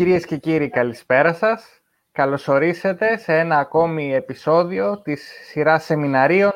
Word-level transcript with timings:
Κυρίες 0.00 0.26
και 0.26 0.36
κύριοι, 0.36 0.68
καλησπέρα 0.68 1.32
σας. 1.32 1.80
Καλωσορίσετε 2.12 3.16
σε 3.16 3.38
ένα 3.38 3.58
ακόμη 3.58 4.14
επεισόδιο 4.14 5.00
της 5.00 5.22
σειράς 5.50 5.84
σεμιναρίων 5.84 6.52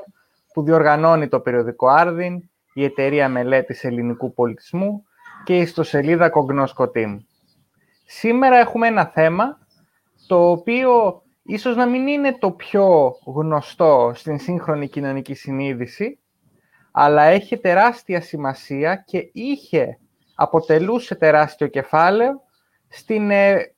που 0.52 0.62
διοργανώνει 0.62 1.28
το 1.28 1.40
περιοδικό 1.40 1.86
Άρδιν, 1.86 2.50
η 2.74 2.84
Εταιρεία 2.84 3.28
Μελέτης 3.28 3.84
Ελληνικού 3.84 4.34
Πολιτισμού 4.34 5.04
και 5.44 5.56
η 5.56 5.60
ιστοσελίδα 5.60 6.28
Κογνώσκοτήμ. 6.28 7.18
Σήμερα 8.06 8.56
έχουμε 8.56 8.86
ένα 8.86 9.06
θέμα 9.06 9.58
το 10.26 10.50
οποίο 10.50 11.22
ίσως 11.42 11.76
να 11.76 11.86
μην 11.86 12.06
είναι 12.06 12.38
το 12.38 12.50
πιο 12.50 13.16
γνωστό 13.26 14.12
στην 14.14 14.38
σύγχρονη 14.38 14.88
κοινωνική 14.88 15.34
συνείδηση, 15.34 16.18
αλλά 16.92 17.22
έχει 17.22 17.58
τεράστια 17.58 18.20
σημασία 18.20 18.96
και 18.96 19.30
είχε, 19.32 19.98
αποτελούσε 20.34 21.14
τεράστιο 21.14 21.66
κεφάλαιο 21.66 22.43
στην 22.94 23.30
ε, 23.30 23.74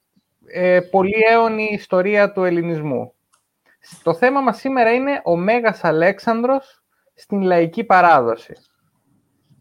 ε, 0.47 0.81
πολυαίωνη 0.81 1.69
ιστορία 1.73 2.33
του 2.33 2.45
ελληνισμού. 2.45 3.15
Το 4.03 4.15
θέμα 4.15 4.41
μας 4.41 4.59
σήμερα 4.59 4.93
είναι 4.93 5.21
ο 5.25 5.37
Μέγας 5.37 5.85
Αλέξανδρος 5.85 6.83
στην 7.15 7.43
λαϊκή 7.43 7.85
παράδοση. 7.85 8.53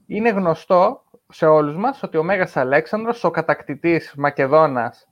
Είναι 0.07 0.29
γνωστό 0.29 1.03
σε 1.29 1.45
όλους 1.45 1.75
μας 1.75 2.03
ότι 2.03 2.17
ο 2.17 2.23
Μέγας 2.23 2.57
Αλέξανδρος, 2.57 3.23
ο 3.23 3.31
κατακτητής 3.31 4.13
Μακεδόνας 4.17 5.07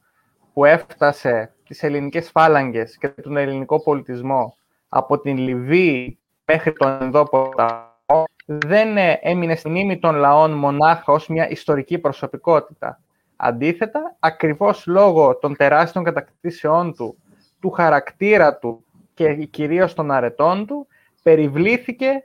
που 0.54 0.66
έφτασε 0.66 1.54
τις 1.68 1.84
ελληνικές 1.84 2.30
φάλαγγες 2.30 2.98
και 2.98 3.08
τον 3.08 3.38
ελληνικό 3.38 3.84
πολιτισμό 3.84 4.58
από 4.90 5.20
την 5.20 5.38
Λιβύη 5.38 6.20
μέχρι 6.46 6.74
τον 6.74 7.02
Ενδόποταμό, 7.02 8.24
δεν 8.46 8.98
έμεινε 9.22 9.56
στην 9.56 9.76
ύμη 9.76 10.00
των 10.00 10.16
λαών 10.16 10.52
μονάχα 10.52 11.14
ως 11.14 11.28
μια 11.28 11.50
ιστορική 11.50 11.98
προσωπικότητα. 11.98 13.03
Αντίθετα, 13.46 14.16
ακριβώς 14.20 14.86
λόγω 14.88 15.38
των 15.38 15.56
τεράστιων 15.56 16.04
κατακτήσεών 16.04 16.96
του, 16.96 17.18
του 17.60 17.70
χαρακτήρα 17.70 18.58
του 18.58 18.86
και 19.14 19.34
κυρίως 19.36 19.94
των 19.94 20.12
αρετών 20.12 20.66
του, 20.66 20.88
περιβλήθηκε 21.24 22.24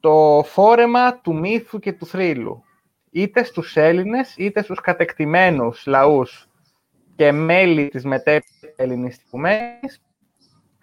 το 0.00 0.42
φόρεμα 0.46 1.20
του 1.20 1.34
μύθου 1.34 1.78
και 1.78 1.92
του 1.92 2.06
θρύλου. 2.06 2.64
Είτε 3.10 3.42
στους 3.42 3.76
Έλληνες, 3.76 4.34
είτε 4.36 4.62
στους 4.62 4.80
κατεκτημένους 4.80 5.86
λαούς 5.86 6.48
και 7.16 7.32
μέλη 7.32 7.88
της 7.88 8.04
μετέπειτα 8.04 8.68
ελληνιστικουμένης, 8.76 10.02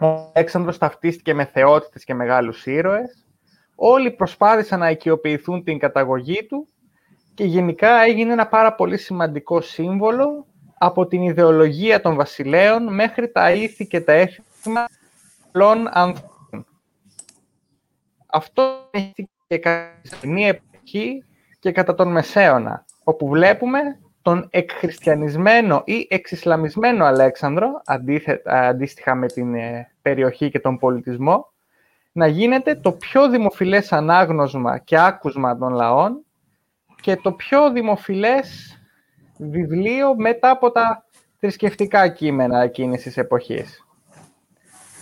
ο 0.02 0.32
Αλέξανδρος 0.34 0.78
ταυτίστηκε 0.78 1.34
με 1.34 1.46
θεότητες 1.46 2.04
και 2.04 2.14
μεγάλους 2.14 2.66
ήρωες. 2.66 3.26
Όλοι 3.76 4.12
προσπάθησαν 4.12 4.80
να 4.80 4.90
οικειοποιηθούν 4.90 5.64
την 5.64 5.80
καταγωγή 5.80 6.46
του 6.46 6.68
και 7.34 7.44
γενικά 7.44 8.02
έγινε 8.02 8.32
ένα 8.34 8.48
πάρα 8.48 8.74
πολύ 8.74 8.98
σημαντικό 8.98 9.62
σύμβολο 9.62 10.46
από 10.78 11.08
την 11.08 11.22
ιδεολογία 11.22 12.02
των 12.02 12.16
βασιλέων 12.16 12.94
μέχρι 12.94 13.32
τα 13.32 13.52
ήθη 13.52 13.88
και 13.88 14.02
τα 14.02 14.12
έθιμα 14.12 14.86
πολλών 15.52 15.88
ανθρώπων. 15.92 16.66
Αυτό 18.26 18.90
έχει 18.92 19.30
και 19.48 19.58
κατά 19.58 20.18
την 20.22 20.38
εποχή 20.38 21.24
και 21.60 21.72
κατά 21.72 21.96
τον 21.96 22.12
Μεσαίωνα, 22.12 22.86
όπου 23.04 23.28
βλέπουμε 23.28 23.80
τον 24.22 24.48
εκχριστιανισμένο 24.52 25.82
ή 25.86 26.08
εξισλαμισμένο 26.10 27.06
Αλέξανδρο, 27.06 27.82
αντίστοιχα 28.46 29.16
με 29.16 29.28
την 29.28 29.56
ε, 29.56 29.92
περιοχή 30.02 30.50
και 30.50 30.60
τον 30.60 30.78
πολιτισμό, 30.78 31.52
να 32.12 32.28
γίνεται 32.28 32.76
το 32.76 32.92
πιο 32.92 33.30
δημοφιλές 33.30 33.92
ανάγνωσμα 33.92 34.78
και 34.78 35.00
άκουσμα 35.00 35.58
των 35.58 35.74
λαών 35.74 36.26
και 37.02 37.16
το 37.16 37.32
πιο 37.32 37.72
δημοφιλές 37.72 38.78
βιβλίο 39.38 40.16
μετά 40.16 40.50
από 40.50 40.72
τα 40.72 41.06
θρησκευτικά 41.40 42.08
κείμενα 42.08 42.62
εκείνης 42.62 43.02
της 43.02 43.18
εποχής. 43.18 43.86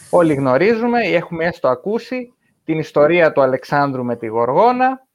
Όλοι 0.10 0.34
γνωρίζουμε 0.34 1.08
ή 1.08 1.14
έχουμε 1.14 1.46
έστω 1.46 1.68
ακούσει 1.68 2.34
την 2.64 2.80
ιστορία 2.80 3.32
του 3.32 3.42
Αλεξάνδρου 3.42 4.04
με 4.04 4.16
τη 4.16 4.28
Γοργόνα, 4.28 5.08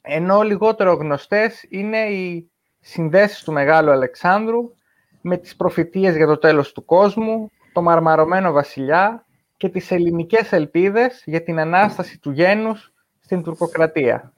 ενώ 0.00 0.42
λιγότερο 0.42 0.92
γνωστές 0.92 1.66
είναι 1.68 1.98
οι 1.98 2.50
συνδέσεις 2.80 3.42
του 3.42 3.52
Μεγάλου 3.52 3.90
Αλεξάνδρου 3.90 4.74
με 5.20 5.36
τις 5.36 5.56
προφητείες 5.56 6.16
για 6.16 6.26
το 6.26 6.38
τέλος 6.38 6.72
του 6.72 6.84
κόσμου, 6.84 7.50
το 7.72 7.82
μαρμαρωμένο 7.82 8.52
βασιλιά 8.52 9.26
και 9.56 9.68
τις 9.68 9.90
ελληνικές 9.90 10.52
ελπίδες 10.52 11.22
για 11.26 11.42
την 11.42 11.58
Ανάσταση 11.58 12.18
του 12.18 12.30
γένους 12.30 12.92
στην 13.20 13.42
τουρκοκρατία 13.42 14.32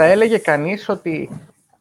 θα 0.00 0.06
έλεγε 0.06 0.38
κανείς 0.38 0.88
ότι 0.88 1.30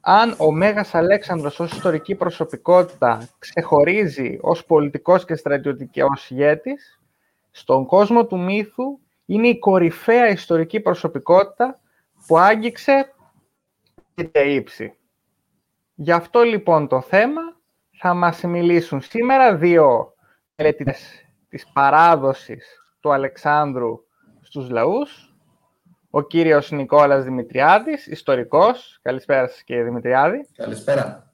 αν 0.01 0.35
ο 0.37 0.51
Μέγας 0.51 0.95
Αλέξανδρος 0.95 1.59
ως 1.59 1.71
ιστορική 1.71 2.15
προσωπικότητα 2.15 3.29
ξεχωρίζει 3.39 4.37
ως 4.41 4.65
πολιτικός 4.65 5.25
και 5.25 5.35
στρατιωτικός 5.35 6.29
ηγέτης, 6.29 6.99
στον 7.51 7.85
κόσμο 7.85 8.25
του 8.25 8.39
μύθου 8.39 8.99
είναι 9.25 9.47
η 9.47 9.59
κορυφαία 9.59 10.27
ιστορική 10.27 10.79
προσωπικότητα 10.79 11.79
που 12.27 12.37
άγγιξε 12.37 13.13
και 14.15 14.39
ύψη. 14.39 14.93
Γι' 15.95 16.11
αυτό 16.11 16.41
λοιπόν 16.41 16.87
το 16.87 17.01
θέμα 17.01 17.41
θα 17.91 18.13
μας 18.13 18.41
μιλήσουν 18.41 19.01
σήμερα 19.01 19.55
δύο 19.55 20.13
μελετητές 20.55 21.25
της 21.49 21.67
παράδοσης 21.73 22.83
του 22.99 23.13
Αλεξάνδρου 23.13 23.99
στους 24.41 24.69
λαούς, 24.69 25.26
ο 26.09 26.21
κύριος 26.21 26.71
Νικόλας 26.71 27.23
Δημητριάδης, 27.23 28.07
ιστορικός. 28.07 28.99
Καλησπέρα 29.01 29.47
σας 29.47 29.63
κύριε 29.63 29.83
Δημητριάδη. 29.83 30.47
Καλησπέρα. 30.55 31.31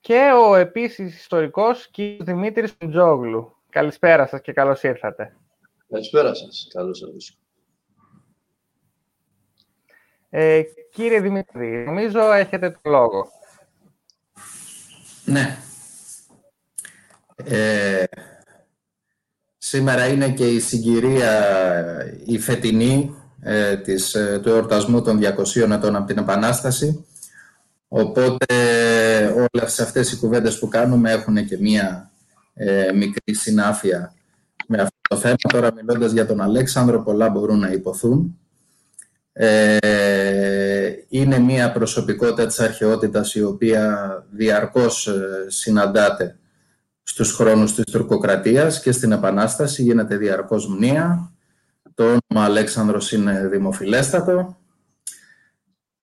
Και 0.00 0.30
ο 0.34 0.54
επίσης 0.54 1.16
ιστορικός 1.16 1.88
κύριος 1.88 2.24
Δημήτρης 2.24 2.76
Τζόγλου. 2.88 3.56
Καλησπέρα 3.70 4.26
σας 4.26 4.40
και 4.40 4.52
καλώς 4.52 4.82
ήρθατε. 4.82 5.36
Καλησπέρα 5.88 6.34
σας. 6.34 6.68
Καλώς 6.72 7.00
ήρθατε. 7.00 7.38
Ε, 10.30 10.62
κύριε 10.90 11.20
Δημήτρη, 11.20 11.84
νομίζω 11.84 12.32
έχετε 12.32 12.70
το 12.70 12.90
λόγο. 12.90 13.30
Ναι. 15.24 15.56
Ε, 17.36 18.04
Σήμερα 19.74 20.06
είναι 20.06 20.30
και 20.30 20.46
η 20.46 20.60
συγκυρία 20.60 21.32
η 22.24 22.38
φετινή 22.38 23.14
ε, 23.40 23.76
της, 23.76 24.14
ε, 24.14 24.40
του 24.42 24.48
εορτασμού 24.48 25.02
των 25.02 25.20
200 25.20 25.70
ετών 25.70 25.96
από 25.96 26.06
την 26.06 26.18
Επανάσταση. 26.18 27.04
Οπότε 27.88 28.46
όλες 29.52 29.80
αυτές 29.80 30.12
οι 30.12 30.16
κουβέντες 30.16 30.58
που 30.58 30.68
κάνουμε 30.68 31.12
έχουν 31.12 31.46
και 31.46 31.58
μία 31.60 32.10
ε, 32.54 32.92
μικρή 32.92 33.34
συνάφεια 33.34 34.14
με 34.66 34.76
αυτό 34.76 34.96
το 35.08 35.16
θέμα. 35.16 35.34
Τώρα 35.52 35.72
μιλώντας 35.74 36.12
για 36.12 36.26
τον 36.26 36.40
Αλέξανδρο, 36.40 37.02
πολλά 37.02 37.28
μπορούν 37.28 37.58
να 37.58 37.70
υποθούν. 37.70 38.38
Ε, 39.32 39.78
είναι 41.08 41.38
μία 41.38 41.72
προσωπικότητα 41.72 42.46
της 42.46 42.60
αρχαιότητας 42.60 43.34
η 43.34 43.42
οποία 43.42 43.96
διαρκώς 44.30 45.08
συναντάται 45.46 46.36
στους 47.06 47.32
χρόνους 47.32 47.74
της 47.74 47.84
τουρκοκρατίας 47.84 48.80
και 48.80 48.92
στην 48.92 49.12
Επανάσταση 49.12 49.82
γίνεται 49.82 50.16
διαρκώς 50.16 50.68
μνήα. 50.68 51.32
Το 51.94 52.04
όνομα 52.04 52.44
Αλέξανδρος 52.46 53.12
είναι 53.12 53.48
δημοφιλέστατο 53.48 54.58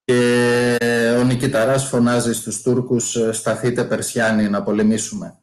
και 0.03 0.77
ο 1.19 1.23
Νικηταράς 1.23 1.87
φωνάζει 1.87 2.33
στους 2.33 2.61
Τούρκους 2.61 3.17
«Σταθείτε 3.31 3.83
Περσιάνοι 3.83 4.49
να 4.49 4.63
πολεμήσουμε». 4.63 5.35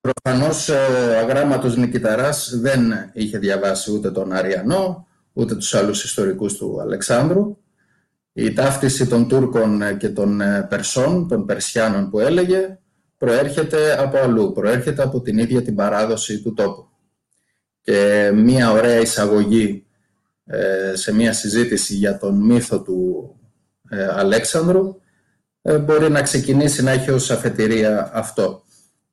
Προφανώς 0.00 0.68
ο 0.68 1.18
αγράμματος 1.18 1.76
Νικηταράς 1.76 2.58
δεν 2.60 2.92
είχε 3.12 3.38
διαβάσει 3.38 3.92
ούτε 3.92 4.10
τον 4.10 4.32
Αριανό, 4.32 5.06
ούτε 5.32 5.54
τους 5.54 5.74
άλλους 5.74 6.04
ιστορικούς 6.04 6.54
του 6.56 6.80
Αλεξάνδρου. 6.80 7.56
Η 8.32 8.52
ταύτιση 8.52 9.06
των 9.06 9.28
Τούρκων 9.28 9.96
και 9.96 10.08
των 10.08 10.40
Περσών, 10.68 11.28
των 11.28 11.46
Περσιάνων 11.46 12.10
που 12.10 12.18
έλεγε, 12.20 12.78
προέρχεται 13.18 14.00
από 14.02 14.18
αλλού, 14.18 14.52
προέρχεται 14.52 15.02
από 15.02 15.20
την 15.20 15.38
ίδια 15.38 15.62
την 15.62 15.74
παράδοση 15.74 16.42
του 16.42 16.54
τόπου. 16.54 16.88
Και 17.80 18.30
μία 18.34 18.70
ωραία 18.70 19.00
εισαγωγή 19.00 19.86
ε, 20.44 20.94
σε 20.94 21.14
μία 21.14 21.32
συζήτηση 21.32 21.94
για 21.94 22.18
τον 22.18 22.44
μύθο 22.44 22.82
του 22.82 23.30
ε, 23.88 24.06
Αλέξανδρου 24.06 25.00
ε, 25.62 25.78
μπορεί 25.78 26.10
να 26.10 26.22
ξεκινήσει 26.22 26.82
να 26.82 26.90
έχει 26.90 27.10
ως 27.10 27.30
αφετηρία 27.30 28.10
αυτό. 28.14 28.62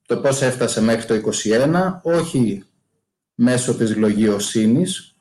Το 0.06 0.18
πώς 0.18 0.42
έφτασε 0.42 0.82
μέχρι 0.82 1.06
το 1.06 1.30
21, 1.44 2.00
όχι 2.02 2.64
μέσω 3.36 3.76
της 3.76 3.96
λογιοσύνης, 3.96 5.16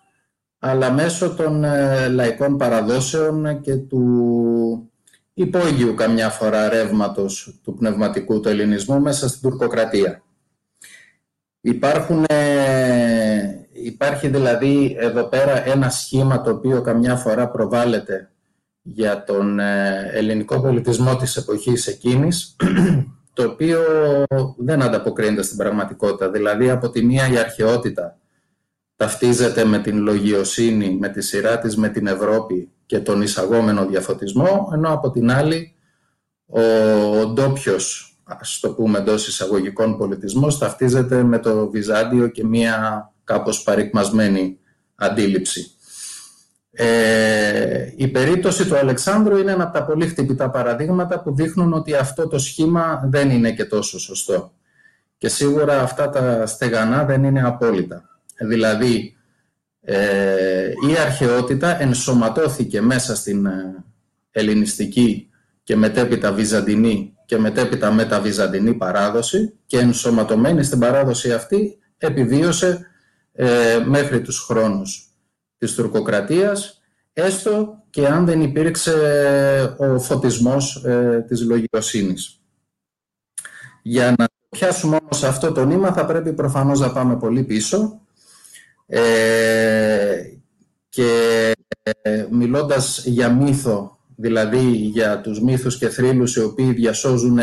αλλά 0.58 0.92
μέσω 0.92 1.34
των 1.34 1.64
λαϊκών 2.10 2.56
παραδόσεων 2.56 3.60
και 3.60 3.76
του 3.76 4.91
υπόγειου 5.34 5.94
καμιά 5.94 6.30
φορά 6.30 6.68
ρεύματος 6.68 7.60
του 7.64 7.74
πνευματικού 7.74 8.40
του 8.40 8.48
ελληνισμού 8.48 9.00
μέσα 9.00 9.28
στην 9.28 9.50
τουρκοκρατία. 9.50 10.22
Υπάρχουν, 11.60 12.24
υπάρχει 13.72 14.28
δηλαδή 14.28 14.96
εδώ 14.98 15.24
πέρα 15.24 15.68
ένα 15.68 15.90
σχήμα 15.90 16.40
το 16.40 16.50
οποίο 16.50 16.82
καμιά 16.82 17.16
φορά 17.16 17.48
προβάλλεται 17.48 18.30
για 18.82 19.24
τον 19.24 19.58
ε, 19.58 20.10
ελληνικό 20.12 20.60
πολιτισμό 20.60 21.16
της 21.16 21.36
εποχής 21.36 21.86
εκείνης, 21.86 22.56
το 23.34 23.44
οποίο 23.44 23.80
δεν 24.56 24.82
ανταποκρίνεται 24.82 25.42
στην 25.42 25.56
πραγματικότητα. 25.56 26.30
Δηλαδή, 26.30 26.70
από 26.70 26.90
τη 26.90 27.04
μία 27.04 27.32
η 27.32 27.38
αρχαιότητα 27.38 28.18
ταυτίζεται 28.96 29.64
με 29.64 29.78
την 29.78 29.98
λογιοσύνη, 29.98 30.96
με 31.00 31.08
τη 31.08 31.22
σειρά 31.22 31.58
της 31.58 31.76
με 31.76 31.88
την 31.88 32.06
Ευρώπη 32.06 32.70
και 32.92 33.00
τον 33.00 33.22
εισαγόμενο 33.22 33.86
διαφωτισμό, 33.86 34.70
ενώ 34.74 34.92
από 34.92 35.10
την 35.10 35.30
άλλη 35.30 35.74
ο, 36.46 36.60
ο 37.20 37.26
ντόπιος, 37.26 38.16
ας 38.24 38.58
το 38.60 38.70
πούμε 38.70 38.98
εντός 38.98 39.28
εισαγωγικών 39.28 39.96
πολιτισμός, 39.96 40.58
ταυτίζεται 40.58 41.22
με 41.22 41.38
το 41.38 41.70
Βυζάντιο 41.70 42.28
και 42.28 42.44
μία 42.44 43.10
κάπως 43.24 43.62
παρικμασμένη 43.62 44.58
αντίληψη. 44.94 45.70
Ε, 46.70 47.92
η 47.96 48.08
περίπτωση 48.08 48.66
του 48.66 48.76
Αλεξάνδρου 48.76 49.36
είναι 49.36 49.52
ένα 49.52 49.64
από 49.64 49.72
τα 49.72 49.84
πολύ 49.84 50.06
χτυπητά 50.06 50.50
παραδείγματα 50.50 51.20
που 51.22 51.34
δείχνουν 51.34 51.72
ότι 51.72 51.94
αυτό 51.94 52.28
το 52.28 52.38
σχήμα 52.38 53.02
δεν 53.10 53.30
είναι 53.30 53.52
και 53.52 53.64
τόσο 53.64 53.98
σωστό. 53.98 54.52
Και 55.18 55.28
σίγουρα 55.28 55.80
αυτά 55.82 56.10
τα 56.10 56.46
στεγανά 56.46 57.04
δεν 57.04 57.24
είναι 57.24 57.42
απόλυτα. 57.42 58.02
Δηλαδή, 58.40 59.16
ε, 59.84 60.72
η 60.88 60.96
αρχαιότητα 61.00 61.82
ενσωματώθηκε 61.82 62.80
μέσα 62.80 63.16
στην 63.16 63.46
ε, 63.46 63.84
ελληνιστική 64.30 65.30
και 65.62 65.76
μετέπειτα 65.76 66.32
βυζαντινή 66.32 67.16
και 67.24 67.38
μετέπειτα 67.38 67.92
μεταβυζαντινή 67.92 68.74
παράδοση 68.74 69.58
και 69.66 69.78
ενσωματωμένη 69.78 70.62
στην 70.62 70.78
παράδοση 70.78 71.32
αυτή 71.32 71.78
επιβίωσε 71.98 72.86
ε, 73.32 73.78
μέχρι 73.86 74.20
τους 74.20 74.38
χρόνους 74.38 75.06
της 75.58 75.74
τουρκοκρατίας, 75.74 76.80
έστω 77.12 77.84
και 77.90 78.06
αν 78.06 78.24
δεν 78.24 78.40
υπήρξε 78.40 78.94
ο 79.78 79.98
φωτισμός 79.98 80.84
ε, 80.84 81.24
της 81.28 81.44
λογικοσύνης. 81.44 82.40
Για 83.82 84.14
να 84.18 84.26
πιάσουμε 84.48 84.98
όμως 85.02 85.22
αυτό 85.22 85.52
το 85.52 85.64
νήμα 85.64 85.92
θα 85.92 86.06
πρέπει 86.06 86.32
προφανώς 86.32 86.80
να 86.80 86.92
πάμε 86.92 87.16
πολύ 87.16 87.42
πίσω 87.42 88.00
ε, 88.94 90.22
και 90.88 91.52
ε, 92.02 92.26
μιλώντας 92.30 93.04
για 93.06 93.30
μύθο, 93.30 93.98
δηλαδή 94.16 94.70
για 94.70 95.20
τους 95.20 95.40
μύθους 95.40 95.78
και 95.78 95.88
θρύλους 95.88 96.36
οι 96.36 96.40
οποίοι 96.40 96.72
διασώζουν 96.72 97.38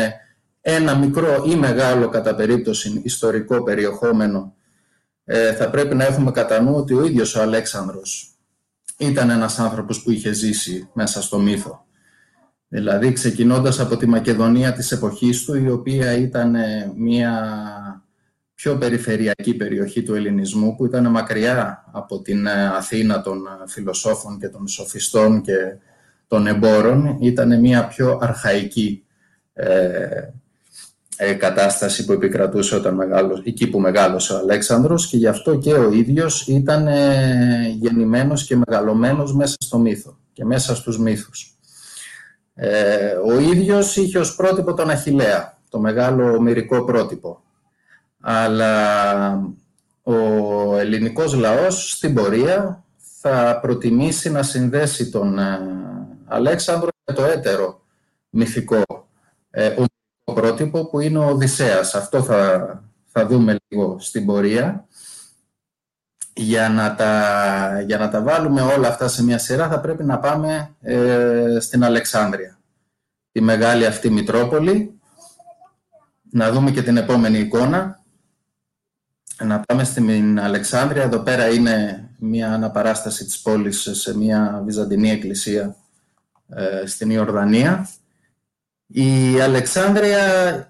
ένα 0.60 0.96
μικρό 0.96 1.44
ή 1.46 1.54
μεγάλο 1.54 2.08
κατά 2.08 2.34
περίπτωση 2.34 3.00
ιστορικό 3.04 3.62
περιεχόμενο 3.62 4.54
ε, 5.24 5.52
θα 5.52 5.70
πρέπει 5.70 5.94
να 5.94 6.04
έχουμε 6.04 6.30
κατά 6.30 6.60
νου 6.60 6.74
ότι 6.74 6.94
ο 6.94 7.04
ίδιος 7.04 7.34
ο 7.34 7.42
Αλέξανδρος 7.42 8.38
ήταν 8.98 9.30
ένας 9.30 9.58
άνθρωπος 9.58 10.02
που 10.02 10.10
είχε 10.10 10.32
ζήσει 10.32 10.88
μέσα 10.92 11.22
στο 11.22 11.38
μύθο. 11.38 11.84
Δηλαδή 12.68 13.12
ξεκινώντας 13.12 13.80
από 13.80 13.96
τη 13.96 14.06
Μακεδονία 14.06 14.72
της 14.72 14.92
εποχής 14.92 15.44
του, 15.44 15.54
η 15.54 15.70
οποία 15.70 16.12
ήταν 16.12 16.54
ε, 16.54 16.92
μια 16.96 17.42
πιο 18.60 18.76
περιφερειακή 18.76 19.54
περιοχή 19.54 20.02
του 20.02 20.14
ελληνισμού, 20.14 20.76
που 20.76 20.84
ήταν 20.84 21.10
μακριά 21.10 21.84
από 21.92 22.20
την 22.20 22.46
ε, 22.46 22.66
Αθήνα 22.66 23.22
των 23.22 23.42
φιλοσόφων 23.66 24.38
και 24.38 24.48
των 24.48 24.68
σοφιστών 24.68 25.40
και 25.40 25.56
των 26.26 26.46
εμπόρων, 26.46 27.16
ήταν 27.20 27.60
μια 27.60 27.86
πιο 27.86 28.18
αρχαϊκή 28.22 29.04
ε, 29.52 31.32
κατάσταση 31.38 32.04
που 32.04 32.12
επικρατούσε 32.12 32.74
όταν 32.74 32.94
μεγάλο, 32.94 33.42
εκεί 33.44 33.66
που 33.66 33.80
μεγάλωσε 33.80 34.32
ο 34.32 34.36
Αλέξανδρος 34.36 35.06
και 35.06 35.16
γι' 35.16 35.26
αυτό 35.26 35.58
και 35.58 35.72
ο 35.72 35.92
ίδιος 35.92 36.46
ήταν 36.46 36.86
ε, 36.86 37.76
γεννημένος 37.80 38.44
και 38.44 38.56
μεγαλωμένος 38.56 39.34
μέσα 39.34 39.56
στο 39.60 39.78
μύθο 39.78 40.18
και 40.32 40.44
μέσα 40.44 40.74
στους 40.76 40.98
μύθους. 40.98 41.58
Ε, 42.54 43.12
ο 43.26 43.40
ίδιος 43.40 43.96
είχε 43.96 44.18
ως 44.18 44.34
πρότυπο 44.34 44.74
τον 44.74 44.90
Αχιλέα, 44.90 45.58
το 45.68 45.78
μεγάλο 45.78 46.40
μυρικό 46.40 46.84
πρότυπο. 46.84 47.42
Αλλά 48.20 49.52
ο 50.02 50.14
ελληνικός 50.76 51.34
λαός 51.34 51.90
στην 51.90 52.14
πορεία 52.14 52.84
θα 53.20 53.58
προτιμήσει 53.60 54.30
να 54.30 54.42
συνδέσει 54.42 55.10
τον 55.10 55.38
ε, 55.38 55.58
Αλέξανδρο 56.26 56.88
με 57.04 57.14
το 57.14 57.24
έτερο 57.24 57.80
μυθικό 58.30 58.82
ε, 59.50 59.74
πρότυπο 60.34 60.86
που 60.86 61.00
είναι 61.00 61.18
ο 61.18 61.28
Οδυσσέας. 61.28 61.94
Αυτό 61.94 62.22
θα, 62.22 62.82
θα 63.06 63.26
δούμε 63.26 63.56
λίγο 63.68 63.96
στην 64.00 64.26
πορεία. 64.26 64.84
Για 66.32 66.68
να, 66.68 66.94
τα, 66.94 67.80
για 67.86 67.98
να 67.98 68.08
τα 68.08 68.22
βάλουμε 68.22 68.60
όλα 68.60 68.88
αυτά 68.88 69.08
σε 69.08 69.24
μια 69.24 69.38
σειρά 69.38 69.68
θα 69.68 69.80
πρέπει 69.80 70.04
να 70.04 70.18
πάμε 70.18 70.74
ε, 70.80 71.56
στην 71.60 71.84
Αλεξάνδρεια. 71.84 72.58
Τη 73.32 73.40
μεγάλη 73.40 73.86
αυτή 73.86 74.10
Μητρόπολη. 74.10 75.00
Να 76.32 76.52
δούμε 76.52 76.70
και 76.70 76.82
την 76.82 76.96
επόμενη 76.96 77.38
εικόνα. 77.38 77.99
Να 79.44 79.60
πάμε 79.60 79.84
στην 79.84 80.40
Αλεξάνδρεια. 80.40 81.02
Εδώ 81.02 81.18
πέρα 81.18 81.48
είναι 81.48 82.08
μια 82.18 82.52
αναπαράσταση 82.52 83.24
της 83.24 83.40
πόλης 83.40 83.88
σε 83.92 84.16
μια 84.16 84.62
βυζαντινή 84.64 85.10
εκκλησία 85.10 85.76
ε, 86.48 86.86
στην 86.86 87.10
Ιορδανία. 87.10 87.88
Η 88.86 89.40
Αλεξάνδρεια 89.40 90.18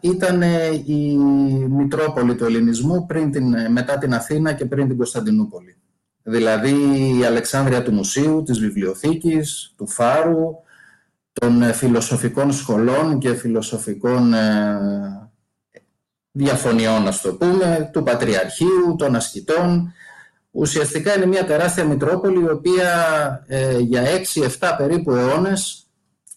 ήταν 0.00 0.42
η 0.86 1.16
Μητρόπολη 1.68 2.34
του 2.34 2.44
Ελληνισμού 2.44 3.06
πριν 3.06 3.30
την, 3.30 3.70
μετά 3.70 3.98
την 3.98 4.14
Αθήνα 4.14 4.52
και 4.52 4.64
πριν 4.64 4.88
την 4.88 4.96
Κωνσταντινούπολη. 4.96 5.76
Δηλαδή 6.22 6.74
η 7.18 7.24
Αλεξάνδρεια 7.24 7.82
του 7.82 7.92
Μουσείου, 7.92 8.42
της 8.42 8.58
Βιβλιοθήκης, 8.58 9.74
του 9.76 9.86
Φάρου, 9.86 10.54
των 11.32 11.62
φιλοσοφικών 11.62 12.52
σχολών 12.52 13.18
και 13.18 13.34
φιλοσοφικών 13.34 14.34
ε, 14.34 15.29
διαφωνιών, 16.32 17.06
ας 17.06 17.20
το 17.20 17.34
πούμε, 17.34 17.90
του 17.92 18.02
Πατριαρχείου, 18.02 18.96
των 18.98 19.14
ασκητών. 19.14 19.92
Ουσιαστικά 20.50 21.16
είναι 21.16 21.26
μια 21.26 21.44
τεράστια 21.44 21.84
Μητρόπολη, 21.84 22.40
η 22.40 22.48
οποία 22.48 22.90
ε, 23.46 23.78
για 23.78 24.02
6-7 24.58 24.74
περίπου 24.78 25.10
αιώνες 25.12 25.84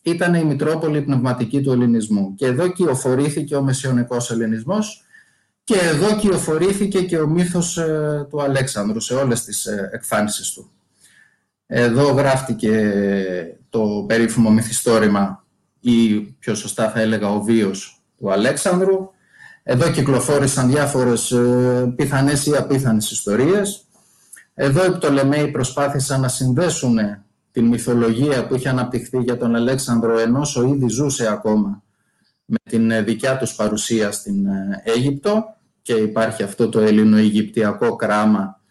ήταν 0.02 0.34
η 0.34 0.44
Μητρόπολη 0.44 1.02
πνευματική 1.02 1.62
του 1.62 1.72
ελληνισμού. 1.72 2.36
Και 2.36 2.46
εδώ 2.46 2.68
κυοφορήθηκε 2.68 3.56
ο 3.56 3.62
μεσαιωνικός 3.62 4.32
ελληνισμός 4.32 5.04
και 5.64 5.76
εδώ 5.76 6.16
κυοφορήθηκε 6.16 7.02
και 7.02 7.20
ο 7.20 7.28
μύθος 7.28 7.78
ε, 7.78 8.28
του 8.30 8.42
Αλέξανδρου 8.42 9.00
σε 9.00 9.14
όλες 9.14 9.44
τις 9.44 9.66
ε, 9.66 9.90
εκφάνσεις 9.94 10.52
του. 10.52 10.72
Εδώ 11.68 12.12
γράφτηκε 12.12 12.94
το 13.70 14.06
περίφημο 14.08 14.52
μυθιστόρημα 14.52 15.46
ή 15.80 16.20
πιο 16.20 16.56
σωστά 16.56 16.90
θα 16.90 17.00
έλεγα 17.00 17.30
ο 17.30 17.42
βίος 17.42 18.02
του 18.18 18.32
Αλέξανδρου. 18.32 19.12
Εδώ 19.64 19.92
κυκλοφόρησαν 19.92 20.70
διάφορες 20.70 21.32
ε, 21.32 21.94
πιθανές 21.96 22.46
ή 22.46 22.56
απίθανες 22.56 23.12
ιστορίες. 23.12 23.86
Εδώ 24.54 24.86
οι 24.86 24.92
Πτολεμαίοι 24.92 25.48
προσπάθησαν 25.48 26.22
να 26.22 26.28
συνδέσουν 26.28 26.98
την 27.52 27.66
μυθολογία 27.66 28.48
που 28.48 28.56
είχε 28.56 28.70
αναπτυχθεί 28.70 29.18
για 29.18 29.38
τον 29.38 29.56
Αλέξανδρο 29.56 30.20
ενώ 30.20 30.42
ο 30.56 30.64
ήδη 30.64 30.88
ζούσε 30.88 31.32
ακόμα 31.32 31.84
με 32.46 32.58
την 32.64 32.92
ε, 32.92 33.02
δικιά 33.02 33.38
τους 33.38 33.56
παρουσία 33.56 34.12
στην 34.12 34.46
ε, 34.46 34.82
Αίγυπτο 34.84 35.56
και 35.82 35.94
υπάρχει 35.94 36.44
αυτό 36.44 36.70
το 36.70 36.80
ελληνοαιγυπτιακό 36.80 37.96
κράμα 37.96 38.62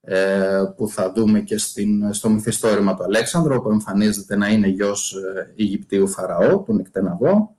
ε, 0.00 0.62
που 0.76 0.88
θα 0.88 1.12
δούμε 1.12 1.40
και 1.40 1.58
στην, 1.58 2.12
στο 2.12 2.28
μυθιστόρημα 2.28 2.94
του 2.94 3.04
Αλέξανδρου 3.04 3.62
που 3.62 3.70
εμφανίζεται 3.70 4.36
να 4.36 4.48
είναι 4.48 4.66
γιος 4.66 5.16
Αιγυπτίου 5.56 6.08
Φαραώ, 6.08 6.58
του 6.58 6.74
Νικτεναβό. 6.74 7.56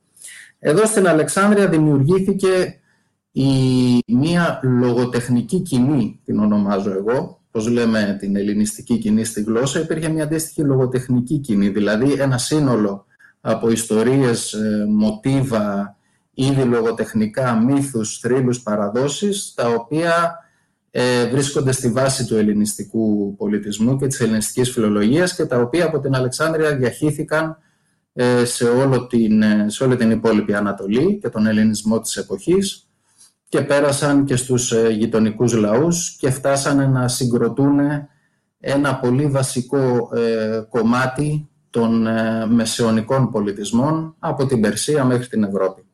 Εδώ 0.68 0.86
στην 0.86 1.08
Αλεξάνδρεια 1.08 1.68
δημιουργήθηκε 1.68 2.80
η, 3.32 3.46
μία 4.08 4.60
λογοτεχνική 4.64 5.60
κοινή, 5.60 6.22
την 6.26 6.40
ονομάζω 6.40 6.92
εγώ, 6.92 7.42
πώς 7.52 7.68
λέμε 7.68 8.18
την 8.20 8.36
ελληνιστική 8.36 8.98
κοινή 8.98 9.24
στη 9.24 9.42
γλώσσα, 9.42 9.80
υπήρχε 9.80 10.10
μια 10.10 10.24
αντίστοιχη 10.24 10.62
λογοτεχνική 10.62 11.38
κοινή, 11.38 11.70
δηλαδή 11.70 12.12
ένα 12.12 12.38
σύνολο 12.38 13.06
από 13.42 13.70
ιστορίες, 13.70 14.54
ε, 14.54 14.86
μοτίβα, 14.90 15.98
είδη 16.34 16.64
λογοτεχνικά, 16.64 17.56
μύθους, 17.56 18.20
θρύλους, 18.20 18.62
παραδόσεις, 18.62 19.54
τα 19.56 19.68
οποία 19.70 20.40
ε, 20.92 21.28
βρίσκονται 21.30 21.72
στη 21.72 21.90
βάση 21.90 22.26
του 22.26 22.36
ελληνιστικού 22.36 23.36
πολιτισμού 23.36 23.98
και 23.98 24.08
της 24.08 24.20
ελληνιστικής 24.20 24.72
φιλολογίας 24.72 25.36
και 25.36 25.46
τα 25.46 25.60
οποία 25.60 25.86
από 25.86 26.00
την 26.00 26.16
Αλεξάνδρεια 26.16 26.76
διαχύθηκαν 26.76 27.50
ε, 27.50 27.65
σε, 28.44 28.66
όλο 28.66 29.08
την, 29.08 29.44
σε 29.68 29.84
όλη 29.84 29.96
την 29.96 30.12
υπόλοιπη 30.12 30.54
Ανατολή 30.54 31.18
και 31.22 31.30
τον 31.30 31.46
ελληνισμό 31.46 32.00
της 32.00 32.16
εποχής 32.16 32.86
και 33.50 33.62
πέρασαν 33.62 34.26
και 34.26 34.36
στους 34.36 34.72
ε, 34.72 34.90
γειτονικούς 34.90 35.54
λαούς 35.54 36.16
και 36.20 36.30
φτάσανε 36.30 36.88
να 36.88 37.08
συγκροτούν 37.08 37.80
ένα 38.60 38.96
πολύ 39.00 39.28
βασικό 39.28 40.10
ε, 40.16 40.62
κομμάτι 40.70 41.50
των 41.70 42.08
ε, 42.08 42.46
μεσαιωνικών 42.46 43.32
πολιτισμών 43.32 44.16
από 44.20 44.46
την 44.46 44.62
Περσία 44.62 45.06
μέχρι 45.06 45.28
την 45.28 45.44
Ευρώπη. 45.44 45.86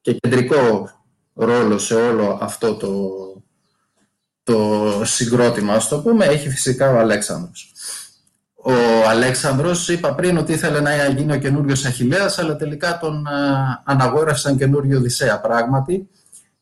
Και 0.00 0.12
κεντρικό 0.12 0.90
ρόλο 1.34 1.78
σε 1.78 1.94
όλο 1.94 2.38
αυτό 2.40 2.74
το, 2.74 3.10
το 4.42 4.90
συγκρότημα, 5.04 5.72
ας 5.72 5.88
το 5.88 6.00
πούμε, 6.00 6.24
έχει 6.24 6.50
φυσικά 6.50 6.90
ο 6.92 6.98
Αλέξανδρος. 6.98 7.72
Ο 8.62 9.08
Αλέξανδρος 9.08 9.88
είπα 9.88 10.14
πριν 10.14 10.36
ότι 10.36 10.52
ήθελε 10.52 10.80
να 10.80 11.06
γίνει 11.06 11.32
ο 11.32 11.38
καινούριος 11.38 11.84
Αχιλέας, 11.84 12.38
αλλά 12.38 12.56
τελικά 12.56 12.98
τον 12.98 13.26
αναγόρευσαν 13.84 14.56
καινούριο 14.56 14.98
Οδυσσέα. 14.98 15.40
Πράγματι, 15.40 16.08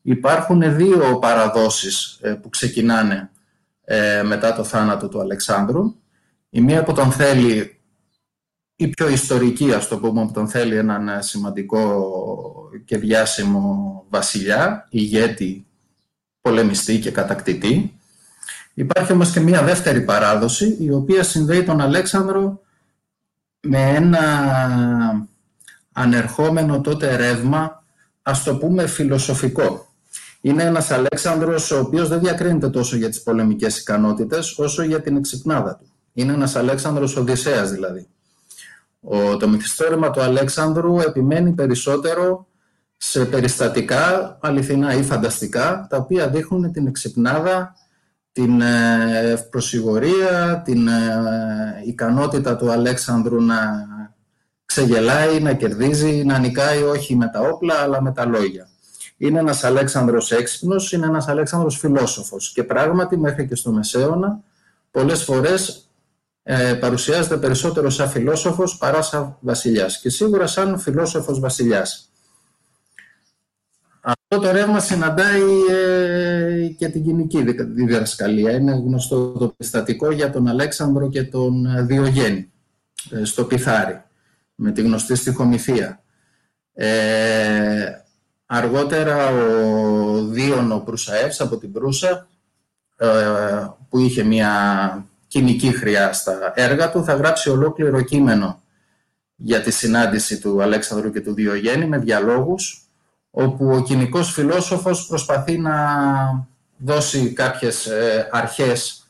υπάρχουν 0.01 0.75
δύο 0.75 1.19
παραδόσεις 1.19 2.19
ε, 2.21 2.31
που 2.33 2.49
ξεκινάνε 2.49 3.29
ε, 3.83 4.23
μετά 4.23 4.53
το 4.53 4.63
θάνατο 4.63 5.07
του 5.07 5.19
Αλεξάνδρου. 5.19 5.95
Η 6.49 6.61
μία 6.61 6.83
που 6.83 6.93
τον 6.93 7.11
θέλει, 7.11 7.79
η 8.75 8.87
πιο 8.87 9.09
ιστορική, 9.09 9.73
ας 9.73 9.87
το 9.87 9.97
πούμε, 9.97 10.25
που 10.25 10.31
τον 10.31 10.47
θέλει 10.47 10.75
έναν 10.75 11.23
σημαντικό 11.23 12.09
και 12.85 12.97
διάσημο 12.97 14.05
βασιλιά, 14.09 14.87
ηγέτη, 14.89 15.67
πολεμιστή 16.41 16.99
και 16.99 17.11
κατακτητή. 17.11 17.98
Υπάρχει 18.79 19.11
όμως 19.11 19.31
και 19.31 19.39
μία 19.39 19.63
δεύτερη 19.63 20.01
παράδοση, 20.01 20.77
η 20.79 20.91
οποία 20.91 21.23
συνδέει 21.23 21.63
τον 21.63 21.81
Αλέξανδρο 21.81 22.61
με 23.61 23.89
ένα 23.95 24.19
ανερχόμενο 25.91 26.81
τότε 26.81 27.15
ρεύμα, 27.15 27.83
ας 28.21 28.43
το 28.43 28.57
πούμε 28.57 28.87
φιλοσοφικό. 28.87 29.87
Είναι 30.41 30.63
ένας 30.63 30.91
Αλέξανδρος 30.91 31.71
ο 31.71 31.79
οποίος 31.79 32.07
δεν 32.07 32.19
διακρίνεται 32.19 32.69
τόσο 32.69 32.95
για 32.95 33.09
τις 33.09 33.23
πολεμικές 33.23 33.79
ικανότητες, 33.79 34.57
όσο 34.59 34.83
για 34.83 35.01
την 35.01 35.17
εξυπνάδα 35.17 35.75
του. 35.75 35.91
Είναι 36.13 36.33
ένας 36.33 36.55
Αλέξανδρος 36.55 37.15
Οδυσσέας 37.15 37.71
δηλαδή. 37.71 38.07
Ο, 39.01 39.37
το 39.37 39.47
μυθιστόρημα 39.47 40.11
του 40.11 40.21
Αλέξανδρου 40.21 40.99
επιμένει 40.99 41.51
περισσότερο 41.51 42.47
σε 42.97 43.25
περιστατικά, 43.25 44.37
αληθινά 44.41 44.93
ή 44.93 45.03
φανταστικά, 45.03 45.87
τα 45.89 45.97
οποία 45.97 46.29
δείχνουν 46.29 46.71
την 46.71 46.87
εξυπνάδα 46.87 47.73
την 48.39 48.61
ε, 48.61 49.47
προσιγορία, 49.49 50.61
την 50.65 50.87
ε, 50.87 50.93
ικανότητα 51.85 52.55
του 52.55 52.71
Αλέξανδρου 52.71 53.41
να 53.41 53.87
ξεγελάει, 54.65 55.39
να 55.39 55.53
κερδίζει, 55.53 56.23
να 56.25 56.37
νικάει 56.37 56.83
όχι 56.83 57.15
με 57.15 57.29
τα 57.33 57.39
όπλα 57.39 57.73
αλλά 57.75 58.01
με 58.01 58.11
τα 58.11 58.25
λόγια. 58.25 58.69
Είναι 59.17 59.39
ένας 59.39 59.63
Αλέξανδρος 59.63 60.31
έξυπνος, 60.31 60.91
είναι 60.91 61.05
ένας 61.05 61.27
Αλέξανδρος 61.27 61.77
φιλόσοφος 61.77 62.51
και 62.53 62.63
πράγματι 62.63 63.17
μέχρι 63.17 63.47
και 63.47 63.55
στο 63.55 63.71
Μεσαίωνα 63.71 64.39
πολλές 64.91 65.23
φορές 65.23 65.89
ε, 66.43 66.73
παρουσιάζεται 66.73 67.37
περισσότερο 67.37 67.89
σαν 67.89 68.09
φιλόσοφος 68.09 68.77
παρά 68.77 69.01
σαν 69.01 69.37
βασιλιάς 69.39 69.99
και 69.99 70.09
σίγουρα 70.09 70.47
σαν 70.47 70.79
φιλόσοφος 70.79 71.39
βασιλιάς. 71.39 72.08
Αυτό 74.31 74.45
το 74.45 74.51
ρεύμα 74.51 74.79
συναντάει 74.79 75.41
ε, 75.71 76.67
και 76.77 76.87
την 76.87 77.03
κοινική 77.03 77.43
διδασκαλία. 77.73 78.51
Είναι 78.51 78.71
γνωστό 78.71 79.31
το 79.31 79.47
περιστατικό 79.47 80.11
για 80.11 80.29
τον 80.29 80.47
Αλέξανδρο 80.47 81.09
και 81.09 81.23
τον 81.23 81.65
ε, 81.65 81.81
Διογέννη 81.81 82.51
ε, 83.09 83.23
στο 83.23 83.45
Πιθάρι, 83.45 84.03
με 84.55 84.71
τη 84.71 84.81
γνωστή 84.81 85.15
στοιχομηθεία. 85.15 86.03
Ε, 86.73 87.91
αργότερα 88.45 89.29
ο 89.29 90.23
Δίωνο 90.25 90.79
Προυσαεύς 90.79 91.41
από 91.41 91.57
την 91.57 91.71
Προύσα, 91.71 92.27
που 93.89 93.99
είχε 93.99 94.23
μια 94.23 94.51
κοινική 95.27 95.71
χρειά 95.71 96.13
στα 96.13 96.53
έργα 96.55 96.91
του, 96.91 97.03
θα 97.03 97.13
γράψει 97.13 97.49
ολόκληρο 97.49 98.01
κείμενο 98.01 98.61
για 99.35 99.61
τη 99.61 99.71
συνάντηση 99.71 100.39
του 100.39 100.61
Αλέξανδρου 100.61 101.11
και 101.11 101.21
του 101.21 101.33
Διογέννη 101.33 101.85
με 101.85 101.97
διαλόγους 101.97 102.88
όπου 103.31 103.69
ο 103.69 103.81
κοινικός 103.81 104.31
φιλόσοφος 104.31 105.07
προσπαθεί 105.07 105.57
να 105.57 105.75
δώσει 106.77 107.33
κάποιες 107.33 107.85
ε, 107.85 108.29
αρχές 108.31 109.07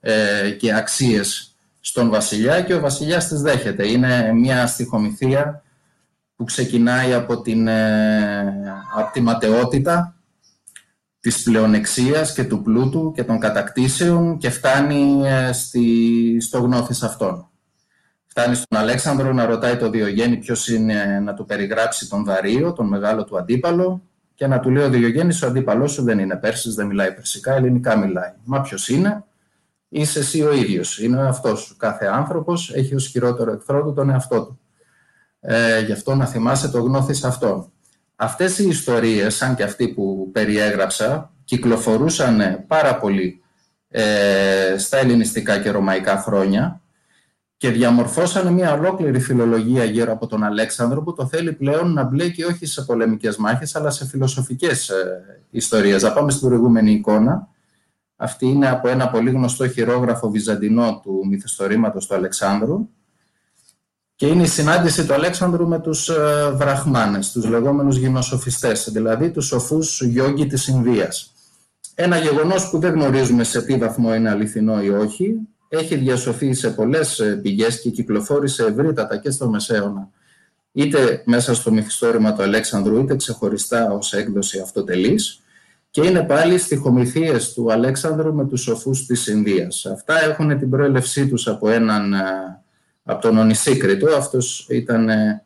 ε, 0.00 0.50
και 0.50 0.74
αξίες 0.74 1.56
στον 1.80 2.10
βασιλιά 2.10 2.62
και 2.62 2.74
ο 2.74 2.80
βασιλιάς 2.80 3.28
τις 3.28 3.40
δέχεται. 3.40 3.88
Είναι 3.88 4.32
μια 4.32 4.66
στοιχομηθεία 4.66 5.62
που 6.36 6.44
ξεκινάει 6.44 7.14
από, 7.14 7.40
την, 7.40 7.68
ε, 7.68 8.40
από 8.96 9.12
τη 9.12 9.20
ματαιότητα 9.20 10.14
της 11.20 11.42
πλεονεξίας 11.42 12.32
και 12.32 12.44
του 12.44 12.62
πλούτου 12.62 13.12
και 13.14 13.24
των 13.24 13.38
κατακτήσεων 13.38 14.38
και 14.38 14.50
φτάνει 14.50 15.22
στη, 15.52 16.40
στο 16.40 16.58
γνώθις 16.58 17.02
αυτών. 17.02 17.47
Φτάνει 18.28 18.54
στον 18.54 18.78
Αλέξανδρο 18.78 19.32
να 19.32 19.46
ρωτάει 19.46 19.76
το 19.76 19.90
Διογέννη 19.90 20.36
ποιος 20.36 20.68
είναι 20.68 21.20
να 21.24 21.34
του 21.34 21.44
περιγράψει 21.44 22.08
τον 22.08 22.24
Δαρίο, 22.24 22.72
τον 22.72 22.88
μεγάλο 22.88 23.24
του 23.24 23.38
αντίπαλο, 23.38 24.02
και 24.34 24.46
να 24.46 24.60
του 24.60 24.70
λέει 24.70 24.84
ο 24.84 24.88
Διογέννης: 24.88 25.42
Ο 25.42 25.46
αντίπαλός 25.46 25.92
σου 25.92 26.02
δεν 26.02 26.18
είναι 26.18 26.36
Πέρσης, 26.36 26.74
δεν 26.74 26.86
μιλάει 26.86 27.14
περσικά, 27.14 27.54
ελληνικά 27.54 27.96
μιλάει. 27.96 28.32
Μα 28.44 28.60
ποιος 28.60 28.88
είναι, 28.88 29.24
είσαι 29.88 30.18
εσύ 30.18 30.42
ο 30.42 30.52
ίδιος. 30.52 30.98
Είναι 30.98 31.28
αυτό. 31.28 31.56
Κάθε 31.76 32.06
άνθρωπος 32.06 32.72
έχει 32.74 32.94
ως 32.94 33.06
χειρότερο 33.06 33.52
εχθρό 33.52 33.84
του 33.84 33.92
τον 33.92 34.10
εαυτό 34.10 34.44
του. 34.44 34.60
Ε, 35.40 35.80
γι' 35.80 35.92
αυτό 35.92 36.14
να 36.14 36.26
θυμάσαι 36.26 36.68
το 36.68 36.80
γνώθι 36.80 37.26
αυτόν. 37.26 37.72
Αυτές 38.16 38.58
οι 38.58 38.68
ιστορίες, 38.68 39.34
σαν 39.34 39.54
και 39.54 39.62
αυτή 39.62 39.88
που 39.88 40.30
περιέγραψα, 40.32 41.32
κυκλοφορούσαν 41.44 42.64
πάρα 42.66 42.98
πολύ 42.98 43.42
ε, 43.88 44.74
στα 44.78 44.96
ελληνιστικά 44.96 45.58
και 45.58 45.70
ρωμαϊκά 45.70 46.16
χρόνια 46.16 46.80
και 47.58 47.70
διαμορφώσανε 47.70 48.50
μια 48.50 48.72
ολόκληρη 48.72 49.20
φιλολογία 49.20 49.84
γύρω 49.84 50.12
από 50.12 50.26
τον 50.26 50.44
Αλέξανδρο 50.44 51.02
που 51.02 51.12
το 51.12 51.26
θέλει 51.26 51.52
πλέον 51.52 51.92
να 51.92 52.04
μπλέκει 52.04 52.44
όχι 52.44 52.66
σε 52.66 52.82
πολεμικές 52.82 53.36
μάχες 53.36 53.76
αλλά 53.76 53.90
σε 53.90 54.06
φιλοσοφικές 54.06 54.88
ε, 54.88 55.46
ιστορίες. 55.50 56.02
Να 56.02 56.12
πάμε 56.12 56.30
στην 56.30 56.48
προηγούμενη 56.48 56.92
εικόνα. 56.92 57.48
Αυτή 58.16 58.46
είναι 58.46 58.68
από 58.68 58.88
ένα 58.88 59.08
πολύ 59.08 59.30
γνωστό 59.30 59.68
χειρόγραφο 59.68 60.30
βυζαντινό 60.30 61.00
του 61.02 61.26
μυθιστορήματος 61.28 62.06
του 62.06 62.14
Αλεξάνδρου 62.14 62.88
και 64.14 64.26
είναι 64.26 64.42
η 64.42 64.46
συνάντηση 64.46 65.06
του 65.06 65.14
Αλέξανδρου 65.14 65.68
με 65.68 65.80
τους 65.80 66.08
ε, 66.08 66.50
βραχμάνες, 66.54 67.32
τους 67.32 67.44
λεγόμενους 67.44 67.96
γυμνοσοφιστές, 67.96 68.88
δηλαδή 68.92 69.30
τους 69.30 69.46
σοφούς 69.46 70.02
γιόγκοι 70.02 70.46
της 70.46 70.66
Ινδίας. 70.66 71.32
Ένα 71.94 72.18
γεγονός 72.18 72.70
που 72.70 72.78
δεν 72.78 72.92
γνωρίζουμε 72.92 73.44
σε 73.44 73.62
τι 73.62 73.76
βαθμό 73.76 74.14
είναι 74.14 74.30
αληθινό 74.30 74.82
ή 74.82 74.90
όχι, 74.90 75.34
έχει 75.68 75.96
διασωθεί 75.96 76.54
σε 76.54 76.70
πολλές 76.70 77.18
ε, 77.18 77.36
πηγές 77.42 77.80
και 77.80 77.90
κυκλοφόρησε 77.90 78.64
ευρύτατα 78.64 79.16
και 79.16 79.30
στο 79.30 79.48
Μεσαίωνα 79.48 80.10
είτε 80.72 81.22
μέσα 81.24 81.54
στο 81.54 81.72
μυθιστόρημα 81.72 82.32
του 82.32 82.42
Αλέξανδρου 82.42 82.98
είτε 82.98 83.16
ξεχωριστά 83.16 83.90
ως 83.92 84.12
έκδοση 84.12 84.60
αυτοτελής 84.60 85.40
και 85.90 86.06
είναι 86.06 86.22
πάλι 86.22 86.58
στοιχομηθείες 86.58 87.52
του 87.52 87.72
Αλέξανδρου 87.72 88.34
με 88.34 88.46
τους 88.46 88.60
σοφούς 88.60 89.06
της 89.06 89.26
Ινδίας. 89.26 89.86
Αυτά 89.86 90.24
έχουν 90.24 90.58
την 90.58 90.70
προέλευσή 90.70 91.28
τους 91.28 91.48
από, 91.48 91.68
έναν, 91.68 92.12
ε, 92.12 92.18
από 93.04 93.20
τον 93.20 93.38
Ονισίκριτο. 93.38 94.06
Αυτός 94.16 94.66
ήταν 94.70 95.08
ε, 95.08 95.42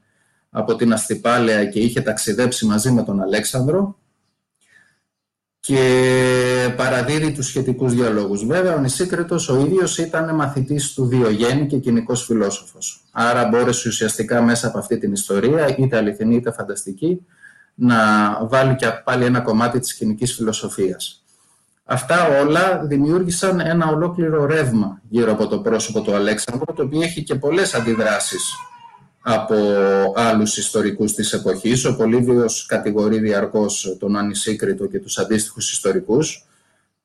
από 0.50 0.76
την 0.76 0.92
Αστυπάλαια 0.92 1.64
και 1.64 1.80
είχε 1.80 2.00
ταξιδέψει 2.00 2.66
μαζί 2.66 2.90
με 2.90 3.02
τον 3.02 3.20
Αλέξανδρο 3.22 3.98
και 5.66 6.74
παραδίδει 6.76 7.32
τους 7.32 7.46
σχετικούς 7.46 7.94
διαλόγους. 7.94 8.46
Βέβαια, 8.46 8.74
ο 8.74 8.78
Νησίκριτος 8.78 9.48
ο 9.48 9.60
ίδιος 9.60 9.98
ήταν 9.98 10.34
μαθητής 10.34 10.92
του 10.92 11.06
Διογέννη 11.06 11.66
και 11.66 11.78
κοινικός 11.78 12.24
φιλόσοφος. 12.24 13.04
Άρα 13.12 13.48
μπόρεσε 13.48 13.88
ουσιαστικά 13.88 14.42
μέσα 14.42 14.66
από 14.66 14.78
αυτή 14.78 14.98
την 14.98 15.12
ιστορία, 15.12 15.76
είτε 15.78 15.96
αληθινή 15.96 16.34
είτε 16.34 16.52
φανταστική, 16.52 17.26
να 17.74 17.96
βάλει 18.46 18.74
και 18.74 18.86
πάλι 19.04 19.24
ένα 19.24 19.40
κομμάτι 19.40 19.78
της 19.78 19.94
κοινικής 19.94 20.34
φιλοσοφίας. 20.34 21.24
Αυτά 21.84 22.40
όλα 22.40 22.82
δημιούργησαν 22.84 23.60
ένα 23.60 23.86
ολόκληρο 23.86 24.46
ρεύμα 24.46 25.00
γύρω 25.08 25.32
από 25.32 25.46
το 25.46 25.58
πρόσωπο 25.58 26.00
του 26.00 26.14
Αλέξανδρου, 26.14 26.74
το 26.74 26.82
οποίο 26.82 27.02
έχει 27.02 27.22
και 27.22 27.34
πολλές 27.34 27.74
αντιδράσεις 27.74 28.54
από 29.22 29.56
άλλους 30.14 30.56
ιστορικούς 30.56 31.14
της 31.14 31.32
εποχής. 31.32 31.84
Ο 31.84 31.96
Πολύβιος 31.96 32.66
κατηγορεί 32.66 33.18
διαρκώς 33.18 33.96
τον 34.00 34.16
Ανισύκριτο 34.16 34.86
και 34.86 34.98
τους 34.98 35.18
αντίστοιχους 35.18 35.72
ιστορικούς, 35.72 36.46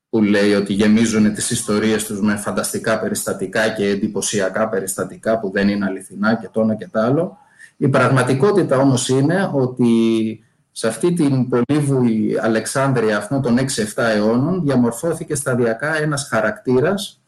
που 0.10 0.24
λέει 0.24 0.54
ότι 0.54 0.74
γεμίζουν 0.74 1.34
τις 1.34 1.52
ιστορίες 1.52 2.06
τους 2.06 2.22
με 2.22 2.36
φανταστικά 2.36 3.00
περιστατικά 3.00 3.70
και 3.70 3.88
εντυπωσιακά 3.88 4.70
περιστατικά 4.70 5.40
που 5.40 5.52
δεν 5.52 5.70
είναι 5.70 5.86
αληθινά 5.86 6.36
και 6.36 6.50
το 6.52 6.62
ένα 6.62 6.76
και 6.76 6.88
το 6.92 7.00
άλλο. 7.00 7.38
Η 7.78 7.88
πραγματικότητα 7.88 8.78
όμως 8.78 9.10
είναι 9.10 9.50
ότι 9.54 9.90
σε 10.72 10.88
αυτή 10.88 11.14
την 11.14 11.50
πολύβουη 11.50 12.38
Αλεξάνδρεια 12.42 13.18
αυτών 13.18 13.42
των 13.42 13.58
6-7 13.58 13.64
αιώνων 13.96 14.62
διαμορφώθηκε 14.64 15.36
σταδιακά 15.36 15.98
ένας 16.02 16.28
χαρακτήρας 16.30 17.22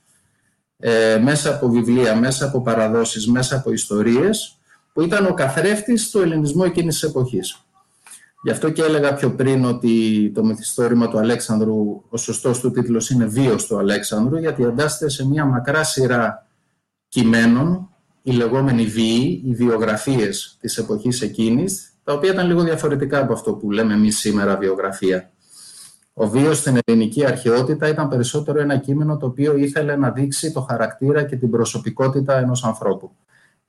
ε, 0.77 1.19
μέσα 1.23 1.49
από 1.49 1.69
βιβλία, 1.69 2.15
μέσα 2.15 2.45
από 2.45 2.61
παραδόσεις, 2.61 3.27
μέσα 3.27 3.55
από 3.55 3.71
ιστορίες 3.71 4.58
που 4.99 5.05
ήταν 5.05 5.25
ο 5.25 5.33
καθρέφτης 5.33 6.09
του 6.09 6.19
ελληνισμού 6.19 6.63
εκείνης 6.63 6.99
της 6.99 7.09
εποχής. 7.09 7.63
Γι' 8.43 8.51
αυτό 8.51 8.69
και 8.69 8.81
έλεγα 8.81 9.13
πιο 9.13 9.31
πριν 9.31 9.65
ότι 9.65 10.31
το 10.35 10.43
μυθιστόρημα 10.43 11.07
του 11.07 11.17
Αλέξανδρου, 11.17 12.03
ο 12.09 12.17
σωστός 12.17 12.59
του 12.59 12.71
τίτλος 12.71 13.09
είναι 13.09 13.25
«Βίος 13.25 13.65
του 13.65 13.77
Αλέξανδρου», 13.77 14.37
γιατί 14.37 14.63
εντάσσεται 14.63 15.09
σε 15.09 15.27
μια 15.27 15.45
μακρά 15.45 15.83
σειρά 15.83 16.47
κειμένων, 17.07 17.89
οι 18.21 18.31
λεγόμενοι 18.31 18.85
βίοι, 18.85 19.43
οι 19.45 19.53
βιογραφίες 19.53 20.57
της 20.59 20.77
εποχής 20.77 21.21
εκείνης, 21.21 21.93
τα 22.03 22.13
οποία 22.13 22.31
ήταν 22.31 22.47
λίγο 22.47 22.61
διαφορετικά 22.61 23.19
από 23.19 23.33
αυτό 23.33 23.53
που 23.53 23.71
λέμε 23.71 23.93
εμείς 23.93 24.17
σήμερα 24.17 24.57
βιογραφία. 24.57 25.31
Ο 26.13 26.29
βίος 26.29 26.57
στην 26.57 26.77
ελληνική 26.85 27.25
αρχαιότητα 27.25 27.87
ήταν 27.87 28.07
περισσότερο 28.09 28.59
ένα 28.59 28.77
κείμενο 28.77 29.17
το 29.17 29.25
οποίο 29.25 29.57
ήθελε 29.57 29.95
να 29.95 30.11
δείξει 30.11 30.51
το 30.51 30.61
χαρακτήρα 30.61 31.23
και 31.23 31.35
την 31.35 31.49
προσωπικότητα 31.49 32.37
ενός 32.37 32.63
ανθρώπου 32.63 33.11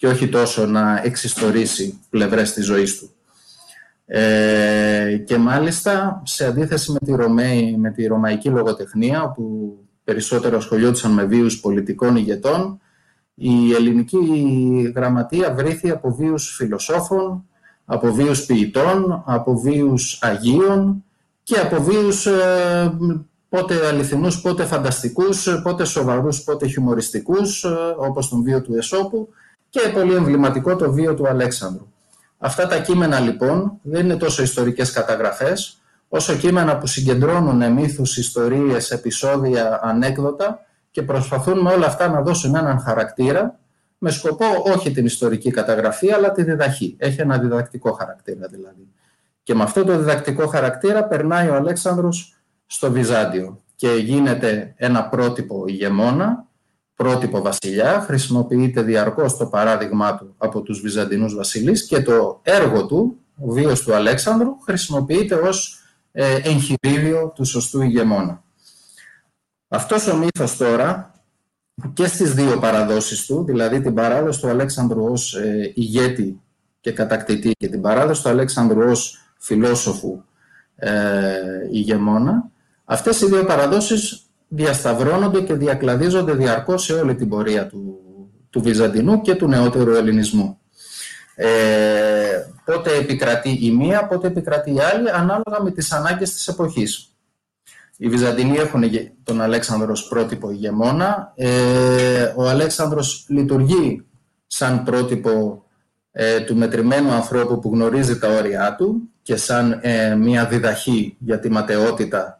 και 0.00 0.06
όχι 0.06 0.28
τόσο 0.28 0.66
να 0.66 1.00
εξιστορήσει 1.04 2.00
πλευρές 2.10 2.52
της 2.52 2.64
ζωής 2.64 2.98
του. 2.98 3.10
Ε, 4.06 5.16
και 5.26 5.38
μάλιστα, 5.38 6.22
σε 6.24 6.46
αντίθεση 6.46 6.92
με 6.92 6.98
τη, 6.98 7.12
Ρωμαίη, 7.12 7.76
με 7.76 7.90
τη 7.90 8.06
ρωμαϊκή 8.06 8.48
λογοτεχνία, 8.48 9.22
όπου 9.22 9.76
περισσότερο 10.04 10.56
ασχολιόντουσαν 10.56 11.12
με 11.12 11.24
βίους 11.24 11.60
πολιτικών 11.60 12.16
ηγετών, 12.16 12.80
η 13.34 13.72
ελληνική 13.72 14.18
γραμματεία 14.96 15.54
βρήθη 15.54 15.90
από 15.90 16.14
βίους 16.14 16.54
φιλοσόφων, 16.56 17.44
από 17.84 18.12
βίους 18.12 18.46
ποιητών, 18.46 19.22
από 19.26 19.60
βίους 19.60 20.18
αγίων 20.22 21.04
και 21.42 21.58
από 21.58 21.82
βίους 21.82 22.26
ε, 22.26 22.98
πότε 23.48 23.86
αληθινούς, 23.86 24.40
πότε 24.40 24.64
φανταστικούς, 24.64 25.60
πότε 25.62 25.84
σοβαρούς, 25.84 26.42
πότε 26.42 26.66
χιουμοριστικούς, 26.66 27.64
ε, 27.64 27.68
όπως 27.98 28.28
τον 28.28 28.42
βίο 28.42 28.62
του 28.62 28.74
Εσώπου 28.74 29.28
και 29.70 29.80
πολύ 29.94 30.14
εμβληματικό 30.14 30.76
το 30.76 30.92
βίο 30.92 31.14
του 31.14 31.28
Αλέξανδρου. 31.28 31.86
Αυτά 32.38 32.66
τα 32.66 32.80
κείμενα 32.80 33.20
λοιπόν 33.20 33.72
δεν 33.82 34.04
είναι 34.04 34.16
τόσο 34.16 34.42
ιστορικές 34.42 34.92
καταγραφές, 34.92 35.80
όσο 36.08 36.36
κείμενα 36.36 36.78
που 36.78 36.86
συγκεντρώνουν 36.86 37.72
μύθους, 37.72 38.16
ιστορίες, 38.16 38.90
επεισόδια, 38.90 39.80
ανέκδοτα 39.82 40.64
και 40.90 41.02
προσπαθούν 41.02 41.60
με 41.60 41.70
όλα 41.70 41.86
αυτά 41.86 42.08
να 42.08 42.22
δώσουν 42.22 42.54
έναν 42.54 42.80
χαρακτήρα 42.80 43.58
με 43.98 44.10
σκοπό 44.10 44.46
όχι 44.64 44.90
την 44.90 45.04
ιστορική 45.04 45.50
καταγραφή 45.50 46.12
αλλά 46.12 46.32
τη 46.32 46.42
διδαχή. 46.42 46.96
Έχει 46.98 47.20
ένα 47.20 47.38
διδακτικό 47.38 47.92
χαρακτήρα 47.92 48.48
δηλαδή. 48.48 48.88
Και 49.42 49.54
με 49.54 49.62
αυτό 49.62 49.84
το 49.84 49.98
διδακτικό 49.98 50.46
χαρακτήρα 50.46 51.04
περνάει 51.04 51.48
ο 51.48 51.54
Αλέξανδρος 51.54 52.36
στο 52.66 52.90
Βυζάντιο 52.90 53.62
και 53.76 53.88
γίνεται 53.88 54.74
ένα 54.76 55.08
πρότυπο 55.08 55.64
ηγεμόνα, 55.66 56.46
πρότυπο 57.00 57.42
βασιλιά, 57.42 58.00
χρησιμοποιείται 58.00 58.82
διαρκώς 58.82 59.36
το 59.36 59.46
παράδειγμά 59.46 60.16
του 60.16 60.34
από 60.38 60.62
τους 60.62 60.80
Βυζαντινούς 60.80 61.34
βασιλείς 61.34 61.86
και 61.86 62.02
το 62.02 62.40
έργο 62.42 62.86
του, 62.86 63.16
ο 63.36 63.52
βίος 63.52 63.82
του 63.82 63.94
Αλέξανδρου, 63.94 64.60
χρησιμοποιείται 64.60 65.34
ως 65.34 65.82
ε, 66.12 66.34
εγχειρίδιο 66.34 67.32
του 67.34 67.44
σωστού 67.44 67.82
ηγεμόνα. 67.82 68.42
Αυτός 69.68 70.06
ο 70.06 70.16
μύθος 70.16 70.56
τώρα 70.56 71.14
και 71.92 72.06
στις 72.06 72.34
δύο 72.34 72.58
παραδόσεις 72.58 73.26
του, 73.26 73.44
δηλαδή 73.44 73.80
την 73.80 73.94
παράδοση 73.94 74.40
του 74.40 74.48
Αλέξανδρου 74.48 75.04
ως 75.04 75.34
ε, 75.34 75.72
ηγέτη 75.74 76.40
και 76.80 76.92
κατακτητή 76.92 77.50
και 77.58 77.68
την 77.68 77.80
παράδοση 77.80 78.22
του 78.22 78.28
Αλέξανδρου 78.28 78.90
ως 78.90 79.18
φιλόσοφου 79.38 80.22
ε, 80.76 81.32
ηγεμόνα, 81.70 82.50
αυτές 82.84 83.20
οι 83.20 83.26
δύο 83.26 83.44
παραδόσεις 83.44 84.29
διασταυρώνονται 84.52 85.40
και 85.40 85.54
διακλαδίζονται 85.54 86.32
διαρκώς 86.32 86.84
σε 86.84 86.92
όλη 86.92 87.14
την 87.14 87.28
πορεία 87.28 87.66
του, 87.66 87.98
του 88.50 88.60
Βυζαντινού 88.62 89.20
και 89.20 89.34
του 89.34 89.48
νεότερου 89.48 89.94
ελληνισμού. 89.94 90.58
Ε, 91.34 91.48
πότε 92.64 92.94
επικρατεί 92.94 93.58
η 93.60 93.70
μία, 93.70 94.06
πότε 94.06 94.26
επικρατεί 94.26 94.74
η 94.74 94.80
άλλη, 94.80 95.10
ανάλογα 95.10 95.62
με 95.62 95.70
τις 95.70 95.92
ανάγκες 95.92 96.32
της 96.32 96.48
εποχής. 96.48 97.14
Οι 97.96 98.08
Βυζαντινοί 98.08 98.56
έχουν 98.56 98.82
τον 99.22 99.40
Αλέξανδρος 99.40 100.02
ως 100.02 100.08
πρότυπο 100.08 100.50
ηγεμόνα. 100.50 101.32
Ε, 101.36 102.32
ο 102.36 102.48
Αλέξανδρος 102.48 103.26
λειτουργεί 103.28 104.06
σαν 104.46 104.82
πρότυπο 104.84 105.64
ε, 106.12 106.40
του 106.40 106.56
μετρημένου 106.56 107.10
ανθρώπου 107.10 107.58
που 107.58 107.70
γνωρίζει 107.72 108.18
τα 108.18 108.28
όρια 108.28 108.74
του 108.78 109.10
και 109.22 109.36
σαν 109.36 109.78
ε, 109.82 110.14
μια 110.14 110.46
διδαχή 110.46 111.16
για 111.18 111.38
τη 111.38 111.50
ματαιότητα, 111.50 112.39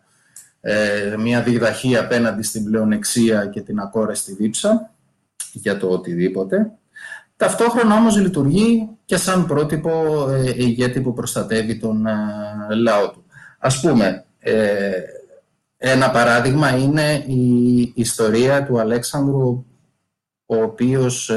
ε, 0.61 1.15
μια 1.19 1.43
διδαχή 1.43 1.97
απέναντι 1.97 2.43
στην 2.43 2.65
πλεονεξία 2.65 3.47
και 3.47 3.61
την 3.61 3.79
ακόρεστη 3.79 4.35
δίψα 4.35 4.95
για 5.53 5.77
το 5.77 5.89
οτιδήποτε. 5.89 6.73
Ταυτόχρονα 7.37 7.95
όμως 7.95 8.17
λειτουργεί 8.17 8.89
και 9.05 9.17
σαν 9.17 9.47
πρότυπο 9.47 10.27
ηγέτη 10.57 11.01
που 11.01 11.13
προστατεύει 11.13 11.79
τον 11.79 12.07
λαό 12.83 13.11
του. 13.11 13.25
Ας 13.59 13.81
πούμε, 13.81 14.25
ένα 15.77 16.11
παράδειγμα 16.11 16.77
είναι 16.77 17.13
η 17.27 17.93
ιστορία 17.97 18.65
του 18.65 18.81
Αλέξανδρου, 18.81 19.65
ο 20.47 20.63
οποίος 20.63 21.31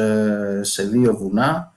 σε 0.62 0.84
δύο 0.84 1.18
βουνά 1.18 1.74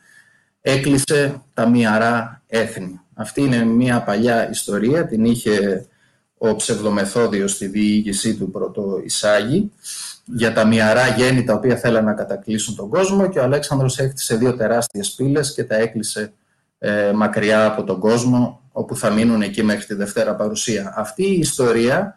έκλεισε 0.60 1.42
τα 1.54 1.68
μυαρά 1.68 2.42
έθνη. 2.46 3.00
Αυτή 3.14 3.40
είναι 3.40 3.64
μια 3.64 4.02
παλιά 4.02 4.50
ιστορία, 4.50 5.06
την 5.06 5.24
είχε 5.24 5.86
ο 6.38 6.56
ψευδομεθόδιος 6.56 7.50
στη 7.50 7.66
διήγησή 7.66 8.36
του 8.36 8.50
πρώτο 8.50 9.00
εισάγει 9.04 9.72
για 10.24 10.52
τα 10.52 10.66
μυαρά 10.66 11.08
γέννη 11.08 11.44
τα 11.44 11.54
οποία 11.54 11.76
θέλαν 11.76 12.04
να 12.04 12.12
κατακλείσουν 12.12 12.76
τον 12.76 12.88
κόσμο 12.88 13.28
και 13.28 13.38
ο 13.38 13.42
Αλέξανδρος 13.42 13.98
έκτισε 13.98 14.36
δύο 14.36 14.56
τεράστιες 14.56 15.10
πύλες 15.10 15.54
και 15.54 15.64
τα 15.64 15.76
έκλεισε 15.76 16.32
ε, 16.78 17.12
μακριά 17.14 17.64
από 17.64 17.84
τον 17.84 18.00
κόσμο 18.00 18.60
όπου 18.72 18.96
θα 18.96 19.10
μείνουν 19.10 19.42
εκεί 19.42 19.62
μέχρι 19.62 19.84
τη 19.84 19.94
Δευτέρα 19.94 20.34
Παρουσία. 20.34 20.94
Αυτή 20.96 21.22
η 21.22 21.38
ιστορία, 21.38 22.16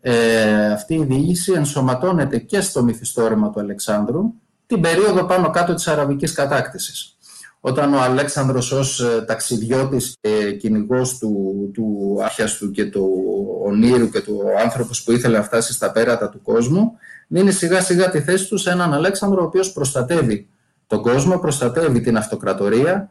ε, 0.00 0.72
αυτή 0.72 0.94
η 0.94 1.04
διήγηση 1.04 1.52
ενσωματώνεται 1.52 2.38
και 2.38 2.60
στο 2.60 2.82
μυθιστόρημα 2.82 3.50
του 3.50 3.60
Αλεξάνδρου 3.60 4.34
την 4.66 4.80
περίοδο 4.80 5.24
πάνω 5.24 5.50
κάτω 5.50 5.74
της 5.74 5.88
Αραβικής 5.88 6.32
κατάκτησης 6.32 7.16
όταν 7.60 7.94
ο 7.94 8.00
Αλέξανδρος 8.00 8.72
ως 8.72 9.00
ε, 9.00 9.24
ταξιδιώτης 9.26 10.16
και 10.20 10.52
κυνηγός 10.52 11.18
του, 11.18 11.70
του 11.74 12.18
άχιαστου 12.22 12.70
και 12.70 12.84
του 12.84 13.24
ονείρου 13.64 14.10
και 14.10 14.20
του 14.20 14.42
άνθρωπος 14.64 15.02
που 15.02 15.12
ήθελε 15.12 15.36
να 15.36 15.42
φτάσει 15.42 15.72
στα 15.72 15.92
πέρατα 15.92 16.28
του 16.28 16.42
κόσμου, 16.42 16.92
δίνει 17.28 17.52
σιγά 17.52 17.80
σιγά 17.80 18.10
τη 18.10 18.20
θέση 18.20 18.48
του 18.48 18.56
σε 18.56 18.70
έναν 18.70 18.92
Αλέξανδρο 18.94 19.42
ο 19.42 19.44
οποίος 19.44 19.72
προστατεύει 19.72 20.48
τον 20.86 21.02
κόσμο, 21.02 21.38
προστατεύει 21.38 22.00
την 22.00 22.16
αυτοκρατορία, 22.16 23.10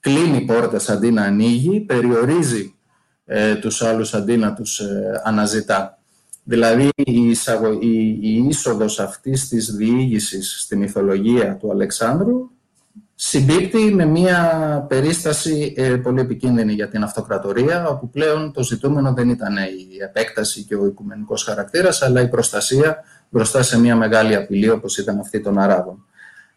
κλείνει 0.00 0.40
πόρτες 0.40 0.88
αντί 0.88 1.10
να 1.10 1.22
ανοίγει, 1.22 1.80
περιορίζει 1.80 2.74
ε, 3.24 3.54
τους 3.54 3.82
άλλους 3.82 4.14
αντί 4.14 4.36
να 4.36 4.54
τους 4.54 4.80
ε, 4.80 5.20
αναζητά. 5.24 5.98
Δηλαδή 6.44 6.88
η, 6.94 7.30
η, 7.80 8.18
η 8.22 8.46
είσοδος 8.48 9.00
αυτής 9.00 9.48
της 9.48 9.74
διήγησης 9.74 10.60
στη 10.60 10.76
μυθολογία 10.76 11.56
του 11.56 11.70
Αλεξάνδρου 11.70 12.50
συμπίπτει 13.18 13.94
με 13.94 14.04
μια 14.04 14.84
περίσταση 14.88 15.74
ε, 15.76 15.96
πολύ 15.96 16.20
επικίνδυνη 16.20 16.72
για 16.72 16.88
την 16.88 17.02
αυτοκρατορία, 17.02 17.88
όπου 17.88 18.10
πλέον 18.10 18.52
το 18.52 18.62
ζητούμενο 18.62 19.12
δεν 19.12 19.28
ήταν 19.28 19.56
η 19.56 20.02
επέκταση 20.02 20.62
και 20.62 20.74
ο 20.74 20.86
οικουμενικός 20.86 21.44
χαρακτήρας, 21.44 22.02
αλλά 22.02 22.20
η 22.20 22.28
προστασία 22.28 23.04
μπροστά 23.28 23.62
σε 23.62 23.78
μια 23.78 23.96
μεγάλη 23.96 24.34
απειλή 24.34 24.68
όπως 24.68 24.98
ήταν 24.98 25.18
αυτή 25.18 25.40
των 25.40 25.58
Αράβων. 25.58 26.04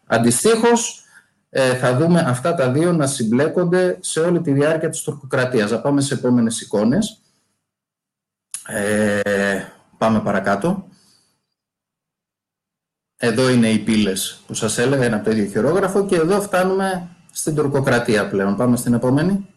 Αντιστοίχως, 0.06 1.04
ε, 1.50 1.76
θα 1.76 1.98
δούμε 1.98 2.20
αυτά 2.28 2.56
τα 2.56 2.72
δύο 2.72 2.94
να 2.94 3.08
συμπλέκονται 3.08 3.98
σε 4.00 4.20
όλη 4.20 4.42
τη 4.42 4.52
διάρκεια 4.52 4.90
της 4.90 5.02
τουρκοκρατίας. 5.02 5.70
Θα 5.70 5.82
πάμε 5.82 6.02
σε 6.02 6.14
επόμενες 6.14 6.62
εικόνες. 6.62 7.22
Ε, 8.68 9.62
πάμε 9.98 10.20
παρακάτω. 10.20 10.88
Εδώ 13.22 13.50
είναι 13.50 13.70
οι 13.70 13.80
πύλες 13.80 14.40
που 14.48 14.54
σας 14.54 14.78
έλεγα, 14.78 15.04
ένα 15.06 15.16
από 15.16 15.26
το 15.26 15.32
ίδιο 15.32 15.46
χειρόγραφο 15.46 16.06
και 16.06 16.16
εδώ 16.16 16.42
φτάνουμε 16.42 17.08
στην 17.32 17.56
τουρκοκρατία 17.56 18.30
πλέον. 18.30 18.56
Πάμε 18.56 18.78
στην 18.78 18.94
επόμενη. 18.94 19.48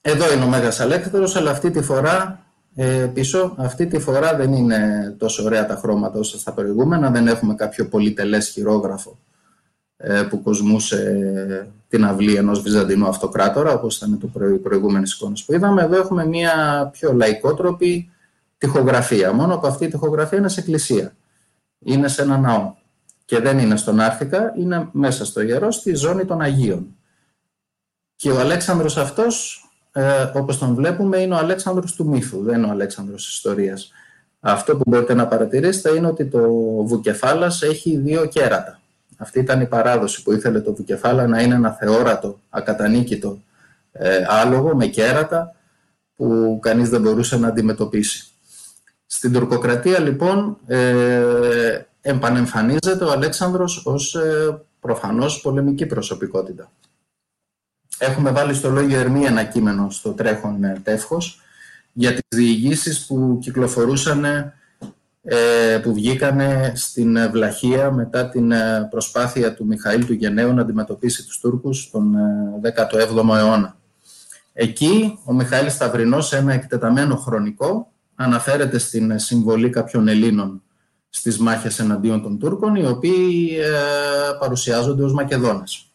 Εδώ 0.00 0.32
είναι 0.32 0.44
ο 0.44 0.46
Μέγας 0.46 0.80
Αλέξανδρος, 0.80 1.36
αλλά 1.36 1.50
αυτή 1.50 1.70
τη 1.70 1.82
φορά 1.82 2.46
ε, 2.74 3.10
πίσω, 3.14 3.54
αυτή 3.58 3.86
τη 3.86 3.98
φορά 3.98 4.36
δεν 4.36 4.52
είναι 4.52 5.14
τόσο 5.18 5.44
ωραία 5.44 5.66
τα 5.66 5.74
χρώματα 5.74 6.18
όσο 6.18 6.38
στα 6.38 6.52
προηγούμενα, 6.52 7.10
δεν 7.10 7.26
έχουμε 7.26 7.54
κάποιο 7.54 7.88
πολυτελές 7.88 8.48
χειρόγραφο 8.48 9.18
ε, 9.96 10.22
που 10.22 10.42
κοσμούσε 10.42 11.68
την 11.88 12.04
αυλή 12.04 12.34
ενός 12.34 12.62
βυζαντινού 12.62 13.06
αυτοκράτορα, 13.06 13.72
όπως 13.72 13.96
ήταν 13.96 14.18
το 14.18 14.26
προ, 14.26 14.58
προηγούμενες 14.58 15.12
εικόνες 15.12 15.44
που 15.44 15.54
είδαμε. 15.54 15.82
Εδώ 15.82 15.96
έχουμε 15.96 16.26
μια 16.26 16.88
πιο 16.92 17.12
λαϊκότροπη 17.12 18.10
τυχογραφία, 18.58 19.32
μόνο 19.32 19.58
που 19.58 19.66
αυτή 19.66 19.84
η 19.84 19.88
τυχογραφία 19.88 20.38
είναι 20.38 20.48
σε 20.48 20.60
εκκλησία 20.60 21.14
είναι 21.84 22.08
σε 22.08 22.22
ένα 22.22 22.38
ναό. 22.38 22.74
Και 23.24 23.38
δεν 23.38 23.58
είναι 23.58 23.76
στον 23.76 24.00
Άρθικα, 24.00 24.54
είναι 24.56 24.88
μέσα 24.92 25.24
στο 25.24 25.40
ιερό, 25.40 25.70
στη 25.70 25.94
ζώνη 25.94 26.24
των 26.24 26.40
Αγίων. 26.40 26.86
Και 28.16 28.30
ο 28.30 28.40
Αλέξανδρος 28.40 28.96
αυτός, 28.96 29.64
ε, 29.92 30.30
όπως 30.34 30.58
τον 30.58 30.74
βλέπουμε, 30.74 31.18
είναι 31.18 31.34
ο 31.34 31.38
Αλέξανδρος 31.38 31.94
του 31.94 32.06
μύθου, 32.06 32.42
δεν 32.42 32.58
είναι 32.58 32.66
ο 32.66 32.70
Αλέξανδρος 32.70 33.24
της 33.24 33.34
ιστορίας. 33.34 33.92
Αυτό 34.40 34.76
που 34.76 34.82
μπορείτε 34.86 35.14
να 35.14 35.26
παρατηρήσετε 35.26 35.96
είναι 35.96 36.06
ότι 36.06 36.26
το 36.26 36.48
Βουκεφάλας 36.84 37.62
έχει 37.62 37.96
δύο 37.96 38.26
κέρατα. 38.26 38.80
Αυτή 39.16 39.38
ήταν 39.38 39.60
η 39.60 39.66
παράδοση 39.66 40.22
που 40.22 40.32
ήθελε 40.32 40.60
το 40.60 40.74
Βουκεφάλα 40.74 41.26
να 41.26 41.42
είναι 41.42 41.54
ένα 41.54 41.70
θεόρατο, 41.70 42.40
ακατανίκητο 42.50 43.38
ε, 43.92 44.24
άλογο 44.28 44.74
με 44.74 44.86
κέρατα 44.86 45.54
που 46.16 46.58
κανείς 46.62 46.88
δεν 46.88 47.00
μπορούσε 47.00 47.36
να 47.38 47.48
αντιμετωπίσει. 47.48 48.33
Στην 49.16 49.32
τουρκοκρατία 49.32 49.98
λοιπόν 50.00 50.56
ε, 50.66 51.80
επανεμφανίζεται 52.00 53.04
ο 53.04 53.10
Αλέξανδρος 53.10 53.86
ως 53.86 54.14
ε, 54.14 54.60
προφανώς 54.80 55.40
πολεμική 55.40 55.86
προσωπικότητα. 55.86 56.72
Έχουμε 57.98 58.30
βάλει 58.30 58.54
στο 58.54 58.70
λόγιο 58.70 58.98
Ερμή 58.98 59.24
ένα 59.24 59.44
κείμενο 59.44 59.90
στο 59.90 60.10
τρέχον 60.10 60.64
ε, 60.64 60.80
τεύχος 60.82 61.40
για 61.92 62.10
τις 62.10 62.22
διηγήσεις 62.28 63.06
που 63.06 63.38
κυκλοφορούσαν, 63.40 64.24
ε, 65.22 65.78
που 65.82 65.94
βγήκανε 65.94 66.72
στην 66.76 67.30
Βλαχία 67.30 67.90
μετά 67.90 68.28
την 68.28 68.52
ε, 68.52 68.88
προσπάθεια 68.90 69.54
του 69.54 69.66
Μιχαήλ 69.66 70.06
του 70.06 70.12
Γενναίου 70.12 70.52
να 70.52 70.60
αντιμετωπίσει 70.60 71.26
τους 71.26 71.40
Τούρκους 71.40 71.90
τον 71.90 72.14
17ο 72.62 73.36
αιώνα. 73.36 73.76
Εκεί 74.52 75.18
ο 75.24 75.32
Μιχαήλ 75.32 75.70
Σταυρινός 75.70 76.26
σε 76.26 76.36
ένα 76.36 76.52
εκτεταμένο 76.52 77.16
χρονικό 77.16 77.88
αναφέρεται 78.14 78.78
στην 78.78 79.18
συμβολή 79.18 79.70
κάποιων 79.70 80.08
Ελλήνων 80.08 80.62
στις 81.08 81.38
μάχες 81.38 81.78
εναντίον 81.78 82.22
των 82.22 82.38
Τούρκων, 82.38 82.74
οι 82.74 82.86
οποίοι 82.86 83.50
παρουσιάζονται 84.38 85.02
ως 85.02 85.12
Μακεδόνες. 85.12 85.86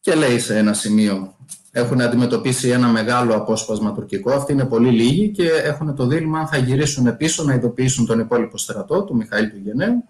Και 0.00 0.14
λέει 0.14 0.38
σε 0.38 0.58
ένα 0.58 0.72
σημείο 0.72 1.36
έχουν 1.70 2.00
αντιμετωπίσει 2.00 2.68
ένα 2.68 2.88
μεγάλο 2.88 3.34
απόσπασμα 3.34 3.92
τουρκικό. 3.92 4.32
Αυτοί 4.32 4.52
είναι 4.52 4.64
πολύ 4.64 4.90
λίγοι 4.90 5.28
και 5.28 5.48
έχουν 5.48 5.94
το 5.94 6.06
δίλημα 6.06 6.38
αν 6.38 6.46
θα 6.46 6.56
γυρίσουν 6.56 7.16
πίσω 7.16 7.44
να 7.44 7.54
ειδοποιήσουν 7.54 8.06
τον 8.06 8.18
υπόλοιπο 8.18 8.58
στρατό, 8.58 9.02
του 9.02 9.16
Μιχαήλ 9.16 9.50
του 9.50 9.60
Γενναίου, 9.64 10.04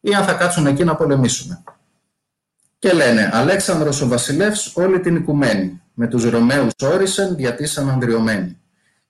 ή 0.00 0.14
αν 0.14 0.24
θα 0.24 0.32
κάτσουν 0.32 0.66
εκεί 0.66 0.84
να 0.84 0.94
πολεμήσουν. 0.94 1.64
Και 2.78 2.92
λένε, 2.92 3.30
Αλέξανδρος 3.32 4.00
ο 4.00 4.08
βασιλεύς 4.08 4.76
όλη 4.76 5.00
την 5.00 5.16
οικουμένη, 5.16 5.82
με 5.94 6.06
τους 6.06 6.24
Ρωμαίους 6.24 6.72
όρισεν 6.82 7.36
διατήσαν 7.36 7.90
αντριωμένοι. 7.90 8.57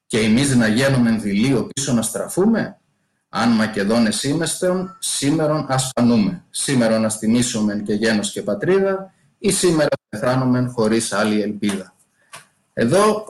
Και 0.08 0.18
εμείς 0.18 0.56
να 0.56 0.66
γίνουμε 0.66 1.10
δηλίο 1.10 1.68
πίσω 1.74 1.92
να 1.92 2.02
στραφούμε, 2.02 2.78
αν 3.28 3.50
Μακεδόνες 3.50 4.22
είμεστον, 4.22 4.96
σήμερον 4.98 5.66
ας 5.68 5.90
φανούμε. 5.96 6.44
Σήμερον 6.50 7.04
ας 7.04 7.18
τιμήσουμε 7.18 7.82
και 7.86 7.94
γένος 7.94 8.32
και 8.32 8.42
πατρίδα, 8.42 9.12
ή 9.38 9.50
σήμερα 9.50 9.88
πεθάνουμε 10.08 10.70
χωρίς 10.74 11.12
άλλη 11.12 11.42
ελπίδα. 11.42 11.94
Εδώ, 12.72 13.24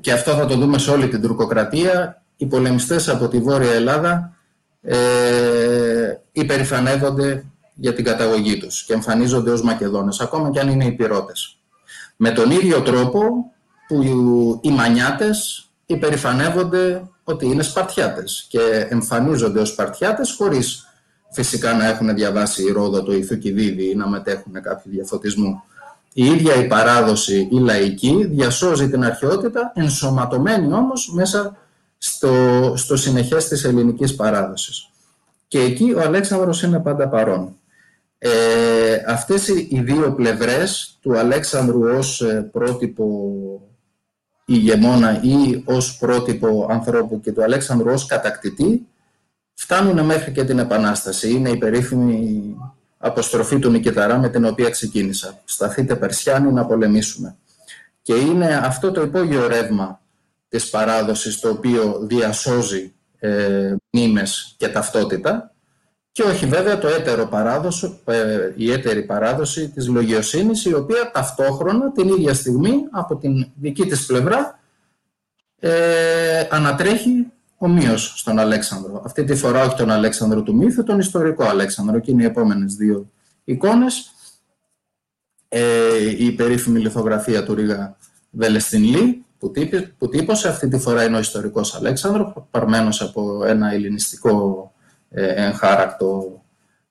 και 0.00 0.12
αυτό 0.12 0.34
θα 0.34 0.46
το 0.46 0.56
δούμε 0.56 0.78
σε 0.78 0.90
όλη 0.90 1.08
την 1.08 1.20
τουρκοκρατία, 1.20 2.22
οι 2.36 2.46
πολεμιστές 2.46 3.08
από 3.08 3.28
τη 3.28 3.38
Βόρεια 3.38 3.72
Ελλάδα 3.72 4.36
ε, 4.82 6.14
υπερηφανεύονται 6.32 7.44
για 7.74 7.94
την 7.94 8.04
καταγωγή 8.04 8.58
τους 8.58 8.84
και 8.84 8.92
εμφανίζονται 8.92 9.50
ως 9.50 9.62
Μακεδόνες, 9.62 10.20
ακόμα 10.20 10.50
και 10.50 10.60
αν 10.60 10.68
είναι 10.68 10.84
υπηρώτες. 10.84 11.58
Με 12.16 12.30
τον 12.30 12.50
ίδιο 12.50 12.82
τρόπο 12.82 13.52
που 13.94 14.60
οι 14.62 14.70
Μανιάτες 14.70 15.68
υπερηφανεύονται 15.86 17.02
ότι 17.24 17.46
είναι 17.46 17.62
Σπαρτιάτες 17.62 18.46
και 18.48 18.86
εμφανίζονται 18.88 19.60
ως 19.60 19.68
Σπαρτιάτες 19.68 20.34
χωρίς 20.38 20.88
φυσικά 21.30 21.74
να 21.74 21.88
έχουν 21.88 22.14
διαβάσει 22.14 22.62
η 22.62 22.72
Ρόδο, 22.72 23.12
η 23.12 23.22
Θουκυδίδη 23.22 23.90
ή 23.90 23.94
να 23.94 24.08
μετέχουν 24.08 24.52
κάποιο 24.52 24.90
διαφωτισμό 24.90 25.62
η 26.16 26.24
ίδια 26.24 26.54
η 26.54 26.66
παράδοση, 26.66 27.48
η 27.50 27.58
λαϊκή, 27.58 28.26
διασώζει 28.30 28.88
την 28.88 29.04
αρχαιότητα, 29.04 29.72
ενσωματωμένη 29.74 30.72
όμως 30.72 31.12
μέσα 31.14 31.56
στο, 31.98 32.32
στο 32.76 32.96
συνεχές 32.96 33.48
της 33.48 33.64
ελληνικής 33.64 34.14
παράδοσης. 34.14 34.88
Και 35.48 35.60
εκεί 35.60 35.92
ο 35.96 36.00
Αλέξανδρος 36.00 36.62
είναι 36.62 36.80
πάντα 36.80 37.08
παρόν. 37.08 37.56
Ε, 38.18 38.30
αυτές 39.06 39.48
οι 39.48 39.80
δύο 39.84 40.12
πλευρές 40.14 40.98
του 41.00 41.18
Αλέξανδρου 41.18 41.80
ως 41.96 42.20
ε, 42.20 42.48
πρότυπο 42.52 43.06
ηγεμόνα 44.44 45.20
ή 45.22 45.62
ως 45.64 45.98
πρότυπο 45.98 46.66
ανθρώπου 46.70 47.20
και 47.20 47.32
του 47.32 47.42
Αλέξανδρου 47.42 47.92
ως 47.92 48.06
κατακτητή 48.06 48.86
φτάνουν 49.54 50.04
μέχρι 50.04 50.32
και 50.32 50.44
την 50.44 50.58
Επανάσταση. 50.58 51.30
Είναι 51.30 51.50
η 51.50 51.56
περίφημη 51.56 52.56
αποστροφή 52.98 53.58
του 53.58 53.70
Νικηταρά 53.70 54.18
με 54.18 54.28
την 54.28 54.44
οποία 54.44 54.70
ξεκίνησα. 54.70 55.40
Σταθείτε 55.44 55.96
Περσιάνοι 55.96 56.52
να 56.52 56.66
πολεμήσουμε. 56.66 57.36
Και 58.02 58.14
είναι 58.14 58.56
αυτό 58.56 58.90
το 58.90 59.02
υπόγειο 59.02 59.46
ρεύμα 59.46 60.00
της 60.48 60.70
παράδοσης 60.70 61.40
το 61.40 61.48
οποίο 61.48 61.98
διασώζει 62.02 62.92
ε, 63.18 63.74
μνήμες 63.90 64.54
και 64.56 64.68
ταυτότητα 64.68 65.53
και 66.14 66.22
όχι 66.22 66.46
βέβαια 66.46 66.78
το 66.78 66.88
έτερο 66.88 67.26
παράδοσο, 67.26 67.98
ε, 68.04 68.52
η 68.56 68.72
έτερη 68.72 69.02
παράδοση 69.02 69.68
της 69.68 69.88
λογιοσύνης 69.88 70.64
η 70.64 70.74
οποία 70.74 71.10
ταυτόχρονα 71.10 71.92
την 71.92 72.08
ίδια 72.08 72.34
στιγμή 72.34 72.72
από 72.90 73.16
την 73.16 73.46
δική 73.54 73.86
της 73.86 74.06
πλευρά 74.06 74.60
ε, 75.58 76.46
ανατρέχει 76.50 77.26
ομοίως 77.56 78.12
στον 78.16 78.38
Αλέξανδρο. 78.38 79.02
Αυτή 79.04 79.24
τη 79.24 79.34
φορά 79.34 79.64
όχι 79.64 79.76
τον 79.76 79.90
Αλέξανδρο 79.90 80.42
του 80.42 80.54
μύθου, 80.54 80.82
τον 80.82 80.98
ιστορικό 80.98 81.44
Αλέξανδρο. 81.44 81.98
Και 81.98 82.10
είναι 82.10 82.22
οι 82.22 82.26
επόμενες 82.26 82.74
δύο 82.74 83.10
εικόνες. 83.44 84.10
Ε, 85.48 86.24
η 86.24 86.32
περίφημη 86.32 86.80
λιθογραφία 86.80 87.44
του 87.44 87.54
Ρίγα 87.54 87.96
Βελεστινλή, 88.30 89.24
που, 89.38 89.52
που 89.98 90.08
τύπωσε, 90.08 90.48
αυτή 90.48 90.68
τη 90.68 90.78
φορά 90.78 91.04
είναι 91.04 91.16
ο 91.16 91.20
ιστορικός 91.20 91.74
Αλέξανδρο, 91.74 92.48
παρμένος 92.50 93.00
από 93.00 93.44
ένα 93.44 93.72
ελληνιστικό 93.72 94.68
ε, 95.14 95.46
εγχάρακτο 95.46 96.42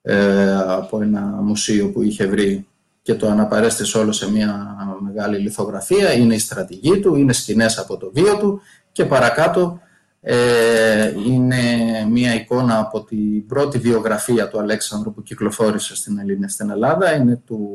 ε, 0.02 0.56
από 0.56 1.02
ένα 1.02 1.22
μουσείο 1.22 1.92
που 1.92 2.02
είχε 2.02 2.26
βρει 2.26 2.68
και 3.02 3.16
το 3.16 3.28
αναπαρέστησε 3.28 3.98
όλο 3.98 4.12
σε 4.12 4.32
μια 4.32 4.76
μεγάλη 5.00 5.38
λιθογραφία. 5.38 6.14
Είναι 6.14 6.36
η 6.36 6.40
στρατηγή 6.40 7.00
του, 7.00 7.16
είναι 7.16 7.34
σκηνές 7.34 7.78
από 7.78 7.98
το 7.98 8.12
βίο 8.14 8.38
του 8.38 8.62
και 8.92 9.06
παρακάτω 9.06 9.80
ε, 10.22 11.14
είναι 11.26 11.64
μία 12.10 12.34
εικόνα 12.34 12.80
από 12.80 13.04
την 13.04 13.46
πρώτη 13.48 13.78
βιογραφία 13.78 14.48
του 14.48 14.60
Αλέξανδρου 14.60 15.14
που 15.14 15.24
κυκλοφόρησε 15.24 15.96
στην 15.96 16.20
Ελλήνια 16.20 16.48
στην 16.48 16.70
Ελλάδα. 16.70 17.16
Είναι 17.16 17.42
του, 17.46 17.70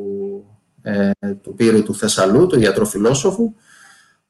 ε, 0.83 1.11
του 1.43 1.55
Πύρου 1.55 1.83
του 1.83 1.95
Θεσσαλού, 1.95 2.47
του 2.47 2.61
ιατροφιλόσοφου, 2.61 3.55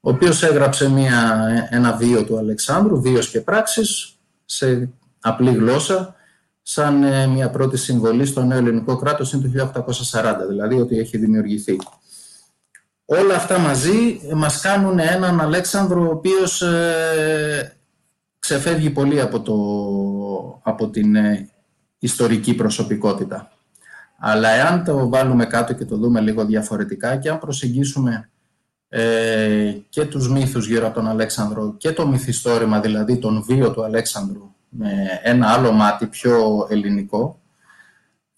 ο 0.01 0.11
οποίος 0.11 0.43
έγραψε 0.43 0.91
μία, 0.91 1.47
ένα 1.71 1.97
βίο 1.97 2.25
του 2.25 2.39
Αλεξάνδρου, 2.39 3.01
βίος 3.01 3.31
και 3.31 3.41
πράξεις, 3.41 4.19
σε 4.45 4.91
απλή 5.29 5.51
γλώσσα, 5.51 6.15
σαν 6.63 7.03
ε, 7.03 7.27
μια 7.27 7.51
πρώτη 7.51 7.77
συμβολή 7.77 8.27
στο 8.27 8.43
νέο 8.43 8.59
ελληνικό 8.59 8.97
κράτος 8.97 9.33
είναι 9.33 9.49
το 9.49 9.73
1840, 9.73 10.35
δηλαδή 10.49 10.81
ότι 10.81 10.99
έχει 10.99 11.19
δημιουργηθεί. 11.19 11.77
Όλα 13.05 13.35
αυτά 13.35 13.59
μαζί 13.59 14.21
μας 14.35 14.61
κάνουν 14.61 14.99
έναν 14.99 15.41
Αλέξανδρο 15.41 16.03
ο 16.03 16.11
οποίος 16.11 16.63
ε, 16.63 17.77
ξεφεύγει 18.39 18.91
πολύ 18.91 19.21
από, 19.21 19.41
το, 19.41 19.55
από 20.63 20.89
την 20.89 21.17
ε, 21.17 21.49
ιστορική 21.99 22.55
προσωπικότητα. 22.55 23.53
Αλλά 24.19 24.49
εάν 24.49 24.85
το 24.85 25.09
βάλουμε 25.09 25.47
κάτω 25.47 25.73
και 25.73 25.85
το 25.85 25.97
δούμε 25.97 26.21
λίγο 26.21 26.45
διαφορετικά 26.45 27.17
και 27.17 27.29
αν 27.29 27.39
προσεγγίσουμε 27.39 28.31
ε, 28.89 29.73
και 29.89 30.05
τους 30.05 30.31
μύθους 30.31 30.67
γύρω 30.67 30.87
από 30.87 30.95
τον 30.95 31.09
Αλέξανδρο 31.09 31.75
και 31.79 31.93
το 31.93 32.07
μυθιστόρημα, 32.07 32.81
δηλαδή 32.81 33.17
τον 33.17 33.43
βίο 33.43 33.71
του 33.73 33.85
Αλέξανδρου 33.85 34.55
με 34.69 35.21
ένα 35.23 35.49
άλλο 35.49 35.73
μάτι 35.73 36.07
πιο 36.07 36.67
ελληνικό, 36.71 37.41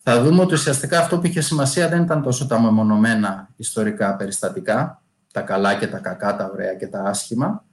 θα 0.03 0.23
δούμε 0.23 0.43
ότι 0.43 0.55
ουσιαστικά 0.55 0.99
αυτό 0.99 1.19
που 1.19 1.27
είχε 1.27 1.41
σημασία 1.41 1.89
δεν 1.89 2.03
ήταν 2.03 2.23
τόσο 2.23 2.47
τα 2.47 2.61
μεμονωμένα 2.61 3.49
ιστορικά 3.57 4.17
περιστατικά, 4.17 5.03
τα 5.33 5.41
καλά 5.41 5.75
και 5.75 5.87
τα 5.87 5.99
κακά, 5.99 6.37
τα 6.37 6.51
ωραία 6.53 6.75
και 6.75 6.87
τα 6.87 7.03
άσχημα, 7.03 7.65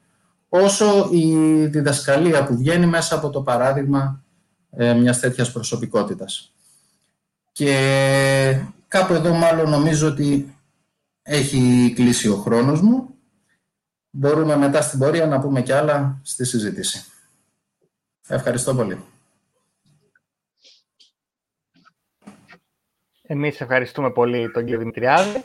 όσο 0.49 1.09
η 1.11 1.35
διδασκαλία 1.65 2.43
που 2.43 2.57
βγαίνει 2.57 2.85
μέσα 2.85 3.15
από 3.15 3.29
το 3.29 3.41
παράδειγμα 3.41 4.23
ε, 4.71 4.93
μιας 4.93 5.19
τέτοιας 5.19 5.51
προσωπικότητας. 5.51 6.53
Και 7.51 8.61
κάπου 8.87 9.13
εδώ 9.13 9.33
μάλλον 9.33 9.69
νομίζω 9.69 10.07
ότι 10.07 10.55
έχει 11.21 11.93
κλείσει 11.95 12.29
ο 12.29 12.35
χρόνος 12.35 12.81
μου. 12.81 13.09
Μπορούμε 14.09 14.57
μετά 14.57 14.81
στην 14.81 14.99
πορεία 14.99 15.25
να 15.25 15.39
πούμε 15.39 15.61
κι 15.61 15.71
άλλα 15.71 16.19
στη 16.23 16.45
συζήτηση. 16.45 17.05
Ευχαριστώ 18.27 18.75
πολύ. 18.75 19.03
Εμείς 23.21 23.61
ευχαριστούμε 23.61 24.11
πολύ 24.11 24.51
τον 24.51 24.63
κύριο 24.63 24.79
Δημητριάδη. 24.79 25.43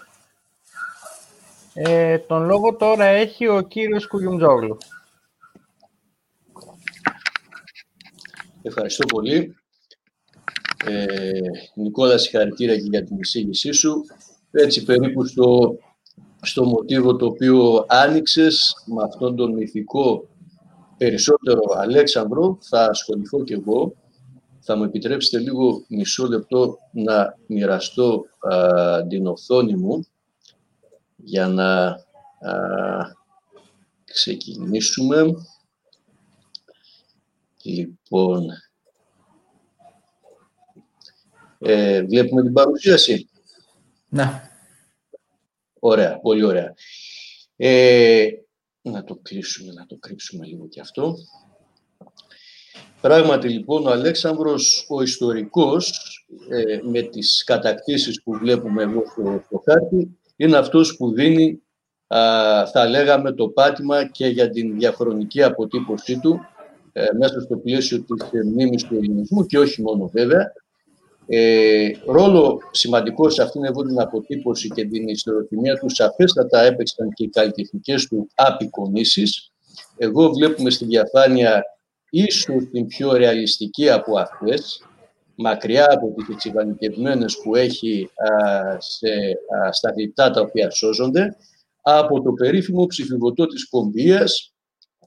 Ε, 1.74 2.18
τον 2.18 2.44
λόγο 2.44 2.76
τώρα 2.76 3.04
έχει 3.04 3.48
ο 3.48 3.60
κύριος 3.60 4.06
Κουγιουμτζόγλου. 4.06 4.76
Ευχαριστώ 8.62 9.06
πολύ. 9.06 9.56
Ε, 10.84 11.40
Νικόλα, 11.74 12.18
συγχαρητήρια 12.18 12.76
και 12.76 12.88
για 12.90 13.04
την 13.04 13.18
εισήγησή 13.18 13.72
σου. 13.72 14.04
Έτσι 14.50 14.84
περίπου 14.84 15.24
στο, 15.26 15.78
στο 16.42 16.64
μοτίβο 16.64 17.16
το 17.16 17.26
οποίο 17.26 17.84
άνοιξες 17.88 18.74
με 18.86 19.02
αυτόν 19.02 19.36
τον 19.36 19.52
μυθικό 19.52 20.28
περισσότερο 20.96 21.60
Αλέξανδρο 21.76 22.58
θα 22.60 22.84
ασχοληθώ 22.84 23.44
και 23.44 23.54
εγώ. 23.54 23.94
Θα 24.60 24.76
μου 24.76 24.84
επιτρέψετε 24.84 25.38
λίγο 25.38 25.84
μισό 25.88 26.26
λεπτό 26.26 26.78
να 26.92 27.38
μοιραστώ 27.46 28.24
την 29.08 29.26
οθόνη 29.26 29.74
μου 29.74 30.06
για 31.16 31.46
να 31.48 31.84
α, 31.84 31.96
ξεκινήσουμε. 34.04 35.34
Λοιπόν, 37.62 38.46
ε, 41.58 42.02
βλέπουμε 42.02 42.42
την 42.42 42.52
παρουσίαση; 42.52 43.28
Ναι. 44.08 44.50
Ωραία, 45.78 46.18
πολύ 46.20 46.44
ωραία. 46.44 46.74
Ε, 47.56 48.26
να 48.82 49.04
το 49.04 49.18
κλείσουμε, 49.22 49.72
να 49.72 49.86
το 49.86 49.96
κρύψουμε 49.96 50.46
λίγο 50.46 50.68
και 50.68 50.80
αυτό. 50.80 51.14
Πράγματι 53.00 53.48
λοιπόν 53.48 53.86
ο 53.86 53.90
Αλέξανδρος 53.90 54.86
ο 54.88 55.02
ιστορικός 55.02 55.90
ε, 56.48 56.80
με 56.82 57.02
τις 57.02 57.44
κατακτήσεις 57.44 58.22
που 58.22 58.32
βλέπουμε 58.32 58.82
εδώ 58.82 59.02
στο, 59.06 59.42
στο 59.46 59.62
χάρτη 59.64 60.18
είναι 60.36 60.56
αυτός 60.56 60.96
που 60.96 61.12
δίνει 61.12 61.62
θα 62.72 62.86
λέγαμε 62.88 63.32
το 63.32 63.48
πάτημα 63.48 64.08
και 64.08 64.26
για 64.26 64.50
την 64.50 64.78
διαχρονική 64.78 65.42
αποτύπωσή 65.42 66.18
του 66.20 66.40
ε, 66.92 67.04
μέσα 67.18 67.40
στο 67.40 67.56
πλαίσιο 67.56 68.02
της 68.02 68.42
μνήμης 68.44 68.84
του 68.84 68.94
ελληνισμού 68.94 69.46
και 69.46 69.58
όχι 69.58 69.82
μόνο 69.82 70.08
βέβαια. 70.08 70.52
Ε, 71.34 71.90
ρόλο 72.06 72.60
σημαντικό 72.70 73.30
σε 73.30 73.42
αυτήν 73.42 73.64
εδώ 73.64 73.82
την 73.82 74.00
αποτύπωση 74.00 74.68
και 74.68 74.84
την 74.84 75.08
ιστοροτιμία 75.08 75.78
του 75.78 75.90
σαφέστατα 75.90 76.62
έπαιξαν 76.62 77.08
και 77.12 77.24
οι 77.24 77.28
καλλιτεχνικές 77.28 78.06
του 78.06 78.28
απεικονίσεις. 78.34 79.52
Εγώ 79.96 80.30
βλέπουμε 80.30 80.70
στη 80.70 80.84
διαφάνεια 80.84 81.62
ίσως 82.10 82.68
την 82.70 82.86
πιο 82.86 83.16
ρεαλιστική 83.16 83.90
από 83.90 84.18
αυτές, 84.18 84.82
μακριά 85.34 85.86
από 85.90 86.14
τις 86.16 86.28
εξυβανικευμένες 86.28 87.40
που 87.42 87.56
έχει 87.56 88.10
α, 88.16 88.80
σε, 88.80 89.08
α, 89.66 89.72
στα 89.72 89.92
διπτά 89.92 90.30
τα 90.30 90.40
οποία 90.40 90.70
σώζονται, 90.70 91.36
από 91.82 92.22
το 92.22 92.32
περίφημο 92.32 92.86
ψηφιβωτό 92.86 93.46
της 93.46 93.68
Κομπίας 93.68 94.52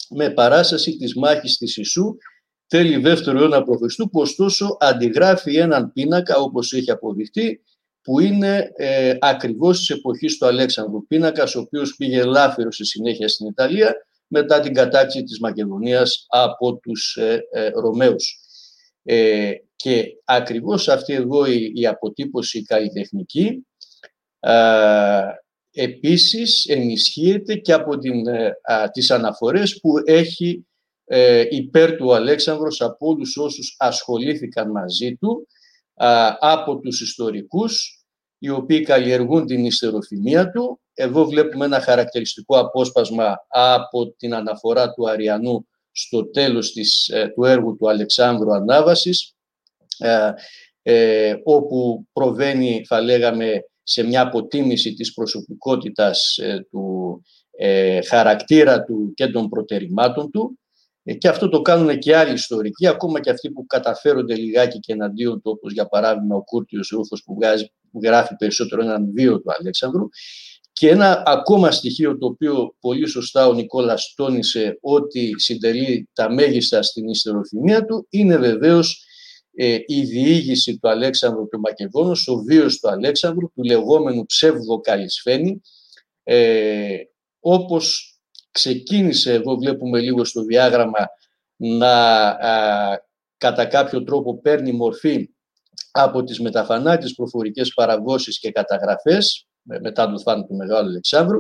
με 0.10 0.30
παράσταση 0.30 0.98
της 0.98 1.16
μάχης 1.16 1.58
της 1.58 1.78
Ισού 1.78 2.18
τέλη 2.68 2.98
δεύτερο 2.98 3.40
αιώνα 3.40 3.64
π.Χ. 3.64 3.96
που 3.96 4.20
ωστόσο 4.20 4.78
αντιγράφει 4.80 5.56
έναν 5.56 5.92
πίνακα 5.92 6.38
όπως 6.38 6.74
έχει 6.74 6.92
αποδειχτεί 6.92 7.62
που 8.02 8.20
είναι 8.20 8.72
ε, 8.76 9.18
ακριβώς 9.20 9.78
της 9.78 9.90
εποχής 9.90 10.38
του 10.38 10.46
Αλέξανδρου 10.46 11.08
πίνακας 11.08 11.56
ο 11.56 11.60
οποίος 11.60 11.96
πήγε 11.96 12.20
ελάφυρο 12.20 12.72
στη 12.72 12.86
συνέχεια 12.86 13.28
στην 13.28 13.48
Ιταλία 13.48 13.94
μετά 14.28 14.60
την 14.60 14.74
κατάξη 14.74 15.24
της 15.24 15.40
Μακεδονίας 15.40 16.26
από 16.28 16.78
τους 16.78 17.16
ε, 17.16 17.40
ε, 17.52 17.70
Ρωμαίους. 17.70 18.40
Ε, 19.04 19.52
και 19.76 20.04
ακριβώς 20.26 20.88
αυτή 20.88 21.14
εδώ 21.14 21.46
η, 21.46 21.72
η 21.76 21.88
αποτύπωση 21.88 22.64
καλλιτεχνική 22.64 23.66
επίσης 25.76 26.66
ενισχύεται 26.66 27.56
και 27.56 27.74
από 27.74 27.98
την, 27.98 28.28
ε, 28.28 28.58
α, 28.64 28.90
τις 28.92 29.12
αναφορές 29.12 29.80
που 29.80 29.94
έχει 30.06 30.68
ε, 31.06 31.46
υπέρ 31.50 31.96
του 31.96 32.14
Αλέξανδρος 32.14 32.82
από 32.82 33.08
όλους 33.08 33.38
όσους 33.38 33.76
ασχολήθηκαν 33.80 34.72
μαζί 34.72 35.16
του 35.16 35.48
από 36.40 36.80
τους 36.80 37.02
ιστορικούς 37.02 38.06
οι 38.38 38.50
οποίοι 38.50 38.82
καλλιεργούν 38.82 39.46
την 39.46 39.66
ιστεροφημία 39.66 40.52
του. 40.52 40.80
Εδώ 40.94 41.26
βλέπουμε 41.26 41.66
ένα 41.66 41.80
χαρακτηριστικό 41.80 42.60
απόσπασμα 42.60 43.46
από 43.48 44.12
την 44.12 44.34
αναφορά 44.34 44.94
του 44.94 45.10
Αριανού 45.10 45.68
στο 45.92 46.30
τέλος 46.30 46.72
της, 46.72 47.08
ε, 47.08 47.32
του 47.36 47.44
έργου 47.44 47.76
του 47.78 47.90
Αλεξάνδρου 47.90 48.54
Ανάβασης, 48.54 49.36
όπου 51.44 52.08
προβαίνει, 52.14 52.86
θα 52.88 53.02
λέγαμε, 53.02 53.62
σε 53.88 54.04
μια 54.04 54.22
αποτίμηση 54.22 54.94
της 54.94 55.14
προσωπικότητας 55.14 56.38
ε, 56.38 56.68
του 56.72 57.22
ε, 57.52 58.02
χαρακτήρα 58.02 58.84
του 58.84 59.14
και 59.16 59.28
των 59.28 59.50
προτερημάτων 59.50 60.32
του 60.32 60.60
ε, 60.60 60.65
και 61.14 61.28
αυτό 61.28 61.50
το 61.50 61.62
κάνουν 61.62 62.00
και 62.00 62.16
άλλοι 62.16 62.34
ιστορικοί, 62.34 62.88
ακόμα 62.88 63.20
και 63.20 63.30
αυτοί 63.30 63.52
που 63.52 63.66
καταφέρονται 63.66 64.36
λιγάκι 64.36 64.80
και 64.80 64.94
εναντίον 64.94 65.42
του, 65.42 65.52
όπως 65.56 65.74
για 65.74 65.88
παράδειγμα 65.88 66.36
ο 66.36 66.44
Κούρτιος 66.44 66.90
Ρούφος 66.90 67.24
που, 67.24 67.38
που 67.92 68.00
γράφει 68.04 68.36
περισσότερο 68.36 68.82
έναν 68.82 69.12
βίο 69.14 69.42
του 69.42 69.52
Αλέξανδρου. 69.60 70.08
Και 70.72 70.90
ένα 70.90 71.24
ακόμα 71.26 71.72
στοιχείο 71.72 72.18
το 72.18 72.26
οποίο 72.26 72.76
πολύ 72.80 73.08
σωστά 73.08 73.48
ο 73.48 73.54
Νικόλας 73.54 74.14
τόνισε 74.16 74.78
ότι 74.82 75.34
συντελεί 75.38 76.10
τα 76.14 76.34
μέγιστα 76.34 76.84
στην 76.84 77.08
ιστεροφημία 77.10 77.86
του 77.86 78.08
είναι 78.10 78.38
βεβαίως 78.38 79.06
ε, 79.56 79.78
η 79.86 80.02
διήγηση 80.02 80.78
του 80.78 80.90
Αλέξανδρου 80.90 81.48
του 81.48 81.60
Μακεδόνος, 81.60 82.28
ο 82.28 82.36
βίος 82.36 82.80
του 82.80 82.90
Αλέξανδρου, 82.90 83.52
του 83.54 83.64
λεγόμενου 83.64 84.26
ψεύδο 84.26 84.80
Καλισφένη, 84.80 85.62
ε, 86.24 86.98
όπως 87.40 88.15
ξεκίνησε, 88.56 89.34
εδώ 89.34 89.56
βλέπουμε 89.56 90.00
λίγο 90.00 90.26
στο 90.26 90.44
διάγραμμα, 90.44 91.08
να 91.56 92.36
κατά 93.38 93.66
κάποιο 93.66 94.04
τρόπο 94.04 94.40
παίρνει 94.42 94.72
μορφή 94.72 95.30
από 95.92 96.24
τις 96.24 96.40
μεταφανάτες 96.40 97.14
προφορικές 97.14 97.74
παραγώσεις 97.74 98.40
και 98.40 98.52
καταγραφές, 98.52 99.48
μετά 99.62 100.12
το 100.12 100.20
θάνατο 100.20 100.48
του 100.48 100.56
Μεγάλου 100.56 100.88
Αλεξάνδρου, 100.88 101.40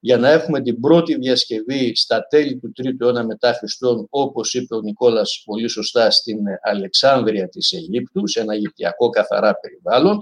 για 0.00 0.16
να 0.16 0.30
έχουμε 0.30 0.60
την 0.60 0.80
πρώτη 0.80 1.14
διασκευή 1.14 1.96
στα 1.96 2.26
τέλη 2.26 2.58
του 2.58 2.72
3ου 2.82 3.00
αιώνα 3.00 3.24
μετά 3.24 3.52
Χριστόν, 3.52 4.06
όπως 4.10 4.54
είπε 4.54 4.74
ο 4.74 4.80
Νικόλας 4.80 5.42
πολύ 5.44 5.68
σωστά, 5.68 6.10
στην 6.10 6.38
Αλεξάνδρεια 6.62 7.48
της 7.48 7.72
Αιγύπτους, 7.72 8.30
σε 8.30 8.40
ένα 8.40 8.54
Αιγυπτιακό 8.54 9.08
καθαρά 9.08 9.54
περιβάλλον, 9.54 10.18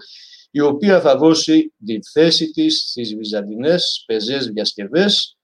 η 0.51 0.61
οποία 0.61 1.01
θα 1.01 1.17
δώσει 1.17 1.75
τη 1.85 1.99
θέση 2.13 2.51
της 2.51 2.89
στις 2.89 3.15
βυζαντινές 3.15 4.03
πεζές 4.07 4.47
διασκευές 4.47 5.38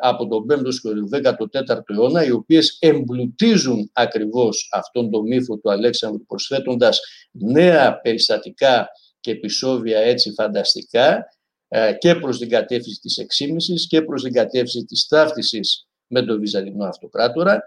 από 0.00 0.28
τον 0.28 0.46
5ο 0.50 0.68
και 0.82 0.88
τον 1.36 1.50
14ο 1.52 1.94
αιώνα, 1.94 2.24
οι 2.24 2.30
οποίες 2.30 2.76
εμπλουτίζουν 2.80 3.90
ακριβώς 3.92 4.68
αυτόν 4.72 5.10
τον 5.10 5.26
μύθο 5.26 5.58
του 5.58 5.70
Αλέξανδρου, 5.70 6.26
προσθέτοντας 6.26 7.00
νέα 7.30 8.00
περιστατικά 8.00 8.88
και 9.20 9.30
επεισόδια 9.30 9.98
έτσι 9.98 10.32
φανταστικά, 10.32 11.24
ε, 11.72 11.92
και 11.98 12.14
προς 12.14 12.38
την 12.38 12.48
κατεύθυνση 12.48 13.00
της 13.00 13.18
εξήμισης 13.18 13.86
και 13.86 14.02
προς 14.02 14.22
την 14.22 14.32
κατεύθυνση 14.32 14.84
της 14.84 15.06
ταύτισης 15.06 15.86
με 16.06 16.22
τον 16.22 16.38
Βυζαντινό 16.40 16.84
Αυτοκράτορα. 16.84 17.60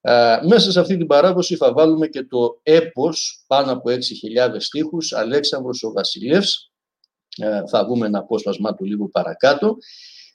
Ε, 0.00 0.38
μέσα 0.48 0.72
σε 0.72 0.80
αυτή 0.80 0.96
την 0.96 1.06
παράδοση 1.06 1.56
θα 1.56 1.72
βάλουμε 1.72 2.06
και 2.06 2.22
το 2.22 2.60
έπος 2.62 3.44
πάνω 3.46 3.72
από 3.72 3.90
6.000 3.90 4.60
στίχους, 4.60 5.12
Αλέξανδρος 5.12 5.82
ο 5.82 5.92
Βασιλεύς, 5.92 6.72
ε, 7.36 7.62
θα 7.66 7.86
δούμε 7.86 8.06
ένα 8.06 8.18
απόσπασμά 8.18 8.74
του 8.74 8.84
λίγο 8.84 9.08
παρακάτω, 9.08 9.76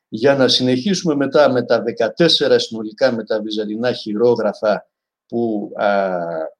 για 0.09 0.35
να 0.35 0.47
συνεχίσουμε 0.47 1.15
μετά 1.15 1.51
με 1.51 1.65
τα 1.65 1.83
14 2.17 2.55
συνολικά 2.55 3.11
με 3.11 3.23
τα 3.23 3.41
βυζαντινά 3.41 3.93
χειρόγραφα 3.93 4.87
που 5.25 5.71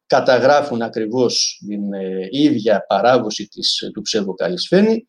καταγράφουν 0.06 0.82
ακριβώς 0.82 1.62
την 1.68 1.82
ίδια 2.30 2.86
παράδοση 2.88 3.48
της, 3.48 3.90
του 3.94 4.02
ψευδοκαλισφένη 4.02 5.08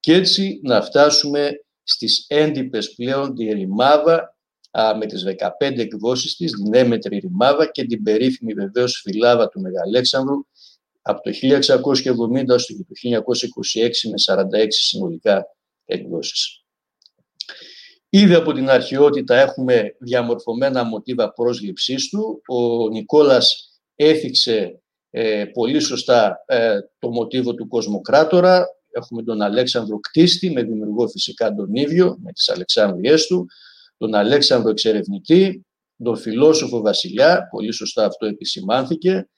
και 0.00 0.14
έτσι 0.14 0.60
να 0.62 0.82
φτάσουμε 0.82 1.50
στις 1.82 2.24
έντυπες 2.28 2.94
πλέον 2.94 3.34
τη 3.34 3.52
ρημάδα 3.52 4.36
με 4.98 5.06
τις 5.06 5.24
15 5.24 5.78
εκδόσεις 5.78 6.36
της, 6.36 6.52
την 6.52 6.74
έμετρη 6.74 7.18
ρημάδα 7.18 7.70
και 7.70 7.84
την 7.84 8.02
περίφημη 8.02 8.52
βεβαίως 8.52 9.00
φυλάδα 9.04 9.48
του 9.48 9.60
Μεγαλέξανδρου 9.60 10.36
από 11.02 11.20
το 11.22 11.30
1670 11.30 12.58
στο 12.58 12.74
το 12.76 12.94
1926 13.74 13.88
με 14.10 14.44
46 14.62 14.66
συνολικά 14.68 15.46
εκδόσεις. 15.84 16.65
Ήδη 18.16 18.34
από 18.34 18.52
την 18.52 18.70
αρχαιότητα 18.70 19.34
έχουμε 19.34 19.96
διαμορφωμένα 19.98 20.84
μοτίβα 20.84 21.32
πρόσληψής 21.32 22.08
του. 22.08 22.42
Ο 22.46 22.88
Νικόλας 22.88 23.78
έθιξε 23.94 24.80
ε, 25.10 25.44
πολύ 25.44 25.80
σωστά 25.80 26.44
ε, 26.46 26.78
το 26.98 27.10
μοτίβο 27.10 27.54
του 27.54 27.68
κοσμοκράτορα, 27.68 28.66
Έχουμε 28.90 29.22
τον 29.22 29.42
Αλέξανδρο 29.42 30.00
Κτίστη, 30.00 30.50
με 30.50 30.62
δημιουργό 30.62 31.08
φυσικά 31.08 31.54
τον 31.54 31.74
ίδιο, 31.74 32.18
με 32.22 32.32
τις 32.32 32.48
Αλεξάνδριές 32.48 33.26
του, 33.26 33.46
τον 33.96 34.14
Αλέξανδρο 34.14 34.70
Εξερευνητή, 34.70 35.66
τον 36.02 36.16
φιλόσοφο 36.16 36.80
Βασιλιά, 36.80 37.48
πολύ 37.50 37.72
σωστά 37.72 38.04
αυτό 38.04 38.26
επισημάνθηκε, 38.26 39.28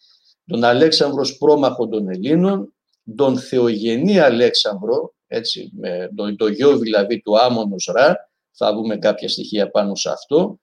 τον 0.46 0.64
Αλέξανδρο 0.64 1.22
Πρόμαχο 1.38 1.88
των 1.88 2.08
Ελλήνων, 2.08 2.74
τον 3.16 3.38
Θεογενή 3.38 4.18
Αλέξανδρο, 4.18 5.14
έτσι, 5.26 5.70
με 5.76 6.10
το, 6.14 6.36
το 6.36 6.48
γιο 6.48 6.78
δηλαδή 6.78 7.20
του 7.20 7.38
Άμονος 7.38 7.90
Ρα, 7.94 8.27
θα 8.58 8.74
δούμε 8.74 8.96
κάποια 8.96 9.28
στοιχεία 9.28 9.70
πάνω 9.70 9.94
σε 9.94 10.10
αυτό, 10.10 10.60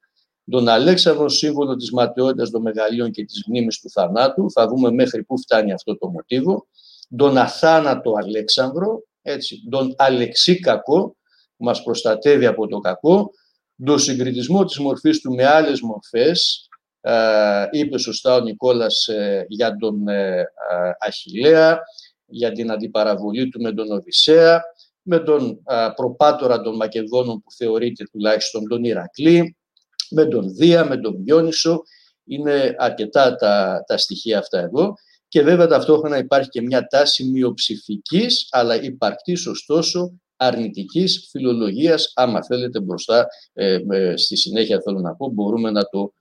τον 0.52 0.68
Αλέξανδρο 0.68 1.30
σύμβολο 1.30 1.76
της 1.76 1.92
ματαιότητας 1.92 2.50
των 2.50 2.62
μεγαλείων 2.62 3.12
και 3.12 3.26
της 3.26 3.44
μνήμης 3.48 3.80
του 3.80 3.90
θανάτου, 3.90 4.52
θα 4.52 4.68
δούμε 4.68 4.92
μέχρι 4.92 5.24
πού 5.24 5.40
φτάνει 5.40 5.74
αυτό 5.74 5.98
το 5.98 6.10
μοτίβο, 6.10 6.68
τον 7.18 7.38
αθάνατο 7.38 8.14
Αλέξανδρο, 8.24 9.04
έτσι, 9.22 9.68
τον 9.70 9.94
Αλεξίκακο, 9.98 11.16
που 11.58 11.64
μας 11.64 11.84
προστατεύει 11.84 12.46
από 12.46 12.68
το 12.68 12.80
κακό, 12.80 13.32
τον 13.86 14.00
συγκριτισμό 14.00 14.66
της 14.66 14.80
μορφής 14.80 15.22
του 15.22 15.34
με 15.34 15.46
άλλες 15.46 15.82
μορφές, 15.82 16.68
ε, 17.02 17.68
είπε 17.72 17.98
σωστά 17.98 18.36
ο 18.36 18.40
Νικόλας 18.40 19.08
ε, 19.08 19.46
για 19.48 19.76
τον 19.76 20.08
ε, 20.08 20.44
Αχιλέα, 21.00 21.80
για 22.26 22.52
την 22.52 22.72
αντιπαραβολή 22.72 23.50
του 23.50 23.62
με 23.62 23.74
τον 23.74 23.92
Οδυσσέα, 23.92 24.62
με 25.08 25.20
τον 25.20 25.64
προπάτορα 25.96 26.62
των 26.62 26.76
Μακεδόνων 26.76 27.42
που 27.42 27.52
θεωρείται 27.52 28.04
τουλάχιστον 28.04 28.68
τον 28.68 28.84
Ηρακλή, 28.84 29.58
με 30.10 30.26
τον 30.26 30.56
Δία, 30.56 30.86
με 30.86 30.98
τον 30.98 31.24
Διόνυσο. 31.24 31.84
Είναι 32.26 32.76
αρκετά 32.78 33.36
τα, 33.36 33.84
τα 33.88 33.98
στοιχεία 33.98 34.40
αυτά 34.40 34.60
εδώ 34.60 34.94
και 35.28 35.42
βέβαια 35.42 35.68
ταυτόχρονα 35.68 36.18
υπάρχει 36.18 36.50
και 36.50 36.62
μια 36.62 36.88
τάση 36.88 37.24
μειοψηφικής, 37.24 38.48
αλλά 38.50 38.82
υπαρκτής 38.82 39.48
ωστόσο 39.48 40.20
αρνητικής 40.36 41.28
φιλολογίας, 41.32 42.12
άμα 42.16 42.44
θέλετε 42.44 42.80
μπροστά, 42.80 43.28
ε, 43.54 43.80
στη 44.16 44.36
συνέχεια 44.36 44.82
θέλω 44.84 45.00
να 45.00 45.16
πω, 45.16 45.30
μπορούμε 45.30 45.72
να 45.72 45.84
το 45.84 46.14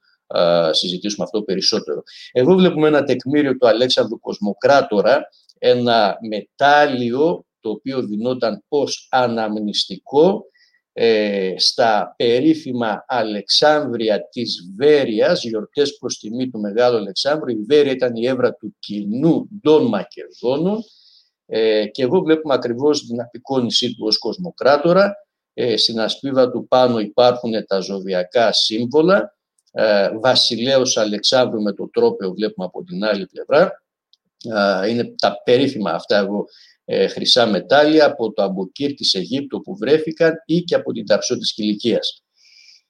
συζητήσουμε 0.70 1.24
αυτό 1.24 1.42
περισσότερο. 1.42 2.02
Εδώ 2.32 2.54
βλέπουμε 2.54 2.88
ένα 2.88 3.04
τεκμήριο 3.04 3.56
του 3.56 3.68
Αλέξανδρου 3.68 4.20
Κοσμοκράτορα, 4.20 5.28
ένα 5.58 6.18
μετάλλιο 6.28 7.44
το 7.64 7.70
οποίο 7.70 8.02
δινόταν 8.02 8.64
ως 8.68 9.08
αναμνηστικό 9.10 10.44
ε, 10.92 11.54
στα 11.56 12.14
περίφημα 12.16 13.04
Αλεξάνδρεια 13.06 14.28
της 14.28 14.72
Βέρειας, 14.76 15.44
γιορτές 15.44 15.98
προς 15.98 16.18
τιμή 16.18 16.50
του 16.50 16.60
Μεγάλου 16.60 16.96
Αλεξάνδρου. 16.96 17.50
Η 17.50 17.64
Βέρεια 17.68 17.92
ήταν 17.92 18.16
η 18.16 18.26
έβρα 18.26 18.54
του 18.54 18.76
κοινού 18.78 19.48
των 19.62 19.86
Μακεδόνων 19.86 20.84
ε, 21.46 21.86
και 21.86 22.02
εδώ 22.02 22.20
βλέπουμε 22.20 22.54
ακριβώς 22.54 23.06
την 23.06 23.20
απεικόνισή 23.20 23.94
του 23.94 24.04
ως 24.06 24.18
κοσμοκράτορα. 24.18 25.14
Ε, 25.54 25.76
στην 25.76 26.00
ασπίδα 26.00 26.50
του 26.50 26.66
πάνω 26.68 26.98
υπάρχουν 26.98 27.66
τα 27.66 27.80
ζωδιακά 27.80 28.52
σύμβολα. 28.52 29.36
Ε, 29.72 30.10
Βασιλέος 30.18 30.96
Αλεξάνδρου 30.96 31.62
με 31.62 31.72
το 31.72 31.88
τρόπαιο 31.92 32.32
βλέπουμε 32.32 32.66
από 32.66 32.82
την 32.82 33.04
άλλη 33.04 33.26
πλευρά. 33.26 33.83
Ε, 34.44 34.88
είναι 34.88 35.14
τα 35.18 35.42
περίφημα 35.44 35.90
αυτά 35.90 36.16
εγώ 36.16 36.44
ε, 36.84 37.06
χρυσά 37.06 37.46
μετάλλια 37.46 38.06
από 38.06 38.32
το 38.32 38.42
Αμποκύρ 38.42 38.94
της 38.94 39.14
Αιγύπτου 39.14 39.60
που 39.60 39.76
βρέθηκαν 39.76 40.32
ή 40.46 40.60
και 40.60 40.74
από 40.74 40.92
την 40.92 41.06
Ταψό 41.06 41.38
της 41.38 41.52
Κιλικίας. 41.54 42.22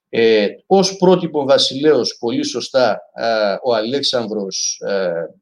Ε, 0.08 0.46
ως 0.66 0.96
πρότυπο 0.96 1.44
βασιλέος, 1.44 2.16
πολύ 2.18 2.44
σωστά, 2.44 3.00
ο 3.64 3.74
Αλέξανδρος 3.74 4.82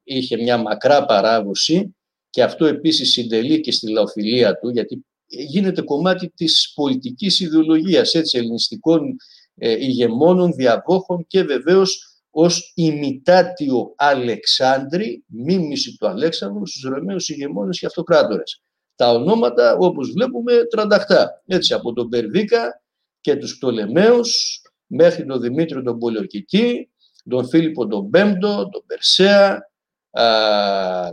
είχε 0.02 0.36
μια 0.36 0.56
μακρά 0.56 1.04
παράδοση 1.04 1.96
και 2.30 2.42
αυτό 2.42 2.66
επίσης 2.66 3.12
συντελεί 3.12 3.60
και 3.60 3.72
στη 3.72 3.90
λαοφιλία 3.90 4.58
του, 4.58 4.68
γιατί 4.68 5.04
γίνεται 5.26 5.82
κομμάτι 5.82 6.28
της 6.28 6.72
πολιτικής 6.74 7.40
ιδεολογίας, 7.40 8.14
έτσι, 8.14 8.38
ελληνιστικών 8.38 9.16
ε, 9.54 9.70
ηγεμόνων, 9.70 10.52
διαδόχων 10.52 11.26
και 11.26 11.42
βεβαίως 11.42 12.11
ως 12.34 12.72
ημιτάτιο 12.74 13.94
Αλεξάνδρη, 13.96 15.24
μίμηση 15.26 15.96
του 15.96 16.08
Αλέξανδρου 16.08 16.66
στους 16.66 16.82
Ρωμαίους 16.82 17.28
ηγεμόνες 17.28 17.78
και 17.78 17.86
αυτοκράτορες. 17.86 18.62
Τα 18.96 19.10
ονόματα, 19.10 19.76
όπως 19.78 20.10
βλέπουμε, 20.10 20.64
τρανταχτά. 20.70 21.42
Έτσι, 21.46 21.74
από 21.74 21.92
τον 21.92 22.08
Περβίκα 22.08 22.82
και 23.20 23.36
τους 23.36 23.56
Πτολεμαίους 23.56 24.60
μέχρι 24.86 25.26
τον 25.26 25.40
Δημήτριο 25.40 25.82
τον 25.82 25.98
Πολιοκητή, 25.98 26.90
τον 27.30 27.48
Φίλιππο 27.48 27.86
τον 27.86 28.10
Πέμπτο, 28.10 28.68
τον 28.68 28.84
Περσέα, 28.86 29.70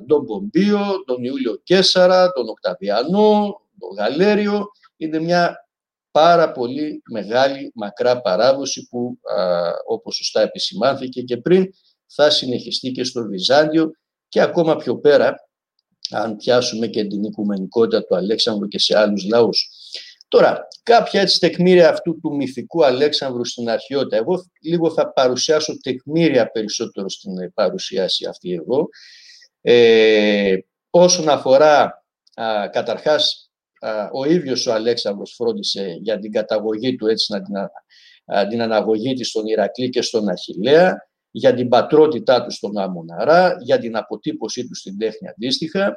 τον 0.08 0.26
Πομπίο, 0.26 0.80
τον 1.06 1.24
Ιούλιο 1.24 1.60
Κέσαρα, 1.64 2.32
τον 2.32 2.50
Οκταβιανό, 2.50 3.62
τον 3.80 3.90
Γαλέριο. 3.98 4.68
Είναι 4.98 5.20
μια 5.20 5.69
πάρα 6.12 6.52
πολύ 6.52 7.02
μεγάλη 7.12 7.72
μακρά 7.76 8.22
παράδοση 8.22 8.88
που 8.90 9.20
όπως 9.88 10.16
σωστά 10.16 10.42
επισημάνθηκε 10.42 11.22
και 11.22 11.38
πριν 11.38 11.66
θα 12.06 12.30
συνεχιστεί 12.30 12.92
και 12.92 13.04
στο 13.04 13.24
Βυζάντιο 13.24 13.92
και 14.28 14.42
ακόμα 14.42 14.76
πιο 14.76 14.98
πέρα 14.98 15.36
αν 16.12 16.36
πιάσουμε 16.36 16.88
και 16.88 17.06
την 17.06 17.24
οικουμενικότητα 17.24 18.06
του 18.06 18.16
Αλέξανδρου 18.16 18.68
και 18.68 18.80
σε 18.80 18.98
άλλους 18.98 19.24
λαούς. 19.24 19.70
Τώρα, 20.28 20.68
κάποια 20.84 21.22
έτσι 21.22 21.40
τεκμήρια 21.40 21.90
αυτού 21.90 22.20
του 22.20 22.36
μυθικού 22.36 22.86
Αλέξανδρου 22.86 23.46
στην 23.46 23.70
αρχαιότητα. 23.70 24.18
Εγώ 24.18 24.46
λίγο 24.62 24.92
θα 24.92 25.12
παρουσιάσω 25.12 25.78
τεκμήρια 25.78 26.52
περισσότερο 26.52 27.10
στην 27.10 27.54
παρουσίαση 27.54 28.26
αυτή 28.26 28.54
εγώ. 28.54 28.88
Ε, 29.62 30.56
όσον 30.90 31.30
αφορά 31.30 32.04
α, 32.34 32.68
καταρχάς 32.72 33.49
ο 34.14 34.26
ίδιος 34.26 34.68
ο 34.68 34.74
Αλέξανδρος 34.74 35.34
φρόντισε 35.38 35.98
για 36.02 36.20
την 36.20 36.32
καταγωγή 36.32 36.96
του, 36.96 37.08
έτσι 37.08 37.34
να 37.34 37.42
την, 37.42 37.56
την 38.50 38.62
αναγωγή 38.62 39.14
της 39.14 39.30
στον 39.30 39.46
Ηρακλή 39.46 39.90
και 39.90 40.02
στον 40.02 40.30
Αχιλέα, 40.30 41.08
για 41.32 41.54
την 41.54 41.68
πατρότητά 41.68 42.44
του 42.44 42.52
στον 42.52 42.78
Αμοναρά, 42.78 43.58
για 43.62 43.80
την 43.80 43.96
αποτύπωσή 43.96 44.68
του 44.68 44.76
στην 44.76 44.98
τέχνη 44.98 45.28
αντίστοιχα, 45.28 45.96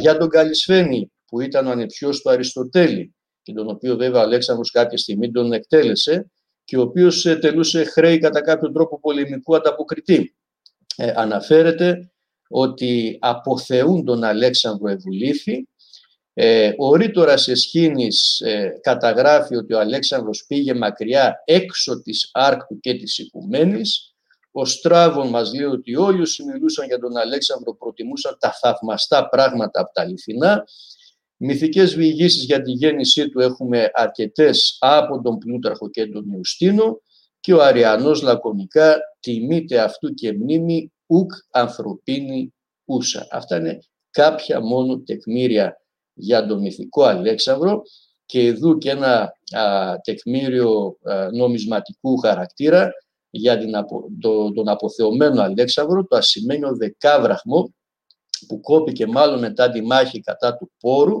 για 0.00 0.16
τον 0.18 0.28
Καλισφένη 0.28 1.12
που 1.26 1.40
ήταν 1.40 1.66
ο 1.66 1.70
ανεψιός 1.70 2.22
του 2.22 2.30
Αριστοτέλη 2.30 3.14
και 3.42 3.52
τον 3.52 3.68
οποίο 3.68 3.96
βέβαια 3.96 4.20
ο 4.20 4.22
Αλέξανδρος 4.22 4.70
κάποια 4.70 4.98
στιγμή 4.98 5.30
τον 5.30 5.52
εκτέλεσε 5.52 6.30
και 6.64 6.76
ο 6.76 6.80
οποίος 6.80 7.26
ε, 7.26 7.36
τελούσε 7.36 7.84
χρέη 7.84 8.18
κατά 8.18 8.40
κάποιο 8.40 8.72
τρόπο 8.72 9.00
πολεμικού 9.00 9.56
ανταποκριτή. 9.56 10.36
Ε, 10.96 11.12
αναφέρεται 11.16 12.10
ότι 12.48 13.18
αποθεούν 13.20 14.04
τον 14.04 14.24
Αλέξανδρο 14.24 14.88
Ευουλήθη 14.88 15.68
ε, 16.38 16.72
ο 16.76 16.94
Ρήτορας 16.94 17.48
Εσχήνης 17.48 18.40
ε, 18.40 18.78
καταγράφει 18.82 19.56
ότι 19.56 19.74
ο 19.74 19.78
Αλέξανδρος 19.78 20.44
πήγε 20.48 20.74
μακριά 20.74 21.42
έξω 21.44 22.02
της 22.02 22.30
Άρκτου 22.32 22.80
και 22.80 22.94
της 22.94 23.18
Οικουμένης. 23.18 24.14
Ο 24.50 24.64
Στράβων 24.64 25.28
μας 25.28 25.54
λέει 25.54 25.64
ότι 25.64 25.96
όλοι 25.96 26.20
όσοι 26.20 26.44
μιλούσαν 26.44 26.86
για 26.86 26.98
τον 26.98 27.16
Αλέξανδρο 27.16 27.74
προτιμούσαν 27.74 28.36
τα 28.40 28.52
θαυμαστά 28.52 29.28
πράγματα 29.28 29.80
από 29.80 29.92
τα 29.92 30.02
αληθινά. 30.02 30.64
Μυθικές 31.36 31.94
βιηγήσεις 31.94 32.44
για 32.44 32.62
τη 32.62 32.72
γέννησή 32.72 33.28
του 33.28 33.40
έχουμε 33.40 33.90
αρκετές 33.92 34.76
από 34.80 35.20
τον 35.20 35.38
Πλούταρχο 35.38 35.90
και 35.90 36.06
τον 36.06 36.32
Ιουστίνο 36.32 37.00
και 37.40 37.54
ο 37.54 37.62
Αριανός 37.62 38.22
λακωνικά 38.22 38.98
τιμείται 39.20 39.80
αυτού 39.80 40.14
και 40.14 40.32
μνήμη 40.32 40.92
ουκ 41.06 41.32
ανθρωπίνη 41.50 42.54
ούσα. 42.84 43.26
Αυτά 43.30 43.56
είναι 43.56 43.78
κάποια 44.10 44.60
μόνο 44.60 44.98
τεκμήρια 44.98 45.80
για 46.16 46.46
τον 46.46 46.60
μυθικό 46.60 47.02
Αλέξανδρο 47.02 47.82
και 48.26 48.46
εδώ 48.46 48.78
και 48.78 48.90
ένα 48.90 49.32
τεκμήριο 50.02 50.96
νομισματικού 51.32 52.16
χαρακτήρα 52.16 52.90
για 53.30 53.58
την, 53.58 53.72
το, 54.20 54.52
τον 54.52 54.68
αποθεωμένο 54.68 55.42
Αλέξανδρο, 55.42 56.06
το 56.06 56.16
ασημένιο 56.16 56.76
δεκάβραχμο 56.76 57.74
που 58.48 58.60
κόπηκε 58.60 59.06
μάλλον 59.06 59.38
μετά 59.38 59.70
τη 59.70 59.82
μάχη 59.82 60.20
κατά 60.20 60.56
του 60.56 60.72
Πόρου. 60.80 61.18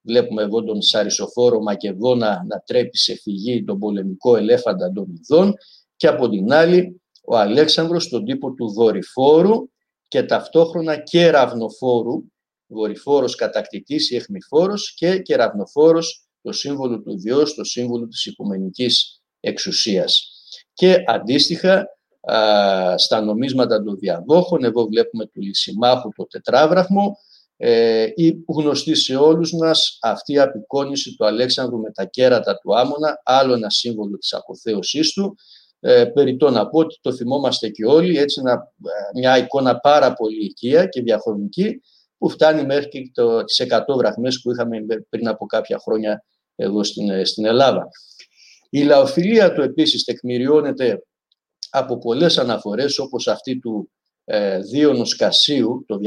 Βλέπουμε 0.00 0.42
εδώ 0.42 0.64
τον 0.64 0.82
Σαρισοφόρο 0.82 1.60
Μακεδόνα 1.60 2.44
να 2.48 2.58
τρέπει 2.66 2.96
σε 2.98 3.14
φυγή 3.14 3.64
τον 3.64 3.78
πολεμικό 3.78 4.36
ελέφαντα 4.36 4.92
των 4.92 5.06
Ιδών 5.20 5.54
και 5.96 6.06
από 6.06 6.28
την 6.28 6.52
άλλη 6.52 7.00
ο 7.24 7.36
Αλέξανδρος 7.36 8.08
τον 8.08 8.24
τύπο 8.24 8.52
του 8.52 8.72
Δορυφόρου 8.72 9.68
και 10.08 10.22
ταυτόχρονα 10.22 10.96
και 10.96 11.30
Ραυνοφόρου 11.30 12.24
βορυφόρος 12.68 13.34
κατακτητής 13.34 14.10
ή 14.10 14.16
εχμηφόρος 14.16 14.94
και 14.94 15.18
κεραυνοφόρος 15.18 16.28
το 16.42 16.52
σύμβολο 16.52 17.00
του 17.00 17.18
Διός, 17.18 17.54
το 17.54 17.64
σύμβολο 17.64 18.06
της 18.06 18.26
οικουμενικής 18.26 19.22
εξουσίας. 19.40 20.32
Και 20.72 20.96
αντίστοιχα 21.06 21.86
στα 22.96 23.20
νομίσματα 23.20 23.82
των 23.82 23.98
διαδόχων, 23.98 24.64
εδώ 24.64 24.86
βλέπουμε 24.86 25.26
του 25.26 25.40
Λυσιμάχου 25.40 26.08
το 26.16 26.26
τετράβραχμο, 26.26 27.16
ε, 27.60 28.06
η 28.14 28.44
γνωστή 28.48 28.94
σε 28.94 29.16
όλους 29.16 29.52
μας 29.52 29.98
αυτή 30.00 30.32
η 30.32 30.38
απεικόνηση 30.38 31.14
του 31.16 31.26
Αλέξανδρου 31.26 31.78
με 31.78 31.90
τα 31.90 32.04
κέρατα 32.04 32.58
του 32.58 32.78
Άμονα, 32.78 33.20
άλλο 33.24 33.54
ένα 33.54 33.70
σύμβολο 33.70 34.18
της 34.18 34.32
αποθέωσής 34.32 35.12
του, 35.12 35.36
ε, 35.80 36.04
περιττό 36.04 36.50
να 36.50 36.68
πω 36.68 36.78
ότι 36.78 36.98
το 37.00 37.12
θυμόμαστε 37.12 37.68
και 37.68 37.86
όλοι, 37.86 38.18
έτσι 38.18 38.40
μια 39.14 39.38
εικόνα 39.38 39.78
πάρα 39.78 40.12
πολύ 40.12 40.44
οικία 40.44 40.86
και 40.86 41.02
διαχρονική, 41.02 41.80
που 42.18 42.28
φτάνει 42.28 42.64
μέχρι 42.64 42.88
και 42.88 43.10
το, 43.14 43.44
τις 43.44 43.66
100 43.68 43.96
βραχμές 43.96 44.40
που 44.40 44.52
είχαμε 44.52 44.78
πριν 45.08 45.28
από 45.28 45.46
κάποια 45.46 45.78
χρόνια 45.78 46.24
εδώ 46.56 46.84
στην, 46.84 47.26
στην 47.26 47.44
Ελλάδα. 47.44 47.88
Η 48.70 48.82
λαοφιλία 48.82 49.52
του 49.52 49.62
επίσης 49.62 50.04
τεκμηριώνεται 50.04 51.02
από 51.70 51.98
πολλές 51.98 52.38
αναφορές 52.38 52.98
όπως 52.98 53.28
αυτή 53.28 53.58
του 53.58 53.90
ε, 54.24 54.58
Δίωνος 54.58 55.16
Κασίου 55.16 55.84
το 55.86 55.98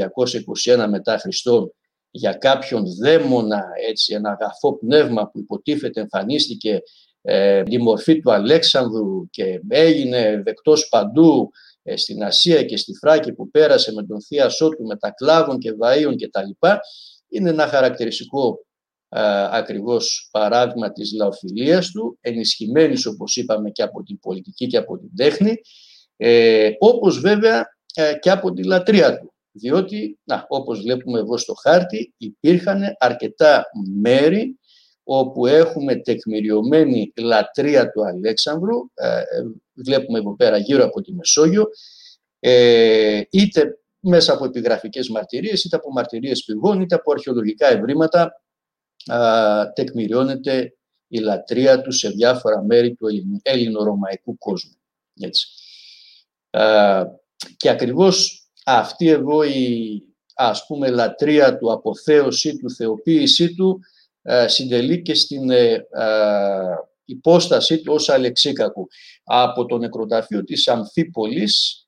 221 0.66 0.86
μετά 0.88 1.18
Χριστόν 1.18 1.72
για 2.10 2.32
κάποιον 2.32 2.84
δαίμονα, 3.00 3.64
έτσι, 3.88 4.14
ένα 4.14 4.38
αγαθό 4.40 4.78
πνεύμα 4.78 5.30
που 5.30 5.38
υποτίθεται 5.38 6.00
εμφανίστηκε 6.00 6.82
ε, 7.22 7.62
τη 7.62 7.78
μορφή 7.78 8.20
του 8.20 8.32
Αλέξανδρου 8.32 9.30
και 9.30 9.60
έγινε 9.68 10.42
δεκτός 10.44 10.88
παντού 10.88 11.50
ε, 11.50 11.71
στην 11.94 12.24
Ασία 12.24 12.62
και 12.62 12.76
στη 12.76 12.92
Φράκη 12.94 13.32
που 13.32 13.50
πέρασε 13.50 13.92
με 13.92 14.06
τον 14.06 14.22
Θεία 14.22 14.48
του, 14.48 14.86
με 14.86 14.96
τα 14.96 15.10
κλάβων 15.10 15.58
και 15.58 15.74
βαΐων 15.80 16.16
και 16.16 16.28
τα 16.28 16.44
λοιπά, 16.44 16.80
είναι 17.28 17.50
ένα 17.50 17.66
χαρακτηριστικό 17.66 18.66
α, 19.08 19.48
ακριβώς 19.52 20.28
παράδειγμα 20.30 20.92
της 20.92 21.12
λαοφιλίας 21.12 21.90
του, 21.90 22.18
ενισχυμένης 22.20 23.06
όπως 23.06 23.36
είπαμε 23.36 23.70
και 23.70 23.82
από 23.82 24.02
την 24.02 24.18
πολιτική 24.18 24.66
και 24.66 24.76
από 24.76 24.98
την 24.98 25.16
τέχνη, 25.16 25.54
ε, 26.16 26.70
όπως 26.78 27.20
βέβαια 27.20 27.66
ε, 27.94 28.12
και 28.20 28.30
από 28.30 28.52
τη 28.52 28.64
λατρεία 28.64 29.18
του. 29.18 29.32
Διότι, 29.54 30.18
να, 30.24 30.46
όπως 30.48 30.80
βλέπουμε 30.80 31.18
εδώ 31.18 31.36
στο 31.36 31.54
χάρτη, 31.54 32.14
υπήρχαν 32.16 32.82
αρκετά 32.98 33.64
μέρη 34.00 34.58
όπου 35.04 35.46
έχουμε 35.46 35.96
τεκμηριωμένη 35.96 37.12
λατρεία 37.16 37.90
του 37.90 38.06
Αλέξανδρου, 38.06 38.76
ε, 38.94 39.18
ε, 39.18 39.22
βλέπουμε 39.72 40.18
εδώ 40.18 40.36
πέρα 40.36 40.56
γύρω 40.56 40.84
από 40.84 41.00
τη 41.00 41.14
Μεσόγειο, 41.14 41.64
ε, 42.38 43.20
είτε 43.30 43.78
μέσα 44.00 44.32
από 44.32 44.44
επιγραφικές 44.44 45.08
μαρτυρίες, 45.08 45.64
είτε 45.64 45.76
από 45.76 45.92
μαρτυρίες 45.92 46.44
πηγών, 46.44 46.80
είτε 46.80 46.94
από 46.94 47.12
αρχαιολογικά 47.12 47.66
ευρήματα 47.66 48.42
α, 49.12 49.72
τεκμηριώνεται 49.72 50.76
η 51.08 51.18
λατρεία 51.18 51.80
του 51.80 51.92
σε 51.92 52.08
διάφορα 52.08 52.62
μέρη 52.62 52.94
του 52.94 53.06
ελληνορωμαϊκού 53.42 54.38
κόσμου. 54.38 54.76
Έτσι. 55.20 55.46
Α, 56.50 57.04
και 57.56 57.68
ακριβώς 57.68 58.46
αυτή 58.64 59.08
εδώ 59.08 59.42
η 59.42 60.02
ας 60.34 60.66
πούμε 60.66 60.88
λατρεία 60.90 61.58
του, 61.58 61.72
αποθέωσή 61.72 62.58
του, 62.58 62.70
θεοποίησή 62.70 63.54
του 63.54 63.80
ε, 63.80 64.01
συντελεί 64.46 65.02
και 65.02 65.14
στην 65.14 65.50
ε, 65.50 65.72
ε, 65.72 65.82
υπόστασή 67.04 67.80
του 67.80 67.92
ως 67.92 68.08
αλεξίκακου. 68.08 68.86
Από 69.24 69.66
το 69.66 69.78
νεκροταφείο 69.78 70.44
της 70.44 70.68
Αμφίπολης 70.68 71.86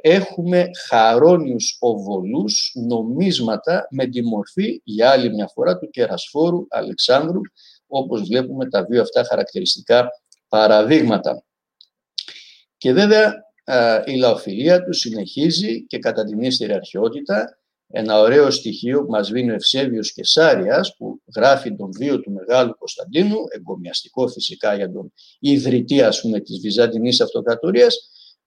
έχουμε 0.00 0.70
χαρόνιους 0.88 1.76
οβολούς, 1.80 2.72
νομίσματα 2.74 3.86
με 3.90 4.06
τη 4.06 4.22
μορφή 4.22 4.80
για 4.84 5.10
άλλη 5.10 5.34
μια 5.34 5.50
φορά 5.54 5.78
του 5.78 5.90
κερασφόρου 5.90 6.66
Αλεξάνδρου, 6.68 7.40
όπως 7.86 8.22
βλέπουμε 8.22 8.68
τα 8.68 8.84
δύο 8.84 9.00
αυτά 9.02 9.24
χαρακτηριστικά 9.24 10.08
παραδείγματα. 10.48 11.44
Και 12.76 12.92
βέβαια 12.92 13.34
η 14.04 14.16
λαοφιλία 14.16 14.84
του 14.84 14.92
συνεχίζει 14.92 15.86
και 15.86 15.98
κατά 15.98 16.24
την 16.24 16.40
ύστερη 16.40 16.72
αρχαιότητα 16.72 17.58
ένα 17.88 18.20
ωραίο 18.20 18.50
στοιχείο 18.50 19.04
που 19.04 19.10
μας 19.10 19.30
δίνει 19.30 19.50
ο 19.50 19.54
Ευσέβιος 19.54 20.12
Κεσάριας 20.12 20.96
που 20.96 21.20
γράφει 21.36 21.76
τον 21.76 21.90
βίο 21.98 22.20
του 22.20 22.32
Μεγάλου 22.32 22.76
Κωνσταντίνου, 22.78 23.36
εγκομιαστικό 23.48 24.28
φυσικά 24.28 24.74
για 24.74 24.92
τον 24.92 25.12
ιδρυτή 25.38 26.02
ας 26.02 26.20
πούμε 26.20 26.40
της 26.40 26.60
Βυζαντινής 26.60 27.20
Αυτοκρατορίας, 27.20 27.96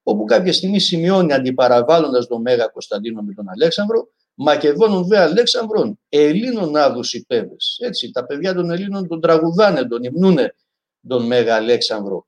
όπου 0.04 0.24
κάποια 0.24 0.54
στιγμή 0.54 0.80
σημειώνει 0.80 1.34
αντιπαραβάλλοντας 1.34 2.28
τον 2.28 2.42
Μέγα 2.42 2.68
Κωνσταντίνο 2.68 3.22
με 3.22 3.34
τον 3.34 3.50
Αλέξανδρο, 3.50 4.08
Μακεδόνων 4.34 5.08
δε 5.08 5.18
Αλέξανδρων, 5.18 6.00
Ελλήνων 6.10 6.76
άδους 6.76 7.14
υπέβες. 7.14 7.78
Έτσι, 7.82 8.12
τα 8.12 8.26
παιδιά 8.26 8.54
των 8.54 8.72
Ελλήνων 8.72 9.08
τον 9.08 9.22
τραγουδάνε, 9.22 9.84
τον 9.84 10.04
υμνούνε 10.04 10.56
τον 11.08 11.26
Μέγα 11.26 11.56
Αλέξανδρο. 11.56 12.28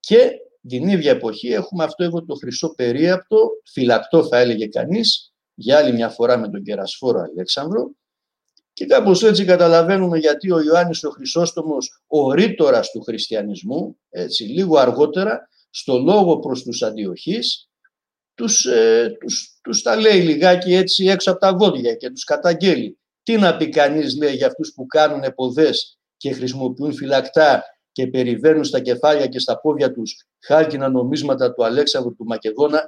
Και 0.00 0.30
την 0.68 0.88
ίδια 0.88 1.10
εποχή 1.10 1.48
έχουμε 1.48 1.84
αυτό 1.84 2.04
εδώ 2.04 2.24
το 2.24 2.34
χρυσό 2.34 2.74
περίαπτο, 2.74 3.48
φυλακτό 3.64 4.26
θα 4.26 4.38
έλεγε 4.38 4.66
κανείς, 4.66 5.33
για 5.54 5.76
άλλη 5.76 5.92
μια 5.92 6.08
φορά 6.08 6.38
με 6.38 6.48
τον 6.48 6.62
Κερασφόρο 6.62 7.20
Αλέξανδρο 7.20 7.90
και 8.74 8.86
κάπως 8.86 9.22
έτσι 9.22 9.44
καταλαβαίνουμε 9.44 10.18
γιατί 10.18 10.50
ο 10.50 10.60
Ιωάννης 10.60 11.04
ο 11.04 11.10
Χρυσόστομος, 11.10 12.02
ο 12.06 12.32
ρήτορας 12.32 12.90
του 12.90 13.02
χριστιανισμού, 13.02 13.98
έτσι, 14.10 14.44
λίγο 14.44 14.78
αργότερα, 14.78 15.48
στο 15.70 15.98
λόγο 15.98 16.38
προς 16.38 16.62
τους 16.62 16.82
αντιοχείς, 16.82 17.68
τους, 18.34 18.64
ε, 18.64 19.16
τους, 19.20 19.58
τους 19.62 19.82
τα 19.82 19.96
λέει 19.96 20.20
λιγάκι 20.20 20.74
έτσι 20.74 21.06
έξω 21.06 21.30
από 21.30 21.40
τα 21.40 21.56
βόδια 21.56 21.94
και 21.94 22.10
τους 22.10 22.24
καταγγέλει. 22.24 22.98
Τι 23.22 23.36
να 23.36 23.56
πει 23.56 23.68
κανείς, 23.68 24.16
λέει, 24.16 24.34
για 24.34 24.46
αυτούς 24.46 24.72
που 24.74 24.86
κάνουν 24.86 25.22
εποδές 25.22 25.98
και 26.16 26.32
χρησιμοποιούν 26.32 26.94
φυλακτά 26.94 27.64
και 27.92 28.06
περιβαίνουν 28.06 28.64
στα 28.64 28.80
κεφάλια 28.80 29.26
και 29.26 29.38
στα 29.38 29.60
πόδια 29.60 29.92
τους 29.92 30.26
χάλκινα 30.40 30.88
νομίσματα 30.88 31.52
του 31.52 31.64
Αλέξανδρου 31.64 32.14
του 32.14 32.24
Μακεδόνα, 32.24 32.82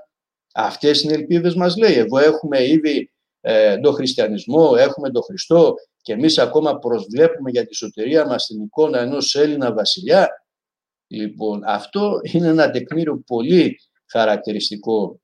Αυτές 0.59 1.03
είναι 1.03 1.13
οι 1.13 1.17
ελπίδες 1.17 1.55
μας 1.55 1.77
λέει. 1.77 1.95
Εδώ 1.95 2.19
έχουμε 2.19 2.69
ήδη 2.69 3.11
ε, 3.41 3.79
τον 3.79 3.95
χριστιανισμό, 3.95 4.75
έχουμε 4.79 5.11
τον 5.11 5.23
Χριστό 5.23 5.75
και 6.03 6.13
εμείς 6.13 6.39
ακόμα 6.39 6.79
προσβλέπουμε 6.79 7.51
για 7.51 7.67
τη 7.67 7.75
σωτηρία 7.75 8.27
μας 8.27 8.47
την 8.47 8.63
εικόνα 8.63 9.01
ενός 9.01 9.35
Έλληνα 9.35 9.73
βασιλιά. 9.73 10.29
Λοιπόν, 11.07 11.63
αυτό 11.65 12.21
είναι 12.23 12.47
ένα 12.47 12.71
τεκμήριο 12.71 13.23
πολύ 13.27 13.81
χαρακτηριστικό 14.07 15.21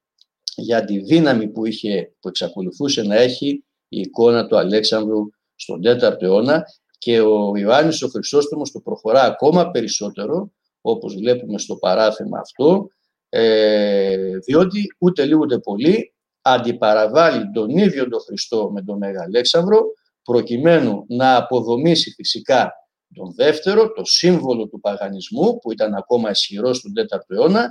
για 0.57 0.85
τη 0.85 0.99
δύναμη 0.99 1.49
που, 1.49 1.67
είχε, 1.67 2.13
που 2.21 2.29
εξακολουθούσε 2.29 3.03
να 3.03 3.15
έχει 3.15 3.65
η 3.89 4.01
εικόνα 4.01 4.47
του 4.47 4.57
Αλέξανδρου 4.57 5.29
στον 5.55 5.81
4ο 5.85 6.23
αιώνα 6.23 6.65
και 6.99 7.21
ο 7.21 7.57
Ιωάννης 7.57 8.03
ο 8.03 8.09
Χριστόστομος 8.09 8.73
το 8.73 8.81
προχωρά 8.81 9.23
ακόμα 9.23 9.71
περισσότερο, 9.71 10.53
όπως 10.81 11.15
βλέπουμε 11.15 11.59
στο 11.59 11.77
παράθεμα 11.77 12.39
αυτό, 12.39 12.89
ε, 13.35 14.39
διότι 14.39 14.87
ούτε 14.99 15.25
λίγο 15.25 15.41
ούτε 15.41 15.59
πολύ 15.59 16.15
αντιπαραβάλλει 16.43 17.51
τον 17.51 17.69
ίδιο 17.71 18.09
τον 18.09 18.21
Χριστό 18.21 18.71
με 18.73 18.83
τον 18.83 18.97
Μέγα 18.97 19.23
Αλέξανδρο 19.23 19.83
προκειμένου 20.23 21.05
να 21.09 21.37
αποδομήσει 21.37 22.11
φυσικά 22.11 22.73
τον 23.15 23.35
δεύτερο, 23.35 23.93
το 23.93 24.05
σύμβολο 24.05 24.69
του 24.69 24.81
παγανισμού 24.81 25.59
που 25.59 25.73
ήταν 25.73 25.95
ακόμα 25.95 26.31
ισχυρός 26.31 26.77
στον 26.77 26.93
4ο 27.11 27.37
αιώνα 27.37 27.67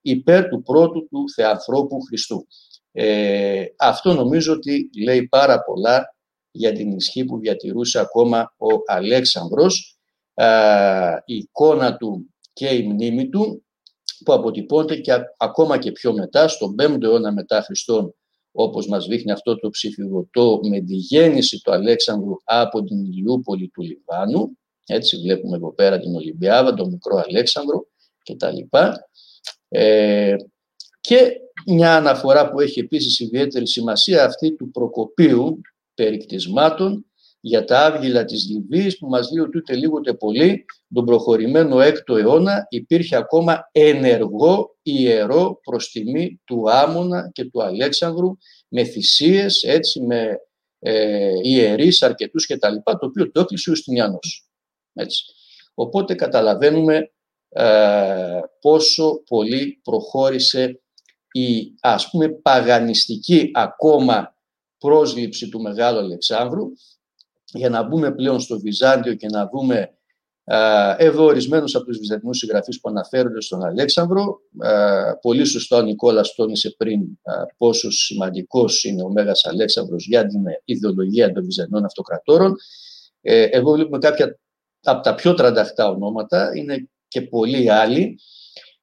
υπέρ 0.00 0.48
του 0.48 0.62
πρώτου 0.62 1.08
του 1.08 1.24
Θεανθρώπου 1.34 2.00
Χριστού. 2.00 2.46
Ε, 2.92 3.64
αυτό 3.78 4.12
νομίζω 4.12 4.52
ότι 4.52 4.90
λέει 5.04 5.28
πάρα 5.28 5.62
πολλά 5.62 6.16
για 6.50 6.72
την 6.72 6.90
ισχύ 6.90 7.24
που 7.24 7.38
διατηρούσε 7.38 7.98
ακόμα 7.98 8.54
ο 8.56 8.66
Αλέξανδρος, 8.86 9.98
η 11.24 11.36
εικόνα 11.36 11.96
του 11.96 12.34
και 12.52 12.68
η 12.68 12.82
μνήμη 12.82 13.28
του 13.28 13.65
που 14.26 14.32
αποτυπώνται 14.32 14.96
και 14.96 15.12
ακόμα 15.36 15.78
και 15.78 15.92
πιο 15.92 16.12
μετά, 16.12 16.48
στον 16.48 16.74
5ο 16.82 17.02
αιώνα 17.02 17.32
μετά 17.32 17.62
Χριστόν, 17.62 18.14
όπως 18.52 18.86
μας 18.88 19.06
δείχνει 19.06 19.32
αυτό 19.32 19.58
το 19.58 19.68
ψηφιδωτό 19.68 20.60
με 20.70 20.80
τη 20.80 20.94
γέννηση 20.94 21.60
του 21.60 21.72
Αλέξανδρου 21.72 22.34
από 22.44 22.82
την 22.82 23.04
Ηλιούπολη 23.04 23.68
του 23.68 23.82
Λιβάνου. 23.82 24.58
Έτσι 24.86 25.16
βλέπουμε 25.16 25.56
εδώ 25.56 25.72
πέρα 25.72 25.98
την 25.98 26.14
Ολυμπιάδα, 26.14 26.74
τον 26.74 26.88
μικρό 26.90 27.22
Αλέξανδρο 27.28 27.86
κτλ. 28.24 28.76
Ε, 29.68 30.36
και 31.00 31.32
μια 31.66 31.96
αναφορά 31.96 32.50
που 32.50 32.60
έχει 32.60 32.80
επίσης 32.80 33.20
ιδιαίτερη 33.20 33.66
σημασία 33.66 34.24
αυτή 34.24 34.56
του 34.56 34.70
Προκοπίου 34.70 35.60
περικτισμάτων 35.94 37.06
για 37.40 37.64
τα 37.64 37.84
άβγυλα 37.84 38.24
της 38.24 38.48
Λιβύης 38.50 38.98
που 38.98 39.08
μας 39.08 39.30
λέει 39.30 39.44
ότι 39.44 39.58
ούτε 39.58 39.74
λίγο 39.74 39.94
ούτε 39.96 40.14
πολύ 40.14 40.64
τον 40.94 41.04
προχωρημένο 41.04 41.76
6ο 41.76 42.18
αιώνα 42.18 42.66
υπήρχε 42.68 43.16
ακόμα 43.16 43.68
ενεργό 43.72 44.76
ιερό 44.82 45.60
προς 45.62 45.90
τιμή 45.90 46.40
του 46.44 46.70
Άμονα 46.70 47.30
και 47.32 47.44
του 47.44 47.62
Αλέξανδρου 47.62 48.36
με 48.68 48.84
θυσίες, 48.84 49.62
έτσι, 49.62 50.00
με 50.00 50.38
ε, 50.78 51.32
ιερείς 51.42 52.02
αρκετούς 52.02 52.46
κτλ. 52.46 52.74
το 52.84 52.98
οποίο 53.00 53.30
το 53.30 53.40
έκλεισε 53.40 53.70
ο 53.70 53.72
Ιουστινιανός. 53.72 54.48
Έτσι. 54.94 55.24
Οπότε 55.74 56.14
καταλαβαίνουμε 56.14 57.10
ε, 57.48 58.40
πόσο 58.60 59.22
πολύ 59.26 59.80
προχώρησε 59.82 60.80
η 61.32 61.74
ας 61.80 62.10
πούμε 62.10 62.28
παγανιστική 62.28 63.50
ακόμα 63.54 64.36
πρόσληψη 64.78 65.48
του 65.48 65.60
Μεγάλου 65.60 65.98
Αλεξάνδρου 65.98 66.66
για 67.56 67.68
να 67.68 67.82
μπούμε 67.82 68.12
πλέον 68.12 68.40
στο 68.40 68.58
Βυζάντιο 68.58 69.14
και 69.14 69.26
να 69.26 69.48
δούμε 69.48 69.90
εδώ 70.96 71.24
ορισμένους 71.24 71.74
από 71.74 71.84
τους 71.84 71.98
βυζαντινούς 71.98 72.38
συγγραφείς 72.38 72.80
που 72.80 72.88
αναφέρονται 72.88 73.40
στον 73.40 73.64
Αλέξανδρο. 73.64 74.40
Πολύ 75.20 75.44
σωστά 75.44 75.76
ο 75.76 75.82
Νικόλας 75.82 76.34
τόνισε 76.34 76.74
πριν 76.76 77.00
πόσο 77.56 77.90
σημαντικός 77.90 78.84
είναι 78.84 79.02
ο 79.02 79.08
Μέγας 79.08 79.44
Αλέξανδρος 79.44 80.06
για 80.06 80.26
την 80.26 80.40
ιδεολογία 80.64 81.32
των 81.32 81.44
βυζαντινών 81.44 81.84
αυτοκρατόρων. 81.84 82.56
Ε, 83.20 83.42
εδώ 83.42 83.72
βλέπουμε 83.72 83.98
κάποια 83.98 84.38
από 84.82 85.02
τα 85.02 85.14
πιο 85.14 85.34
τρανταχτά 85.34 85.88
ονόματα, 85.88 86.50
είναι 86.54 86.88
και 87.08 87.22
πολλοί 87.22 87.70
άλλοι, 87.70 88.18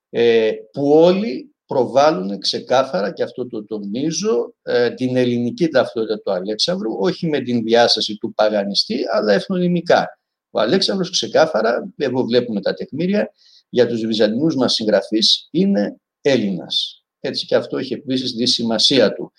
ε, 0.09 0.51
που 0.71 0.91
όλοι 0.91 1.52
προβάλλουν 1.73 2.39
ξεκάθαρα, 2.39 3.11
και 3.11 3.23
αυτό 3.23 3.47
το 3.47 3.65
τονίζω, 3.65 4.53
ε, 4.61 4.89
την 4.89 5.15
ελληνική 5.15 5.67
ταυτότητα 5.67 6.19
του 6.19 6.31
Αλέξανδρου, 6.31 6.91
όχι 6.99 7.27
με 7.27 7.39
την 7.39 7.63
διάσταση 7.63 8.17
του 8.17 8.33
παγανιστή, 8.33 8.99
αλλά 9.11 9.33
εθνονυμικά. 9.33 10.19
Ο 10.49 10.59
Αλέξανδρος 10.59 11.09
ξεκάθαρα, 11.09 11.93
εδώ 11.97 12.23
βλέπουμε 12.23 12.61
τα 12.61 12.73
τεκμήρια, 12.73 13.31
για 13.69 13.87
τους 13.87 14.05
βυζαντινούς 14.05 14.55
μας 14.55 14.73
συγγραφείς 14.73 15.47
είναι 15.51 15.97
Έλληνας. 16.21 17.03
Έτσι 17.19 17.45
και 17.45 17.55
αυτό 17.55 17.77
έχει 17.77 17.93
επίσης 17.93 18.35
τη 18.35 18.45
σημασία 18.45 19.13
του. 19.13 19.31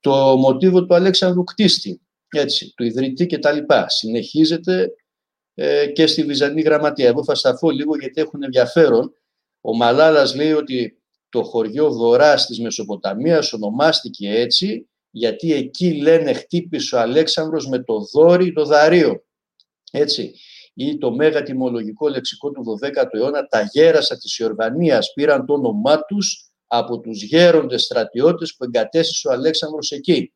Το 0.00 0.36
μοτίβο 0.36 0.84
του 0.84 0.94
Αλέξανδρου 0.94 1.44
κτίστη, 1.44 2.00
έτσι, 2.28 2.72
του 2.76 2.84
ιδρυτή 2.84 3.26
κτλ. 3.26 3.58
συνεχίζεται 3.86 4.88
ε, 5.54 5.86
και 5.86 6.06
στη 6.06 6.22
Βυζαντινή 6.22 6.62
Γραμματεία. 6.62 7.06
Εγώ 7.06 7.24
θα 7.24 7.34
σταθώ 7.34 7.68
λίγο 7.68 7.96
γιατί 7.96 8.20
έχουν 8.20 8.42
ενδιαφέρον. 8.42 9.12
Ο 9.60 9.76
Μαλάλας 9.76 10.34
λέει 10.34 10.52
ότι 10.52 10.98
το 11.34 11.42
χωριό 11.42 11.92
Βορράς 11.92 12.46
της 12.46 12.60
Μεσοποταμίας 12.60 13.52
ονομάστηκε 13.52 14.30
έτσι 14.30 14.88
γιατί 15.10 15.52
εκεί 15.52 16.00
λένε 16.02 16.32
χτύπησε 16.32 16.96
ο 16.96 17.00
Αλέξανδρος 17.00 17.68
με 17.68 17.82
το 17.82 17.98
δόρι 18.12 18.52
το 18.52 18.64
δαρείο. 18.64 19.24
Έτσι. 19.92 20.34
Ή 20.74 20.98
το 20.98 21.10
μέγα 21.12 21.42
τιμολογικό 21.42 22.08
λεξικό 22.08 22.50
του 22.50 22.78
12ου 22.82 23.08
αιώνα, 23.10 23.46
τα 23.46 23.68
γέρασα 23.72 24.16
της 24.18 24.38
Ιορδανίας 24.38 25.12
πήραν 25.12 25.46
το 25.46 25.52
όνομά 25.52 26.04
τους 26.04 26.50
από 26.66 27.00
τους 27.00 27.22
γέροντες 27.22 27.82
στρατιώτες 27.82 28.54
που 28.56 28.64
εγκατέστησε 28.64 29.28
ο 29.28 29.32
Αλέξανδρος 29.32 29.90
εκεί. 29.90 30.32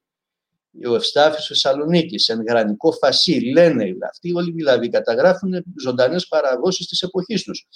Ο 0.86 0.94
Ευστάφης 0.94 1.46
Θεσσαλονίκης, 1.46 2.28
εν 2.28 2.42
γρανικό 2.48 2.92
φασί, 2.92 3.40
λένε 3.40 3.96
αυτοί 4.10 4.32
όλοι 4.34 4.52
δηλαδή 4.52 4.88
καταγράφουν 4.88 5.64
ζωντανές 5.80 6.26
παραδόσεις 6.28 6.86
της 6.86 7.02
εποχής 7.02 7.42
τους. 7.42 7.66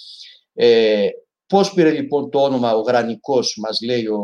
Ε, 0.53 1.07
Πώς 1.47 1.73
πήρε 1.73 1.91
λοιπόν 1.91 2.29
το 2.29 2.39
όνομα 2.39 2.75
ο 2.75 2.81
Γρανικός, 2.81 3.57
μας 3.61 3.79
λέει 3.85 4.05
ο, 4.07 4.21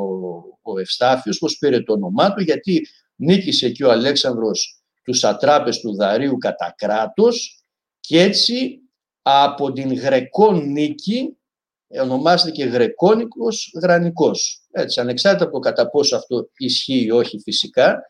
ο 0.61 0.79
Ευστάφιος, 0.79 1.37
πώς 1.37 1.57
πήρε 1.57 1.83
το 1.83 1.93
όνομά 1.93 2.33
του, 2.33 2.43
γιατί 2.43 2.87
νίκησε 3.15 3.65
εκεί 3.65 3.83
ο 3.83 3.91
Αλέξανδρος 3.91 4.79
τους 5.03 5.23
ατράπες 5.23 5.79
του 5.79 5.95
Δαρίου 5.95 6.37
κατά 6.37 6.73
κράτος 6.77 7.63
Και 7.99 8.21
έτσι 8.21 8.79
από 9.21 9.71
την 9.71 9.93
Γρεκό 9.93 10.51
νίκη 10.51 11.37
ονομάστηκε 11.87 12.65
Γρεκόνικος 12.65 13.71
Γρανικός. 13.81 14.61
Έτσι, 14.71 14.99
ανεξάρτητα 14.99 15.45
από 15.45 15.59
κατά 15.59 15.89
πόσο 15.89 16.15
αυτό 16.15 16.49
ισχύει 16.57 17.03
ή 17.03 17.11
όχι 17.11 17.39
φυσικά, 17.39 18.01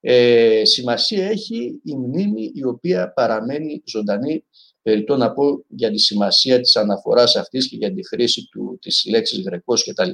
ε, 0.00 0.62
σημασία 0.64 1.28
έχει 1.28 1.80
η 1.84 1.96
μνήμη 1.96 2.50
η 2.54 2.64
οποία 2.64 3.12
παραμένει 3.12 3.82
ζωντανή 3.86 4.44
περιττώ 4.86 5.16
να 5.16 5.32
πω 5.32 5.64
για 5.68 5.90
τη 5.90 5.98
σημασία 5.98 6.60
της 6.60 6.76
αναφοράς 6.76 7.36
αυτής 7.36 7.68
και 7.68 7.76
για 7.76 7.92
τη 7.94 8.06
χρήση 8.06 8.48
του, 8.50 8.78
της 8.80 9.04
λέξης 9.08 9.42
Γρεκός 9.42 9.84
κτλ. 9.84 10.10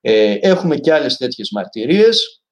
Ε, 0.00 0.38
έχουμε 0.40 0.76
και 0.76 0.92
άλλες 0.92 1.16
τέτοιες 1.16 1.50
μαρτυρίες. 1.50 2.42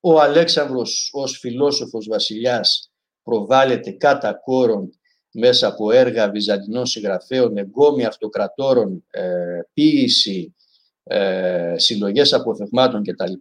Ο 0.00 0.20
Αλέξανδρος 0.20 1.10
ως 1.12 1.38
φιλόσοφος 1.38 2.06
βασιλιάς 2.08 2.90
προβάλλεται 3.22 3.90
κατά 3.90 4.34
κόρον 4.34 4.98
μέσα 5.32 5.66
από 5.66 5.90
έργα 5.90 6.30
βυζαντινών 6.30 6.86
συγγραφέων, 6.86 7.56
εγκόμη 7.56 8.04
αυτοκρατόρων, 8.04 9.04
ε, 9.10 9.60
ποίηση, 9.72 10.54
ε, 11.02 11.74
συλλογές 11.76 12.32
αποφευμάτων 12.32 13.02
κτλ. 13.02 13.32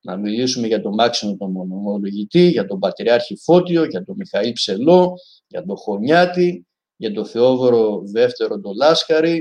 Να 0.00 0.16
μιλήσουμε 0.16 0.66
για 0.66 0.80
τον 0.80 0.94
Μάξινο 0.94 1.36
τον 1.36 1.50
Μονολογητή, 1.50 2.48
για 2.48 2.66
τον 2.66 2.78
Πατριάρχη 2.78 3.36
Φώτιο, 3.36 3.84
για 3.84 4.04
τον 4.04 4.14
Μιχαήλ 4.18 4.52
Ψελό, 4.52 5.14
για 5.54 5.64
τον 5.64 5.76
Χωνιάτη, 5.76 6.66
για 6.96 7.12
τον 7.12 7.26
Θεόβορο 7.26 8.02
Δεύτερο 8.04 8.60
τον 8.60 8.74
Λάσκαρη, 8.76 9.40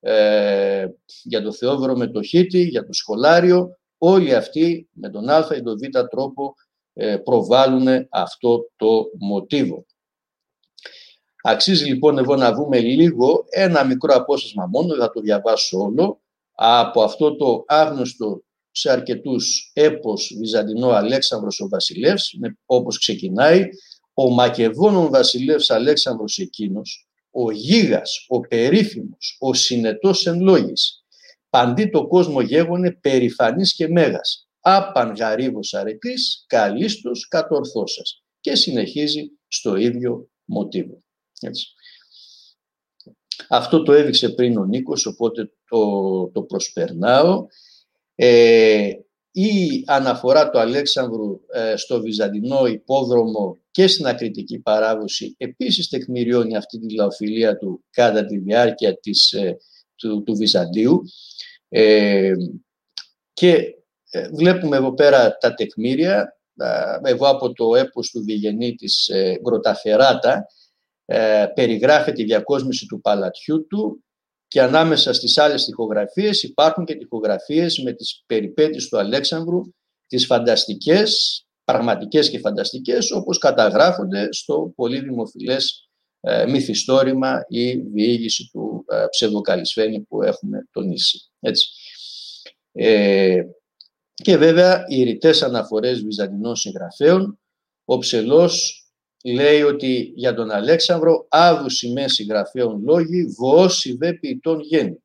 ε, 0.00 0.86
για 1.22 1.42
τον 1.42 1.54
Θεόβορο 1.54 1.96
Μετοχίτη, 1.96 2.62
για 2.62 2.82
τον 2.82 2.92
Σχολάριο. 2.92 3.78
Όλοι 3.98 4.34
αυτοί 4.34 4.88
με 4.92 5.08
τον 5.10 5.28
α 5.28 5.48
ή 5.56 5.62
τον 5.62 5.78
β 5.78 5.98
τρόπο 6.10 6.54
ε, 6.92 7.16
προβάλλουν 7.16 8.06
αυτό 8.10 8.70
το 8.76 9.10
μοτίβο. 9.18 9.86
Αξίζει 11.42 11.84
λοιπόν 11.84 12.18
εδώ 12.18 12.36
να 12.36 12.52
δούμε 12.52 12.80
λίγο 12.80 13.44
ένα 13.48 13.84
μικρό 13.84 14.14
απόσπασμα 14.14 14.66
μόνο, 14.66 14.94
θα 14.94 15.10
το 15.10 15.20
διαβάσω 15.20 15.78
όλο, 15.78 16.20
από 16.54 17.02
αυτό 17.02 17.36
το 17.36 17.64
άγνωστο 17.66 18.42
σε 18.70 18.90
αρκετούς 18.90 19.70
έπος 19.74 20.34
Βυζαντινό 20.38 20.88
Αλέξανδρος 20.88 21.60
ο 21.60 21.68
Βασιλεύς, 21.68 22.34
όπως 22.66 22.98
ξεκινάει, 22.98 23.68
ο 24.18 24.30
Μακεδόνων 24.30 25.10
βασιλεύς 25.10 25.70
Αλέξανδρος 25.70 26.38
εκείνος, 26.38 27.08
ο 27.30 27.50
γίγας, 27.50 28.24
ο 28.28 28.40
περίφημος, 28.40 29.36
ο 29.40 29.54
συνετός 29.54 30.26
εν 30.26 30.40
λόγης, 30.40 31.04
παντί 31.50 31.86
το 31.86 32.06
κόσμο 32.06 32.40
γέγονε 32.40 32.92
περηφανής 32.92 33.74
και 33.74 33.88
μέγας, 33.88 34.48
άπαν 34.60 35.14
γαρίβος 35.14 35.74
αρετής, 35.74 36.44
καλίστος 36.46 37.28
κατορθώσας 37.28 38.22
και 38.40 38.54
συνεχίζει 38.54 39.30
στο 39.48 39.76
ίδιο 39.76 40.28
μοτίβο. 40.44 41.02
Έτσι. 41.40 41.66
Αυτό 43.48 43.82
το 43.82 43.92
έδειξε 43.92 44.28
πριν 44.28 44.58
ο 44.58 44.64
Νίκος, 44.64 45.06
οπότε 45.06 45.52
το, 45.68 46.28
το 46.28 46.42
προσπερνάω. 46.42 47.46
Ε, 48.14 48.90
η 49.30 49.84
αναφορά 49.86 50.50
του 50.50 50.58
Αλέξανδρου 50.58 51.40
ε, 51.52 51.76
στο 51.76 52.00
Βυζαντινό 52.00 52.66
υπόδρομο 52.66 53.58
και 53.76 53.86
στην 53.86 54.06
ακριτική 54.06 54.58
παράδοση 54.58 55.34
επίσης 55.38 55.88
τεκμηριώνει 55.88 56.56
αυτή 56.56 56.78
τη 56.78 56.94
λαοφιλία 56.94 57.56
του 57.56 57.84
κατά 57.90 58.24
τη 58.24 58.38
διάρκεια 58.38 58.98
της, 58.98 59.32
ε, 59.32 59.56
του, 59.94 60.22
του 60.22 60.34
Βυζαντίου. 60.36 61.02
Ε, 61.68 62.32
και 63.32 63.74
βλέπουμε 64.32 64.76
εδώ 64.76 64.94
πέρα 64.94 65.36
τα 65.36 65.54
τεκμήρια, 65.54 66.38
εγώ 67.02 67.28
από 67.28 67.52
το 67.52 67.74
έπος 67.74 68.10
του 68.10 68.24
Διγενή 68.24 68.74
της 68.74 69.10
Γκροταφεράτα, 69.40 70.46
περιγράφεται 71.54 72.16
τη 72.16 72.24
διακόσμηση 72.24 72.86
του 72.86 73.00
παλατιού 73.00 73.66
του 73.66 74.04
και 74.46 74.60
ανάμεσα 74.60 75.12
στις 75.12 75.38
άλλες 75.38 75.64
τοιχογραφίες 75.64 76.42
υπάρχουν 76.42 76.84
και 76.84 76.94
τοιχογραφίες 76.94 77.78
με 77.78 77.92
τις 77.92 78.22
περιπέτειες 78.26 78.88
του 78.88 78.98
Αλέξανδρου, 78.98 79.60
τις 80.06 80.26
φανταστικές, 80.26 81.45
πραγματικές 81.66 82.30
και 82.30 82.38
φανταστικές, 82.38 83.10
όπως 83.10 83.38
καταγράφονται 83.38 84.32
στο 84.32 84.72
πολύ 84.76 85.00
δημοφιλές 85.00 85.88
ε, 86.20 86.46
μυθιστόρημα 86.46 87.44
ή 87.48 87.76
διήγηση 87.76 88.48
του 88.52 88.84
ε, 88.88 89.04
ψευδοκαλισφένη 89.10 90.00
που 90.00 90.22
έχουμε 90.22 90.68
τονίσει. 90.70 91.30
Έτσι. 91.40 91.68
Ε, 92.72 93.42
και 94.14 94.36
βέβαια 94.36 94.84
οι 94.88 95.02
ρητές 95.02 95.42
αναφορές 95.42 96.02
βυζαντινών 96.02 96.56
συγγραφέων, 96.56 97.38
ο 97.84 97.98
Ψελός 97.98 98.84
λέει 99.24 99.62
ότι 99.62 100.12
για 100.14 100.34
τον 100.34 100.50
Αλέξανδρο 100.50 101.26
άδουση 101.28 101.92
με 101.92 102.08
συγγραφέων 102.08 102.82
λόγοι 102.84 103.24
βοώσει 103.24 103.96
δε 103.96 104.12
ποιητών 104.12 104.60
γέννη. 104.60 105.04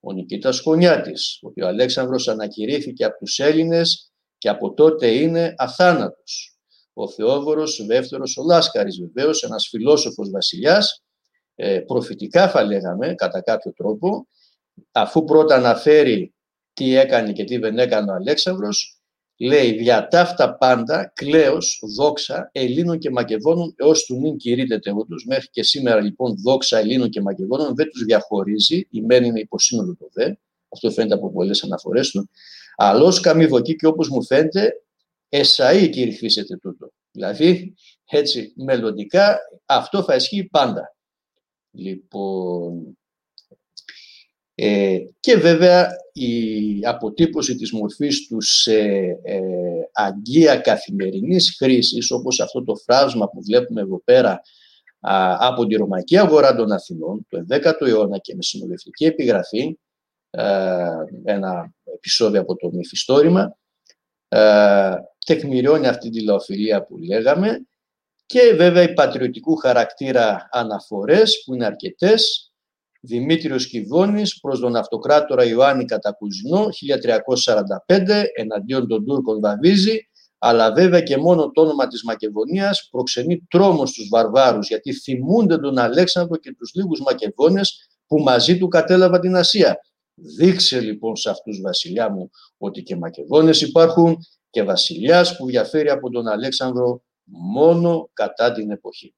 Ο 0.00 0.12
Νικήτας 0.12 0.60
Χωνιάτης, 0.60 1.38
ότι 1.42 1.62
ο 1.62 1.66
Αλέξανδρος 1.66 2.28
ανακηρύχθηκε 2.28 3.04
από 3.04 3.18
τους 3.18 3.38
Έλληνες 3.38 4.11
και 4.42 4.48
από 4.48 4.74
τότε 4.74 5.06
είναι 5.06 5.54
αθάνατος. 5.56 6.56
Ο 6.92 7.08
Θεόβορος 7.08 7.84
δεύτερος 7.86 8.36
ο 8.36 8.42
Λάσκαρης 8.42 9.00
βεβαίως, 9.00 9.42
ένας 9.42 9.68
φιλόσοφος 9.68 10.30
βασιλιάς, 10.30 11.02
ε, 11.54 11.80
προφητικά 11.80 12.48
θα 12.48 12.64
λέγαμε 12.64 13.14
κατά 13.14 13.40
κάποιο 13.40 13.72
τρόπο, 13.72 14.26
αφού 14.92 15.24
πρώτα 15.24 15.54
αναφέρει 15.54 16.34
τι 16.72 16.96
έκανε 16.96 17.32
και 17.32 17.44
τι 17.44 17.58
δεν 17.58 17.78
έκανε 17.78 18.10
ο 18.10 18.14
Αλέξανδρος, 18.14 19.00
λέει 19.36 19.72
δια 19.72 20.08
ταύτα 20.08 20.56
πάντα 20.56 21.12
κλαίος, 21.14 21.82
δόξα 21.96 22.50
Ελλήνων 22.52 22.98
και 22.98 23.10
Μακεδόνων 23.10 23.74
έως 23.76 24.04
του 24.04 24.14
νυν 24.14 24.36
κηρύτεται 24.36 24.90
τεούτους. 24.90 25.24
Μέχρι 25.26 25.48
και 25.48 25.62
σήμερα 25.62 26.00
λοιπόν 26.00 26.34
δόξα 26.42 26.78
Ελλήνων 26.78 27.08
και 27.08 27.20
Μακεδόνων 27.20 27.74
δεν 27.74 27.90
τους 27.90 28.04
διαχωρίζει, 28.04 28.86
η 28.90 29.02
μεν 29.02 29.24
είναι 29.24 29.40
υποσύνολο 29.40 29.96
το 29.98 30.08
δε, 30.12 30.32
αυτό 30.68 30.90
φαίνεται 30.90 31.14
από 31.14 31.32
πολλές 31.32 31.64
αναφορές 31.64 32.10
του, 32.10 32.30
αλλά 32.76 33.04
ως 33.04 33.20
καμιβοκή 33.20 33.76
και 33.76 33.86
όπως 33.86 34.08
μου 34.08 34.24
φαίνεται 34.24 34.72
εσαΐ 35.28 35.88
κηρυχθήσετε 35.90 36.56
τούτο. 36.56 36.92
Δηλαδή, 37.10 37.74
έτσι, 38.04 38.52
μελλοντικά 38.56 39.38
αυτό 39.66 40.02
θα 40.02 40.14
ισχύει 40.14 40.44
πάντα. 40.44 40.96
Λοιπόν, 41.70 42.98
ε, 44.54 44.98
και 45.20 45.36
βέβαια 45.36 45.88
η 46.12 46.80
αποτύπωση 46.86 47.56
της 47.56 47.72
μορφής 47.72 48.26
τους 48.26 48.60
σε 48.60 48.78
ε, 49.22 49.40
αγκία 49.92 50.56
καθημερινής 50.56 51.56
χρήσης, 51.58 52.10
όπως 52.10 52.40
αυτό 52.40 52.64
το 52.64 52.76
φράσμα 52.76 53.28
που 53.28 53.42
βλέπουμε 53.42 53.80
εδώ 53.80 54.00
πέρα 54.04 54.40
από 55.38 55.66
τη 55.66 55.74
Ρωμαϊκή 55.74 56.18
Αγορά 56.18 56.54
των 56.54 56.72
Αθηνών, 56.72 57.26
το 57.28 57.46
10ο 57.50 57.86
αιώνα 57.86 58.18
και 58.18 58.34
με 58.34 58.42
συνοδευτική 58.42 59.04
επιγραφή, 59.04 59.78
ένα 61.24 61.74
επεισόδιο 62.02 62.40
από 62.40 62.56
το 62.56 62.70
μυθιστόρημα, 62.72 63.56
τεκμηριώνει 65.26 65.86
αυτή 65.86 66.10
τη 66.10 66.24
λαοφιλία 66.24 66.84
που 66.84 66.98
λέγαμε 66.98 67.66
και 68.26 68.54
βέβαια 68.56 68.82
οι 68.82 68.92
πατριωτικού 68.92 69.56
χαρακτήρα 69.56 70.48
αναφορές 70.50 71.42
που 71.44 71.54
είναι 71.54 71.64
αρκετές 71.64 72.52
Δημήτριος 73.04 73.66
Κιβώνης 73.66 74.40
προς 74.40 74.60
τον 74.60 74.76
αυτοκράτορα 74.76 75.44
Ιωάννη 75.44 75.84
Κατακουζινό 75.84 76.66
1345 77.86 78.24
εναντίον 78.34 78.88
των 78.88 79.04
Τούρκων 79.04 79.40
βαβίζει 79.40 79.98
αλλά 80.38 80.72
βέβαια 80.72 81.00
και 81.00 81.16
μόνο 81.16 81.50
το 81.50 81.60
όνομα 81.60 81.86
της 81.86 82.02
Μακεδονίας 82.02 82.88
προξενεί 82.90 83.46
τρόμο 83.50 83.86
στους 83.86 84.08
βαρβάρους 84.08 84.68
γιατί 84.68 84.92
θυμούνται 84.92 85.58
τον 85.58 85.78
Αλέξανδρο 85.78 86.36
και 86.36 86.54
τους 86.58 86.74
λίγους 86.74 87.00
Μακεδόνες 87.00 87.88
που 88.06 88.18
μαζί 88.18 88.58
του 88.58 88.68
κατέλαβαν 88.68 89.20
την 89.20 89.36
Ασία. 89.36 89.76
Δείξε 90.14 90.80
λοιπόν 90.80 91.16
σε 91.16 91.30
αυτούς 91.30 91.60
βασιλιά 91.60 92.10
μου 92.10 92.30
ότι 92.56 92.82
και 92.82 92.96
Μακεδόνες 92.96 93.60
υπάρχουν 93.60 94.16
και 94.50 94.62
βασιλιάς 94.62 95.36
που 95.36 95.46
διαφέρει 95.46 95.88
από 95.88 96.10
τον 96.10 96.28
Αλέξανδρο 96.28 97.02
μόνο 97.24 98.10
κατά 98.12 98.52
την 98.52 98.70
εποχή. 98.70 99.14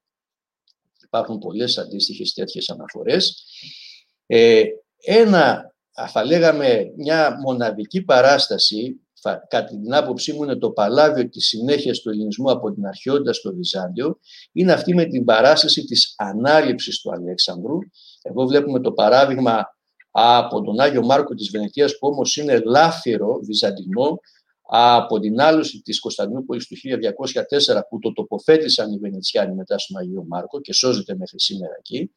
Υπάρχουν 1.05 1.39
πολλές 1.39 1.79
αντίστοιχες 1.79 2.33
τέτοιες 2.33 2.69
αναφορές. 2.69 3.45
Ε, 4.27 4.63
ένα, 5.05 5.75
θα 6.09 6.25
λέγαμε, 6.25 6.93
μια 6.97 7.37
μοναδική 7.41 8.03
παράσταση, 8.03 9.01
θα, 9.21 9.47
κατά 9.49 9.67
την 9.67 9.95
άποψή 9.95 10.33
μου 10.33 10.43
είναι 10.43 10.57
το 10.57 10.71
παλάβιο 10.71 11.29
της 11.29 11.47
συνέχειας 11.47 12.01
του 12.01 12.11
ελληνισμού 12.11 12.51
από 12.51 12.73
την 12.73 12.87
αρχαιότητα 12.87 13.33
στο 13.33 13.55
Βυζάντιο, 13.55 14.19
είναι 14.53 14.73
αυτή 14.73 14.95
με 14.95 15.05
την 15.05 15.25
παράσταση 15.25 15.85
της 15.85 16.15
ανάληψης 16.17 17.01
του 17.01 17.13
Αλέξανδρου. 17.13 17.79
Εδώ 18.23 18.47
βλέπουμε 18.47 18.81
το 18.81 18.93
παράδειγμα 18.93 19.74
από 20.17 20.63
τον 20.63 20.81
Άγιο 20.81 21.05
Μάρκο 21.05 21.35
της 21.35 21.51
Βενετίας, 21.51 21.99
που 21.99 22.09
όμως 22.09 22.37
είναι 22.37 22.61
λάφυρο 22.65 23.41
βυζαντινό, 23.43 24.21
από 24.67 25.21
την 25.21 25.41
άλωση 25.41 25.83
της 25.83 26.01
Κωνσταντινούπολης 26.01 26.67
του 26.67 26.77
1204 26.77 27.87
που 27.89 27.99
το 27.99 28.13
τοποθέτησαν 28.13 28.93
οι 28.93 28.99
Βενετσιάνοι 28.99 29.55
μετά 29.55 29.79
στον 29.79 30.01
Αγίο 30.01 30.25
Μάρκο 30.29 30.61
και 30.61 30.73
σώζεται 30.73 31.17
μέχρι 31.17 31.41
σήμερα 31.41 31.75
εκεί. 31.79 32.11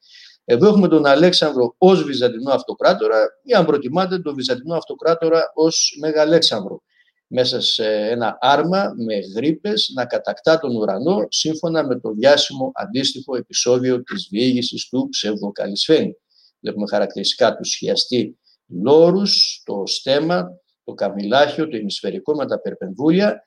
Εδώ 0.44 0.68
έχουμε 0.68 0.88
τον 0.88 1.06
Αλέξανδρο 1.06 1.74
ως 1.78 2.04
Βυζαντινό 2.04 2.52
Αυτοκράτορα 2.52 3.26
ή 3.42 3.52
αν 3.52 3.64
προτιμάτε 3.66 4.18
τον 4.18 4.34
Βυζαντινό 4.34 4.74
Αυτοκράτορα 4.74 5.52
ως 5.54 5.96
Μέγα 6.00 6.20
Αλέξανδρο. 6.20 6.82
μέσα 7.26 7.60
σε 7.60 7.86
ένα 7.86 8.38
άρμα 8.40 8.94
με 8.96 9.18
γρήπες 9.36 9.90
να 9.94 10.06
κατακτά 10.06 10.58
τον 10.58 10.76
ουρανό 10.76 11.26
σύμφωνα 11.28 11.86
με 11.86 12.00
το 12.00 12.12
διάσημο 12.12 12.70
αντίστοιχο 12.74 13.36
επεισόδιο 13.36 14.02
της 14.02 14.28
διήγησης 14.30 14.88
του 14.88 15.08
ψευδοκαλισφένη. 15.10 16.16
Βλέπουμε 16.60 16.86
χαρακτηριστικά 16.90 17.56
του 17.56 17.64
σχιαστή 17.64 18.38
λόρους, 18.66 19.62
το 19.64 19.82
στέμα, 19.86 20.60
το 20.84 20.92
καμιλάχιο, 20.92 21.68
το 21.68 21.76
ημισφαιρικό 21.76 22.34
με 22.34 22.46
τα 22.46 22.60
περπενδούλια. 22.60 23.44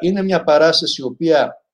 Είναι 0.00 0.22
μια 0.22 0.44
παράσταση 0.44 1.00
η 1.00 1.04
οποία, 1.04 1.64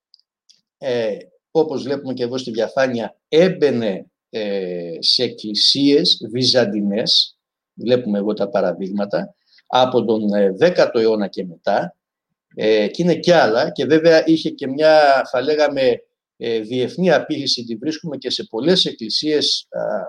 ε, 0.78 1.16
όπως 1.50 1.82
βλέπουμε 1.82 2.12
και 2.12 2.22
εδώ 2.22 2.38
στη 2.38 2.50
διαφάνεια, 2.50 3.16
έμπαινε 3.28 4.06
ε, 4.30 4.96
σε 4.98 5.22
εκκλησίες 5.22 6.26
βυζαντινές, 6.30 7.38
βλέπουμε 7.74 8.18
εγώ 8.18 8.32
τα 8.32 8.48
παραδείγματα, 8.48 9.34
από 9.66 10.04
τον 10.04 10.22
10ο 10.60 10.94
ε, 10.94 11.00
αιώνα 11.00 11.28
και 11.28 11.44
μετά. 11.44 11.96
Ε, 12.54 12.88
και 12.88 13.02
είναι 13.02 13.14
κι 13.14 13.30
άλλα. 13.30 13.70
Και 13.70 13.84
βέβαια 13.84 14.26
είχε 14.26 14.50
και 14.50 14.66
μια 14.66 15.22
θα 15.30 15.40
λέγαμε 15.40 16.02
ε, 16.36 16.60
διεθνή 16.60 17.10
απήχηση 17.10 17.64
τη 17.64 17.74
βρίσκουμε 17.74 18.16
και 18.16 18.30
σε 18.30 18.44
πολλές 18.44 18.84
εκκλησίες 18.84 19.68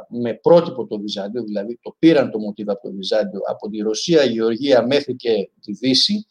με 0.10 0.34
πρότυπο 0.34 0.88
το 0.88 1.00
Βυζάντιο, 1.00 1.44
δηλαδή 1.44 1.80
το 1.82 1.96
πήραν 2.00 2.32
το 2.32 2.40
μοτίβο 2.40 2.72
από 2.72 2.88
το 2.88 2.94
Βυζάντιο 2.94 3.40
από 3.50 3.70
τη 3.70 3.78
Ρωσία, 3.78 4.24
η 4.24 4.30
Γεωργία 4.30 4.86
μέχρι 4.86 5.16
και 5.16 5.50
τη 5.62 5.72
Δύση. 5.72 6.26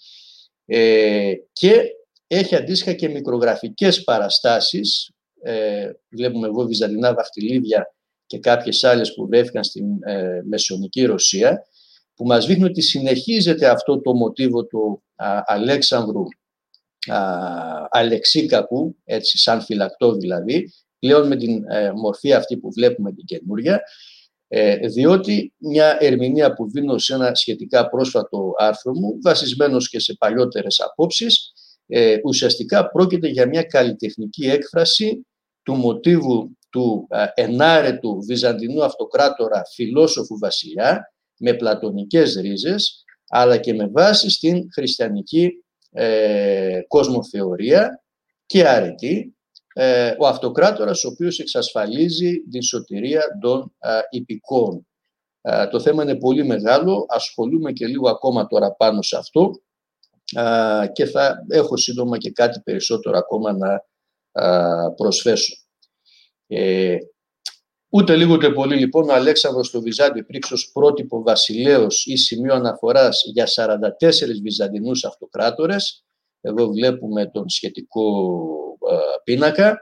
Ε, 0.66 1.32
και 1.52 1.82
έχει 2.26 2.56
αντίστοιχα 2.56 2.92
και 2.92 3.08
μικρογραφικές 3.08 4.04
παραστάσεις. 4.04 5.10
Ε, 5.42 5.90
βλέπουμε 6.08 6.46
εδώ 6.46 6.64
βυζαντινά 6.64 7.14
δαχτυλίδια 7.14 7.94
και 8.26 8.38
κάποιες 8.38 8.84
άλλες 8.84 9.14
που 9.14 9.26
βρέθηκαν 9.26 9.64
στην 9.64 9.84
ε, 10.02 10.42
Μεσαιωνική 10.44 11.04
Ρωσία 11.04 11.66
που 12.14 12.26
μας 12.26 12.46
δείχνει 12.46 12.64
ότι 12.64 12.80
συνεχίζεται 12.80 13.68
αυτό 13.68 14.00
το 14.00 14.14
μοτίβο 14.14 14.64
του 14.64 15.02
α, 15.14 15.42
Αλέξανδρου 15.46 16.24
α, 17.06 17.18
Αλεξίκακου, 17.90 18.96
έτσι 19.04 19.38
σαν 19.38 19.60
φυλακτό 19.62 20.14
δηλαδή, 20.14 20.72
πλέον 20.98 21.26
με 21.26 21.36
την 21.36 21.70
ε, 21.70 21.92
μορφή 21.92 22.32
αυτή 22.32 22.56
που 22.56 22.72
βλέπουμε 22.72 23.12
την 23.12 23.24
καινούρια, 23.24 23.80
ε, 24.48 24.76
διότι 24.76 25.52
μια 25.58 25.96
ερμηνεία 26.00 26.52
που 26.52 26.70
δίνω 26.70 26.98
σε 26.98 27.14
ένα 27.14 27.34
σχετικά 27.34 27.88
πρόσφατο 27.88 28.52
άρθρο 28.58 28.92
μου, 28.92 29.18
βασισμένος 29.22 29.88
και 29.88 30.00
σε 30.00 30.14
παλιότερες 30.18 30.80
απόψεις, 30.80 31.52
ε, 31.86 32.16
ουσιαστικά 32.24 32.90
πρόκειται 32.90 33.28
για 33.28 33.48
μια 33.48 33.62
καλλιτεχνική 33.62 34.46
έκφραση 34.46 35.26
του 35.62 35.74
μοτίβου 35.74 36.56
του 36.70 37.06
ενάρετου 37.34 38.18
βυζαντινού 38.26 38.84
αυτοκράτορα 38.84 39.62
φιλόσοφου 39.74 40.38
βασιλιά, 40.38 41.12
με 41.38 41.54
πλατωνικές 41.54 42.34
ρίζες, 42.34 43.04
αλλά 43.28 43.56
και 43.56 43.74
με 43.74 43.88
βάση 43.88 44.30
στην 44.30 44.68
χριστιανική 44.72 45.64
ε, 45.98 46.80
κοσμοθεωρία 46.88 48.04
και 48.46 48.68
αρετή, 48.68 49.36
ε, 49.72 50.14
ο 50.18 50.26
αυτοκράτορας 50.26 51.04
ο 51.04 51.08
οποίος 51.08 51.38
εξασφαλίζει 51.38 52.40
την 52.50 52.62
σωτηρία 52.62 53.22
των 53.40 53.74
ε, 53.78 54.00
υπηκών. 54.10 54.86
Το 55.70 55.80
θέμα 55.80 56.02
είναι 56.02 56.16
πολύ 56.16 56.44
μεγάλο, 56.44 57.06
ασχολούμαι 57.08 57.72
και 57.72 57.86
λίγο 57.86 58.08
ακόμα 58.08 58.46
τώρα 58.46 58.72
πάνω 58.72 59.02
σε 59.02 59.16
αυτό 59.16 59.50
και 60.92 61.06
θα 61.06 61.44
έχω 61.48 61.76
σύντομα 61.76 62.18
και 62.18 62.30
κάτι 62.30 62.60
περισσότερο 62.60 63.18
ακόμα 63.18 63.52
να 63.52 63.84
προσθέσω. 64.94 65.56
Ούτε 67.96 68.16
λίγο 68.16 68.32
ούτε 68.32 68.52
πολύ 68.52 68.76
λοιπόν 68.76 69.08
ο 69.08 69.12
Αλέξανδρος 69.12 69.66
στο 69.66 69.80
Βυζάντιο 69.80 70.20
υπήρξε 70.20 70.54
ως 70.54 70.70
πρότυπο 70.72 71.22
βασιλέος 71.22 72.06
ή 72.06 72.16
σημείο 72.16 72.54
αναφοράς 72.54 73.22
για 73.32 73.46
44 73.46 73.88
Βυζαντινούς 74.42 75.04
αυτοκράτορες. 75.04 76.04
Εδώ 76.40 76.68
βλέπουμε 76.68 77.26
τον 77.26 77.48
σχετικό 77.48 78.38
ε, 78.90 78.96
πίνακα. 79.24 79.78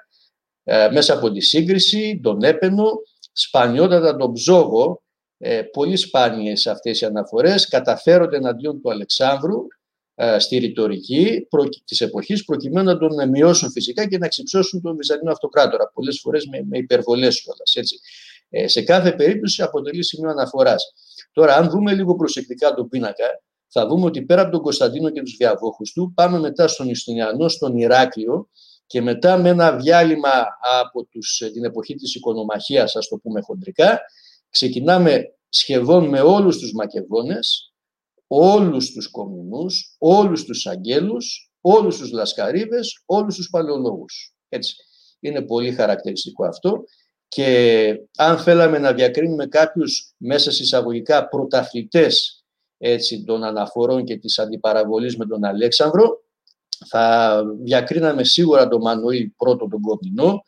Ε, 0.65 0.89
μέσα 0.93 1.15
από 1.15 1.31
τη 1.31 1.41
σύγκριση, 1.41 2.21
τον 2.23 2.43
έπαινο, 2.43 2.91
σπανιότατα 3.33 4.17
τον 4.17 4.33
ψόγο, 4.33 5.03
ε, 5.39 5.63
πολύ 5.63 5.97
σπάνιες 5.97 6.67
αυτές 6.67 7.01
οι 7.01 7.05
αναφορές, 7.05 7.69
καταφέρονται 7.69 8.37
εναντίον 8.37 8.81
του 8.81 8.91
Αλεξάνδρου 8.91 9.57
ε, 9.57 9.74
στη 10.39 10.57
ρητορική 10.57 11.47
της 11.85 12.01
εποχής 12.01 12.45
προκειμένου 12.45 12.87
να 12.87 12.99
τον 12.99 13.29
μειώσουν 13.29 13.71
φυσικά 13.71 14.09
και 14.09 14.19
να 14.19 14.29
ξυψώσουν 14.29 14.83
τον 14.83 14.97
Βυζαντινό 14.97 15.31
Αυτοκράτορα, 15.31 15.91
πολλές 15.95 16.21
φορές 16.21 16.47
με, 16.47 16.65
με 16.69 16.79
υπερβολές 16.79 17.43
κιόλας, 17.43 17.75
έτσι. 17.75 17.99
Ε, 18.51 18.69
σε 18.69 18.83
κάθε 18.83 19.13
περίπτωση 19.13 19.63
αποτελεί 19.63 20.05
σημείο 20.05 20.31
αναφοράς. 20.31 20.93
Τώρα, 21.33 21.55
αν 21.55 21.71
δούμε 21.71 21.95
λίγο 21.95 22.15
προσεκτικά 22.15 22.75
τον 22.75 22.89
πίνακα, 22.89 23.25
θα 23.69 23.87
δούμε 23.87 24.05
ότι 24.05 24.23
πέρα 24.23 24.43
από 24.43 24.51
τον 24.51 24.61
Κωνσταντίνο 24.61 25.11
και 25.11 25.23
τους 25.23 25.37
διαβόχους 25.37 25.93
του, 25.93 26.13
πάμε 26.15 26.39
μετά 26.39 26.69
στον 26.69 26.89
Ιστινιανό, 26.89 27.49
στον 27.49 27.77
Ηράκλειο 27.77 28.49
και 28.87 29.03
μετά 29.03 29.37
με 29.37 29.49
ένα 29.49 29.77
διάλειμμα 29.77 30.47
από 30.81 31.05
τους, 31.05 31.41
ε, 31.41 31.51
την 31.51 31.65
εποχή 31.65 31.95
της 31.95 32.15
οικονομαχίας, 32.15 32.97
ας 32.97 33.09
το 33.09 33.17
πούμε 33.17 33.41
χοντρικά, 33.41 34.01
ξεκινάμε 34.51 35.23
σχεδόν 35.49 36.09
με 36.09 36.21
όλους 36.21 36.59
τους 36.59 36.73
Μακεδόνες, 36.73 37.74
όλους 38.27 38.93
τους 38.93 39.11
κομμουνούς, 39.11 39.95
όλους 39.99 40.45
τους 40.45 40.67
αγγέλους, 40.67 41.53
όλους 41.61 41.99
τους 41.99 42.11
λασκαρίδες, 42.11 43.03
όλους 43.07 43.37
τους 43.37 43.51
παλαιολόγους. 43.51 44.35
Έτσι. 44.49 44.75
Είναι 45.21 45.43
πολύ 45.43 45.73
χαρακτηριστικό 45.73 46.47
αυτό 46.47 46.85
και 47.29 47.99
αν 48.17 48.39
θέλαμε 48.39 48.79
να 48.79 48.93
διακρίνουμε 48.93 49.47
κάποιους 49.47 50.15
μέσα 50.17 50.51
εισαγωγικά 50.51 51.29
πρωταθλητές 51.29 52.45
έτσι, 52.79 53.25
των 53.25 53.45
αναφορών 53.45 54.05
και 54.05 54.17
της 54.17 54.39
αντιπαραβολής 54.39 55.17
με 55.17 55.27
τον 55.27 55.45
Αλέξανδρο, 55.45 56.23
θα 56.89 57.43
διακρίναμε 57.63 58.25
σίγουρα 58.25 58.69
τον 58.69 58.81
Μανουήλ 58.81 59.31
πρώτο 59.37 59.69
τον 59.69 59.81
Κομινό, 59.81 60.43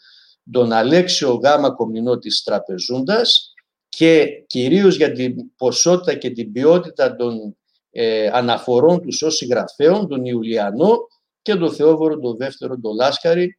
τον 0.51 0.73
Αλέξιο 0.73 1.35
Γάμα 1.35 1.71
Κομινό 1.71 2.19
της 2.19 2.43
Τραπεζούντας 2.43 3.53
και 3.89 4.27
κυρίως 4.47 4.97
για 4.97 5.13
την 5.13 5.35
ποσότητα 5.57 6.15
και 6.15 6.31
την 6.31 6.53
ποιότητα 6.53 7.17
των 7.17 7.57
ε, 7.99 8.31
αναφορών 8.33 9.01
τους 9.01 9.23
ως 9.23 9.37
συγγραφέων, 9.37 10.09
τον 10.09 10.25
Ιουλιανό 10.25 10.99
και 11.43 11.55
τον 11.55 11.73
Θεόβορο 11.73 12.19
τον 12.19 12.37
δεύτερο, 12.37 12.79
τον 12.81 12.95
Λάσκαρη, 12.95 13.59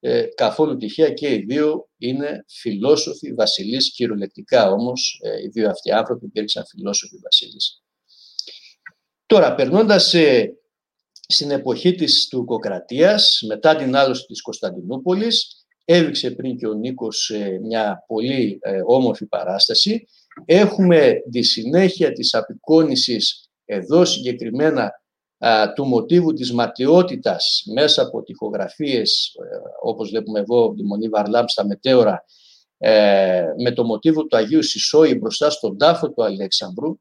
ε, 0.00 0.22
καθόλου 0.22 0.76
τυχαία 0.76 1.10
και 1.10 1.34
οι 1.34 1.44
δύο 1.48 1.88
είναι 1.98 2.44
φιλόσοφοι 2.48 3.34
βασιλείς, 3.34 3.92
κυριολεκτικά 3.92 4.70
όμως 4.70 5.20
ε, 5.22 5.42
οι 5.42 5.48
δύο 5.48 5.70
αυτοί 5.70 5.92
άνθρωποι 5.92 6.24
υπήρξαν 6.24 6.66
φιλόσοφοι 6.66 7.16
βασιλείς. 7.22 7.82
Τώρα, 9.26 9.54
περνώντας 9.54 10.14
στην 11.28 11.50
εποχή 11.50 11.94
της 11.94 12.28
τουρκοκρατίας, 12.28 13.42
μετά 13.46 13.76
την 13.76 13.96
άλωση 13.96 14.24
της 14.26 14.42
Κωνσταντινούπολης, 14.42 15.66
έδειξε 15.84 16.30
πριν 16.30 16.56
και 16.56 16.66
ο 16.66 16.72
Νίκος 16.72 17.32
μια 17.62 18.04
πολύ 18.06 18.58
όμορφη 18.86 19.26
παράσταση. 19.26 20.08
Έχουμε 20.44 21.14
τη 21.30 21.42
συνέχεια 21.42 22.12
της 22.12 22.34
απεικόνησης 22.34 23.47
εδώ 23.68 24.04
συγκεκριμένα 24.04 24.92
του 25.74 25.84
μοτίβου 25.84 26.32
της 26.32 26.52
ματιότητας 26.52 27.62
μέσα 27.74 28.02
από 28.02 28.22
τοιχογραφίες, 28.22 29.34
ε, 29.42 29.56
όπως 29.82 30.08
βλέπουμε 30.08 30.40
εδώ 30.40 30.74
τη 30.74 30.84
Μονή 30.84 31.08
Βαρλάμ 31.08 31.44
στα 31.46 31.66
μετέωρα, 31.66 32.24
ε, 32.78 33.44
με 33.62 33.72
το 33.72 33.84
μοτίβο 33.84 34.26
του 34.26 34.36
Αγίου 34.36 34.62
Σισόη 34.62 35.14
μπροστά 35.14 35.50
στον 35.50 35.78
τάφο 35.78 36.10
του 36.10 36.24
Αλέξανδρου. 36.24 36.98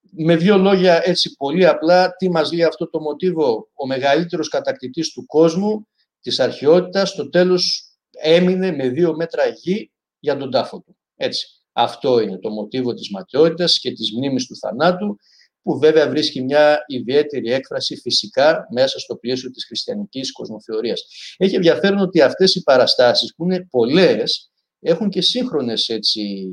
Με 0.00 0.36
δύο 0.36 0.56
λόγια 0.56 1.00
έτσι 1.04 1.36
πολύ 1.36 1.66
απλά, 1.66 2.16
τι 2.16 2.30
μας 2.30 2.52
λέει 2.52 2.64
αυτό 2.64 2.90
το 2.90 3.00
μοτίβο, 3.00 3.68
ο 3.74 3.86
μεγαλύτερος 3.86 4.48
κατακτητής 4.48 5.12
του 5.12 5.26
κόσμου, 5.26 5.88
της 6.20 6.40
αρχαιότητας, 6.40 7.08
στο 7.08 7.28
τέλος 7.28 7.84
έμεινε 8.10 8.72
με 8.72 8.88
δύο 8.88 9.16
μέτρα 9.16 9.46
γη 9.46 9.92
για 10.18 10.36
τον 10.36 10.50
τάφο 10.50 10.80
του. 10.80 10.96
Έτσι. 11.16 11.46
Αυτό 11.72 12.20
είναι 12.20 12.38
το 12.38 12.50
μοτίβο 12.50 12.94
της 12.94 13.10
ματιότητας 13.10 13.78
και 13.78 13.92
της 13.92 14.12
μνήμης 14.16 14.46
του 14.46 14.56
θανάτου 14.56 15.16
που 15.62 15.78
βέβαια 15.78 16.08
βρίσκει 16.08 16.42
μια 16.42 16.84
ιδιαίτερη 16.86 17.52
έκφραση 17.52 17.96
φυσικά 17.96 18.66
μέσα 18.72 18.98
στο 18.98 19.16
πλαίσιο 19.16 19.50
της 19.50 19.64
χριστιανικής 19.66 20.32
κοσμοθεωρίας. 20.32 21.02
Έχει 21.36 21.54
ενδιαφέρον 21.54 21.98
ότι 21.98 22.20
αυτές 22.20 22.54
οι 22.54 22.62
παραστάσεις 22.62 23.34
που 23.34 23.44
είναι 23.44 23.66
πολλές 23.70 24.50
έχουν 24.80 25.08
και 25.08 25.20
σύγχρονες 25.20 25.88
έτσι, 25.88 26.48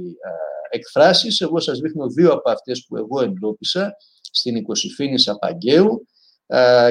εκφράσεις. 0.69 1.41
Εγώ 1.41 1.59
σας 1.59 1.79
δείχνω 1.79 2.07
δύο 2.07 2.31
από 2.31 2.49
αυτές 2.49 2.85
που 2.87 2.97
εγώ 2.97 3.21
εντόπισα 3.21 3.95
στην 4.31 4.55
Οικοσυφήνη 4.55 5.19
Σαπαγκαίου 5.19 6.07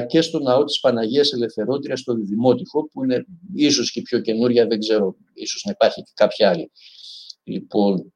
και 0.06 0.20
στο 0.20 0.38
ναό 0.38 0.64
της 0.64 0.80
Παναγίας 0.80 1.32
Ελευθερότριας 1.32 2.00
στο 2.00 2.14
Διδημότυχο 2.14 2.88
που 2.88 3.04
είναι 3.04 3.24
ίσως 3.54 3.92
και 3.92 4.02
πιο 4.02 4.20
καινούρια, 4.20 4.66
δεν 4.66 4.78
ξέρω, 4.78 5.16
ίσως 5.34 5.62
να 5.64 5.70
υπάρχει 5.70 6.02
και 6.02 6.12
κάποια 6.14 6.48
άλλη. 6.48 6.70
Λοιπόν, 7.44 8.12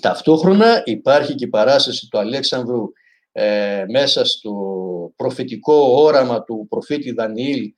ταυτόχρονα 0.00 0.82
υπάρχει 0.84 1.34
και 1.34 1.44
η 1.44 1.48
παράσταση 1.48 2.08
του 2.10 2.18
Αλέξανδρου 2.18 2.82
ε, 3.40 3.84
μέσα 3.88 4.24
στο 4.24 4.52
προφητικό 5.16 5.74
όραμα 5.74 6.42
του 6.42 6.66
προφήτη 6.68 7.12
Δανιήλ 7.12 7.72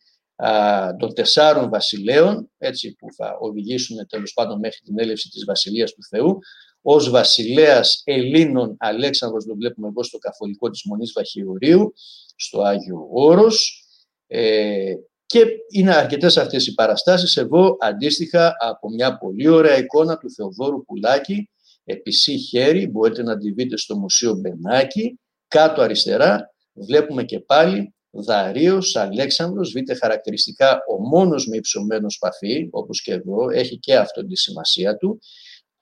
των 0.98 1.14
τεσσάρων 1.14 1.68
βασιλέων, 1.68 2.50
έτσι 2.58 2.94
που 2.98 3.06
θα 3.16 3.36
οδηγήσουν 3.40 4.06
τέλος 4.08 4.32
πάντων 4.32 4.58
μέχρι 4.58 4.78
την 4.84 4.98
έλευση 4.98 5.28
της 5.28 5.44
Βασιλείας 5.44 5.92
του 5.92 6.02
Θεού, 6.08 6.38
ως 6.82 7.10
βασιλέας 7.10 8.02
Ελλήνων 8.04 8.76
Αλέξανδρος, 8.78 9.44
το 9.44 9.54
βλέπουμε 9.54 9.88
εδώ 9.88 10.02
στο 10.02 10.18
καθολικό 10.18 10.70
της 10.70 10.82
Μονής 10.84 11.12
Βαχιουρίου, 11.12 11.92
στο 12.36 12.60
Άγιο 12.60 13.08
Όρος. 13.12 13.84
Ε, 14.26 14.94
και 15.26 15.44
είναι 15.70 15.94
αρκετές 15.94 16.36
αυτές 16.36 16.66
οι 16.66 16.74
παραστάσεις. 16.74 17.36
Εγώ 17.36 17.76
αντίστοιχα 17.80 18.52
από 18.58 18.90
μια 18.90 19.18
πολύ 19.18 19.48
ωραία 19.48 19.78
εικόνα 19.78 20.18
του 20.18 20.30
Θεοδόρου 20.30 20.84
Πουλάκη, 20.84 21.50
επισή 21.84 22.38
χέρι, 22.38 22.86
μπορείτε 22.88 23.22
να 23.22 23.38
τη 23.38 23.52
δείτε 23.52 23.76
στο 23.76 23.96
Μουσείο 23.96 24.34
Μπενάκη, 24.34 25.19
κάτω 25.50 25.82
αριστερά 25.82 26.54
βλέπουμε 26.72 27.24
και 27.24 27.40
πάλι 27.40 27.94
Δαρίος, 28.10 28.96
Αλέξανδρος, 28.96 29.72
δείτε 29.72 29.94
χαρακτηριστικά 29.94 30.82
ο 30.88 31.08
μόνος 31.08 31.46
με 31.46 31.56
υψωμένο 31.56 32.10
σπαθί, 32.10 32.68
όπως 32.70 33.02
και 33.02 33.12
εδώ, 33.12 33.50
έχει 33.50 33.78
και 33.78 33.96
αυτό 33.96 34.26
τη 34.26 34.36
σημασία 34.36 34.96
του, 34.96 35.20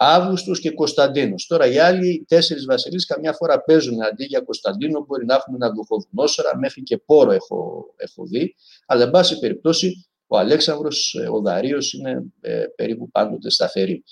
Αύγουστος 0.01 0.61
και 0.61 0.71
Κωνσταντίνος. 0.71 1.47
Τώρα 1.47 1.67
οι 1.67 1.79
άλλοι 1.79 2.25
τέσσερις 2.29 2.65
βασιλείς 2.65 3.07
καμιά 3.07 3.33
φορά 3.33 3.63
παίζουν 3.63 4.03
αντί 4.03 4.25
για 4.25 4.41
Κωνσταντίνο, 4.41 5.05
μπορεί 5.05 5.25
να 5.25 5.35
έχουν 5.35 5.55
ένα 5.55 5.71
δουχοβουνόσορα, 5.71 6.59
μέχρι 6.59 6.83
και 6.83 6.99
πόρο 6.99 7.33
έχω, 7.33 7.87
έχω 7.97 8.27
δει, 8.27 8.55
αλλά 8.87 9.03
εν 9.03 9.11
πάση 9.11 9.39
περιπτώσει 9.39 10.09
ο 10.27 10.39
Αλέξανδρος, 10.39 11.19
ε, 11.23 11.29
ο 11.29 11.41
Δαρίος 11.41 11.93
είναι 11.93 12.25
ε, 12.41 12.65
περίπου 12.77 13.11
πάντοτε 13.11 13.51
σταθερή. 13.51 14.05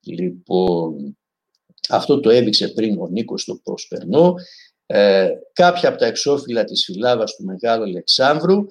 Λοιπόν, 0.00 1.16
αυτό 1.88 2.20
το 2.20 2.30
έδειξε 2.30 2.68
πριν 2.68 3.00
ο 3.00 3.08
Νίκος 3.08 3.44
το 3.44 3.60
Προσπερνό. 3.62 4.34
Ε, 4.94 5.28
κάποια 5.52 5.88
από 5.88 5.98
τα 5.98 6.06
εξώφυλλα 6.06 6.64
της 6.64 6.84
φυλάβας 6.84 7.34
του 7.36 7.44
Μεγάλου 7.44 7.82
Αλεξάνδρου, 7.82 8.66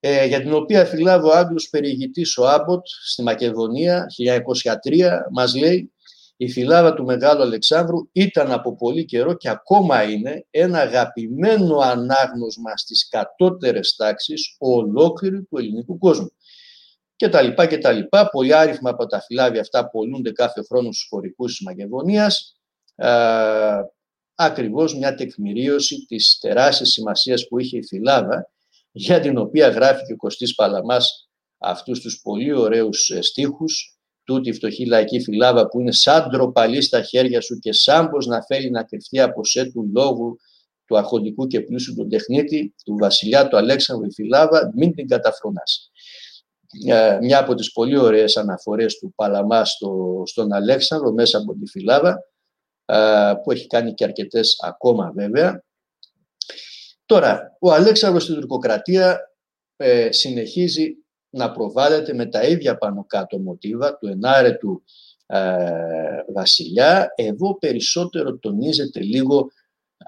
ε, 0.00 0.26
για 0.26 0.40
την 0.40 0.52
οποία 0.52 0.84
φυλάβει 0.84 1.26
ο 1.26 1.32
Άγγλος 1.32 1.68
περιηγητής 1.68 2.36
ο 2.36 2.48
Άμποτ 2.48 2.86
στη 3.04 3.22
Μακεδονία, 3.22 4.06
1903, 4.08 5.26
μας 5.32 5.54
λέει 5.54 5.92
η 6.36 6.50
φυλάδα 6.50 6.94
του 6.94 7.04
Μεγάλου 7.04 7.42
Αλεξάνδρου 7.42 8.08
ήταν 8.12 8.52
από 8.52 8.76
πολύ 8.76 9.04
καιρό 9.04 9.34
και 9.34 9.48
ακόμα 9.48 10.02
είναι 10.02 10.46
ένα 10.50 10.78
αγαπημένο 10.78 11.78
ανάγνωσμα 11.78 12.76
στις 12.76 13.08
κατώτερες 13.08 13.94
τάξεις 13.96 14.56
ολόκληρου 14.58 15.46
του 15.48 15.58
ελληνικού 15.58 15.98
κόσμου. 15.98 16.32
Και 17.16 17.28
τα 17.28 17.42
λοιπά 17.42 17.66
και 17.66 17.78
τα 17.78 17.92
λοιπά. 17.92 18.28
Πολλοί 18.28 18.54
άριθμα 18.54 18.90
από 18.90 19.06
τα 19.06 19.20
φυλάδια 19.20 19.60
αυτά 19.60 19.90
πολλούνται 19.90 20.32
κάθε 20.32 20.62
χρόνο 20.62 20.92
στους 20.92 21.06
χωρικούς 21.10 21.56
της 21.56 21.66
Μακεδονίας 21.66 22.56
ακριβώς 24.36 24.96
μια 24.96 25.14
τεκμηρίωση 25.14 26.04
της 26.06 26.38
τεράστιας 26.40 26.88
σημασίας 26.88 27.48
που 27.48 27.58
είχε 27.58 27.78
η 27.78 27.84
Φυλάδα, 27.84 28.50
για 28.92 29.20
την 29.20 29.38
οποία 29.38 29.68
γράφει 29.68 30.04
και 30.04 30.12
ο 30.12 30.16
Κωστής 30.16 30.54
Παλαμάς 30.54 31.28
αυτούς 31.58 32.00
τους 32.00 32.20
πολύ 32.22 32.52
ωραίους 32.52 33.10
ε, 33.10 33.22
στίχους, 33.22 33.98
τούτη 34.24 34.48
η 34.48 34.52
φτωχή 34.52 34.86
λαϊκή 34.86 35.20
φυλάδα 35.20 35.68
που 35.68 35.80
είναι 35.80 35.92
σαν 35.92 36.28
ντροπαλή 36.30 36.82
στα 36.82 37.02
χέρια 37.02 37.40
σου 37.40 37.58
και 37.58 37.72
σαν 37.72 38.10
πως 38.10 38.26
να 38.26 38.42
φέρει 38.42 38.70
να 38.70 38.82
κρυφτεί 38.82 39.20
από 39.20 39.44
σε 39.44 39.64
του 39.64 39.90
λόγου 39.94 40.36
του 40.86 40.96
αρχοντικού 40.96 41.46
και 41.46 41.60
πλούσιου 41.60 41.94
του 41.94 42.06
τεχνίτη, 42.06 42.74
του 42.84 42.96
βασιλιά 42.98 43.48
του 43.48 43.56
Αλέξανδρου 43.56 44.06
η 44.06 44.12
φυλάδα, 44.12 44.72
μην 44.74 44.94
την 44.94 45.08
καταφρονάς. 45.08 45.90
Ε, 46.86 47.18
μια 47.20 47.38
από 47.38 47.54
τις 47.54 47.72
πολύ 47.72 47.98
ωραίες 47.98 48.36
αναφορές 48.36 48.98
του 48.98 49.12
Παλαμά 49.14 49.64
στο, 49.64 50.22
στον 50.26 50.52
Αλέξανδρο 50.52 51.12
μέσα 51.12 51.38
από 51.38 51.54
τη 51.54 51.66
φυλάδα, 51.66 52.18
που 53.42 53.52
έχει 53.52 53.66
κάνει 53.66 53.94
και 53.94 54.04
αρκετές 54.04 54.56
ακόμα 54.60 55.12
βέβαια. 55.14 55.64
Τώρα, 57.06 57.56
ο 57.60 57.72
Αλέξανδρος 57.72 58.22
στην 58.22 58.34
τουρκοκρατία 58.34 59.18
ε, 59.76 60.12
συνεχίζει 60.12 60.96
να 61.30 61.52
προβάλλεται 61.52 62.14
με 62.14 62.26
τα 62.26 62.42
ίδια 62.42 62.78
πάνω 62.78 63.04
κάτω 63.04 63.38
μοτίβα 63.38 63.98
του 63.98 64.06
ενάρετου 64.06 64.82
ε, 65.26 65.40
βασιλιά. 66.34 67.12
Εδώ 67.14 67.58
περισσότερο 67.58 68.38
τονίζεται 68.38 69.00
λίγο, 69.00 69.50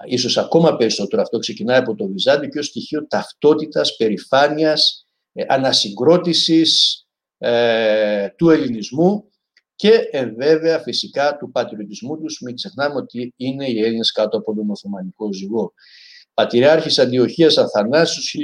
ίσως 0.05 0.37
ακόμα 0.37 0.75
περισσότερο 0.75 1.21
αυτό 1.21 1.37
ξεκινάει 1.39 1.77
από 1.77 1.95
το 1.95 2.07
Βυζάντιο 2.07 2.49
και 2.49 2.59
ως 2.59 2.65
στοιχείο 2.65 3.07
ταυτότητας, 3.07 3.95
περηφάνειας, 3.95 5.05
ε, 5.33 5.43
ανασυγκρότησης 5.47 7.03
ε, 7.37 8.27
του 8.29 8.49
ελληνισμού 8.49 9.29
και 9.79 10.09
ε, 10.11 10.25
βέβαια 10.25 10.79
φυσικά 10.79 11.37
του 11.37 11.51
πατριωτισμού 11.51 12.19
τους. 12.19 12.41
Μην 12.41 12.55
ξεχνάμε 12.55 12.95
ότι 12.95 13.33
είναι 13.35 13.69
οι 13.69 13.83
Έλληνες 13.83 14.11
κάτω 14.11 14.37
από 14.37 14.55
τον 14.55 14.69
Οθωμανικό 14.69 15.33
ζυγό. 15.33 15.73
Πατριάρχης 16.33 16.99
Αντιοχίας 16.99 17.57
Αθανάσιος 17.57 18.35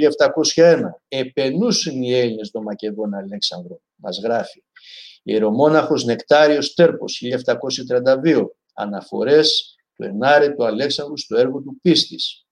1701. 0.54 0.80
Επενούσαν 1.08 2.02
οι 2.02 2.14
Έλληνες 2.14 2.50
τον 2.50 2.62
Μακεδόνα 2.62 3.18
Αλέξανδρο, 3.18 3.80
μας 3.96 4.20
γράφει. 4.22 4.62
Ιερομόναχος 5.22 6.04
Νεκτάριος 6.04 6.74
Τέρπος 6.74 7.22
1732. 8.24 8.46
Αναφορές 8.74 9.76
του 9.94 10.04
Ενάρε 10.04 10.48
του 10.48 10.64
Αλέξανδρου 10.64 11.18
στο 11.18 11.36
έργο 11.36 11.60
του 11.60 11.78
Πίστης. 11.82 12.46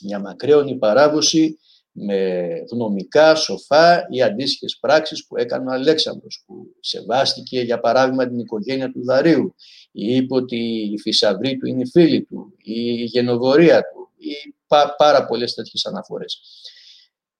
Μια 0.00 0.18
μακραίωνη 0.18 0.78
παράδοση 0.78 1.58
με 2.02 2.50
γνωμικά, 2.70 3.34
σοφά 3.34 4.06
ή 4.10 4.22
αντίστοιχες 4.22 4.78
πράξεις 4.80 5.26
που 5.26 5.36
έκανε 5.36 5.70
ο 5.70 5.72
Αλέξανδρος, 5.72 6.42
που 6.46 6.76
σεβάστηκε 6.80 7.60
για 7.60 7.80
παράδειγμα 7.80 8.28
την 8.28 8.38
οικογένεια 8.38 8.92
του 8.92 9.04
Δαρίου 9.04 9.54
ή 9.92 10.14
είπε 10.14 10.34
ότι 10.34 10.56
η 10.92 10.98
Φυσαυρή 10.98 11.56
του 11.56 11.66
είναι 11.66 11.82
η 11.82 11.86
φίλη 11.86 12.22
του 12.24 12.54
ή 12.56 12.80
η 12.82 13.04
γενοβορία 13.04 13.80
του 13.80 14.10
ή 14.16 14.54
πά, 14.66 14.94
πάρα 14.98 15.26
πολλές 15.26 15.54
τέτοιες 15.54 15.86
αναφορές. 15.86 16.40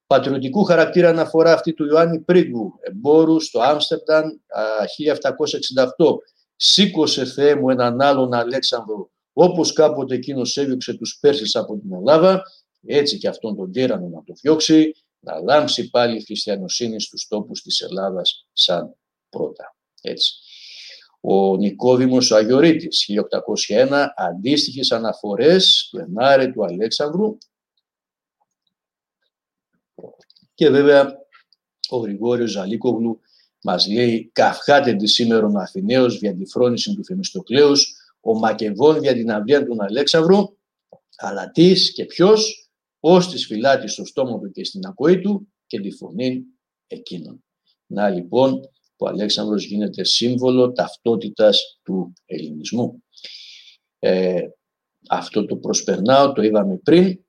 Πατριωτικού 0.07 0.63
χαρακτήρα 0.63 1.09
αναφορά 1.09 1.53
αυτή 1.53 1.73
του 1.73 1.85
Ιωάννη 1.85 2.19
Πρίγκου, 2.19 2.73
εμπόρου 2.81 3.39
στο 3.39 3.59
Άμστερνταμ 3.59 4.27
1768. 5.97 6.15
Σήκωσε 6.55 7.25
Θεέ 7.25 7.55
μου 7.55 7.69
έναν 7.69 8.01
άλλον 8.01 8.33
Αλέξανδρο, 8.33 9.11
όπως 9.33 9.73
κάποτε 9.73 10.15
εκείνος 10.15 10.57
έδιωξε 10.57 10.93
τους 10.93 11.17
Πέρσες 11.21 11.55
από 11.55 11.77
την 11.77 11.93
Ελλάδα, 11.93 12.43
έτσι 12.85 13.17
και 13.17 13.27
αυτόν 13.27 13.55
τον 13.55 13.71
τύρανο 13.71 14.07
να 14.07 14.23
το 14.23 14.33
διώξει, 14.41 14.95
να 15.19 15.39
λάμψει 15.39 15.89
πάλι 15.89 16.17
η 16.17 16.23
χριστιανοσύνη 16.23 17.01
στους 17.01 17.27
τόπους 17.27 17.61
της 17.61 17.81
Ελλάδας 17.81 18.47
σαν 18.53 18.95
πρώτα. 19.29 19.75
Έτσι. 20.01 20.33
Ο 21.21 21.55
Νικόδημος 21.57 22.31
ο 22.31 22.35
Αγιορείτης, 22.35 23.05
1801, 23.67 24.13
αντίστοιχες 24.15 24.91
αναφορές 24.91 25.87
του 25.91 25.97
Ενάρε 25.97 26.47
του 26.47 26.65
Αλέξανδρου 26.65 27.37
και 30.53 30.69
βέβαια 30.69 31.15
ο 31.89 31.97
Γρηγόριος 31.97 32.51
Ζαλίκογλου 32.51 33.19
μας 33.63 33.87
λέει 33.87 34.29
«Καυχάτε 34.33 34.93
τη 34.93 35.07
σήμερον 35.07 35.57
Αθηναίος 35.57 36.19
δια 36.19 36.35
τη 36.35 36.45
φρόνηση 36.45 36.95
του 36.95 37.05
Θεμιστοκλέους, 37.05 37.95
ο 38.19 38.37
Μακεδόν 38.37 39.01
για 39.01 39.13
την 39.13 39.31
αυλία 39.31 39.65
του 39.65 39.75
Αλέξανδρου, 39.79 40.57
αλλά 41.17 41.51
τις 41.51 41.93
και 41.93 42.05
ποιος, 42.05 42.60
ως 43.03 43.29
της 43.29 43.45
φυλάτης 43.45 43.91
στο 43.91 44.05
στόμα 44.05 44.39
του 44.39 44.51
και 44.51 44.63
στην 44.63 44.85
ακοή 44.85 45.19
του 45.19 45.53
και 45.67 45.79
τη 45.79 45.91
φωνή 45.91 46.43
εκείνων. 46.87 47.43
Να 47.85 48.09
λοιπόν 48.09 48.59
που 48.95 49.05
ο 49.05 49.07
Αλέξανδρος 49.07 49.65
γίνεται 49.65 50.03
σύμβολο 50.03 50.71
ταυτότητας 50.71 51.79
του 51.83 52.13
ελληνισμού. 52.25 53.03
Ε, 53.99 54.41
αυτό 55.09 55.45
το 55.45 55.55
προσπερνάω, 55.55 56.31
το 56.31 56.41
είδαμε 56.41 56.77
πριν. 56.77 57.19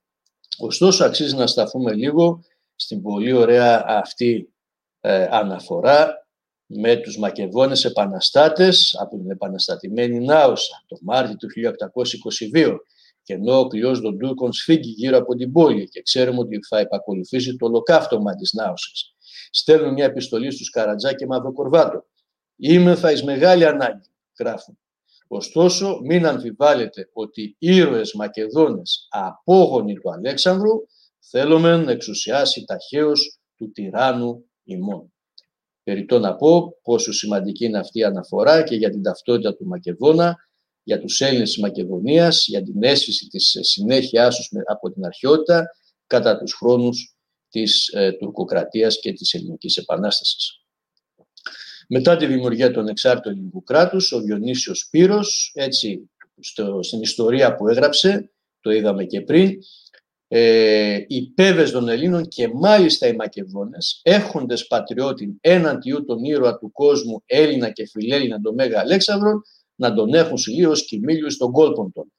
Ωστόσο, 0.59 1.05
αξίζει 1.05 1.35
να 1.35 1.47
σταθούμε 1.47 1.95
λίγο 1.95 2.45
στην 2.75 3.03
πολύ 3.03 3.33
ωραία 3.33 3.85
αυτή 3.87 4.53
ε, 5.01 5.27
αναφορά 5.31 6.27
με 6.67 6.97
τους 6.97 7.19
Μακεδόνες 7.19 7.85
επαναστάτες 7.85 8.97
από 9.01 9.17
την 9.17 9.31
επαναστατημένη 9.31 10.19
Νάουσα 10.19 10.85
το 10.87 10.99
Μάρτιο 11.03 11.37
του 11.37 11.49
1822 12.53 12.77
και 13.23 13.35
ενώ 13.35 13.59
ο 13.59 13.67
κλειός 13.67 14.01
των 14.01 14.19
Τούρκων 14.19 14.53
σφίγγει 14.53 14.91
γύρω 14.91 15.17
από 15.17 15.35
την 15.35 15.53
πόλη 15.53 15.89
και 15.89 16.03
ξέρουμε 16.03 16.39
ότι 16.39 16.59
θα 16.69 16.79
επακολουθήσει 16.79 17.57
το 17.57 17.67
ολοκαύτωμα 17.67 18.35
της 18.35 18.53
Νάωσης. 18.53 19.15
Στέλνουν 19.51 19.93
μια 19.93 20.05
επιστολή 20.05 20.51
στους 20.51 20.71
Καρατζά 20.71 21.15
και 21.15 21.27
Μαυροκορβάτο. 21.27 22.05
Είμαι 22.57 22.95
θα 22.95 23.13
εις 23.13 23.23
μεγάλη 23.23 23.67
ανάγκη, 23.67 24.11
γράφουν. 24.39 24.79
Ωστόσο, 25.29 26.01
μην 26.05 26.27
αμφιβάλλετε 26.27 27.11
ότι 27.13 27.43
οι 27.59 27.77
ήρωες 27.77 28.15
Μακεδόνες 28.15 29.07
απόγονοι 29.11 29.95
του 29.95 30.13
Αλέξανδρου 30.13 30.73
θέλουμε 31.19 31.77
να 31.77 31.91
εξουσιάσει 31.91 32.65
ταχαίως 32.65 33.41
του 33.57 33.71
τυράννου 33.71 34.45
ημών. 34.65 35.13
Περιτώ 35.83 36.19
να 36.19 36.37
πω 36.37 36.79
πόσο 36.83 37.13
σημαντική 37.13 37.65
είναι 37.65 37.79
αυτή 37.79 37.99
η 37.99 38.05
αναφορά 38.05 38.63
και 38.63 38.75
για 38.75 38.91
την 38.91 39.03
ταυτότητα 39.03 39.55
του 39.55 39.67
Μακεδόνα 39.67 40.37
για 40.83 41.01
τους 41.01 41.21
Έλληνες 41.21 41.53
της 41.53 41.63
Μακεδονίας, 41.63 42.47
για 42.47 42.63
την 42.63 42.83
αίσθηση 42.83 43.27
της 43.27 43.59
συνέχειάς 43.61 44.37
τους 44.37 44.49
από 44.67 44.93
την 44.93 45.05
αρχαιότητα 45.05 45.67
κατά 46.07 46.39
τους 46.39 46.53
χρόνους 46.53 47.17
της 47.49 47.89
ε, 47.89 48.13
τουρκοκρατίας 48.13 49.01
και 49.01 49.13
της 49.13 49.35
ελληνικής 49.35 49.77
επανάστασης. 49.77 50.63
Μετά 51.89 52.17
τη 52.17 52.27
δημιουργία 52.27 52.71
των 52.71 52.89
εξάρτητων 52.89 53.33
ελληνικού 53.33 53.63
κράτους, 53.63 54.13
ο 54.13 54.21
Διονύσιος 54.21 54.89
Πύρος, 54.91 55.53
έτσι 55.55 56.11
στο, 56.41 56.83
στην 56.83 57.01
ιστορία 57.01 57.55
που 57.55 57.69
έγραψε, 57.69 58.31
το 58.61 58.71
είδαμε 58.71 59.05
και 59.05 59.21
πριν, 59.21 59.59
ε, 60.29 61.05
οι 61.07 61.31
πέβες 61.31 61.71
των 61.71 61.89
Ελλήνων 61.89 62.29
και 62.29 62.49
μάλιστα 62.49 63.07
οι 63.07 63.15
Μακεδόνες, 63.15 64.01
έχοντες 64.03 64.67
πατριώτη 64.67 65.37
έναν 65.41 65.81
τιού 65.81 66.05
τον 66.05 66.25
ήρωα 66.25 66.59
του 66.59 66.73
κόσμου 66.73 67.23
Έλληνα 67.27 67.71
και 67.71 67.87
φιλέλληνα 67.87 68.41
τον 68.41 68.55
Μέγα 68.55 68.81
Αλέξανδρο, 68.81 69.43
να 69.75 69.95
τον 69.95 70.15
έχουν 70.15 70.39
συλλεί 70.39 70.65
ως 70.65 70.85
κοιμήλιο 70.85 71.31
στον 71.31 71.53
κόλπον 71.53 71.93
των. 71.93 72.13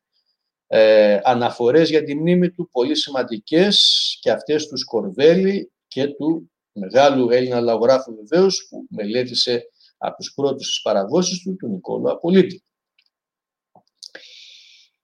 Ε, 0.68 1.20
αναφορές 1.24 1.90
για 1.90 2.04
τη 2.04 2.16
μνήμη 2.16 2.52
του 2.52 2.70
πολύ 2.72 2.96
σημαντικές 2.96 4.18
και 4.22 4.32
αυτές 4.32 4.68
του 4.68 4.78
Σκορβέλη 4.78 5.72
και 5.88 6.08
του 6.08 6.52
μεγάλου 6.72 7.30
Έλληνα 7.30 7.60
λαογράφου 7.60 8.16
βεβαίως 8.16 8.68
που 8.70 8.86
μελέτησε 8.90 9.64
από 9.98 10.18
τους 10.18 10.34
πρώτους 10.34 10.68
τις 10.68 10.82
παραδόσεις 10.82 11.42
του, 11.42 11.56
του 11.56 11.68
Νικόλου 11.68 12.12
Απολίτη. 12.12 12.64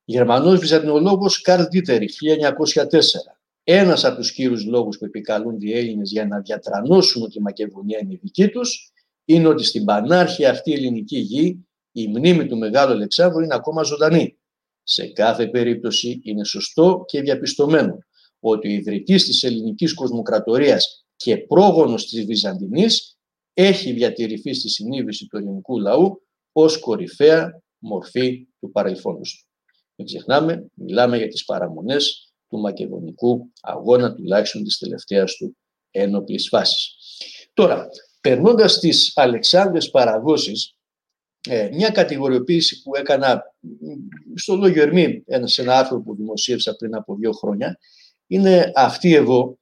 Γερμανός 0.04 0.60
βυζαντινολόγος 0.60 1.41
Καρλ 1.41 1.64
Δίτερη, 1.70 2.10
1904. 2.10 3.39
Ένας 3.64 4.06
από 4.06 4.16
τους 4.16 4.32
κύριους 4.32 4.66
λόγους 4.66 4.97
που 4.97 5.06
επικαλούνται 5.06 5.68
οι 5.68 5.78
Έλληνες 5.78 6.12
για 6.12 6.26
να 6.26 6.39
διατρανώσουν 6.39 7.24
ότι 7.24 7.38
η 7.38 7.41
Μακεδονία 7.41 8.00
είναι 8.00 8.14
η 8.14 8.20
δική 8.22 8.47
τους, 8.47 8.91
είναι 9.26 9.47
ότι 9.47 9.64
στην 9.64 9.86
πανάρχια 9.86 10.50
αυτή 10.50 10.74
ελληνική 10.74 11.18
γη 11.18 11.68
η 12.02 12.08
μνήμη 12.08 12.45
του 12.47 12.58
Μεγάλου 12.58 12.91
Αλεξάνδρου 12.91 13.43
είναι 13.43 13.56
ακόμα 13.56 13.84
ζωντανή. 13.84 14.38
Σε 14.84 15.08
κάθε 15.08 15.47
περίπτωση 15.47 16.22
είναι 16.24 16.43
σωστό 16.45 17.04
και 17.08 17.22
διαπιστωμένο 17.22 17.97
ότι 18.39 18.68
ο 18.68 18.72
ιδρυτής 18.72 19.24
της 19.24 19.43
ελληνικής 19.43 19.93
κοσμοκρατορίας 19.93 21.06
και 21.16 21.38
πρόγονος 21.38 22.08
της 22.08 22.26
Βυζαντινής 22.26 23.18
έχει 23.54 23.91
διατηρηθεί 23.91 24.54
στη 24.54 24.70
συνείδηση 24.70 25.28
του 25.28 25.38
ελληνικού 25.38 25.80
λαού 25.80 26.28
ως 26.52 26.80
κορυφαία 26.80 27.62
μορφή 27.78 28.47
του 28.60 28.72
παρελθόντος. 28.72 29.47
Μην 29.95 30.08
ξεχνάμε, 30.08 30.72
μιλάμε 30.74 31.18
για 31.18 31.28
τις 31.28 31.45
παραμονές 31.45 32.34
του 32.47 32.60
μακεδονικού 32.60 33.52
αγώνα, 33.62 34.16
τουλάχιστον 34.16 34.64
της 34.64 34.78
τελευταίας 34.78 35.36
του 35.36 35.58
ένοπλης 35.91 36.47
φάσης. 36.47 36.95
Τώρα, 37.54 37.88
περνώντας 38.22 38.74
στις 38.74 39.12
Αλεξάνδρες 39.16 39.89
παραδόσεις, 39.89 40.74
ε, 41.48 41.70
μια 41.74 41.90
κατηγοριοποίηση 41.90 42.82
που 42.82 42.96
έκανα 42.96 43.42
στο 44.36 44.56
Λόγιο 44.56 44.82
Ερμή, 44.82 45.24
σε 45.44 45.62
ένα 45.62 45.78
άρθρο 45.78 46.02
που 46.02 46.16
δημοσίευσα 46.16 46.76
πριν 46.76 46.96
από 46.96 47.16
δύο 47.16 47.32
χρόνια, 47.32 47.80
είναι 48.28 48.72
αυτή 48.76 49.14
εδώ, 49.14 49.58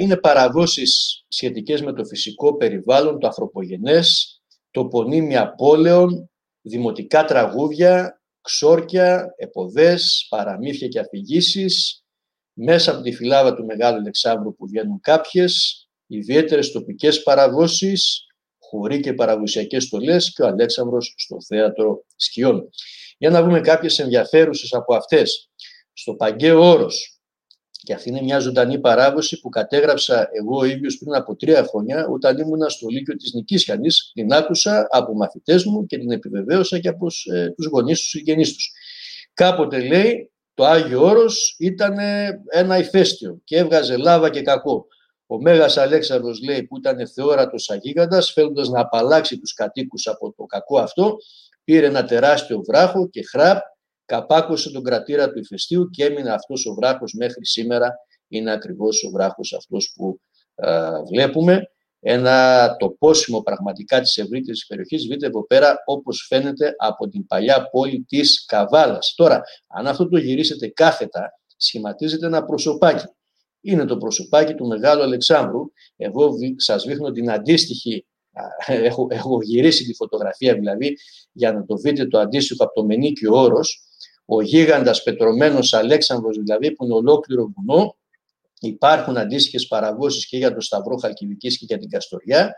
είναι 0.00 0.16
παραδόσεις 0.16 1.24
σχετικές 1.28 1.82
με 1.82 1.92
το 1.92 2.04
φυσικό 2.04 2.56
περιβάλλον, 2.56 3.18
το 3.18 3.26
ανθρωπογενές, 3.26 4.40
τοπονύμια 4.70 5.54
πόλεων, 5.54 6.30
δημοτικά 6.62 7.24
τραγούδια, 7.24 8.20
ξόρκια, 8.40 9.34
εποδές, 9.36 10.26
παραμύθια 10.28 10.88
και 10.88 10.98
αφηγήσεις, 10.98 12.04
μέσα 12.52 12.92
από 12.92 13.02
τη 13.02 13.12
φυλάδα 13.12 13.54
του 13.54 13.64
Μεγάλου 13.64 13.98
Αλεξάνδρου 13.98 14.54
που 14.54 14.66
βγαίνουν 14.66 15.00
κάποιες, 15.00 15.84
ιδιαίτερες 16.06 16.72
τοπικές 16.72 17.22
παραδόσεις, 17.22 18.26
χωρί 18.70 19.00
και 19.00 19.12
παραδοσιακές 19.12 19.84
στολές 19.84 20.32
και 20.32 20.42
ο 20.42 20.46
Αλέξανδρος 20.46 21.14
στο 21.16 21.36
θέατρο 21.42 22.04
σκιών. 22.16 22.68
Για 23.18 23.30
να 23.30 23.42
δούμε 23.42 23.60
κάποιες 23.60 23.98
ενδιαφέρουσες 23.98 24.72
από 24.72 24.94
αυτές. 24.94 25.50
Στο 25.92 26.14
Παγκαίο 26.14 26.70
Όρος, 26.70 27.20
και 27.82 27.94
αυτή 27.94 28.08
είναι 28.08 28.22
μια 28.22 28.38
ζωντανή 28.38 28.78
παράδοση 28.78 29.40
που 29.40 29.48
κατέγραψα 29.48 30.28
εγώ 30.32 30.58
ο 30.58 30.64
ίδιος 30.64 30.98
πριν 30.98 31.14
από 31.14 31.36
τρία 31.36 31.64
χρόνια 31.64 32.06
όταν 32.06 32.38
ήμουνα 32.38 32.68
στο 32.68 32.88
Λύκειο 32.88 33.16
της 33.16 33.32
Νικήσιανης. 33.32 34.10
Την 34.14 34.32
άκουσα 34.32 34.86
από 34.90 35.14
μαθητές 35.14 35.64
μου 35.64 35.86
και 35.86 35.98
την 35.98 36.10
επιβεβαίωσα 36.10 36.78
και 36.78 36.88
από 36.88 37.06
ε, 37.32 37.50
τους 37.50 37.66
γονείς 37.66 37.98
τους 37.98 38.08
συγγενείς 38.08 38.52
τους. 38.52 38.72
Κάποτε 39.34 39.80
λέει 39.80 40.30
το 40.54 40.64
Άγιο 40.64 41.04
Όρος 41.04 41.56
ήταν 41.58 41.96
ένα 42.50 42.78
ηφαίστειο 42.78 43.40
και 43.44 43.56
έβγαζε 43.56 43.96
λάβα 43.96 44.30
και 44.30 44.42
κακό. 44.42 44.86
Ο 45.32 45.40
Μέγας 45.40 45.76
Αλέξανδρος 45.76 46.42
λέει 46.42 46.62
που 46.62 46.76
ήταν 46.76 47.08
θεόρατος 47.08 47.70
αγίγαντας, 47.70 48.32
θέλοντας 48.32 48.68
να 48.68 48.80
απαλλάξει 48.80 49.38
τους 49.38 49.52
κατοίκους 49.52 50.06
από 50.06 50.32
το 50.32 50.44
κακό 50.44 50.78
αυτό, 50.78 51.16
πήρε 51.64 51.86
ένα 51.86 52.04
τεράστιο 52.04 52.62
βράχο 52.66 53.08
και 53.08 53.22
χράπ 53.22 53.58
καπάκωσε 54.04 54.70
τον 54.70 54.82
κρατήρα 54.82 55.30
του 55.32 55.38
ηφαιστείου 55.38 55.90
και 55.90 56.04
έμεινε 56.04 56.32
αυτός 56.32 56.66
ο 56.66 56.74
βράχος 56.74 57.14
μέχρι 57.18 57.46
σήμερα. 57.46 57.94
Είναι 58.28 58.52
ακριβώς 58.52 59.04
ο 59.04 59.10
βράχος 59.10 59.52
αυτός 59.52 59.92
που 59.96 60.20
βλέπουμε. 61.10 61.62
Ένα 62.00 62.68
τοπόσιμο 62.78 63.40
πραγματικά 63.40 64.00
της 64.00 64.16
ευρύτερης 64.16 64.66
περιοχής. 64.66 65.02
Δείτε 65.04 65.26
εδώ 65.26 65.46
πέρα 65.46 65.82
όπως 65.84 66.26
φαίνεται 66.28 66.74
από 66.78 67.08
την 67.08 67.26
παλιά 67.26 67.68
πόλη 67.70 68.04
της 68.08 68.44
Καβάλας. 68.44 69.14
Τώρα, 69.16 69.42
αν 69.66 69.86
αυτό 69.86 70.08
το 70.08 70.18
γυρίσετε 70.18 70.68
κάθετα, 70.68 71.32
σχηματίζεται 71.56 72.26
ένα 72.26 72.44
προσωπάκι. 72.44 73.04
Είναι 73.60 73.84
το 73.84 73.96
προσωπάκι 73.96 74.54
του 74.54 74.66
Μεγάλου 74.66 75.02
Αλεξάνδρου. 75.02 75.60
Εγώ 75.96 76.32
σας 76.56 76.84
δείχνω 76.84 77.10
την 77.10 77.30
αντίστοιχη 77.30 78.04
έχω, 78.66 79.06
έχω 79.10 79.42
γυρίσει 79.42 79.84
τη 79.84 79.94
φωτογραφία 79.94 80.54
δηλαδή 80.54 80.96
για 81.32 81.52
να 81.52 81.64
το 81.64 81.76
δείτε 81.76 82.06
το 82.06 82.18
αντίστοιχο 82.18 82.64
από 82.64 82.74
το 82.74 82.84
Μενίκιο 82.84 83.34
Όρος 83.34 83.84
ο 84.24 84.42
γίγαντας 84.42 85.02
πετρωμένος 85.02 85.72
Αλέξανδρος 85.72 86.36
δηλαδή 86.36 86.72
που 86.72 86.84
είναι 86.84 86.94
ολόκληρο 86.94 87.52
βουνό. 87.56 87.96
Υπάρχουν 88.60 89.16
αντίστοιχες 89.16 89.66
παραγώσεις 89.66 90.26
και 90.26 90.36
για 90.36 90.54
το 90.54 90.60
Σταυρό 90.60 90.96
Χαλκιδικής 90.96 91.58
και 91.58 91.64
για 91.68 91.78
την 91.78 91.88
Καστοριά. 91.88 92.54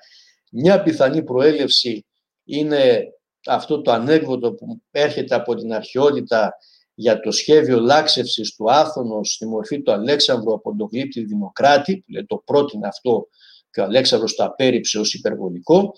Μια 0.51 0.83
πιθανή 0.83 1.23
προέλευση 1.23 2.07
είναι 2.45 3.05
αυτό 3.47 3.83
το 3.83 3.91
ανέκδοτο 3.91 4.53
που 4.53 4.83
έρχεται 4.91 5.35
από 5.35 5.55
την 5.55 5.73
αρχαιότητα 5.73 6.55
για 7.03 7.21
το 7.21 7.31
σχέδιο 7.31 7.81
λάξευσης 7.81 8.55
του 8.55 8.73
Άθωνος 8.73 9.33
στη 9.33 9.47
μορφή 9.47 9.83
του 9.83 9.93
Αλέξανδρου 9.93 10.53
από 10.55 10.77
τον 10.77 10.89
γλύπτη 10.93 11.25
Δημοκράτη, 11.25 11.97
που 11.97 12.13
λέει 12.13 12.27
το 12.27 12.43
πρότεινε 12.45 12.87
αυτό 12.87 13.29
και 13.71 13.81
ο 13.81 13.85
Αλέξανδρος 13.85 14.35
το 14.35 14.45
απέρριψε 14.45 14.99
ως 14.99 15.15
υπερβολικό 15.15 15.93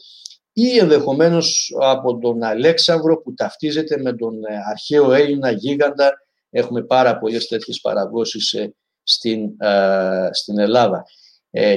ή 0.52 0.78
ενδεχομένως 0.78 1.74
από 1.80 2.18
τον 2.18 2.42
Αλέξανδρο 2.42 3.16
που 3.16 3.34
ταυτίζεται 3.34 4.02
με 4.02 4.12
τον 4.12 4.44
ε, 4.44 4.56
αρχαίο 4.70 5.12
Έλληνα 5.12 5.50
γίγαντα. 5.50 6.12
Έχουμε 6.50 6.82
πάρα 6.82 7.18
πολλές 7.18 7.46
τέτοιες 7.46 7.80
παραδόσεις 7.80 8.52
ε, 8.52 8.74
στην, 9.02 9.54
ε, 9.58 10.28
στην 10.30 10.58
Ελλάδα. 10.58 11.04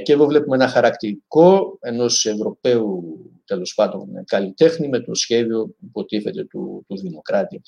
Και 0.03 0.13
εδώ 0.13 0.25
βλέπουμε 0.25 0.55
ένα 0.55 0.67
χαρακτηρικό 0.67 1.77
ενός 1.81 2.25
Ευρωπαίου 2.25 3.03
τέλος 3.45 3.73
πάντων 3.73 4.23
καλλιτέχνη 4.25 4.87
με 4.87 4.99
το 4.99 5.15
σχέδιο 5.15 5.75
υποτίθεται 5.83 6.43
του, 6.43 6.85
του 6.87 6.97
Δημοκράτη. 6.97 7.61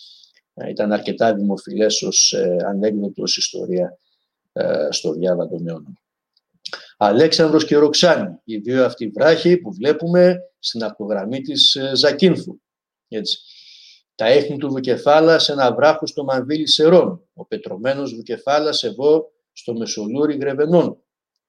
Ήταν 0.69 0.91
αρκετά 0.91 1.33
δημοφιλές 1.33 2.01
ως 2.01 2.35
ανέκδοτο 2.65 3.23
ιστορία 3.23 3.97
στο 4.89 5.11
διάβατο 5.11 5.57
των 5.57 5.97
Αλέξανδρος 7.01 7.65
και 7.65 7.75
Ροξάνη, 7.75 8.39
οι 8.43 8.57
δύο 8.57 8.85
αυτοί 8.85 9.07
βράχοι 9.07 9.57
που 9.57 9.73
βλέπουμε 9.73 10.37
στην 10.59 10.83
αυτογραμμή 10.83 11.41
της 11.41 11.75
ε, 11.75 11.91
Ζακίνθου. 11.95 12.59
Έτσι. 13.07 13.39
Τα 14.15 14.25
έχνη 14.25 14.57
του 14.57 14.69
Βουκεφάλα 14.69 15.39
σε 15.39 15.51
ένα 15.51 15.73
βράχο 15.73 16.05
στο 16.05 16.23
Μανδύλι 16.23 16.67
Σερών, 16.67 17.27
ο 17.33 17.45
πετρωμένος 17.45 18.15
Βουκεφάλας 18.15 18.83
εδώ 18.83 19.31
στο 19.51 19.73
Μεσολούρι 19.73 20.37
Γρεβενών. 20.37 20.97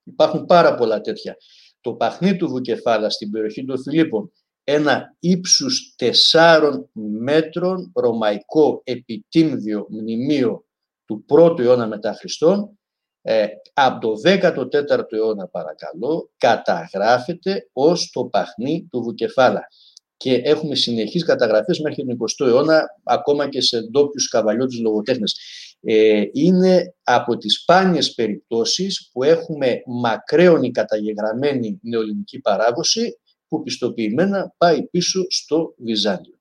Υπάρχουν 0.03 0.45
πάρα 0.45 0.75
πολλά 0.75 1.01
τέτοια. 1.01 1.37
Το 1.81 1.93
παχνί 1.93 2.37
του 2.37 2.49
Βουκεφάλα 2.49 3.11
στην 3.11 3.31
περιοχή 3.31 3.65
των 3.65 3.83
Φιλίππων, 3.83 4.33
ένα 4.65 5.17
ύψους 5.19 5.95
τεσσάρων 5.97 6.91
μέτρων 6.93 7.93
ρωμαϊκό 7.95 8.81
επιτύμβιο 8.85 9.87
μνημείο 9.91 10.65
του 11.05 11.25
1ου 11.29 11.59
αιώνα 11.59 11.87
μετά 11.87 12.15
Χριστόν, 12.15 12.79
ε, 13.23 13.47
από 13.73 14.01
το 14.01 14.21
14ο 14.25 15.13
αιώνα 15.13 15.47
παρακαλώ 15.47 16.31
καταγράφεται 16.37 17.69
ως 17.73 18.11
το 18.11 18.25
παχνί 18.25 18.89
του 18.91 19.03
Βουκεφάλα 19.03 19.67
και 20.17 20.35
έχουμε 20.35 20.75
συνεχείς 20.75 21.25
καταγραφές 21.25 21.79
μέχρι 21.79 22.05
τον 22.05 22.17
20ο 22.17 22.47
αιώνα 22.47 22.85
ακόμα 23.05 23.49
και 23.49 23.61
σε 23.61 23.81
ντόπιους 23.81 24.29
καβαλιώτες 24.29 24.79
λογοτέχνες. 24.79 25.37
Ε, 25.81 26.23
είναι 26.33 26.95
από 27.03 27.37
τις 27.37 27.55
σπάνιες 27.55 28.15
περιπτώσεις 28.15 29.11
που 29.13 29.23
έχουμε 29.23 29.83
μακραίωνη 29.87 30.71
καταγεγραμμένη 30.71 31.79
νεοελληνική 31.83 32.41
παράδοση 32.41 33.19
που 33.51 33.63
πιστοποιημένα 33.63 34.55
πάει 34.57 34.83
πίσω 34.83 35.27
στο 35.29 35.75
Βυζάντιο. 35.79 36.39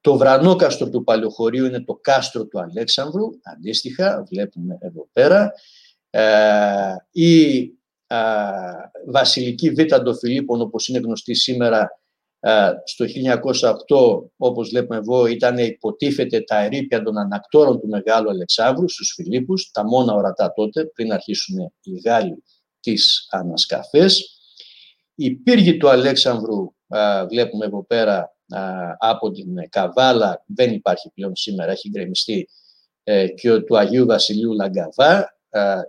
Το 0.00 0.16
βρανόκαστρο 0.16 0.90
του 0.90 1.04
Παλαιοχωρίου 1.04 1.64
είναι 1.64 1.84
το 1.84 1.94
κάστρο 1.94 2.46
του 2.46 2.60
Αλέξανδρου, 2.60 3.26
αντίστοιχα, 3.42 4.24
βλέπουμε 4.28 4.78
εδώ 4.80 5.08
πέρα. 5.12 5.52
Ε, 6.10 6.94
η 7.10 7.64
Βασιλική 9.06 9.70
Β' 9.70 9.94
των 10.04 10.18
Φιλίππων, 10.18 10.60
όπως 10.60 10.88
είναι 10.88 10.98
γνωστή 10.98 11.34
σήμερα, 11.34 12.00
ε, 12.40 12.70
στο 12.84 13.04
1908, 13.06 14.30
όπως 14.36 14.68
βλέπουμε 14.68 14.96
εδώ, 14.96 15.26
ήταν 15.26 15.58
υποτίθεται 15.58 16.40
τα 16.40 16.62
ερήπια 16.62 17.02
των 17.02 17.18
ανακτόρων 17.18 17.80
του 17.80 17.88
Μεγάλου 17.88 18.30
Αλεξάνδρου 18.30 18.88
στους 18.88 19.12
Φιλίππους, 19.14 19.70
τα 19.70 19.84
μόνα 19.84 20.14
ορατά 20.14 20.52
τότε, 20.52 20.84
πριν 20.84 21.12
αρχίσουν 21.12 21.72
οι 21.82 22.00
Γάλλοι 22.04 22.44
τις 22.80 23.26
ανασκαφές. 23.30 24.39
Η 25.22 25.30
πύργη 25.30 25.76
του 25.76 25.88
Αλέξανδρου, 25.88 26.74
βλέπουμε 27.28 27.66
εδώ 27.66 27.84
πέρα, 27.84 28.36
από 28.98 29.30
την 29.30 29.46
Καβάλα 29.68 30.44
δεν 30.46 30.72
υπάρχει 30.72 31.10
πλέον 31.14 31.36
σήμερα, 31.36 31.72
έχει 31.72 31.88
γκρεμιστεί 31.88 32.48
ε, 33.02 33.28
και 33.28 33.58
του 33.58 33.78
Αγίου 33.78 34.06
Βασιλείου 34.06 34.52
Λαγκαβά 34.52 35.38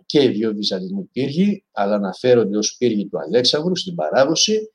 και 0.06 0.24
οι 0.24 0.28
δύο 0.28 0.54
Βυζαντινοί 0.54 1.04
πύργοι, 1.04 1.66
αλλά 1.72 1.96
αναφέρονται 1.96 2.58
ως 2.58 2.76
πύργοι 2.78 3.08
του 3.08 3.20
Αλέξανδρου 3.20 3.76
στην 3.76 3.96
παράδοση. 3.96 4.72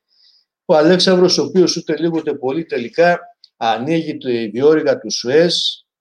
ο 0.64 0.74
Αλέξανδρος, 0.74 1.38
ο 1.38 1.42
οποίος 1.44 1.76
ούτε 1.76 1.96
λίγο 1.96 2.18
ούτε 2.18 2.34
πολύ 2.34 2.64
τελικά 2.64 3.18
ανοίγει 3.56 4.18
το 4.18 4.28
διόρυγα 4.28 4.98
του 4.98 5.12
Σουέζ 5.12 5.56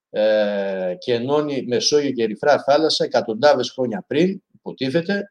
ε, 0.10 0.96
και 1.00 1.14
ενώνει 1.14 1.66
Μεσόγειο 1.68 2.12
και 2.12 2.24
Ερυθρά 2.24 2.64
θάλασσα 2.64 3.04
εκατοντάδες 3.04 3.72
χρόνια 3.72 4.04
πριν, 4.08 4.42
υποτίθεται, 4.54 5.30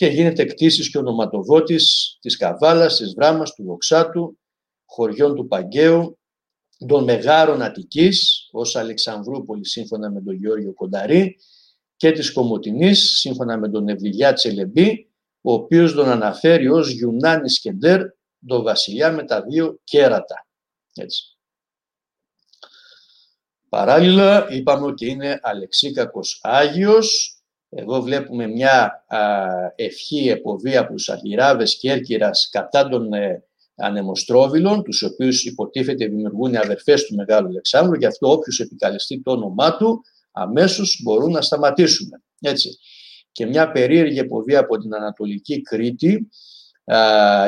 και 0.00 0.06
γίνεται 0.06 0.44
κτήσης 0.44 0.90
και 0.90 0.98
ονοματοδότης 0.98 2.16
της 2.20 2.36
Καβάλας, 2.36 2.96
της 2.96 3.14
Βράμας, 3.14 3.54
του 3.54 3.64
Βοξάτου, 3.64 4.38
χωριών 4.84 5.34
του 5.34 5.46
Παγκαίου, 5.46 6.18
των 6.86 7.04
Μεγάρων 7.04 7.62
Αττικής, 7.62 8.48
ως 8.52 8.76
Αλεξανδρούπολη 8.76 9.66
σύμφωνα 9.66 10.10
με 10.10 10.22
τον 10.22 10.34
Γιώργο 10.34 10.72
Κονταρή, 10.72 11.36
και 11.96 12.12
της 12.12 12.32
Κομωτινής 12.32 13.18
σύμφωνα 13.18 13.58
με 13.58 13.68
τον 13.68 13.88
Ευλιγιά 13.88 14.32
Τσελεμπή, 14.32 15.10
ο 15.40 15.52
οποίος 15.52 15.92
τον 15.92 16.08
αναφέρει 16.08 16.68
ως 16.68 16.90
Γιουνάνη 16.90 17.50
Σκεντέρ, 17.50 18.00
τον 18.46 18.62
βασιλιά 18.62 19.12
με 19.12 19.24
τα 19.24 19.42
δύο 19.42 19.80
κέρατα. 19.84 20.46
Έτσι. 20.94 21.38
Παράλληλα, 23.68 24.50
είπαμε 24.50 24.86
ότι 24.86 25.06
είναι 25.06 25.38
Αλεξίκακος 25.42 26.40
Άγιος. 26.42 27.39
Εδώ 27.70 28.02
βλέπουμε 28.02 28.46
μια 28.46 29.04
α, 29.06 29.18
ευχή 29.74 30.28
εποβή 30.28 30.76
από 30.76 30.92
τους 30.92 31.08
Αγιράβες 31.08 31.76
Κέρκυρας 31.76 32.48
κατά 32.52 32.88
των 32.88 33.12
ε, 33.12 33.44
ανεμοστρόβιλων, 33.76 34.82
τους 34.82 35.02
οποίους 35.02 35.44
υποτίθεται 35.44 36.06
δημιουργούν 36.06 36.52
οι 36.52 36.56
αδερφές 36.56 37.04
του 37.04 37.14
Μεγάλου 37.14 37.46
Αλεξάνδρου, 37.48 37.94
γι' 37.94 38.06
αυτό 38.06 38.30
όποιος 38.30 38.60
επικαλεστεί 38.60 39.22
το 39.22 39.30
όνομά 39.30 39.76
του, 39.76 40.02
αμέσως 40.32 41.00
μπορούν 41.02 41.30
να 41.30 41.40
σταματήσουν. 41.40 42.08
Έτσι. 42.40 42.68
Και 43.32 43.46
μια 43.46 43.70
περίεργη 43.72 44.18
εποβή 44.18 44.56
από 44.56 44.78
την 44.78 44.94
Ανατολική 44.94 45.62
Κρήτη, 45.62 46.28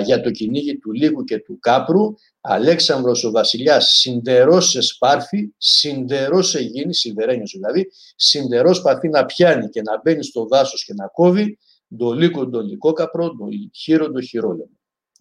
για 0.04 0.20
το 0.22 0.30
κυνήγι 0.30 0.78
του 0.78 0.92
Λίγου 0.92 1.24
και 1.24 1.38
του 1.38 1.58
Κάπρου, 1.58 2.14
Αλέξανδρος 2.40 3.24
ο 3.24 3.30
βασιλιάς 3.30 3.88
συντερός 3.88 4.70
σε 4.70 4.80
σπάρφη, 4.80 5.54
συντερός 5.56 6.48
σε 6.48 6.60
γίνει, 6.60 6.94
σιδερένιος 6.94 7.52
δηλαδή, 7.52 7.90
συντερός 8.16 8.76
σπαρφή 8.76 9.08
να 9.08 9.24
πιάνει 9.24 9.68
και 9.68 9.82
να 9.82 10.00
μπαίνει 10.00 10.24
στο 10.24 10.46
δάσος 10.46 10.84
και 10.84 10.94
να 10.94 11.06
κόβει, 11.06 11.58
το 11.98 12.12
λύκο 12.12 12.48
το 12.48 12.60
λυκόκαπρο, 12.60 13.28
το 13.28 13.46
χείρο 13.74 14.10
το 14.10 14.20
χειρόλεμο. 14.20 14.78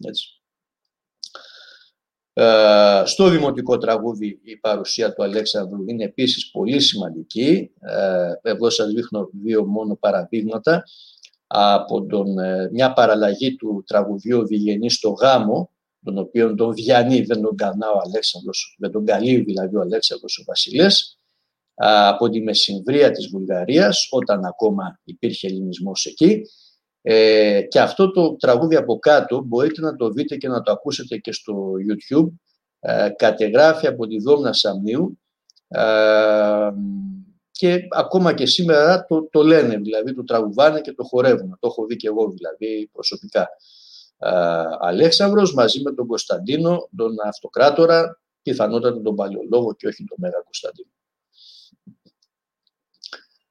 Έτσι. 0.08 0.42
Ε, 2.34 3.02
στο 3.04 3.28
δημοτικό 3.28 3.78
τραγούδι 3.78 4.40
η 4.42 4.56
παρουσία 4.56 5.12
του 5.12 5.22
Αλέξανδρου 5.22 5.84
είναι 5.86 6.04
επίσης 6.04 6.50
πολύ 6.50 6.80
σημαντική. 6.80 7.70
Ε, 7.80 8.50
εδώ 8.50 8.70
σας 8.70 8.92
δείχνω 8.92 9.30
δύο 9.42 9.64
μόνο 9.64 9.96
παραδείγματα 9.96 10.84
από 11.54 12.06
τον, 12.06 12.38
ε, 12.38 12.68
μια 12.72 12.92
παραλλαγή 12.92 13.56
του 13.56 13.84
τραγουδιού 13.86 14.46
Διγενή 14.46 14.90
στο 14.90 15.10
γάμο, 15.10 15.70
τον 16.04 16.18
οποίο 16.18 16.54
τον 16.54 16.72
διανύει, 16.72 17.22
δεν 17.22 17.40
τον 17.40 17.56
κανά 17.56 17.90
ο 17.90 17.98
Αλέξανδρος, 18.04 18.76
δεν 18.78 18.90
τον 18.90 19.04
καλεί 19.04 19.40
δηλαδή 19.40 19.76
ο 19.76 19.80
Αλέξανδρος 19.80 20.38
ο 20.38 20.42
Βασιλές, 20.46 21.18
από 21.74 22.28
τη 22.28 22.40
Μεσημβρία 22.40 23.10
της 23.10 23.28
Βουλγαρίας, 23.28 24.08
όταν 24.10 24.44
ακόμα 24.44 25.00
υπήρχε 25.04 25.46
ελληνισμός 25.46 26.06
εκεί. 26.06 26.42
Ε, 27.02 27.62
και 27.62 27.80
αυτό 27.80 28.10
το 28.10 28.36
τραγούδι 28.36 28.76
από 28.76 28.98
κάτω 28.98 29.40
μπορείτε 29.40 29.80
να 29.80 29.96
το 29.96 30.10
δείτε 30.10 30.36
και 30.36 30.48
να 30.48 30.62
το 30.62 30.72
ακούσετε 30.72 31.16
και 31.16 31.32
στο 31.32 31.72
YouTube. 31.88 32.28
Ε, 32.80 33.08
κατεγράφει 33.16 33.86
από 33.86 34.06
τη 34.06 34.20
Δόμνα 34.20 34.52
Σαμνίου 34.52 35.18
ε, 35.68 35.80
και 37.62 37.86
ακόμα 37.90 38.34
και 38.34 38.46
σήμερα 38.46 39.04
το, 39.04 39.28
το 39.30 39.42
λένε, 39.42 39.76
δηλαδή 39.76 40.14
το 40.14 40.24
τραγουδάνε 40.24 40.80
και 40.80 40.92
το 40.92 41.04
χορεύουν. 41.04 41.56
Το 41.60 41.66
έχω 41.66 41.86
δει 41.86 41.96
και 41.96 42.06
εγώ 42.08 42.30
δηλαδή 42.30 42.90
προσωπικά. 42.92 43.48
Αλέξανδρος 44.80 45.54
μαζί 45.54 45.82
με 45.82 45.92
τον 45.92 46.06
Κωνσταντίνο, 46.06 46.88
τον 46.96 47.14
Αυτοκράτορα, 47.26 48.20
πιθανότατα 48.42 49.02
τον 49.02 49.14
Παλαιολόγο 49.14 49.74
και 49.74 49.86
όχι 49.86 50.04
τον 50.04 50.16
Μέγα 50.20 50.40
Κωνσταντίνο. 50.44 50.88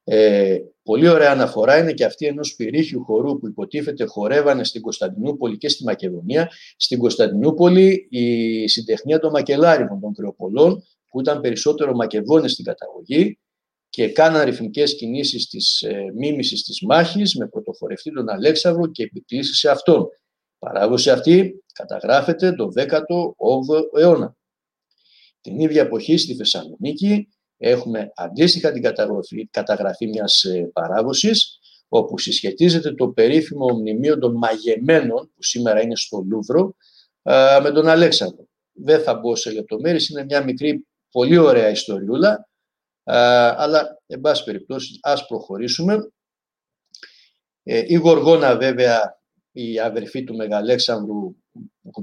Ε, 0.03 0.59
πολύ 0.83 1.07
ωραία 1.07 1.31
αναφορά 1.31 1.77
είναι 1.77 1.93
και 1.93 2.05
αυτή 2.05 2.25
ενός 2.25 2.55
πυρίχιου 2.55 3.03
χορού 3.03 3.39
που 3.39 3.47
υποτίθεται 3.47 4.05
χορεύανε 4.05 4.63
στην 4.63 4.81
Κωνσταντινούπολη 4.81 5.57
και 5.57 5.69
στη 5.69 5.83
Μακεδονία. 5.83 6.51
Στην 6.77 6.99
Κωνσταντινούπολη 6.99 8.07
η 8.09 8.67
συντεχνία 8.67 9.19
των 9.19 9.31
Μακελάριμων, 9.31 9.99
των 9.99 10.13
Κρεοπολών, 10.13 10.83
που 11.09 11.19
ήταν 11.19 11.41
περισσότερο 11.41 11.93
Μακεδόνες 11.93 12.51
στην 12.51 12.65
καταγωγή, 12.65 13.39
και 13.91 14.11
κάναν 14.11 14.43
ρυθμικές 14.43 14.95
κινήσεις 14.95 15.47
της 15.47 15.81
ε, 15.81 16.11
μίμησης 16.15 16.63
της 16.63 16.81
μάχης 16.81 17.35
με 17.35 17.47
πρωτοχωρευτή 17.47 18.11
τον 18.11 18.29
Αλέξανδρο 18.29 18.87
και 18.91 19.03
επικλήσει 19.03 19.53
σε 19.55 19.69
αυτόν. 19.69 20.07
Παράγωση 20.59 21.09
αυτή 21.09 21.63
καταγράφεται 21.73 22.53
το 22.53 22.67
18ο 22.75 23.99
αιώνα. 23.99 24.35
Την 25.41 25.59
ίδια 25.59 25.81
εποχή 25.81 26.17
στη 26.17 26.35
Θεσσαλονίκη 26.35 27.27
έχουμε 27.57 28.11
αντίστοιχα 28.15 28.71
την 28.71 28.81
καταγραφή, 28.81 29.47
καταγραφή 29.47 30.07
μιας 30.07 30.43
ε, 30.43 30.69
παράδοσης 30.73 31.59
όπου 31.87 32.17
συσχετίζεται 32.17 32.93
το 32.93 33.07
περίφημο 33.07 33.67
μνημείο 33.67 34.19
των 34.19 34.35
μαγεμένων 34.35 35.31
που 35.35 35.43
σήμερα 35.43 35.81
είναι 35.81 35.95
στο 35.95 36.23
Λούβρο 36.29 36.75
με 37.61 37.71
τον 37.73 37.87
Αλέξανδρο. 37.87 38.47
Δεν 38.71 39.01
θα 39.01 39.15
μπω 39.15 39.35
σε 39.35 39.51
λεπτομέρειες, 39.51 40.09
είναι 40.09 40.23
μια 40.23 40.43
μικρή 40.43 40.87
πολύ 41.11 41.37
ωραία 41.37 41.69
ιστοριούλα 41.69 42.50
αλλά, 43.03 44.01
εν 44.07 44.21
πάση 44.21 44.43
περιπτώσει, 44.43 44.99
ας 45.01 45.25
προχωρήσουμε. 45.25 46.11
Ε, 47.63 47.83
η 47.87 47.95
Γοργόνα, 47.95 48.57
βέβαια, 48.57 49.19
η 49.51 49.79
αδερφή 49.79 50.23
του 50.23 50.35
Μεγαλέξανδρου, 50.35 51.35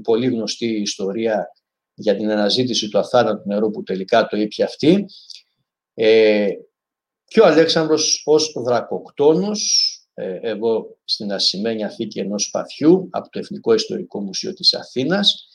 πολύ 0.03 0.27
γνωστή 0.27 0.67
ιστορία 0.67 1.47
για 1.93 2.15
την 2.15 2.31
αναζήτηση 2.31 2.89
του 2.89 2.99
αθάνατου 2.99 3.47
νερού 3.47 3.71
που 3.71 3.83
τελικά 3.83 4.27
το 4.27 4.37
είπε 4.37 4.63
αυτή. 4.63 5.05
Ε, 5.93 6.49
και 7.25 7.39
ο 7.39 7.45
Αλέξανδρος 7.45 8.21
ως 8.25 8.53
δρακοκτόνος, 8.65 9.93
ε, 10.13 10.39
εγώ 10.41 10.97
στην 11.03 11.33
ασημένια 11.33 11.89
θήκη 11.89 12.19
ενός 12.19 12.43
σπαθιού 12.43 13.07
από 13.11 13.29
το 13.29 13.39
Εθνικό 13.39 13.73
Ιστορικό 13.73 14.21
Μουσείο 14.21 14.53
της 14.53 14.73
Αθήνας, 14.73 15.47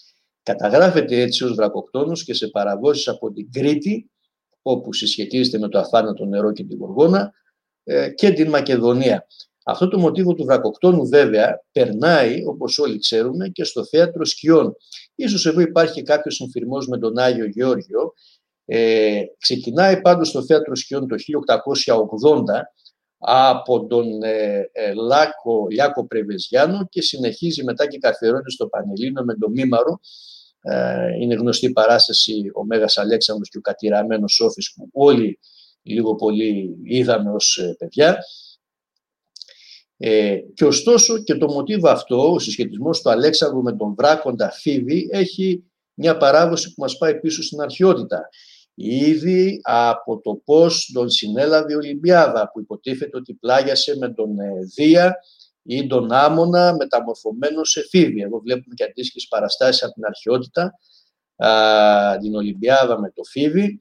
καταγράφεται 0.42 1.20
έτσι 1.20 1.45
ως 1.45 1.55
δρακοκτόνος 1.55 2.24
και 2.24 2.34
σε 2.34 2.49
παραβόσεις 2.49 3.09
από 3.09 3.32
την 3.32 3.51
Κρήτη, 3.53 4.11
όπου 4.67 4.93
συσχετίζεται 4.93 5.59
με 5.59 5.69
το 5.69 5.79
αφάνατο 5.79 6.25
νερό 6.25 6.53
και 6.53 6.65
την 6.65 6.79
Γοργόνα 6.79 7.33
ε, 7.85 8.09
και 8.09 8.31
την 8.31 8.49
Μακεδονία. 8.49 9.27
Αυτό 9.65 9.89
το 9.89 9.99
μοτίβο 9.99 10.35
του 10.35 10.45
βρακοκτόνου 10.45 11.09
βέβαια 11.09 11.65
περνάει, 11.73 12.43
όπως 12.47 12.79
όλοι 12.79 12.99
ξέρουμε, 12.99 13.49
και 13.49 13.65
στο 13.65 13.85
θέατρο 13.85 14.25
σκιών. 14.25 14.77
Ίσως 15.15 15.47
εδώ 15.47 15.61
υπάρχει 15.61 16.03
κάποιος 16.03 16.35
συμφυρμός 16.35 16.89
με 16.89 16.99
τον 16.99 17.19
Άγιο 17.19 17.47
Γεώργιο. 17.47 18.12
Ε, 18.65 19.23
ξεκινάει 19.39 20.01
πάντως 20.01 20.29
στο 20.29 20.45
θέατρο 20.45 20.75
σκιών 20.77 21.09
το 21.09 21.17
1880 21.17 22.43
από 23.27 23.87
τον 23.87 24.23
ε, 24.23 24.69
ε, 24.73 24.93
Λάκο, 24.95 25.67
Λιάκο 25.71 26.07
Πρεβεζιάνο 26.07 26.87
και 26.91 27.03
συνεχίζει 27.03 27.65
μετά 27.65 27.87
και 27.87 27.99
καθιερώνεται 27.99 28.51
στο 28.51 28.67
Πανελλήνιο 28.67 29.25
με 29.25 29.35
τον 29.35 29.51
Μήμαρο 29.53 30.01
ε, 30.01 30.43
είναι 31.21 31.35
γνωστή 31.35 31.67
η 31.67 31.73
παράσταση 31.73 32.51
ο 32.55 32.65
Μέγας 32.65 32.99
Αλέξανδρος 32.99 33.49
και 33.49 33.59
ο 33.59 33.61
κατηραμένος 33.61 34.33
Σόφης 34.33 34.73
που 34.75 34.89
όλοι 34.93 35.39
λίγο 35.83 36.15
πολύ 36.15 36.77
είδαμε 36.85 37.31
ως 37.31 37.57
ε, 37.59 37.75
παιδιά. 37.79 38.19
Ε, 39.97 40.39
και 40.55 40.65
ωστόσο 40.65 41.23
και 41.23 41.35
το 41.35 41.47
μοτίβο 41.47 41.89
αυτό, 41.89 42.33
ο 42.33 42.39
συσχετισμός 42.39 43.01
του 43.01 43.11
Αλέξανδρου 43.11 43.62
με 43.62 43.77
τον 43.77 43.95
βράκοντα 43.95 44.51
Φίβη 44.51 45.09
έχει 45.11 45.65
μια 45.95 46.17
παράδοση 46.17 46.75
που 46.75 46.83
μας 46.83 46.99
πάει 46.99 47.21
πίσω 47.21 47.43
στην 47.43 47.61
αρχαιότητα. 47.61 48.29
Ήδη 48.75 49.61
από 49.62 50.21
το 50.21 50.41
πώς 50.45 50.91
τον 50.93 51.11
συνέλαβε 51.11 51.73
η 51.73 51.77
Ολυμπιάδα 51.77 52.51
που 52.53 52.61
υποτίθεται 52.61 53.17
ότι 53.17 53.35
πλάγιασε 53.35 53.97
με 53.97 54.12
τον 54.12 54.39
ε, 54.39 54.51
Δία 54.75 55.17
ή 55.67 55.87
τον 55.87 56.12
Άμονα 56.12 56.75
μεταμορφωμένος 56.75 57.71
σε 57.71 57.81
φίβη. 57.89 58.23
Εδώ 58.23 58.39
βλέπουμε 58.39 58.75
και 58.75 58.85
αντίστοιχες 58.85 59.27
παραστάσεις 59.29 59.83
από 59.83 59.93
την 59.93 60.05
αρχαιότητα, 60.05 60.79
α, 61.37 62.19
την 62.21 62.35
Ολυμπιάδα 62.35 63.01
με 63.01 63.11
το 63.11 63.23
φίβη. 63.23 63.79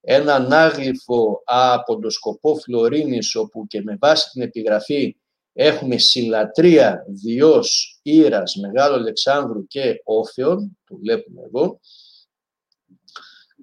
Ένα 0.00 0.34
ανάγλυφο 0.34 1.42
από 1.44 1.98
το 1.98 2.10
σκοπό 2.10 2.56
Φλωρίνης, 2.56 3.34
όπου 3.34 3.66
και 3.66 3.82
με 3.82 3.96
βάση 4.00 4.30
την 4.30 4.42
επιγραφή 4.42 5.16
έχουμε 5.52 5.98
συλλατρία 5.98 7.04
Διός, 7.08 7.98
Ήρας, 8.02 8.56
Μεγάλο 8.56 8.94
Αλεξάνδρου 8.94 9.66
και 9.66 10.00
Όφεων, 10.04 10.78
το 10.84 10.96
βλέπουμε 10.96 11.42
εδώ. 11.42 11.80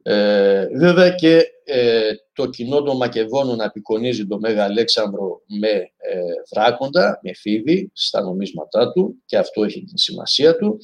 Ε, 0.04 0.68
βέβαια 0.78 1.10
και 1.10 1.43
ε, 1.64 2.12
το 2.34 2.45
κοινό 2.45 2.82
των 2.82 2.97
Μακεδόνων 2.97 3.62
απεικονίζει 3.62 4.28
τον 4.28 4.39
Μέγα 4.39 4.64
Αλέξανδρο 4.64 5.41
με 5.60 5.70
ε, 5.70 6.22
δράκοντα, 6.54 7.20
με 7.24 7.34
φίδι 7.34 7.91
στα 7.93 8.22
νομίσματά 8.22 8.91
του 8.91 9.22
και 9.26 9.38
αυτό 9.38 9.64
έχει 9.64 9.84
την 9.84 9.97
σημασία 9.97 10.58
του. 10.58 10.78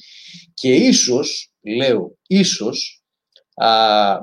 Και 0.54 0.74
ίσως, 0.74 1.52
λέω 1.62 2.18
ίσως, 2.26 3.02
α, 3.54 3.68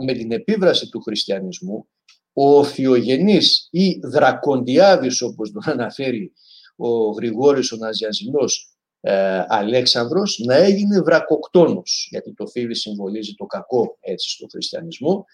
με 0.04 0.14
την 0.14 0.32
επίβραση 0.32 0.89
του 0.89 1.02
χριστιανισμού 1.02 1.88
ο 2.34 2.64
Θειογενής 2.64 3.68
ή 3.72 4.00
Δρακοντιάδης 4.04 5.22
όπως 5.22 5.52
τον 5.52 5.62
αναφέρει 5.66 6.34
ο 6.76 7.10
Γρηγόρης 7.10 7.72
ο 7.72 7.76
Ναζιαζινός 7.76 8.74
ε, 9.08 9.45
Αλέξανδρος 9.47 10.41
να 10.45 10.56
έγινε 10.56 11.01
βρακοκτόνος, 11.01 12.08
γιατί 12.12 12.34
το 12.34 12.47
φίδι 12.47 12.76
συμβολίζει 12.76 13.34
το 13.34 13.45
κακό 13.45 13.97
έτσι 13.99 14.30
στο 14.30 14.47
χριστιανισμό. 14.51 15.26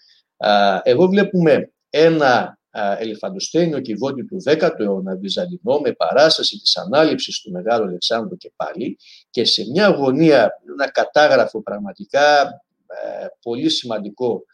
Εδώ 0.82 1.08
βλέπουμε 1.08 1.72
ένα 1.90 2.58
ελεφαντοστένιο 2.98 3.80
κυβότη 3.80 4.24
του 4.24 4.36
10ου 4.44 4.70
αιώνα 4.78 5.16
Βυζαντινό 5.16 5.78
με 5.78 5.92
παράσταση 5.92 6.58
της 6.58 6.76
ανάληψης 6.76 7.40
του 7.40 7.50
Μεγάλου 7.50 7.84
Αλεξάνδρου 7.84 8.36
και 8.36 8.52
πάλι 8.56 8.98
και 9.30 9.44
σε 9.44 9.64
μια 9.70 9.88
γωνία, 9.88 10.60
ένα 10.72 10.90
κατάγραφο 10.90 11.62
πραγματικά 11.62 12.42
ε, 12.86 13.26
πολύ 13.42 13.68
σημαντικό 13.70 14.44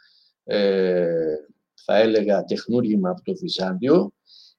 ε, 0.45 1.09
θα 1.85 1.97
έλεγα 1.97 2.45
τεχνούργημα 2.45 3.11
από 3.11 3.23
το 3.23 3.35
Βυζάντιο 3.35 4.12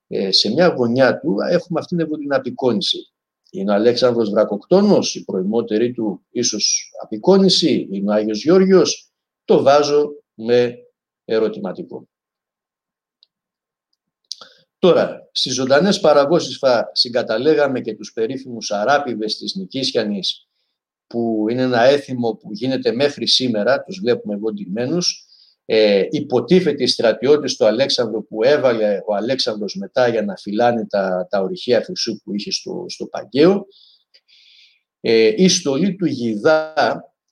ε, 0.07 0.32
σε 0.32 0.51
μια 0.51 0.68
γωνιά 0.68 1.20
του 1.20 1.36
έχουμε 1.49 1.80
αυτήν 1.80 1.97
την 1.97 2.34
απεικόνηση. 2.34 3.14
Είναι 3.52 3.72
ο 3.72 3.74
Αλέξανδρος 3.74 4.30
Βρακοκτόνος, 4.30 5.16
η 5.16 5.26
προημότερη 5.26 5.91
του 5.91 6.26
ίσως 6.30 6.91
απεικόνηση, 7.04 7.88
είναι 7.91 8.12
ο 8.12 8.14
Άγιος 8.14 8.43
Γιώργιος, 8.43 9.12
το 9.45 9.62
βάζω 9.62 10.10
με 10.34 10.76
ερωτηματικό. 11.26 12.08
Τώρα, 14.80 15.30
στις 15.32 15.54
ζωντανές 15.54 16.00
παραγώσεις 16.00 16.58
θα 16.58 16.89
συγκαταλέγαμε 16.93 17.82
και 17.82 17.95
τους 17.95 18.14
περίφημους 18.14 18.72
αράπηβες 18.72 19.38
της 19.38 19.56
Νικήσιανης, 19.56 20.47
που 21.08 21.45
είναι 21.50 21.62
ένα 21.62 21.82
έθιμο 21.82 22.34
που 22.34 22.50
γίνεται 22.52 22.91
μέχρι 22.91 23.28
σήμερα, 23.28 23.84
τους 23.84 24.00
βλέπουμε 24.00 24.34
εδώ 24.34 24.54
ντυμένους, 24.54 25.28
ε, 25.72 26.07
υποτίθεται 26.09 26.84
οι 26.84 26.88
στρατιώτες 26.88 27.55
του 27.55 27.65
Αλέξανδρου 27.65 28.28
που 28.28 28.43
έβαλε 28.43 28.99
ο 29.05 29.15
Αλέξανδρος 29.15 29.76
μετά 29.76 30.07
για 30.07 30.22
να 30.22 30.36
φυλάνε 30.36 30.86
τα, 30.86 31.28
τα 31.30 31.41
ορυχεία 31.41 31.82
χρυσού 31.84 32.22
που 32.24 32.36
είχε 32.36 32.51
στο, 32.51 32.86
στο 32.88 33.05
Παγκαίο. 33.05 33.65
Ε, 34.99 35.34
η 35.36 35.47
στολή 35.47 35.95
του 35.95 36.05
Γιδά, 36.05 36.74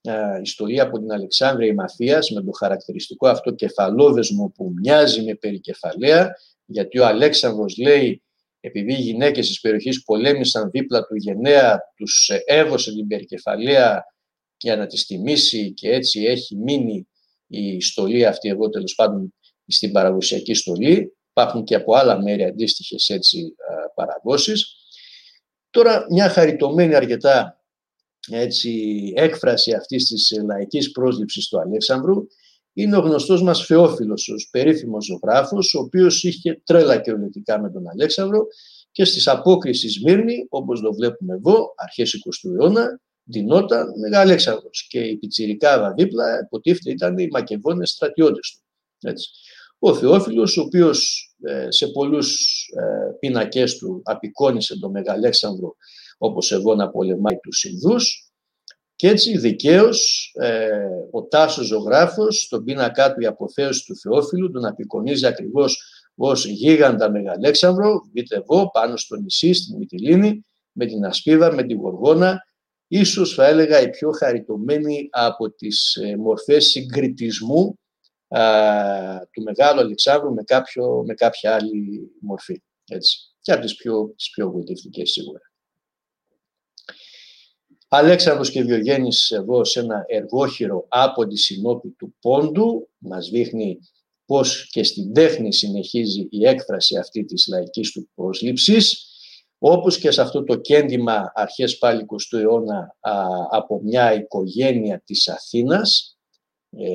ε, 0.01 0.39
η 0.41 0.45
στολή 0.45 0.79
από 0.79 0.99
την 0.99 1.11
Αλεξάνδρεια 1.11 1.73
Μαθίας 1.73 2.29
με 2.29 2.41
το 2.41 2.51
χαρακτηριστικό 2.51 3.27
αυτό 3.27 3.51
κεφαλόδεσμο 3.51 4.51
που 4.55 4.73
μοιάζει 4.81 5.23
με 5.23 5.33
περικεφαλαία, 5.33 6.35
γιατί 6.65 6.99
ο 6.99 7.05
Αλέξανδρος 7.05 7.77
λέει 7.77 8.23
επειδή 8.59 8.93
οι 8.93 9.01
γυναίκες 9.01 9.47
της 9.47 9.59
περιοχής 9.59 10.03
πολέμησαν 10.03 10.69
δίπλα 10.71 11.05
του 11.05 11.15
γενναία, 11.15 11.79
τους 11.95 12.31
έβωσε 12.45 12.91
την 12.93 13.07
περικεφαλαία 13.07 14.03
για 14.57 14.75
να 14.75 14.85
τις 14.85 15.05
τιμήσει 15.05 15.73
και 15.73 15.89
έτσι 15.89 16.23
έχει 16.23 16.55
μείνει 16.55 17.07
η 17.47 17.81
στολή 17.81 18.25
αυτή 18.25 18.49
εδώ 18.49 18.69
τέλος 18.69 18.95
πάντων 18.95 19.33
στην 19.67 19.91
παραδοσιακή 19.91 20.53
στολή. 20.53 21.17
Υπάρχουν 21.29 21.63
και 21.63 21.75
από 21.75 21.95
άλλα 21.95 22.21
μέρη 22.21 22.43
αντίστοιχες 22.43 23.09
έτσι 23.09 23.55
παραδόσεις. 23.95 24.75
Τώρα 25.69 26.05
μια 26.09 26.29
χαριτωμένη 26.29 26.95
αρκετά 26.95 27.61
έτσι, 28.31 28.71
έκφραση 29.15 29.73
αυτής 29.73 30.05
της 30.05 30.41
λαϊκής 30.45 30.91
πρόσληψης 30.91 31.47
του 31.47 31.59
Αλέξανδρου 31.59 32.27
είναι 32.73 32.97
ο 32.97 32.99
γνωστός 32.99 33.41
μας 33.41 33.65
Φεόφιλος, 33.65 34.29
ο 34.29 34.33
περίφημος 34.51 35.05
ζωγράφος, 35.05 35.73
ο 35.73 35.79
οποίος 35.79 36.23
είχε 36.23 36.61
τρέλα 36.63 36.99
κυριολεκτικά 36.99 37.61
με 37.61 37.71
τον 37.71 37.89
Αλέξανδρο 37.89 38.47
και 38.91 39.05
στις 39.05 39.27
απόκρισεις 39.27 39.93
Σμύρνη, 39.93 40.45
όπως 40.49 40.81
το 40.81 40.93
βλέπουμε 40.93 41.33
εδώ, 41.33 41.73
αρχές 41.75 42.13
20ου 42.13 42.53
αιώνα, 42.59 43.01
ντυνόταν 43.31 43.93
Αλέξανδρος 44.13 44.87
και 44.89 44.99
η 44.99 45.17
πιτσιρικάδα 45.17 45.93
δίπλα 45.93 46.39
υποτίθεται 46.45 46.91
ήταν 46.91 47.17
οι 47.17 47.27
μακεδόνες 47.31 47.89
στρατιώτες 47.89 48.51
του. 48.51 48.63
Έτσι. 49.09 49.29
Ο 49.79 49.95
Θεόφιλος, 49.95 50.57
ο 50.57 50.61
οποίος 50.61 51.27
ε, 51.41 51.67
σε 51.69 51.87
πολλούς 51.87 52.47
ε, 52.75 53.11
πίνακες 53.19 53.77
του 53.77 54.01
απεικόνισε 54.03 54.79
τον 54.79 54.91
Μεγαλέξανδρο 54.91 55.75
όπως 56.17 56.51
εγώ 56.51 56.75
να 56.75 56.89
πολεμάει 56.89 57.37
τους 57.37 57.63
Ινδούς 57.63 58.31
και 58.95 59.07
έτσι 59.07 59.37
δικαίως 59.37 60.31
ε, 60.39 60.69
ο 61.11 61.23
Τάσος 61.23 61.65
ζωγράφος 61.65 62.41
στον 62.41 62.63
πίνακά 62.63 63.13
του 63.13 63.21
η 63.21 63.25
αποθέωση 63.25 63.85
του 63.85 63.95
Θεόφιλου 63.95 64.51
τον 64.51 64.65
απεικονίζει 64.65 65.25
ακριβώς 65.25 65.81
ως 66.15 66.45
γίγαντα 66.45 67.11
Μεγαλέξανδρο, 67.11 68.01
δείτε 68.13 68.35
εδώ 68.35 68.71
πάνω 68.71 68.97
στο 68.97 69.15
νησί, 69.15 69.53
στην 69.53 69.77
Μυτιλίνη, 69.77 70.45
με 70.71 70.85
την 70.85 71.05
Ασπίδα, 71.05 71.53
με 71.53 71.63
την 71.63 71.77
Γοργόνα 71.77 72.45
ίσως 72.87 73.33
θα 73.33 73.47
έλεγα 73.47 73.81
η 73.81 73.89
πιο 73.89 74.11
χαριτωμένη 74.11 75.07
από 75.11 75.51
τις 75.51 75.95
ε, 75.95 76.15
μορφές 76.17 76.65
συγκριτισμού 76.65 77.79
του 79.31 79.43
Μεγάλου 79.43 79.79
Αλεξάνδρου 79.79 80.33
με, 80.33 80.43
κάποιο, 80.43 81.03
με 81.05 81.13
κάποια 81.13 81.55
άλλη 81.55 82.11
μορφή. 82.19 82.61
Έτσι. 82.87 83.17
Και 83.41 83.51
από 83.51 83.61
τις 83.61 83.75
πιο, 83.75 84.13
τις 84.15 84.29
πιο 84.29 84.51
βοηθητικές 84.51 85.11
σίγουρα. 85.11 85.41
Αλέξανδρος 87.87 88.51
και 88.51 88.63
Διογέννης 88.63 89.31
εδώ 89.31 89.63
σε 89.63 89.79
ένα 89.79 90.03
εργόχειρο 90.07 90.85
από 90.87 91.27
τη 91.27 91.37
συνόπη 91.37 91.89
του 91.89 92.15
Πόντου 92.19 92.89
μας 92.97 93.29
δείχνει 93.29 93.79
πώς 94.25 94.69
και 94.71 94.83
στην 94.83 95.13
τέχνη 95.13 95.53
συνεχίζει 95.53 96.27
η 96.29 96.47
έκφραση 96.47 96.97
αυτή 96.97 97.25
της 97.25 97.47
λαϊκής 97.47 97.91
του 97.91 98.09
πρόσληψης 98.15 99.06
όπως 99.57 99.97
και 99.97 100.11
σε 100.11 100.21
αυτό 100.21 100.43
το 100.43 100.55
κέντημα 100.55 101.31
αρχές 101.35 101.77
πάλι 101.77 102.05
20ου 102.09 102.39
αιώνα 102.39 102.95
από 103.49 103.81
μια 103.83 104.13
οικογένεια 104.13 105.01
της 105.05 105.27
Αθήνας, 105.27 106.17
ε, 106.69 106.85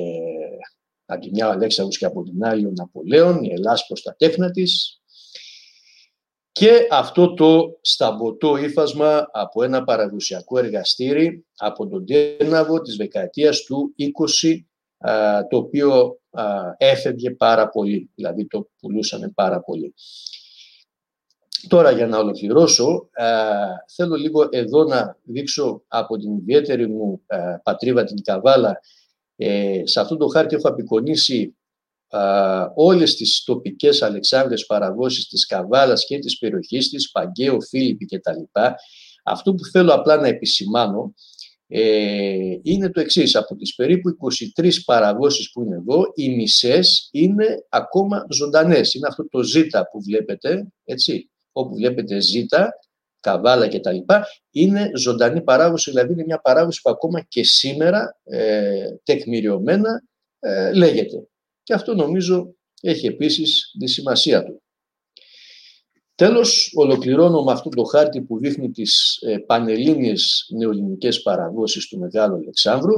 από 1.05 1.21
τη 1.21 1.29
μια 1.29 1.47
ο 1.47 1.51
Αλέξανδρος 1.51 1.97
και 1.97 2.05
από 2.05 2.23
την 2.23 2.45
άλλη 2.45 2.65
ο 2.65 2.71
Ναπολέων, 2.75 3.43
η 3.43 3.51
Ελλάς 3.51 3.87
προς 3.87 4.01
τα 4.01 4.15
τέχνα 4.15 4.51
της, 4.51 5.01
και 6.51 6.87
αυτό 6.89 7.33
το 7.33 7.77
σταμποτό 7.81 8.57
ύφασμα 8.57 9.29
από 9.31 9.63
ένα 9.63 9.83
παραδοσιακό 9.83 10.57
εργαστήρι 10.57 11.45
από 11.55 11.87
τον 11.87 12.05
Τέναβο 12.05 12.81
της 12.81 12.95
δεκαετίας 12.95 13.63
του 13.63 13.93
20, 13.97 14.65
το 15.49 15.57
οποίο 15.57 16.19
έφευγε 16.77 17.31
πάρα 17.31 17.69
πολύ, 17.69 18.09
δηλαδή 18.15 18.47
το 18.47 18.69
πουλούσαμε 18.79 19.29
πάρα 19.35 19.61
πολύ. 19.61 19.93
Τώρα 21.67 21.91
για 21.91 22.07
να 22.07 22.17
ολοκληρώσω, 22.17 23.09
ε, 23.11 23.25
θέλω 23.95 24.15
λίγο 24.15 24.47
εδώ 24.51 24.83
να 24.83 25.17
δείξω 25.23 25.83
από 25.87 26.17
την 26.17 26.37
ιδιαίτερη 26.37 26.87
μου 26.87 27.21
ε, 27.27 27.37
πατρίδα 27.63 28.03
την 28.03 28.23
Καβάλα. 28.23 28.79
Ε, 29.35 29.81
σε 29.83 29.99
αυτό 29.99 30.17
το 30.17 30.27
χάρτη 30.27 30.55
έχω 30.55 30.67
απεικονίσει 30.67 31.55
ε, 32.07 32.19
όλες 32.75 33.15
τις 33.15 33.43
τοπικές 33.43 34.01
Αλεξάνδρες 34.01 34.65
παραγώσεις 34.65 35.27
της 35.27 35.45
Καβάλας 35.45 36.05
και 36.05 36.19
της 36.19 36.37
περιοχής 36.37 36.89
της, 36.89 37.11
Παγκαίο, 37.11 37.61
Φίλιππη 37.61 38.05
κτλ. 38.05 38.41
Αυτό 39.23 39.53
που 39.53 39.65
θέλω 39.65 39.93
απλά 39.93 40.15
να 40.15 40.27
επισημάνω 40.27 41.13
ε, 41.67 42.59
είναι 42.63 42.89
το 42.89 42.99
εξής. 42.99 43.35
Από 43.35 43.55
τις 43.55 43.75
περίπου 43.75 44.09
23 44.59 44.69
παραγώσεις 44.85 45.51
που 45.51 45.61
είναι 45.61 45.75
εδώ, 45.75 46.03
οι 46.15 46.29
μισές 46.29 47.09
είναι 47.11 47.45
ακόμα 47.69 48.25
ζωντανές. 48.29 48.93
Είναι 48.93 49.07
αυτό 49.07 49.27
το 49.29 49.43
ζήτα 49.43 49.89
που 49.91 50.01
βλέπετε, 50.03 50.67
έτσι 50.83 51.29
όπου 51.53 51.75
βλέπετε 51.75 52.19
ζήτα, 52.19 52.79
καβάλα 53.19 53.67
κτλ. 53.67 53.97
Είναι 54.51 54.91
ζωντανή 54.95 55.41
παράγωση, 55.41 55.89
δηλαδή 55.89 56.13
είναι 56.13 56.23
μια 56.23 56.39
παράγωση 56.39 56.81
που 56.81 56.89
ακόμα 56.89 57.21
και 57.21 57.43
σήμερα 57.43 58.19
ε, 58.23 58.87
τεκμηριωμένα 59.03 60.03
ε, 60.39 60.73
λέγεται. 60.73 61.27
Και 61.63 61.73
αυτό 61.73 61.95
νομίζω 61.95 62.55
έχει 62.81 63.07
επίσης 63.07 63.75
τη 63.79 63.87
σημασία 63.87 64.43
του. 64.43 64.61
Τέλος, 66.15 66.71
ολοκληρώνω 66.75 67.43
με 67.43 67.51
αυτό 67.51 67.69
το 67.69 67.83
χάρτη 67.83 68.21
που 68.21 68.39
δείχνει 68.39 68.71
τις 68.71 69.17
ε, 69.21 69.37
πανελλήνιες 69.37 70.49
νεοελληνικές 70.57 71.21
παραγώσεις 71.21 71.87
του 71.87 71.99
Μεγάλου 71.99 72.35
Αλεξάνδρου, 72.35 72.93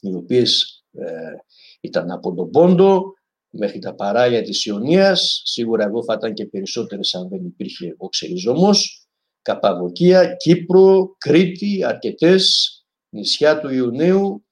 οι 0.00 0.14
οποίες 0.14 0.82
ε, 0.92 1.32
ήταν 1.80 2.10
από 2.10 2.34
τον 2.34 2.50
Πόντο, 2.50 3.13
μέχρι 3.56 3.78
τα 3.78 3.94
παράλια 3.94 4.42
της 4.42 4.64
Ιωνίας. 4.64 5.42
Σίγουρα 5.44 5.84
εγώ 5.84 6.04
θα 6.04 6.14
ήταν 6.14 6.34
και 6.34 6.46
περισσότερες 6.46 7.14
αν 7.14 7.28
δεν 7.28 7.44
υπήρχε 7.44 7.94
ο 7.98 8.08
ξεριζόμος. 8.08 9.08
Καπαδοκία, 9.42 10.34
Κύπρο, 10.34 11.16
Κρήτη, 11.18 11.84
αρκετές 11.84 12.68
νησιά 13.08 13.60
του 13.60 13.68
Ιουνίου, 13.72 14.44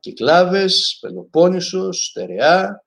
Κυκλάβες, 0.00 0.98
Πελοπόννησος, 1.00 2.04
Στερεά, 2.04 2.84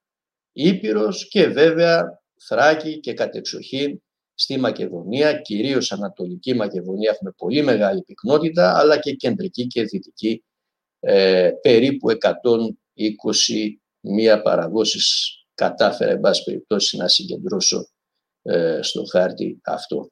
Ήπειρος 0.51 1.27
και 1.27 1.47
βέβαια 1.47 2.22
Θράκη 2.47 2.99
και 2.99 3.13
κατεξοχήν 3.13 4.01
στη 4.34 4.59
Μακεδονία, 4.59 5.34
κυρίως 5.34 5.91
Ανατολική 5.91 6.53
Μακεδονία 6.53 7.11
έχουμε 7.11 7.31
πολύ 7.38 7.61
μεγάλη 7.61 8.03
πυκνότητα, 8.03 8.77
αλλά 8.77 8.99
και 8.99 9.11
κεντρική 9.11 9.68
και 9.68 9.84
δυτική 9.84 10.43
ε, 10.99 11.51
περίπου 11.61 12.09
120 12.09 12.15
μία 14.02 14.41
παραδόσεις 14.41 15.36
κατάφερα, 15.53 16.11
εν 16.11 16.19
πάση 16.19 16.44
περιπτώσει, 16.44 16.98
να 16.98 17.07
συγκεντρώσω 17.07 17.90
ε, 18.41 18.80
στο 18.82 19.03
χάρτη 19.11 19.60
αυτό. 19.64 20.11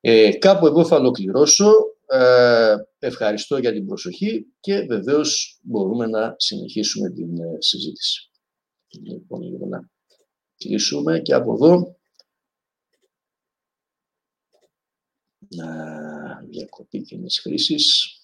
Ε, 0.00 0.32
κάπου 0.32 0.66
εγώ 0.66 0.86
θα 0.86 0.96
ολοκληρώσω. 0.96 1.72
Ε, 2.06 2.76
ευχαριστώ 2.98 3.58
για 3.58 3.72
την 3.72 3.86
προσοχή 3.86 4.46
και 4.60 4.80
βεβαίως 4.80 5.58
μπορούμε 5.62 6.06
να 6.06 6.34
συνεχίσουμε 6.38 7.10
την 7.10 7.40
ε, 7.40 7.56
συζήτηση. 7.58 8.30
Λοιπόν, 9.02 9.42
λίγο 9.42 9.66
να 9.66 9.90
κλείσουμε 10.56 11.20
και 11.20 11.34
από 11.34 11.52
εδώ. 11.52 11.96
διακοπή 16.48 17.02
κοινή 17.02 17.30
χρήσης. 17.30 18.17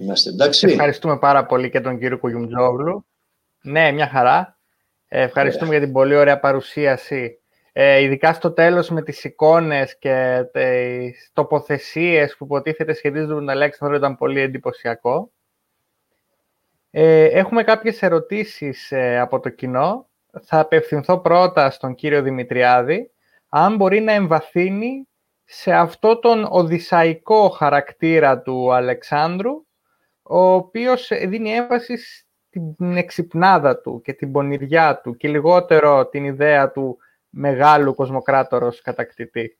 Είμαστε 0.00 0.30
εντάξει. 0.30 0.66
Ευχαριστούμε 0.66 1.18
πάρα 1.18 1.46
πολύ 1.46 1.70
και 1.70 1.80
τον 1.80 1.98
κύριο 1.98 2.18
Κουγιουμτζόγλου. 2.18 3.06
Ναι, 3.62 3.92
μια 3.92 4.08
χαρά. 4.08 4.58
Ε, 5.08 5.22
ευχαριστούμε 5.22 5.70
για 5.70 5.80
την 5.80 5.92
πολύ 5.92 6.14
ωραία 6.14 6.40
παρουσίαση. 6.40 7.40
Ε, 7.72 8.00
ειδικά 8.00 8.32
στο 8.32 8.52
τέλος 8.52 8.88
με 8.88 9.02
τις 9.02 9.24
εικόνες 9.24 9.98
και 9.98 10.44
τις 10.52 11.30
τοποθεσίες 11.32 12.36
που 12.36 12.44
υποτίθεται 12.44 12.92
σχετίζονται 12.92 13.32
με 13.32 13.38
τον 13.38 13.48
Αλέξανδρο 13.48 13.96
ήταν 13.96 14.16
πολύ 14.16 14.40
εντυπωσιακό. 14.40 15.30
Ε, 16.90 17.24
έχουμε 17.24 17.62
κάποιες 17.62 18.02
ερωτήσεις 18.02 18.92
ε, 18.92 19.18
από 19.18 19.40
το 19.40 19.48
κοινό. 19.48 20.08
Θα 20.42 20.58
απευθυνθώ 20.58 21.18
πρώτα 21.18 21.70
στον 21.70 21.94
κύριο 21.94 22.22
Δημητριάδη, 22.22 23.10
αν 23.48 23.76
μπορεί 23.76 24.00
να 24.00 24.12
εμβαθύνει 24.12 25.08
σε 25.44 25.72
αυτό 25.72 26.18
τον 26.18 26.46
οδυσσαϊκό 26.50 27.48
χαρακτήρα 27.48 28.40
του 28.40 28.72
Αλεξάνδρου, 28.72 29.64
ο 30.32 30.52
οποίος 30.52 31.08
δίνει 31.08 31.50
έμφαση 31.50 31.96
στην 31.96 32.96
εξυπνάδα 32.96 33.80
του 33.80 34.00
και 34.04 34.12
την 34.12 34.32
πονηριά 34.32 35.00
του 35.00 35.16
και 35.16 35.28
λιγότερο 35.28 36.08
την 36.08 36.24
ιδέα 36.24 36.70
του 36.70 36.98
μεγάλου 37.28 37.94
κοσμοκράτορος 37.94 38.80
κατακτητή. 38.80 39.58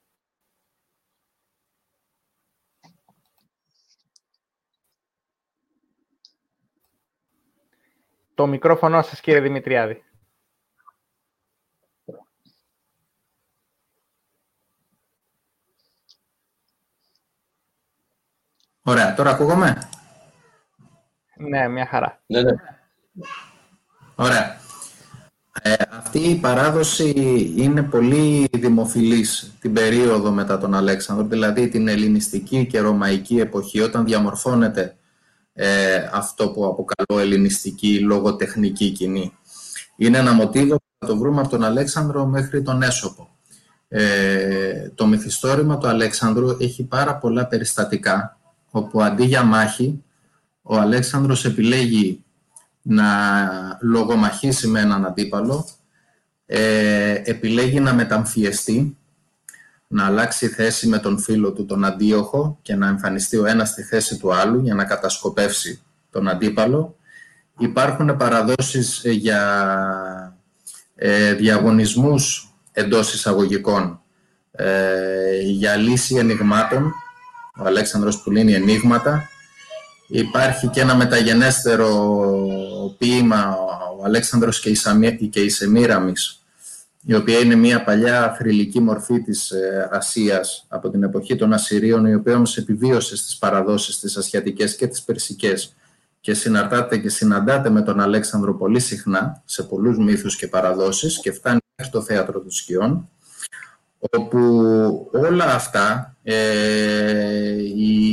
Το 8.35 8.47
μικρόφωνο 8.47 9.03
σας, 9.03 9.21
κύριε 9.21 9.41
Δημητριάδη. 9.41 10.05
Ωραία, 18.83 19.15
τώρα 19.15 19.31
ακούγομαι; 19.31 19.79
Ναι, 21.49 21.69
μια 21.69 21.87
χαρά. 21.87 22.21
Ναι, 22.27 22.43
ναι. 22.43 22.53
Ωραία. 24.15 24.59
Ε, 25.63 25.75
αυτή 25.91 26.19
η 26.19 26.35
παράδοση 26.35 27.13
είναι 27.57 27.83
πολύ 27.83 28.49
δημοφιλής 28.53 29.53
την 29.61 29.73
περίοδο 29.73 30.31
μετά 30.31 30.59
τον 30.59 30.75
Αλέξανδρο, 30.75 31.27
δηλαδή 31.27 31.69
την 31.69 31.89
ελληνιστική 31.89 32.67
και 32.67 32.81
ρωμαϊκή 32.81 33.39
εποχή, 33.39 33.81
όταν 33.81 34.05
διαμορφώνεται 34.05 34.97
ε, 35.53 36.09
αυτό 36.13 36.51
που 36.51 36.67
αποκαλώ 36.67 37.21
ελληνιστική 37.21 37.99
λογοτεχνική 37.99 38.91
κοινή. 38.91 39.33
Είναι 39.97 40.19
ένα 40.19 40.33
μοτίβο 40.33 40.75
που 40.77 40.85
θα 40.99 41.07
το 41.07 41.17
βρούμε 41.17 41.41
από 41.41 41.49
τον 41.49 41.65
Αλέξανδρο 41.65 42.27
μέχρι 42.27 42.63
τον 42.63 42.83
Έσωπο. 42.83 43.29
Ε, 43.89 44.91
το 44.95 45.07
μυθιστόρημα 45.07 45.79
του 45.79 45.87
Αλέξανδρου 45.87 46.57
έχει 46.61 46.85
πάρα 46.85 47.17
πολλά 47.17 47.47
περιστατικά, 47.47 48.39
όπου 48.71 49.03
αντί 49.03 49.25
για 49.25 49.43
μάχη, 49.43 50.05
ο 50.63 50.77
Αλέξανδρος 50.77 51.45
επιλέγει 51.45 52.25
να 52.83 53.07
λογομαχήσει 53.81 54.69
με 54.69 54.81
έναν 54.81 55.07
αντίπαλο, 55.07 55.69
ε, 56.47 57.23
επιλέγει 57.25 57.81
να 57.81 57.95
μεταμφιεστεί, 57.95 58.97
να 59.87 60.07
αλλάξει 60.07 60.49
θέση 60.49 60.89
με 60.89 60.99
τον 60.99 61.19
φίλο 61.19 61.53
του 61.53 61.65
τον 61.65 61.85
αντίοχο 61.85 62.59
και 62.63 62.75
να 62.75 62.87
εμφανιστεί 62.87 63.37
ο 63.37 63.47
ένας 63.47 63.69
στη 63.69 63.83
θέση 63.83 64.19
του 64.19 64.35
άλλου 64.35 64.61
για 64.61 64.75
να 64.75 64.85
κατασκοπεύσει 64.85 65.83
τον 66.11 66.29
αντίπαλο. 66.29 66.97
Υπάρχουν 67.59 68.17
παραδόσεις 68.17 69.05
ε, 69.05 69.11
για 69.11 70.37
ε, 70.95 71.35
διαγωνισμούς 71.35 72.53
εντός 72.73 73.15
εισαγωγικών 73.15 74.01
ε, 74.53 75.41
για 75.41 75.77
λύση 75.77 76.17
ενηγμάτων. 76.17 76.93
Ο 77.57 77.65
Αλέξανδρος 77.65 78.23
που 78.23 78.31
λύνει 78.31 78.53
ενίγματα 78.53 79.30
Υπάρχει 80.13 80.69
και 80.69 80.81
ένα 80.81 80.97
μεταγενέστερο 80.97 82.25
ποίημα, 82.99 83.57
ο 83.99 84.05
Αλέξανδρος 84.05 84.61
και 84.61 84.69
η, 84.69 84.75
Σαμί, 84.75 85.29
και 85.29 85.41
η 85.41 85.49
Σεμίραμις, 85.49 86.43
η 87.05 87.15
οποία 87.15 87.39
είναι 87.39 87.55
μια 87.55 87.85
παλιά 87.85 88.35
θρηλυκή 88.39 88.81
μορφή 88.81 89.23
της 89.23 89.51
ε, 89.51 89.89
Ασίας 89.93 90.65
από 90.69 90.91
την 90.91 91.03
εποχή 91.03 91.37
των 91.37 91.53
Ασσυρίων, 91.53 92.07
η 92.07 92.15
οποία 92.15 92.35
όμως 92.35 92.57
επιβίωσε 92.57 93.17
στις 93.17 93.37
παραδόσεις 93.39 93.99
της 93.99 94.17
Ασιατικές 94.17 94.77
και 94.77 94.87
τις 94.87 95.03
Περσικές. 95.03 95.75
Και 96.21 96.35
συναρτάται 96.35 96.99
και 96.99 97.09
συναντάται 97.09 97.71
με 97.71 97.83
τον 97.83 98.01
Αλέξανδρο 98.01 98.55
πολύ 98.55 98.81
συχνά 98.81 99.43
σε 99.45 99.63
πολλούς 99.63 99.99
μύθους 99.99 100.37
και 100.37 100.47
παραδόσεις 100.47 101.21
και 101.21 101.33
φτάνει 101.33 101.59
στο 101.83 102.03
θέατρο 102.03 102.41
των 102.41 102.51
σκιών 102.51 103.09
όπου 104.11 104.39
όλα 105.13 105.55
αυτά, 105.55 106.17
ε, 106.23 106.35
οι, 107.63 108.11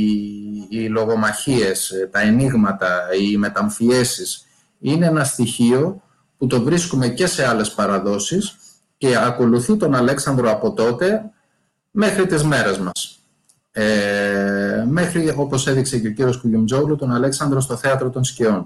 οι 0.68 0.88
λογομαχίες, 0.88 1.90
ε, 1.90 2.08
τα 2.12 2.20
ενίγματα, 2.20 3.00
οι 3.20 3.36
μεταμφιέσεις, 3.36 4.46
είναι 4.80 5.06
ένα 5.06 5.24
στοιχείο 5.24 6.02
που 6.38 6.46
το 6.46 6.62
βρίσκουμε 6.62 7.08
και 7.08 7.26
σε 7.26 7.46
άλλες 7.46 7.70
παραδόσεις 7.70 8.56
και 8.96 9.16
ακολουθεί 9.16 9.76
τον 9.76 9.94
Αλέξανδρο 9.94 10.50
από 10.50 10.72
τότε 10.72 11.30
μέχρι 11.90 12.26
τις 12.26 12.42
μέρες 12.42 12.78
μας. 12.78 13.18
Ε, 13.72 14.84
μέχρι, 14.88 15.34
όπως 15.36 15.66
έδειξε 15.66 15.98
και 15.98 16.06
ο 16.08 16.10
κύριος 16.10 16.40
Κουγιουμτζόγλου, 16.40 16.96
τον 16.96 17.12
Αλέξανδρο 17.12 17.60
στο 17.60 17.76
Θέατρο 17.76 18.10
των 18.10 18.24
Σκιών, 18.24 18.64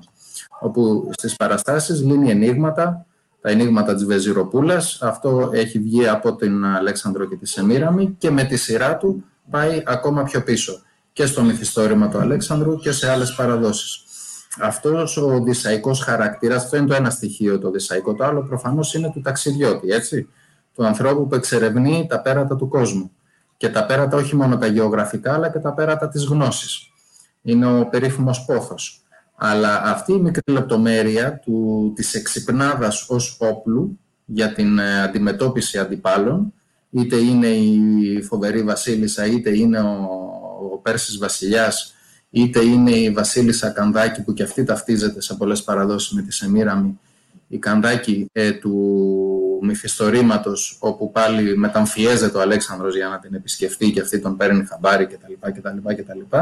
όπου 0.60 1.10
στις 1.16 1.36
παραστάσεις 1.36 2.00
λύνει 2.02 2.30
ενίγματα, 2.30 3.06
τα 3.42 3.50
ενίγματα 3.50 3.94
της 3.94 4.04
Βεζιροπούλας. 4.04 4.98
Αυτό 5.02 5.50
έχει 5.52 5.78
βγει 5.78 6.08
από 6.08 6.36
την 6.36 6.64
Αλέξανδρο 6.64 7.24
και 7.24 7.36
τη 7.36 7.46
Σεμίραμη 7.46 8.14
και 8.18 8.30
με 8.30 8.44
τη 8.44 8.56
σειρά 8.56 8.96
του 8.96 9.24
πάει 9.50 9.82
ακόμα 9.86 10.22
πιο 10.22 10.42
πίσω 10.42 10.82
και 11.12 11.26
στο 11.26 11.42
μυθιστόρημα 11.42 12.08
του 12.08 12.18
Αλέξανδρου 12.18 12.76
και 12.76 12.92
σε 12.92 13.10
άλλες 13.10 13.34
παραδόσεις. 13.34 14.04
Αυτός 14.60 15.16
ο 15.16 15.42
δυσαϊκός 15.42 16.00
χαρακτήρας, 16.00 16.64
αυτό 16.64 16.76
είναι 16.76 16.86
το 16.86 16.94
ένα 16.94 17.10
στοιχείο 17.10 17.58
το 17.58 17.70
δυσαϊκό, 17.70 18.14
το 18.14 18.24
άλλο 18.24 18.42
προφανώς 18.42 18.94
είναι 18.94 19.10
του 19.10 19.20
ταξιδιώτη, 19.20 19.88
έτσι, 19.88 20.28
του 20.74 20.86
ανθρώπου 20.86 21.26
που 21.26 21.34
εξερευνεί 21.34 22.06
τα 22.08 22.20
πέρατα 22.20 22.56
του 22.56 22.68
κόσμου. 22.68 23.10
Και 23.56 23.68
τα 23.68 23.86
πέρατα 23.86 24.16
όχι 24.16 24.36
μόνο 24.36 24.58
τα 24.58 24.66
γεωγραφικά, 24.66 25.34
αλλά 25.34 25.50
και 25.50 25.58
τα 25.58 25.72
πέρατα 25.72 26.08
της 26.08 26.24
γνώσης. 26.24 26.90
Είναι 27.42 27.78
ο 27.78 27.86
περίφημος 27.86 28.44
πόθος. 28.44 29.01
Αλλά 29.36 29.82
αυτή 29.84 30.12
η 30.12 30.18
μικρή 30.18 30.52
λεπτομέρεια 30.52 31.38
του, 31.38 31.92
της 31.96 32.14
εξυπνάδας 32.14 33.06
ως 33.08 33.36
όπλου 33.40 33.98
για 34.24 34.52
την 34.52 34.78
ε, 34.78 35.02
αντιμετώπιση 35.02 35.78
αντιπάλων, 35.78 36.52
είτε 36.90 37.16
είναι 37.16 37.46
η 37.46 38.22
φοβερή 38.22 38.62
βασίλισσα, 38.62 39.26
είτε 39.26 39.58
είναι 39.58 39.80
ο, 39.80 40.08
ο 40.72 40.76
Πέρσης 40.78 41.18
βασιλιάς, 41.18 41.94
είτε 42.30 42.64
είναι 42.64 42.90
η 42.90 43.10
βασίλισσα 43.10 43.70
Κανδάκη, 43.70 44.22
που 44.22 44.32
και 44.32 44.42
αυτή 44.42 44.64
ταυτίζεται 44.64 45.20
σε 45.20 45.34
πολλές 45.34 45.62
παραδόσεις 45.62 46.12
με 46.12 46.22
τη 46.22 46.32
Σεμίραμη, 46.32 46.98
η 47.48 47.58
Κανδάκη 47.58 48.28
ε, 48.32 48.52
του 48.52 49.58
μυθιστορήματος, 49.62 50.76
όπου 50.80 51.10
πάλι 51.10 51.56
μεταμφιέζεται 51.56 52.38
ο 52.38 52.40
Αλέξανδρος 52.40 52.96
για 52.96 53.08
να 53.08 53.18
την 53.18 53.34
επισκεφτεί 53.34 53.90
και 53.90 54.00
αυτή 54.00 54.20
τον 54.20 54.36
παίρνει 54.36 54.64
χαμπάρι 54.64 55.06
κτλ. 55.06 55.32
κτλ, 55.52 55.94
κτλ 55.94 56.36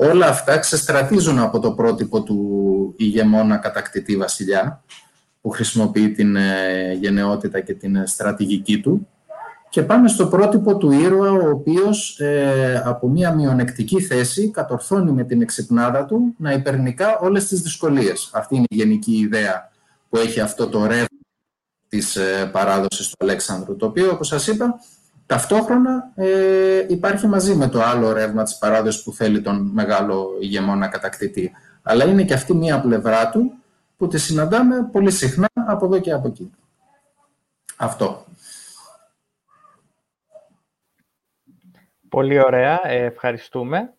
όλα 0.00 0.26
αυτά 0.26 0.58
ξεστρατίζουν 0.58 1.38
από 1.38 1.58
το 1.58 1.72
πρότυπο 1.72 2.22
του 2.22 2.94
ηγεμόνα 2.96 3.56
κατακτητή 3.56 4.16
βασιλιά, 4.16 4.82
που 5.40 5.50
χρησιμοποιεί 5.50 6.10
την 6.10 6.36
ε, 6.36 6.92
γενναιότητα 6.92 7.60
και 7.60 7.74
την 7.74 7.96
ε, 7.96 8.06
στρατηγική 8.06 8.80
του, 8.80 9.08
και 9.70 9.82
πάμε 9.82 10.08
στο 10.08 10.26
πρότυπο 10.26 10.76
του 10.76 10.90
ήρωα, 10.90 11.30
ο 11.30 11.50
οποίος 11.50 12.20
ε, 12.20 12.82
από 12.84 13.08
μια 13.08 13.32
μειονεκτική 13.34 14.00
θέση 14.00 14.50
κατορθώνει 14.50 15.12
με 15.12 15.24
την 15.24 15.42
εξυπνάδα 15.42 16.04
του 16.04 16.34
να 16.38 16.52
υπερνικά 16.52 17.18
όλες 17.18 17.46
τις 17.46 17.60
δυσκολίες. 17.60 18.30
Αυτή 18.32 18.54
είναι 18.54 18.64
η 18.68 18.74
γενική 18.74 19.12
ιδέα 19.12 19.70
που 20.08 20.16
έχει 20.16 20.40
αυτό 20.40 20.68
το 20.68 20.86
ρεύμα 20.86 21.06
της 21.88 22.16
ε, 22.16 22.48
παράδοσης 22.52 23.08
του 23.08 23.16
Αλέξανδρου, 23.18 23.76
το 23.76 23.86
οποίο, 23.86 24.10
όπως 24.10 24.26
σας 24.26 24.46
είπα, 24.46 24.80
Ταυτόχρονα 25.30 26.12
ε, 26.14 26.84
υπάρχει 26.88 27.26
μαζί 27.26 27.54
με 27.54 27.68
το 27.68 27.82
άλλο 27.82 28.12
ρεύμα 28.12 28.42
της 28.42 28.58
παράδοσης 28.58 29.02
που 29.02 29.12
θέλει 29.12 29.42
τον 29.42 29.70
μεγάλο 29.72 30.36
ηγεμόνα 30.40 30.88
κατακτητή. 30.88 31.52
Αλλά 31.82 32.04
είναι 32.04 32.22
και 32.24 32.34
αυτή 32.34 32.54
μία 32.54 32.80
πλευρά 32.80 33.30
του 33.30 33.52
που 33.96 34.08
τη 34.08 34.18
συναντάμε 34.18 34.88
πολύ 34.92 35.10
συχνά 35.10 35.48
από 35.54 35.86
εδώ 35.86 35.98
και 35.98 36.12
από 36.12 36.28
εκεί. 36.28 36.52
Αυτό. 37.76 38.24
Πολύ 42.08 42.44
ωραία. 42.44 42.80
Ε, 42.86 43.04
ευχαριστούμε. 43.04 43.92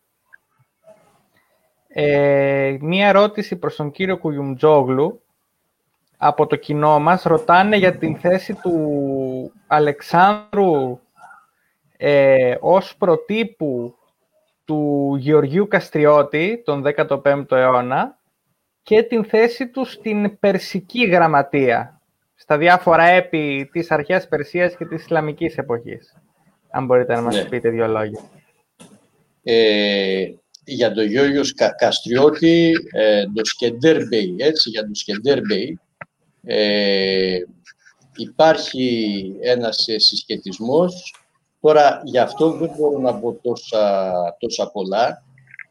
Ε, 1.88 2.76
μία 2.80 3.08
ερώτηση 3.08 3.56
προς 3.56 3.76
τον 3.76 3.90
κύριο 3.90 4.18
Κουγιουμτζόγλου 4.18 5.22
από 6.16 6.46
το 6.46 6.56
κοινό 6.56 6.98
μας. 6.98 7.22
Ρωτάνε 7.22 7.76
για 7.76 7.96
την 7.96 8.16
θέση 8.16 8.54
του 8.54 9.52
Αλεξάνδρου 9.66 11.00
ε, 12.04 12.56
ως 12.60 12.96
προτύπου 12.96 13.94
του 14.64 15.14
Γεωργίου 15.18 15.68
Καστριώτη 15.68 16.62
τον 16.64 16.84
15ο 16.96 17.50
αιώνα 17.50 18.18
και 18.82 19.02
την 19.02 19.24
θέση 19.24 19.68
του 19.68 19.84
στην 19.84 20.38
Περσική 20.38 21.04
Γραμματεία, 21.04 22.00
στα 22.34 22.58
διάφορα 22.58 23.02
έπι 23.02 23.68
της 23.72 23.90
αρχαίας 23.90 24.28
Περσίας 24.28 24.76
και 24.76 24.84
της 24.84 25.02
Ισλαμικής 25.02 25.58
εποχής. 25.58 26.16
Αν 26.70 26.84
μπορείτε 26.84 27.14
να 27.14 27.20
μας 27.20 27.36
ναι. 27.36 27.44
πείτε 27.44 27.68
δύο 27.68 27.86
λόγια. 27.86 28.20
Ε, 29.42 30.24
για 30.64 30.92
τον 30.92 31.04
Γιώργος 31.04 31.54
Κα, 31.54 31.74
Καστριώτη, 31.74 32.72
ε, 32.92 33.24
το 33.34 33.44
Σκεντέρμπεϊ, 33.44 34.34
έτσι, 34.38 34.70
για 34.70 34.82
το 34.82 34.94
Σκεντέρμπεϊ, 34.94 35.80
ε, 36.42 37.38
υπάρχει 38.16 39.24
ένας 39.40 39.88
ε, 39.88 39.98
συσχετισμός. 39.98 41.21
Τώρα, 41.62 42.00
γι' 42.04 42.18
αυτό 42.18 42.50
δεν 42.50 42.70
μπορώ 42.76 42.98
να 42.98 43.14
πω 43.14 43.32
τόσα, 43.42 44.12
τόσα 44.38 44.70
πολλά. 44.70 45.24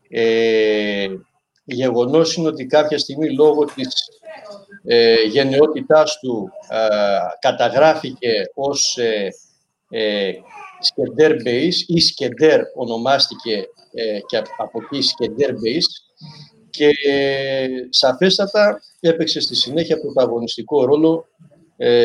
Ε, 0.09 1.07
γεγονός 1.63 2.35
είναι 2.35 2.47
ότι 2.47 2.65
κάποια 2.65 2.97
στιγμή 2.97 3.34
λόγω 3.34 3.65
της 3.65 3.93
ε, 4.84 5.23
γενναιότητάς 5.23 6.19
του 6.19 6.49
ε, 6.69 6.77
καταγράφηκε 7.39 8.31
ως 8.53 8.97
ε, 8.97 9.30
ε, 9.89 10.31
Σκεντέρ 10.80 11.47
ή 11.88 11.99
Σκεντέρ 11.99 12.61
ονομάστηκε 12.76 13.65
ε, 13.93 14.19
και 14.19 14.41
από 14.57 14.81
εκεί 14.81 15.01
Σκεντέρ 15.01 15.51
και 16.69 16.89
ε, 17.09 17.68
σαφέστατα 17.89 18.81
έπαιξε 18.99 19.39
στη 19.39 19.55
συνέχεια 19.55 19.99
πρωταγωνιστικό 19.99 20.85
ρόλο 20.85 21.26
ε, 21.39 21.51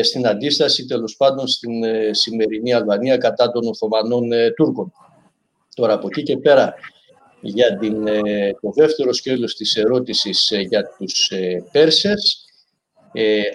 στην 0.01 0.27
αντίσταση 0.27 0.85
τέλος 0.85 1.15
πάντων 1.17 1.47
στην 1.47 1.83
ε, 1.83 2.13
σημερινή 2.13 2.73
Αλβανία 2.73 3.17
κατά 3.17 3.51
των 3.51 3.67
Οθωμανών 3.67 4.29
Τούρκων. 4.55 4.91
Τώρα 5.75 5.93
από 5.93 6.07
εκεί 6.07 6.23
και 6.23 6.37
πέρα 6.37 6.73
για 7.41 7.77
την, 7.77 8.03
το 8.61 8.71
δεύτερο 8.75 9.13
σκέλος 9.13 9.55
της 9.55 9.75
ερώτησης 9.75 10.51
για 10.69 10.83
τους 10.97 11.31
Πέρσες 11.71 12.45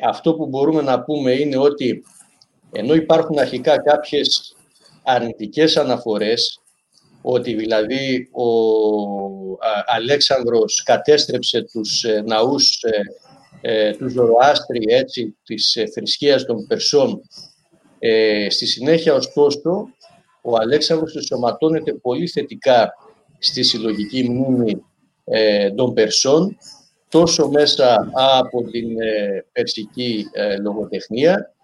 αυτό 0.08 0.34
που 0.34 0.46
μπορούμε 0.46 0.82
να 0.82 1.02
πούμε 1.02 1.32
είναι 1.32 1.58
ότι 1.58 2.02
ενώ 2.72 2.94
υπάρχουν 2.94 3.38
αρχικά 3.38 3.82
κάποιες 3.82 4.54
αρνητικές 5.02 5.76
αναφορές 5.76 6.60
ότι 7.22 7.54
δηλαδή 7.54 8.28
ο 8.32 8.48
Αλέξανδρος 9.86 10.82
κατέστρεψε 10.82 11.62
τους 11.72 12.04
ε, 12.04 12.22
ναούς 12.26 12.84
ε, 13.64 13.88
ε, 13.88 13.92
τους 13.96 14.12
Ζωροάστρη, 14.12 14.84
έτσι, 14.88 15.36
της 15.44 15.78
θρησκείας 15.94 16.44
των 16.44 16.66
Περσών. 16.66 17.22
Στη 18.48 18.66
συνέχεια, 18.66 19.14
ωστόσο, 19.14 19.88
ο 20.42 20.56
Αλέξανδρος 20.56 21.14
ενσωματώνεται 21.14 21.92
πολύ 21.92 22.26
θετικά 22.26 22.92
στη 23.38 23.62
συλλογική 23.62 24.30
μνήμη 24.30 24.82
των 25.74 25.94
Περσών, 25.94 26.56
τόσο 27.08 27.48
μέσα 27.48 28.10
από 28.12 28.62
την 28.62 28.88
περσική 29.52 30.26
λογοτεχνία, 30.62 31.54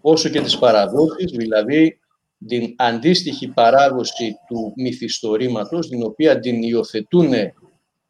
όσο 0.00 0.28
και 0.28 0.40
τις 0.40 0.58
παραδόσεις, 0.58 1.30
δηλαδή 1.30 1.98
την 2.46 2.74
αντίστοιχη 2.76 3.48
παράδοση 3.48 4.36
του 4.46 4.72
μυθιστορήματος, 4.76 5.88
την 5.88 6.02
οποία 6.02 6.38
την 6.38 6.62
υιοθετούν 6.62 7.32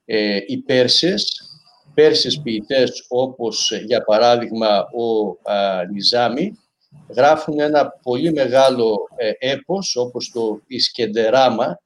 ε, 0.05 0.37
οι 0.47 0.59
Πέρσες, 0.59 1.44
Πέρσες 1.95 2.41
ποιητές 2.43 3.05
όπως 3.09 3.73
για 3.85 4.05
παράδειγμα 4.05 4.79
ο 4.79 5.29
α, 5.51 5.85
Νιζάμι, 5.93 6.59
γράφουν 7.09 7.61
ένα 7.61 7.99
πολύ 8.03 8.33
μεγάλο 8.33 9.09
ε, 9.17 9.53
έπος 9.53 9.97
όπως 9.97 10.31
το 10.31 10.61
Ισκεντεράμα 10.67 11.79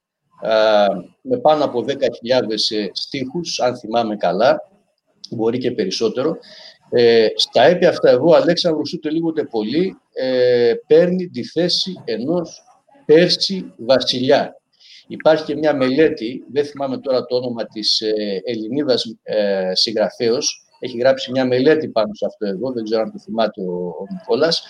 με 1.21 1.37
πάνω 1.37 1.65
από 1.65 1.85
10.000 1.87 1.93
ε, 2.71 2.87
στίχους, 2.93 3.61
αν 3.61 3.77
θυμάμαι 3.77 4.17
καλά, 4.17 4.71
μπορεί 5.31 5.59
και 5.59 5.71
περισσότερο. 5.71 6.37
Ε, 6.91 7.27
στα 7.35 7.63
έπι 7.63 7.87
αυτά 7.87 8.11
εγώ, 8.11 8.35
Αλέξανδρος 8.35 8.93
ούτε 8.93 9.11
λίγο 9.11 9.29
ούτε 9.29 9.45
πολύ, 9.45 9.97
ε, 10.13 10.73
παίρνει 10.87 11.29
τη 11.29 11.45
θέση 11.45 12.03
ενός 12.05 12.63
Πέρση 13.07 13.73
βασιλιά. 13.77 14.61
Υπάρχει 15.09 15.45
και 15.45 15.57
μια 15.57 15.75
μελέτη, 15.75 16.45
δεν 16.53 16.65
θυμάμαι 16.65 16.99
τώρα 16.99 17.25
το 17.27 17.37
όνομα 17.37 17.67
της 17.67 18.01
ε, 18.01 18.41
Ελληνίδας 18.45 19.15
ε, 19.23 19.71
συγγραφέως, 19.75 20.67
έχει 20.79 20.99
γράψει 20.99 21.31
μια 21.31 21.47
μελέτη 21.47 21.89
πάνω 21.89 22.15
σε 22.15 22.27
αυτό 22.27 22.47
εδώ, 22.47 22.73
δεν 22.73 22.85
ξέρω 22.85 23.03
αν 23.03 23.13
το 23.13 23.19
θυμάται 23.19 23.61
ο, 23.61 23.75
ο 23.75 24.07
Νικόλας. 24.13 24.63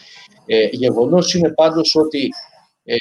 Ε, 0.47 0.69
γεγονός 0.73 1.35
είναι 1.35 1.52
πάντως 1.52 1.94
ότι 1.94 2.28
ε, 2.85 2.94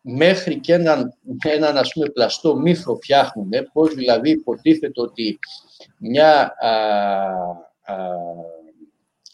μέχρι 0.00 0.60
και 0.60 0.72
έναν, 0.72 1.14
έναν 1.44 1.76
ας 1.76 1.92
πούμε, 1.92 2.08
πλαστό 2.08 2.56
μύθο 2.56 2.94
φτιάχνουν, 2.94 3.50
πώς 3.72 3.94
δηλαδή 3.94 4.30
υποτίθεται 4.30 5.00
ότι 5.00 5.38
μια, 5.98 6.54
α, 6.58 6.72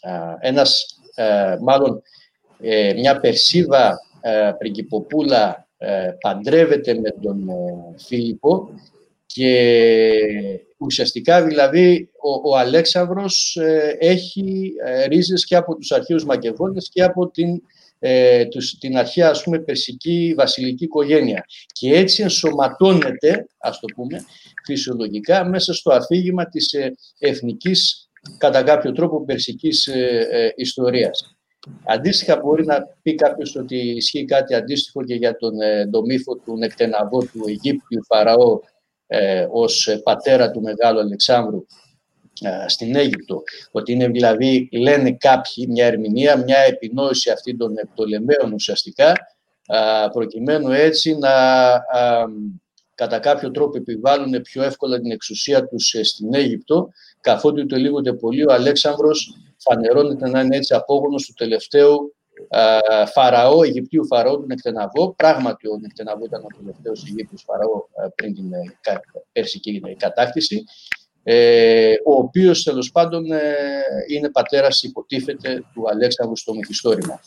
α, 0.01 0.37
ένας, 0.39 0.85
μάλλον 1.61 2.01
ε, 2.65 2.93
μια 2.93 3.19
Περσίδα 3.19 3.99
ε, 4.21 4.51
πριγκυποπούλα 4.57 5.49
ε, 5.49 5.72
παντρεύεται 6.21 6.93
με 6.93 7.09
τον 7.21 7.49
Φίλιππο 7.97 8.69
και 9.25 9.81
ουσιαστικά 10.77 11.43
δηλαδή 11.43 12.09
ο, 12.21 12.49
ο 12.49 12.57
Αλέξανδρος 12.57 13.57
έχει 13.99 14.73
ρίζες 15.07 15.45
και 15.45 15.55
από 15.55 15.75
τους 15.75 15.91
αρχαίους 15.91 16.25
Μακεδόνες 16.25 16.89
και 16.93 17.03
από 17.03 17.29
την, 17.29 17.61
τους, 18.49 18.77
την 18.77 18.97
αρχαία 18.97 19.29
ας 19.29 19.43
πούμε 19.43 19.59
περσική 19.59 20.33
βασιλική 20.37 20.83
οικογένεια 20.83 21.45
και 21.67 21.95
έτσι 21.95 22.21
ενσωματώνεται 22.21 23.47
ας 23.57 23.79
το 23.79 23.87
πούμε 23.95 24.25
φυσιολογικά 24.65 25.45
μέσα 25.45 25.73
στο 25.73 25.93
αφήγημα 25.93 26.49
της 26.49 26.75
εθνικής 27.19 28.09
κατά 28.37 28.63
κάποιο 28.63 28.91
τρόπο 28.91 29.25
περσικής 29.25 29.89
ιστορίας. 30.55 31.37
Αντίστοιχα 31.85 32.39
μπορεί 32.39 32.65
να 32.65 32.87
πει 33.01 33.15
κάποιος 33.15 33.55
ότι 33.55 33.77
ισχύει 33.77 34.25
κάτι 34.25 34.55
αντίστοιχο 34.55 35.03
και 35.03 35.15
για 35.15 35.35
τον, 35.35 35.61
ε, 35.61 35.87
τον 35.87 36.05
μύθο 36.05 36.35
του 36.35 36.57
νεκτεναβό 36.57 37.19
του 37.19 37.43
Αιγύπτιου 37.47 38.03
Φαραώ 38.05 38.59
ε, 39.07 39.47
ως 39.51 39.99
πατέρα 40.03 40.51
του 40.51 40.61
Μεγάλου 40.61 40.99
Αλεξάνδρου 40.99 41.65
ε, 42.41 42.67
στην 42.67 42.95
Αίγυπτο. 42.95 43.43
Ότι 43.71 43.91
είναι 43.91 44.07
δηλαδή, 44.07 44.69
λένε 44.71 45.11
κάποιοι, 45.11 45.67
μια 45.69 45.85
ερμηνεία, 45.85 46.37
μια 46.37 46.57
επινόηση 46.57 47.29
αυτή 47.29 47.57
των 47.57 47.73
Πτολεμαίων 47.93 48.53
ουσιαστικά, 48.53 49.11
ε, 49.67 50.07
προκειμένου 50.11 50.71
έτσι 50.71 51.17
να 51.17 51.31
κατά 52.95 53.19
κάποιο 53.19 53.51
τρόπο 53.51 53.77
επιβάλλουν 53.77 54.41
πιο 54.41 54.63
εύκολα 54.63 54.99
την 54.99 55.11
εξουσία 55.11 55.67
τους 55.67 55.95
στην 56.01 56.33
Αίγυπτο, 56.33 56.89
καθότι 57.21 57.65
το 57.65 57.75
λίγο 57.75 58.01
πολύ 58.01 58.45
ο 58.45 58.53
Αλέξανδρος 58.53 59.37
φανερώνεται 59.63 60.29
να 60.29 60.41
είναι 60.41 60.55
έτσι 60.55 60.73
απόγονος 60.73 61.25
του 61.25 61.33
τελευταίου 61.33 62.15
φαραώ, 63.13 63.63
Αιγυπτίου 63.63 64.05
φαραώ 64.05 64.37
του 64.37 64.45
Νεκτεναβό. 64.47 65.13
Πράγματι, 65.15 65.67
ο 65.67 65.77
Νεκτεναβό 65.81 66.25
ήταν 66.25 66.43
ο 66.43 66.47
τελευταίος 66.57 67.03
Αιγύπτιος 67.07 67.43
φαραώ 67.47 67.85
πριν 68.15 68.33
την 68.33 68.53
ε, 68.53 68.59
περσική 69.31 69.81
κατάκτηση. 69.97 70.63
Ε, 71.23 71.93
ο 72.05 72.13
οποίος 72.13 72.63
τέλος 72.63 72.91
πάντων 72.91 73.31
ε, 73.31 73.53
είναι 74.07 74.29
πατέρας 74.29 74.83
υποτίθεται 74.83 75.63
του 75.73 75.89
Αλέξανδρου 75.89 76.37
στο 76.37 76.53
μυθιστόρημα. 76.53 77.19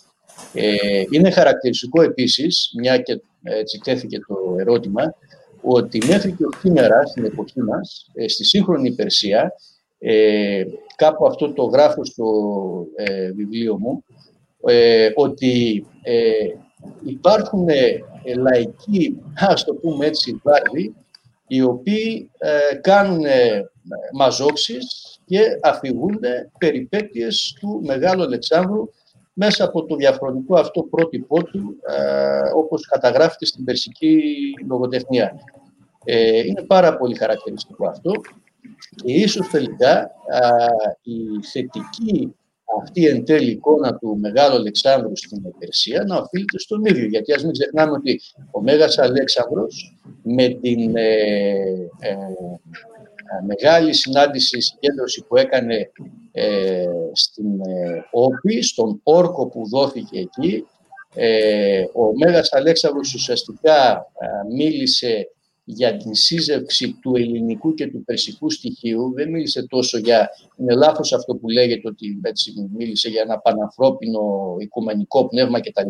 Ε, 0.53 1.05
είναι 1.11 1.31
χαρακτηριστικό 1.31 2.03
επίσης, 2.03 2.73
μια 2.77 2.99
και 2.99 3.21
έτσι 3.43 3.81
τέθηκε 3.85 4.19
το 4.19 4.57
ερώτημα, 4.59 5.15
ότι 5.61 6.07
μέχρι 6.07 6.33
και 6.33 6.45
σήμερα 6.61 7.07
στην 7.07 7.25
εποχή 7.25 7.61
μας, 7.61 8.11
στη 8.27 8.45
σύγχρονη 8.45 8.95
Περσία, 8.95 9.53
ε, 9.99 10.65
κάπου 10.97 11.27
αυτό 11.27 11.53
το 11.53 11.65
γράφω 11.65 12.05
στο 12.05 12.25
ε, 12.95 13.33
βιβλίο 13.33 13.79
μου, 13.79 14.05
ε, 14.65 15.11
ότι 15.15 15.87
ε, 16.03 16.47
υπάρχουν 17.05 17.69
ε, 17.69 18.03
λαϊκοί, 18.37 19.17
ας 19.49 19.65
το 19.65 19.75
πούμε 19.75 20.07
έτσι, 20.07 20.41
βάρδοι, 20.43 20.95
οι 21.47 21.63
οποίοι 21.63 22.31
κάνουν 22.81 23.25
μαζόξεις 24.13 25.19
και 25.27 25.41
αφηγούνται 25.63 26.51
περιπέτειες 26.59 27.57
του 27.61 27.83
Μεγάλου 27.85 28.23
Αλεξάνδρου 28.23 28.89
μέσα 29.33 29.65
από 29.65 29.85
το 29.85 29.97
διαφορετικό 29.97 30.57
αυτό 30.57 30.83
πρότυπό 30.83 31.43
του, 31.43 31.77
όπως 32.55 32.87
καταγράφεται 32.87 33.47
στην 33.47 33.65
περσική 33.65 34.23
λογοτεχνία. 34.69 35.33
είναι 36.47 36.63
πάρα 36.67 36.97
πολύ 36.97 37.15
χαρακτηριστικό 37.15 37.87
αυτό 37.87 38.13
και 39.05 39.13
ίσως 39.13 39.49
τελικά 39.49 40.11
η 41.03 41.47
θετική 41.53 42.35
αυτή 42.81 43.07
εν 43.07 43.25
τέλει 43.25 43.51
εικόνα 43.51 43.97
του 43.97 44.19
Μεγάλου 44.21 44.55
Αλεξάνδρου 44.55 45.17
στην 45.17 45.43
Περσία 45.59 46.05
να 46.07 46.17
οφείλεται 46.17 46.59
στον 46.59 46.85
ίδιο. 46.85 47.07
Γιατί 47.07 47.33
ας 47.33 47.43
μην 47.43 47.53
ξεχνάμε 47.53 47.93
ότι 47.93 48.21
ο 48.51 48.63
Μέγας 48.63 48.99
Αλέξανδρος 48.99 49.97
με 50.23 50.49
την 50.49 50.97
ε, 50.97 51.11
ε, 51.99 52.17
μεγάλη 53.47 53.95
συνάντηση, 53.95 54.61
συγκέντρωση 54.61 55.25
που 55.29 55.37
έκανε 55.37 55.91
ε, 56.33 56.85
στην 57.13 57.47
Όπη, 58.11 58.63
στον 58.63 59.01
όρκο 59.03 59.47
που 59.47 59.69
δόθηκε 59.69 60.19
εκεί, 60.19 60.67
ο 61.93 62.17
Μέγας 62.25 62.53
Αλέξανδρος 62.53 63.15
ουσιαστικά 63.15 64.07
μίλησε 64.53 65.31
για 65.69 65.97
την 65.97 66.15
σύζευξη 66.15 66.99
του 67.03 67.17
ελληνικού 67.17 67.75
και 67.75 67.87
του 67.87 68.05
περσικού 68.05 68.51
στοιχείου. 68.51 69.13
Δεν 69.15 69.31
μίλησε 69.31 69.67
τόσο 69.67 69.99
για, 69.99 70.31
είναι 70.57 70.75
λάθος 70.75 71.13
αυτό 71.13 71.35
που 71.35 71.49
λέγεται 71.49 71.89
ότι 71.89 72.21
έτσι, 72.23 72.53
μίλησε 72.77 73.09
για 73.09 73.23
ένα 73.23 73.39
πανανθρώπινο 73.39 74.21
οικουμενικό 74.59 75.29
πνεύμα 75.29 75.61
κτλ. 75.61 75.89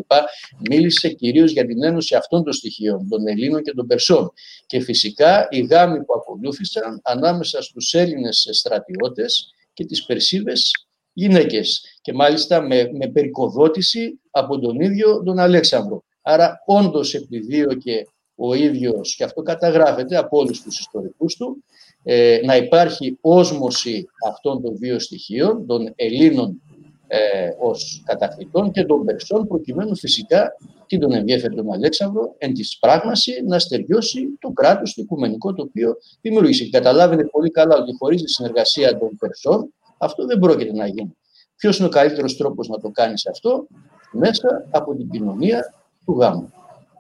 Μίλησε 0.71 1.09
κυρίως 1.09 1.53
για 1.53 1.67
την 1.67 1.83
ένωση 1.83 2.15
αυτών 2.15 2.45
των 2.45 2.53
στοιχείων, 2.53 3.09
των 3.09 3.27
Ελλήνων 3.27 3.63
και 3.63 3.73
των 3.73 3.87
Περσών. 3.87 4.33
Και 4.67 4.81
φυσικά 4.81 5.49
οι 5.51 5.61
γάμοι 5.61 6.05
που 6.05 6.15
ακολούθησαν 6.15 7.01
ανάμεσα 7.05 7.63
στους 7.63 7.95
Έλληνες 7.95 8.49
στρατιώτες 8.51 9.55
και 9.73 9.85
τις 9.85 10.05
Περσίδες 10.05 10.87
γυναίκες 11.13 11.83
και 12.01 12.13
μάλιστα 12.13 12.61
με, 12.61 12.91
με 12.93 13.09
περικοδότηση 13.09 14.21
από 14.31 14.59
τον 14.59 14.81
ίδιο 14.81 15.23
τον 15.23 15.39
Αλέξανδρο. 15.39 16.05
Άρα 16.23 16.63
όντως 16.67 17.15
επιδίωκε 17.15 18.05
ο 18.37 18.55
ίδιος, 18.55 19.15
και 19.17 19.25
αυτό 19.25 19.43
καταγράφεται 19.43 20.17
από 20.17 20.39
όλους 20.39 20.63
τους 20.63 20.79
ιστορικούς 20.79 21.37
του, 21.37 21.65
ε, 22.03 22.41
να 22.45 22.57
υπάρχει 22.57 23.19
όσμωση 23.21 24.07
αυτών 24.29 24.63
των 24.63 24.77
δύο 24.77 24.99
στοιχείων, 24.99 25.67
των 25.67 25.93
Ελλήνων 25.97 26.61
ε, 27.09 27.49
ως 27.59 28.03
κατακτητών 28.05 28.71
και 28.71 28.85
των 28.85 29.05
Περσών, 29.05 29.47
προκειμένου 29.47 29.97
φυσικά 29.97 30.57
τι 30.87 30.99
τον 30.99 31.13
ενδιαφέρει 31.13 31.55
τον 31.55 31.73
Αλέξανδρο, 31.73 32.35
εν 32.39 32.55
της 32.55 32.79
πράγμαση 32.79 33.43
να 33.47 33.59
στεριώσει 33.59 34.39
το 34.41 34.51
κράτος, 34.51 34.95
το 34.95 35.03
οικουμενικό 35.03 35.55
το 35.55 35.63
οποίο 35.63 35.97
δημιούργησε. 36.21 36.65
Και 36.65 36.71
καταλάβαινε 36.71 37.25
πολύ 37.25 37.51
καλά 37.51 37.77
ότι 37.77 37.97
χωρίς 37.99 38.23
τη 38.23 38.31
συνεργασία 38.31 38.99
των 38.99 39.17
Περσών 39.19 39.73
αυτό 39.99 40.27
δεν 40.27 40.39
πρόκειται 40.39 40.73
να 40.73 40.87
γίνει. 40.87 41.17
Ποιος 41.57 41.79
είναι 41.79 41.87
ο 41.87 41.91
καλύτερος 41.91 42.37
τρόπος 42.37 42.69
να 42.69 42.81
το 42.81 42.91
κάνει 42.91 43.15
αυτό, 43.31 43.67
μέσα 44.13 44.67
από 44.71 44.95
την 44.95 45.11
κοινωνία 45.11 45.75
του 46.05 46.13
γάμου. 46.19 46.53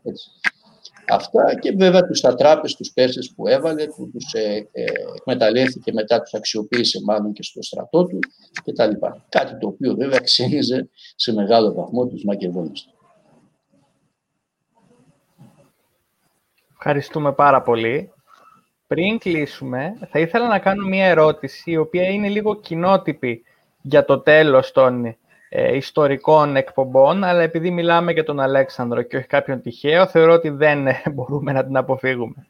Έτσι. 0.02 0.30
Αυτά 1.08 1.58
και 1.58 1.72
βέβαια 1.72 2.02
τους 2.02 2.24
ατράπες, 2.24 2.74
τους 2.74 2.92
Πέρσες 2.92 3.32
που 3.36 3.48
έβαλε, 3.48 3.86
που 3.86 4.10
τους 4.10 4.32
ε, 4.32 4.68
ε, 4.72 4.84
εκμεταλλεύτηκε 5.16 5.92
μετά, 5.92 6.22
τους 6.22 6.34
αξιοποίησε 6.34 7.00
μάλλον 7.04 7.32
και 7.32 7.42
στο 7.42 7.62
στρατό 7.62 8.04
του 8.04 8.18
κτλ. 8.64 9.06
Κάτι 9.28 9.58
το 9.58 9.66
οποίο 9.66 9.94
βέβαια 9.94 10.18
ξένιζε 10.18 10.88
σε 11.16 11.32
μεγάλο 11.32 11.72
βαθμό 11.72 12.06
τους 12.06 12.24
Μακεδόνες. 12.24 12.90
Ευχαριστούμε 16.72 17.32
πάρα 17.32 17.62
πολύ. 17.62 18.10
Πριν 18.86 19.18
κλείσουμε, 19.18 19.98
θα 20.10 20.18
ήθελα 20.18 20.48
να 20.48 20.58
κάνω 20.58 20.86
μία 20.86 21.06
ερώτηση, 21.06 21.70
η 21.70 21.76
οποία 21.76 22.08
είναι 22.08 22.28
λίγο 22.28 22.60
κοινότυπη 22.60 23.42
για 23.82 24.04
το 24.04 24.18
τέλος 24.18 24.72
των 24.72 25.16
ε, 25.48 25.76
ιστορικών 25.76 26.56
εκπομπών, 26.56 27.24
αλλά 27.24 27.42
επειδή 27.42 27.70
μιλάμε 27.70 28.12
για 28.12 28.24
τον 28.24 28.40
Αλέξανδρο 28.40 29.02
και 29.02 29.16
όχι 29.16 29.26
κάποιον 29.26 29.60
τυχαίο, 29.60 30.06
θεωρώ 30.06 30.32
ότι 30.32 30.48
δεν 30.48 30.86
ε, 30.86 31.02
μπορούμε 31.14 31.52
να 31.52 31.64
την 31.64 31.76
αποφύγουμε. 31.76 32.46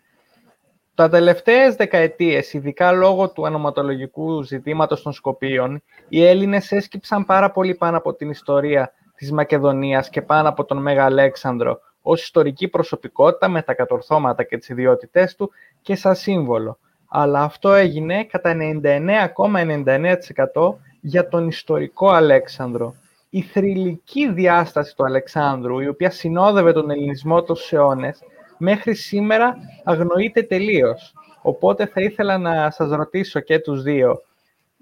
Τα 0.95 1.09
τελευταίες 1.09 1.75
δεκαετίες, 1.75 2.53
ειδικά 2.53 2.93
λόγω 2.93 3.31
του 3.31 3.47
ανοματολογικού 3.47 4.43
ζητήματος 4.43 5.03
των 5.03 5.13
Σκοπίων, 5.13 5.83
οι 6.09 6.25
Έλληνες 6.25 6.73
έσκυψαν 6.73 7.25
πάρα 7.25 7.51
πολύ 7.51 7.75
πάνω 7.75 7.97
από 7.97 8.15
την 8.15 8.31
ιστορία 8.31 8.93
της 9.15 9.33
Μακεδονίας 9.33 10.09
και 10.09 10.23
πάνω 10.23 10.49
από 10.49 10.65
τον 10.65 10.83
Μέγα 10.83 11.05
Αλέξανδρο 11.05 11.81
ως 12.03 12.23
ιστορική 12.23 12.69
προσωπικότητα 12.69 13.49
με 13.49 13.63
τα 13.63 13.75
κατορθώματα 13.75 14.43
και 14.43 14.59
τις 14.59 14.69
ιδιότητές 14.69 15.35
του 15.35 15.51
και 15.83 15.95
σαν 15.95 16.15
σύμβολο. 16.15 16.79
Αλλά 17.09 17.43
αυτό 17.43 17.73
έγινε 17.73 18.25
κατά 18.25 18.57
99,99% 18.57 20.75
για 21.07 21.29
τον 21.29 21.49
ιστορικό 21.49 22.09
Αλέξανδρο. 22.09 22.95
Η 23.31 23.43
θρηλυκή 23.43 24.33
διάσταση 24.33 24.97
του 24.97 25.05
Αλεξάνδρου, 25.05 25.81
η 25.81 25.89
οποία 25.89 26.11
συνόδευε 26.11 26.73
τον 26.73 26.91
ελληνισμό 26.91 27.43
των 27.43 27.57
αιώνες, 27.71 28.19
μέχρι 28.59 28.95
σήμερα 28.95 29.57
αγνοείται 29.85 30.43
τελείως. 30.43 31.15
Οπότε 31.43 31.87
θα 31.87 32.01
ήθελα 32.01 32.39
να 32.39 32.71
σας 32.71 32.91
ρωτήσω 32.91 33.41
και 33.41 33.59
τους 33.59 33.83
δύο, 33.83 34.23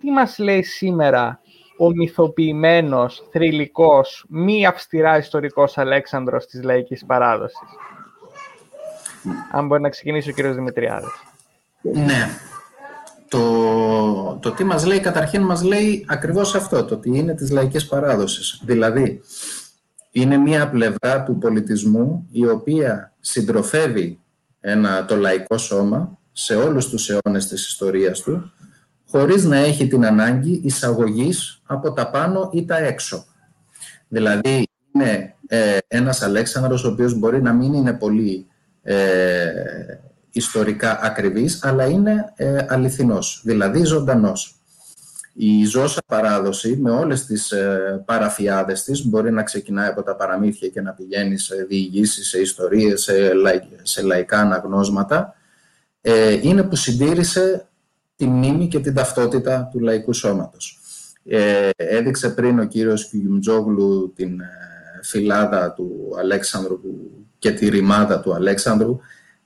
τι 0.00 0.10
μας 0.10 0.38
λέει 0.38 0.62
σήμερα 0.62 1.40
ο 1.78 1.90
μυθοποιημένος, 1.90 3.28
θρηλυκός, 3.30 4.24
μη 4.28 4.66
αυστηρά 4.66 5.18
ιστορικός 5.18 5.78
Αλέξανδρος 5.78 6.46
της 6.46 6.62
λαϊκής 6.62 7.04
παράδοσης; 7.06 7.58
Αν 9.52 9.66
μπορεί 9.66 9.80
να 9.82 9.88
ξεκινήσει 9.88 10.30
ο 10.30 10.32
κύριος 10.32 10.54
Δημητριάδης. 10.54 11.22
Ναι. 11.80 12.28
Το, 13.34 14.38
το 14.42 14.50
τι 14.50 14.64
μας 14.64 14.86
λέει, 14.86 15.00
καταρχήν 15.00 15.42
μας 15.42 15.62
λέει 15.62 16.04
ακριβώς 16.08 16.54
αυτό, 16.54 16.84
το 16.84 16.94
ότι 16.94 17.18
είναι 17.18 17.34
της 17.34 17.50
λαϊκής 17.50 17.86
παράδοσης. 17.86 18.60
Δηλαδή, 18.64 19.20
είναι 20.10 20.36
μία 20.36 20.68
πλευρά 20.68 21.22
του 21.22 21.38
πολιτισμού 21.38 22.26
η 22.30 22.46
οποία 22.46 23.12
συντροφεύει 23.20 24.20
ένα, 24.60 25.04
το 25.04 25.16
λαϊκό 25.16 25.58
σώμα 25.58 26.18
σε 26.32 26.54
όλους 26.54 26.88
τους 26.88 27.10
αιώνες 27.10 27.46
της 27.46 27.66
ιστορίας 27.66 28.20
του 28.20 28.52
χωρίς 29.08 29.44
να 29.44 29.56
έχει 29.56 29.88
την 29.88 30.06
ανάγκη 30.06 30.60
εισαγωγής 30.64 31.62
από 31.66 31.92
τα 31.92 32.10
πάνω 32.10 32.50
ή 32.52 32.64
τα 32.64 32.76
έξω. 32.76 33.24
Δηλαδή, 34.08 34.68
είναι 34.92 35.34
ε, 35.46 35.78
ένας 35.88 36.22
Αλέξανδρος 36.22 36.84
ο 36.84 36.88
οποίος 36.88 37.18
μπορεί 37.18 37.42
να 37.42 37.52
μην 37.52 37.72
είναι 37.72 37.92
πολύ 37.92 38.46
ε, 38.82 39.44
ιστορικά 40.34 40.98
ακριβής, 41.02 41.64
αλλά 41.64 41.84
είναι 41.84 42.32
ε, 42.36 42.64
αληθινός, 42.68 43.40
δηλαδή 43.44 43.84
ζωντανός. 43.84 44.58
Η 45.36 45.64
ζώσα 45.64 46.00
παράδοση 46.06 46.76
με 46.76 46.90
όλες 46.90 47.24
τις 47.24 47.50
ε, 47.50 48.02
παραφιάδες 48.06 48.84
της 48.84 49.06
μπορεί 49.06 49.32
να 49.32 49.42
ξεκινάει 49.42 49.88
από 49.88 50.02
τα 50.02 50.16
παραμύθια 50.16 50.68
και 50.68 50.80
να 50.80 50.92
πηγαίνει 50.92 51.38
σε 51.38 51.64
διηγήσεις, 51.68 52.28
σε 52.28 52.40
ιστορίες, 52.40 53.02
σε, 53.02 53.32
σε 53.82 54.02
λαϊκά 54.02 54.38
αναγνώσματα, 54.38 55.34
ε, 56.00 56.38
είναι 56.42 56.62
που 56.62 56.76
συντήρησε 56.76 57.68
τη 58.16 58.26
μνήμη 58.26 58.68
και 58.68 58.78
την 58.78 58.94
ταυτότητα 58.94 59.68
του 59.72 59.80
λαϊκού 59.80 60.12
σώματος. 60.12 60.78
Ε, 61.24 61.70
έδειξε 61.76 62.28
πριν 62.30 62.58
ο 62.58 62.64
κύριος 62.64 63.08
Κιουμτζόγλου 63.08 64.12
την 64.16 64.40
ε, 64.40 64.46
φυλάδα 65.02 65.72
του 65.72 66.14
Αλέξανδρου 66.18 66.80
και 67.38 67.50
τη 67.50 67.68
ρημάδα 67.68 68.20
του 68.20 68.34
Αλέξανδρου. 68.34 68.98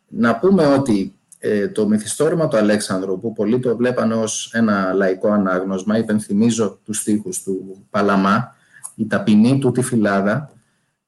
Να 0.09 0.39
πούμε 0.39 0.67
ότι 0.67 1.19
ε, 1.39 1.69
το 1.69 1.89
μυθιστόρημα 1.89 2.49
του 2.49 2.57
Αλέξανδρου, 2.57 3.21
που 3.21 3.33
πολλοί 3.33 3.59
το 3.59 3.77
βλέπανε 3.77 4.15
ως 4.15 4.51
ένα 4.55 4.93
λαϊκό 4.93 5.29
ανάγνωσμα, 5.31 5.99
υπενθυμίζω 5.99 6.79
τους 6.85 6.99
στίχους 6.99 7.43
του 7.43 7.87
Παλαμά, 7.91 8.57
η 8.95 9.07
ταπεινή 9.07 9.59
του 9.59 9.71
τη 9.71 9.83
φυλάδα, 9.83 10.53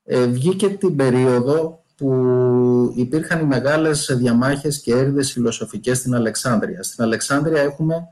ε, 0.04 0.26
βγήκε 0.26 0.68
την 0.68 0.96
περίοδο 0.96 1.84
που 1.96 2.92
υπήρχαν 2.94 3.40
οι 3.40 3.44
μεγάλες 3.44 4.14
διαμάχες 4.18 4.80
και 4.80 4.92
έρηδες 4.92 5.32
φιλοσοφικές 5.32 5.98
στην 5.98 6.14
Αλεξάνδρεια. 6.14 6.82
Στην 6.82 7.04
Αλεξάνδρεια 7.04 7.60
έχουμε 7.60 8.08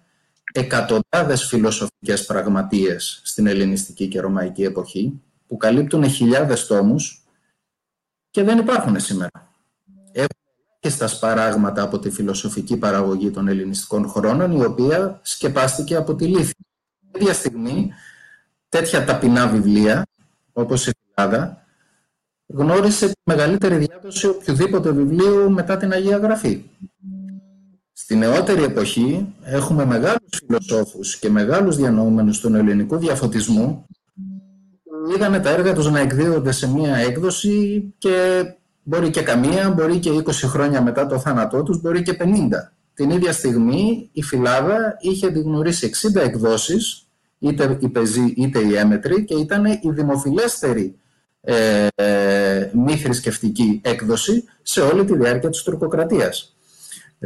εκατοντάδες 0.53 1.45
φιλοσοφικές 1.45 2.25
πραγματείες 2.27 3.21
στην 3.25 3.47
ελληνιστική 3.47 4.09
και 4.09 4.21
ρωμαϊκή 4.21 4.63
εποχή 4.63 5.23
που 5.47 5.57
καλύπτουν 5.57 6.09
χιλιάδες 6.09 6.67
τόμους 6.67 7.25
και 8.31 8.43
δεν 8.43 8.59
υπάρχουν 8.59 9.01
σήμερα. 9.01 9.48
Έχουμε 10.81 10.81
και 10.81 10.89
στα 10.89 11.07
σπαράγματα 11.07 11.83
από 11.83 11.99
τη 11.99 12.11
φιλοσοφική 12.11 12.77
παραγωγή 12.77 13.31
των 13.31 13.49
ελληνιστικών 13.49 14.09
χρόνων 14.09 14.53
η 14.53 14.65
οποία 14.65 15.21
σκεπάστηκε 15.23 15.97
από 15.97 16.15
τη 16.15 16.27
Λύθη. 16.27 16.55
Τέτοια 17.11 17.33
στιγμή 17.33 17.91
τέτοια 18.69 19.05
ταπεινά 19.05 19.49
βιβλία 19.49 20.07
όπως 20.53 20.87
η 20.87 20.91
Ελλάδα 21.15 21.65
γνώρισε 22.47 23.07
τη 23.07 23.13
μεγαλύτερη 23.25 23.77
διάδοση 23.77 24.27
οποιοδήποτε 24.27 24.91
βιβλίου 24.91 25.51
μετά 25.51 25.77
την 25.77 25.93
Αγία 25.93 26.17
Γραφή. 26.17 26.65
Στη 27.93 28.17
νεότερη 28.17 28.63
εποχή 28.63 29.35
έχουμε 29.43 29.85
μεγάλους 29.85 30.41
φιλοσόφους 30.47 31.19
και 31.19 31.31
μεγάλους 31.31 31.77
διανοούμενους 31.77 32.41
του 32.41 32.55
ελληνικού 32.55 32.97
διαφωτισμού 32.97 33.87
που 34.83 35.13
είδανε 35.15 35.41
τα 35.41 35.51
έργα 35.51 35.75
τους 35.75 35.91
να 35.91 35.99
εκδίδονται 36.01 36.53
σε 36.53 36.69
μία 36.69 36.97
έκδοση 36.97 37.95
και 37.99 38.45
μπορεί 38.89 39.11
και 39.11 39.23
καμία, 39.23 39.71
μπορεί 39.71 39.99
και 39.99 40.11
20 40.11 40.31
χρόνια 40.33 40.83
μετά 40.83 41.07
το 41.07 41.19
θάνατό 41.19 41.63
τους, 41.63 41.81
μπορεί 41.81 42.03
και 42.03 42.17
50. 42.21 42.25
Την 42.95 43.11
ίδια 43.11 43.33
στιγμή 43.33 44.09
η 44.13 44.23
Φυλάδα 44.23 44.97
είχε 45.01 45.27
γνωρίσει 45.27 45.91
60 46.17 46.21
εκδόσεις, 46.21 47.07
είτε 47.39 47.79
η 47.81 47.89
πεζή 47.89 48.35
είτε 48.37 48.59
η 48.59 48.77
έμετρη 48.77 49.25
και 49.25 49.35
ήταν 49.35 49.65
η 49.65 49.81
δημοφιλέστερη 49.83 50.99
ε, 51.41 51.87
μη 52.73 52.97
θρησκευτική 52.97 53.81
έκδοση 53.85 54.45
σε 54.63 54.81
όλη 54.81 55.05
τη 55.05 55.17
διάρκεια 55.17 55.51
της 55.51 55.63
τουρκοκρατίας. 55.63 56.57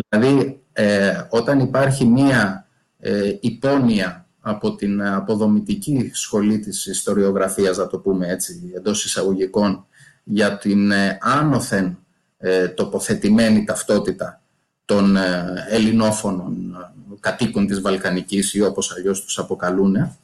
Δηλαδή, 0.09 0.61
ε, 0.73 1.21
όταν 1.29 1.61
υπάρχει 1.61 2.05
μία 2.05 2.67
ε, 2.99 3.37
υπόνοια 3.41 4.27
από 4.41 4.75
την 4.75 5.03
αποδομητική 5.03 6.11
σχολή 6.15 6.59
της 6.59 6.87
ιστοριογραφίας, 6.87 7.77
να 7.77 7.87
το 7.87 7.99
πούμε 7.99 8.29
έτσι, 8.29 8.73
εντός 8.77 9.05
εισαγωγικών, 9.05 9.87
για 10.25 10.59
την 10.59 10.91
ε, 10.91 11.19
άνωθεν 11.21 11.99
ε, 12.39 12.69
τοποθετημένη 12.69 13.65
ταυτότητα 13.65 14.41
των 14.85 15.17
ε, 15.17 15.55
ελληνόφωνων 15.69 16.77
κατοίκων 17.21 17.67
της 17.67 17.81
Βαλκανικής 17.81 18.55
ή 18.55 18.63
όπως 18.63 18.93
αλλιώς 18.97 19.25
τους 19.25 19.39
αποκαλούν, 19.39 20.17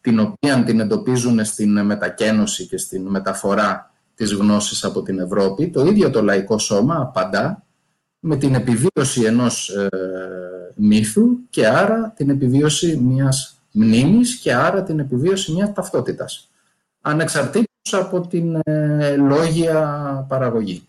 την 0.00 0.18
οποία 0.18 0.64
την 0.64 0.80
εντοπίζουν 0.80 1.44
στην 1.44 1.84
μετακένωση 1.84 2.66
και 2.66 2.76
στην 2.76 3.06
μεταφορά 3.06 3.94
της 4.14 4.32
γνώσης 4.32 4.84
από 4.84 5.02
την 5.02 5.18
Ευρώπη, 5.18 5.68
το 5.68 5.86
ίδιο 5.86 6.10
το 6.10 6.22
λαϊκό 6.22 6.58
σώμα 6.58 7.00
απαντά 7.00 7.62
με 8.18 8.36
την 8.36 8.54
επιβίωση 8.54 9.22
ενός 9.22 9.68
ε, 9.68 9.88
μύθου 10.74 11.38
και 11.50 11.66
άρα 11.66 12.12
την 12.16 12.30
επιβίωση 12.30 12.96
μιας 12.96 13.58
μνήμης 13.70 14.36
και 14.36 14.54
άρα 14.54 14.82
την 14.82 14.98
επιβίωση 14.98 15.52
μιας 15.52 15.72
ταυτότητας. 15.72 16.50
Ανεξαρτήτως 17.00 17.73
από 17.92 18.26
την 18.26 18.60
ε, 18.64 19.16
λόγια 19.16 20.26
παραγωγή. 20.28 20.88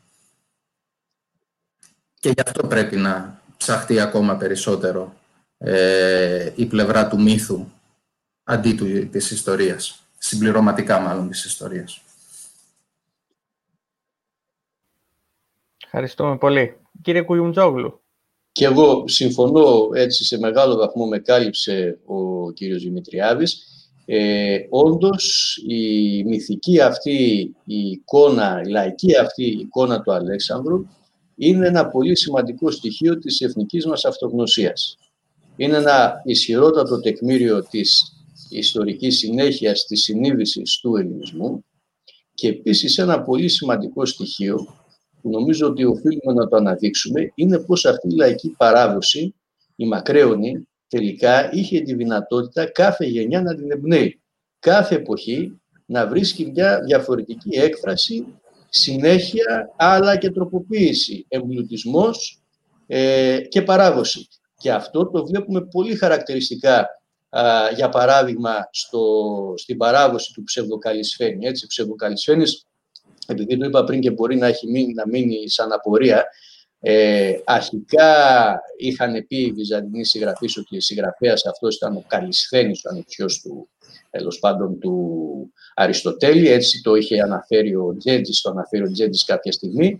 Και 2.19 2.29
γι' 2.29 2.41
αυτό 2.45 2.67
πρέπει 2.67 2.95
να 2.95 3.41
ψαχτεί 3.57 3.99
ακόμα 3.99 4.35
περισσότερο 4.35 5.13
ε, 5.57 6.51
η 6.55 6.65
πλευρά 6.65 7.07
του 7.07 7.21
μύθου 7.21 7.65
αντί 8.43 8.75
του, 8.75 9.09
της 9.09 9.31
ιστορίας. 9.31 9.99
Συμπληρωματικά 10.17 10.99
μάλλον 10.99 11.29
της 11.29 11.45
ιστορίας. 11.45 12.01
Ευχαριστούμε 15.85 16.37
πολύ. 16.37 16.77
Κύριε 17.01 17.21
Κουιουμτζόγλου. 17.21 17.99
Και 18.51 18.65
εγώ 18.65 19.07
συμφωνώ 19.07 19.89
έτσι 19.93 20.25
σε 20.25 20.39
μεγάλο 20.39 20.75
βαθμό 20.75 21.05
με 21.05 21.19
κάλυψε 21.19 21.99
ο 22.05 22.51
κύριος 22.51 22.83
Δημητριάδης. 22.83 23.74
Ε, 24.05 24.57
όντως 24.69 25.55
η 25.67 26.23
μυθική 26.23 26.79
αυτή 26.79 27.15
η 27.65 27.89
εικόνα, 27.89 28.61
η 28.65 28.69
λαϊκή 28.69 29.17
αυτή 29.17 29.43
η 29.43 29.57
εικόνα 29.59 30.01
του 30.01 30.13
Αλέξανδρου 30.13 30.85
είναι 31.35 31.67
ένα 31.67 31.87
πολύ 31.87 32.17
σημαντικό 32.17 32.71
στοιχείο 32.71 33.17
της 33.17 33.41
εθνικής 33.41 33.85
μας 33.85 34.05
αυτογνωσίας. 34.05 34.97
Είναι 35.55 35.77
ένα 35.77 36.21
ισχυρότατο 36.23 36.99
τεκμήριο 36.99 37.63
της 37.63 38.15
ιστορικής 38.49 39.17
συνέχειας 39.17 39.85
της 39.85 40.03
συνείδησης 40.03 40.79
του 40.81 40.95
ελληνισμού 40.95 41.65
και 42.33 42.47
επίσης 42.47 42.97
ένα 42.97 43.21
πολύ 43.21 43.47
σημαντικό 43.47 44.05
στοιχείο 44.05 44.67
που 45.21 45.29
νομίζω 45.29 45.67
ότι 45.67 45.83
οφείλουμε 45.83 46.33
να 46.33 46.47
το 46.47 46.55
αναδείξουμε 46.55 47.31
είναι 47.35 47.59
πως 47.59 47.85
αυτή 47.85 48.07
η 48.07 48.15
λαϊκή 48.15 48.49
παράδοση, 48.57 49.35
η 49.75 49.85
μακραίωνη, 49.87 50.67
τελικά 50.87 51.53
είχε 51.53 51.79
τη 51.79 51.93
δυνατότητα 51.93 52.65
κάθε 52.65 53.05
γενιά 53.05 53.41
να 53.41 53.55
την 53.55 53.71
εμπνέει. 53.71 54.21
Κάθε 54.59 54.95
εποχή 54.95 55.61
να 55.85 56.07
βρίσκει 56.07 56.51
μια 56.55 56.79
διαφορετική 56.79 57.57
έκφραση, 57.57 58.25
συνέχεια, 58.69 59.73
αλλά 59.75 60.17
και 60.17 60.31
τροποποίηση, 60.31 61.25
εμπλουτισμός 61.27 62.41
ε, 62.87 63.39
και 63.49 63.61
παράδοση. 63.61 64.27
Και 64.57 64.71
αυτό 64.71 65.09
το 65.09 65.25
βλέπουμε 65.25 65.61
πολύ 65.65 65.95
χαρακτηριστικά, 65.95 66.87
για 67.75 67.89
παράδειγμα, 67.89 68.69
στο, 68.71 69.03
στην 69.57 69.77
παράδοση 69.77 70.33
του 70.33 70.43
ψευδοκαλισφένη. 70.43 71.45
Έτσι, 71.45 71.67
ψευδοκαλισφένης 71.67 72.65
επειδή 73.27 73.57
το 73.57 73.65
είπα 73.65 73.83
πριν 73.83 73.99
και 73.99 74.11
μπορεί 74.11 74.35
να, 74.35 74.47
έχει 74.47 74.71
μείνει, 74.71 74.93
να 74.93 75.07
μείνει 75.07 75.49
σαν 75.49 75.71
απορία, 75.71 76.25
ε, 76.87 77.41
αρχικά 77.43 78.13
είχαν 78.77 79.25
πει 79.27 79.37
οι 79.37 79.51
Βυζαντινοί 79.51 80.05
συγγραφείς 80.05 80.57
ότι 80.57 80.77
ο 80.77 80.81
συγγραφέας 80.81 81.45
αυτός 81.45 81.75
ήταν 81.75 81.95
ο 81.95 82.03
Καλισθένης, 82.07 82.85
ο 82.85 82.89
ανεψιός 82.89 83.41
του, 83.41 83.69
τέλος 84.09 84.39
πάντων, 84.39 84.79
του 84.79 85.53
Αριστοτέλη. 85.75 86.49
Έτσι 86.49 86.81
το 86.81 86.95
είχε 86.95 87.21
αναφέρει 87.21 87.75
ο 87.75 87.95
Τζέντζης, 87.97 88.41
το 88.41 88.49
αναφέρει 88.49 88.83
ο 88.83 88.91
Τζέντζης 88.91 89.25
κάποια 89.25 89.51
στιγμή. 89.51 89.97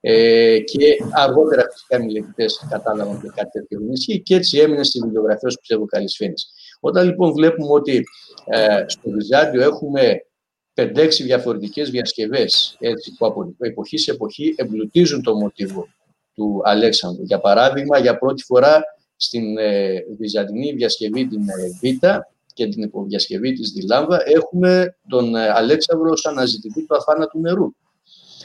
Ε, 0.00 0.58
και 0.58 0.96
αργότερα 1.10 1.62
φυσικά 1.72 1.96
οι 1.96 2.04
μελετητές 2.04 2.66
κατάλαβαν 2.70 3.16
ότι 3.16 3.28
κάτι 3.28 3.50
τέτοιο 3.50 3.78
δεν 3.78 3.92
ισχύει 3.92 4.20
και 4.20 4.34
έτσι 4.34 4.58
έμεινε 4.58 4.84
στη 4.84 5.00
βιβλιογραφία 5.00 5.48
του 5.48 5.60
ψευδοκαλισφαίνης. 5.60 6.48
Όταν 6.80 7.06
λοιπόν 7.06 7.32
βλέπουμε 7.32 7.72
ότι 7.72 8.04
ε, 8.44 8.84
στο 8.86 9.10
Βυζάντιο 9.10 9.62
έχουμε 9.62 10.26
5-6 10.74 11.08
διαφορετικές 11.22 11.90
διασκευές 11.90 12.76
έτσι, 12.78 13.14
που 13.18 13.26
από 13.26 13.54
εποχή 13.58 13.98
σε 13.98 14.10
εποχή 14.10 14.54
εμπλουτίζουν 14.56 15.22
το 15.22 15.34
μοτίβο 15.34 15.88
του 16.36 16.60
Αλέξανδρου. 16.64 17.22
Για 17.22 17.40
παράδειγμα, 17.40 17.98
για 17.98 18.18
πρώτη 18.18 18.42
φορά 18.42 18.82
στην 19.16 19.58
ε, 19.58 20.04
Βυζαντινή 20.18 20.72
διασκευή 20.72 21.26
την 21.26 21.40
ε, 21.40 21.90
Β 21.90 22.06
και 22.54 22.68
την 22.68 22.82
υποδιασκευή 22.82 23.52
της 23.52 23.70
Δηλάμβα 23.70 24.22
έχουμε 24.24 24.96
τον 25.08 25.34
ε, 25.34 25.48
Αλέξανδρο 25.48 26.10
ως 26.10 26.26
αναζητητή 26.26 26.86
του 26.86 26.96
αθάνατου 26.96 27.40
νερού. 27.40 27.70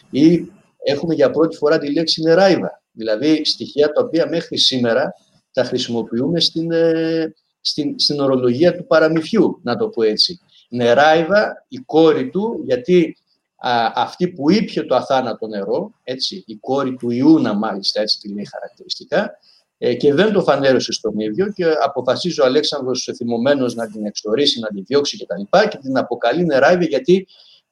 Ή 0.09 0.51
έχουμε 0.83 1.13
για 1.13 1.29
πρώτη 1.29 1.57
φορά 1.57 1.77
τη 1.77 1.91
λέξη 1.91 2.21
νεράιβα, 2.21 2.81
δηλαδή 2.91 3.45
στοιχεία 3.45 3.91
τα 3.91 4.01
οποία 4.01 4.27
μέχρι 4.27 4.57
σήμερα 4.57 5.13
τα 5.53 5.63
χρησιμοποιούμε 5.63 6.39
στην, 6.39 6.71
ε, 6.71 7.33
στην, 7.61 7.99
στην 7.99 8.19
ορολογία 8.19 8.75
του 8.75 8.85
παραμυθιού, 8.85 9.59
να 9.63 9.75
το 9.75 9.87
πω 9.87 10.03
έτσι. 10.03 10.39
Νεράιβα, 10.69 11.65
η 11.67 11.77
κόρη 11.77 12.29
του, 12.29 12.61
γιατί 12.65 13.17
α, 13.61 13.91
αυτή 13.95 14.27
που 14.27 14.49
ήπια 14.49 14.85
το 14.85 14.95
αθάνατο 14.95 15.47
νερό, 15.47 15.91
έτσι, 16.03 16.43
η 16.47 16.55
κόρη 16.55 16.95
του 16.95 17.09
Ιούνα 17.11 17.53
μάλιστα, 17.53 18.01
έτσι 18.01 18.19
τη 18.19 18.33
λέει 18.33 18.45
χαρακτηριστικά, 18.45 19.31
ε, 19.77 19.95
και 19.95 20.13
δεν 20.13 20.31
το 20.31 20.41
φανέρωσε 20.41 20.91
στον 20.91 21.19
ίδιο 21.19 21.51
και 21.51 21.65
αποφασίζει 21.83 22.41
ο 22.41 22.45
Αλέξανδρος 22.45 23.09
θυμωμένος 23.15 23.75
να 23.75 23.87
την 23.87 24.05
εξορίσει, 24.05 24.59
να 24.59 24.67
την 24.67 24.83
διώξει 24.85 25.17
κτλ. 25.17 25.41
Και, 25.41 25.67
και 25.67 25.77
την 25.77 25.97
αποκαλεί 25.97 26.45
νεράιβα 26.45 26.83
γιατί 26.83 27.27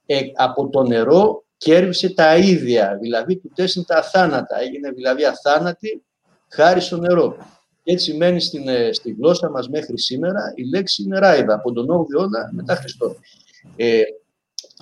ε, 0.06 0.20
από 0.36 0.70
το 0.70 0.84
νερό 0.84 1.44
κέρδισε 1.58 2.14
τα 2.14 2.38
ίδια, 2.38 2.98
δηλαδή 3.02 3.38
του 3.38 3.52
τέσσερι 3.56 3.86
τα 3.86 3.98
αθάνατα, 3.98 4.60
έγινε 4.60 4.92
δηλαδή 4.92 5.26
αθάνατη 5.26 6.04
χάρη 6.48 6.82
στο 6.82 6.98
νερό. 6.98 7.38
Και 7.84 7.92
έτσι 7.92 8.14
μένει 8.14 8.42
στην, 8.42 8.68
ε, 8.68 8.94
στη 8.94 9.12
γλώσσα 9.12 9.50
μας 9.50 9.70
μέχρι 9.70 10.00
σήμερα 10.00 10.54
η 10.56 10.70
λέξη 10.70 11.08
νεράιδα 11.08 11.54
από 11.54 11.72
τον 11.72 11.86
8ο 11.90 12.06
αιώνα 12.14 12.50
μετά 12.54 12.76
Χριστό. 12.76 13.16
Ε, 13.76 14.02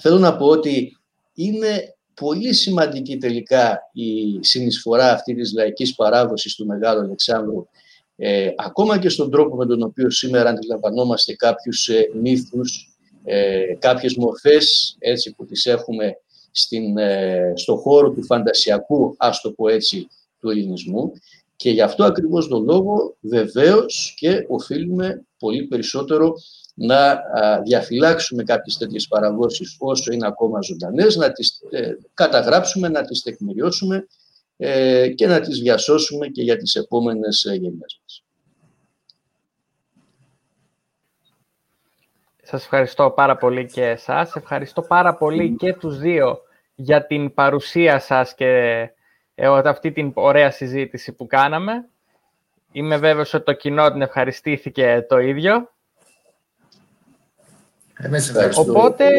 θέλω 0.01 0.17
να 0.17 0.37
πω 0.37 0.45
ότι 0.45 0.96
είναι 1.37 1.95
πολύ 2.13 2.53
σημαντική 2.53 3.17
τελικά 3.17 3.79
η 3.93 4.37
συνεισφορά 4.39 5.11
αυτή 5.11 5.35
της 5.35 5.53
λαϊκής 5.53 5.95
παράδοσης 5.95 6.55
του 6.55 6.65
Μεγάλου 6.65 6.99
Αλεξάνδρου 6.99 7.67
ε, 8.15 8.49
ακόμα 8.55 8.99
και 8.99 9.09
στον 9.09 9.31
τρόπο 9.31 9.55
με 9.55 9.65
τον 9.65 9.81
οποίο 9.81 10.09
σήμερα 10.09 10.49
αντιλαμβανόμαστε 10.49 11.35
κάποιους 11.35 11.87
ε, 11.87 12.09
μύθους, 12.21 12.97
ε, 13.23 13.61
κάποιες 13.79 14.15
μορφές 14.15 14.95
έτσι, 14.99 15.33
που 15.35 15.45
τις 15.45 15.65
έχουμε 15.65 16.13
στην, 16.51 16.97
ε, 16.97 17.53
στο 17.55 17.75
χώρο 17.75 18.11
του 18.11 18.23
φαντασιακού, 18.23 19.15
ας 19.17 19.41
το 19.41 19.51
πω 19.51 19.67
έτσι, 19.67 20.07
του 20.39 20.49
ελληνισμού. 20.49 21.11
Και 21.55 21.69
γι' 21.69 21.81
αυτό 21.81 22.03
ακριβώς 22.03 22.47
τον 22.47 22.63
λόγο 22.63 23.17
βεβαίως 23.19 24.13
και 24.17 24.45
οφείλουμε 24.47 25.25
πολύ 25.39 25.63
περισσότερο 25.63 26.33
να 26.79 27.21
διαφυλάξουμε 27.63 28.43
κάποιες 28.43 28.77
τέτοιες 28.77 29.07
παραδόσεις 29.07 29.75
όσο 29.79 30.13
είναι 30.13 30.27
ακόμα 30.27 30.61
ζωντανές, 30.61 31.15
να 31.15 31.31
τις 31.31 31.61
ε, 31.69 31.91
καταγράψουμε, 32.13 32.87
να 32.89 33.05
τις 33.05 33.21
τεκμηριώσουμε 33.21 34.07
ε, 34.57 35.07
και 35.09 35.27
να 35.27 35.39
τις 35.39 35.59
διασώσουμε 35.59 36.27
και 36.27 36.41
για 36.41 36.57
τις 36.57 36.75
επόμενες 36.75 37.43
ε, 37.43 37.53
γενιές 37.53 37.99
μας. 38.01 38.23
Σας 42.43 42.63
ευχαριστώ 42.63 43.11
πάρα 43.11 43.37
πολύ 43.37 43.65
και 43.65 43.83
εσάς. 43.85 44.35
Ευχαριστώ 44.35 44.81
πάρα 44.81 45.15
πολύ 45.15 45.55
και 45.55 45.73
τους 45.73 45.99
δύο 45.99 46.39
για 46.75 47.05
την 47.05 47.33
παρουσία 47.33 47.99
σας 47.99 48.33
και 48.33 48.81
αυτή 49.45 49.91
την 49.91 50.11
ωραία 50.13 50.51
συζήτηση 50.51 51.13
που 51.13 51.25
κάναμε. 51.27 51.89
Είμαι 52.71 52.97
βέβαιος 52.97 53.33
ότι 53.33 53.45
το 53.45 53.53
κοινό 53.53 53.91
την 53.91 54.01
ευχαριστήθηκε 54.01 55.05
το 55.09 55.17
ίδιο. 55.17 55.69
Εμείς 57.97 58.33
Οπότε, 58.55 59.09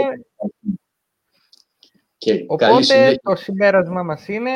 και 2.19 2.45
οπότε 2.47 3.19
το 3.23 3.35
συμπέρασμα 3.35 4.03
μας 4.03 4.29
είναι 4.29 4.51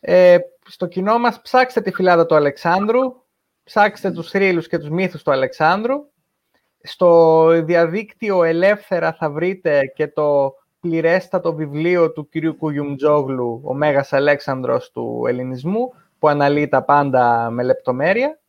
ε, 0.00 0.38
στο 0.66 0.86
κοινό 0.86 1.18
μας 1.18 1.40
ψάξτε 1.42 1.80
τη 1.80 1.92
φυλάδα 1.92 2.26
του 2.26 2.34
Αλεξάνδρου, 2.34 3.00
ψάξτε 3.64 4.10
τους 4.10 4.30
θρύλους 4.30 4.68
και 4.68 4.78
τους 4.78 4.90
μύθους 4.90 5.22
του 5.22 5.30
Αλεξάνδρου. 5.30 5.96
Στο 6.82 7.46
διαδίκτυο 7.64 8.42
ελεύθερα 8.42 9.12
θα 9.12 9.30
βρείτε 9.30 9.92
και 9.94 10.08
το 10.08 10.54
πληρέστατο 10.80 11.54
βιβλίο 11.54 12.12
του 12.12 12.28
κυρίου 12.28 12.56
Κουγιουμτζόγλου, 12.56 13.60
ο 13.64 13.74
Μέγας 13.74 14.12
Αλέξανδρος 14.12 14.90
του 14.90 15.24
Ελληνισμού, 15.28 15.92
που 16.18 16.28
αναλύει 16.28 16.68
τα 16.68 16.82
πάντα 16.82 17.50
με 17.50 17.62
λεπτομέρεια. 17.62 18.40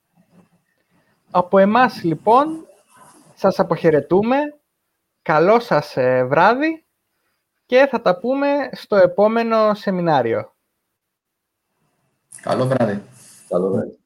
Από 1.32 1.58
εμάς, 1.58 2.04
λοιπόν, 2.04 2.66
σας 3.42 3.60
αποχαιρετούμε. 3.60 4.38
Καλό 5.22 5.60
σας 5.60 5.98
ε, 5.98 6.24
βράδυ 6.24 6.86
και 7.66 7.88
θα 7.90 8.02
τα 8.02 8.18
πούμε 8.18 8.70
στο 8.72 8.96
επόμενο 8.96 9.74
σεμινάριο. 9.74 10.54
Καλό 12.42 12.66
βράδυ. 12.66 13.02
Καλό 13.48 13.70
βράδυ. 13.70 14.01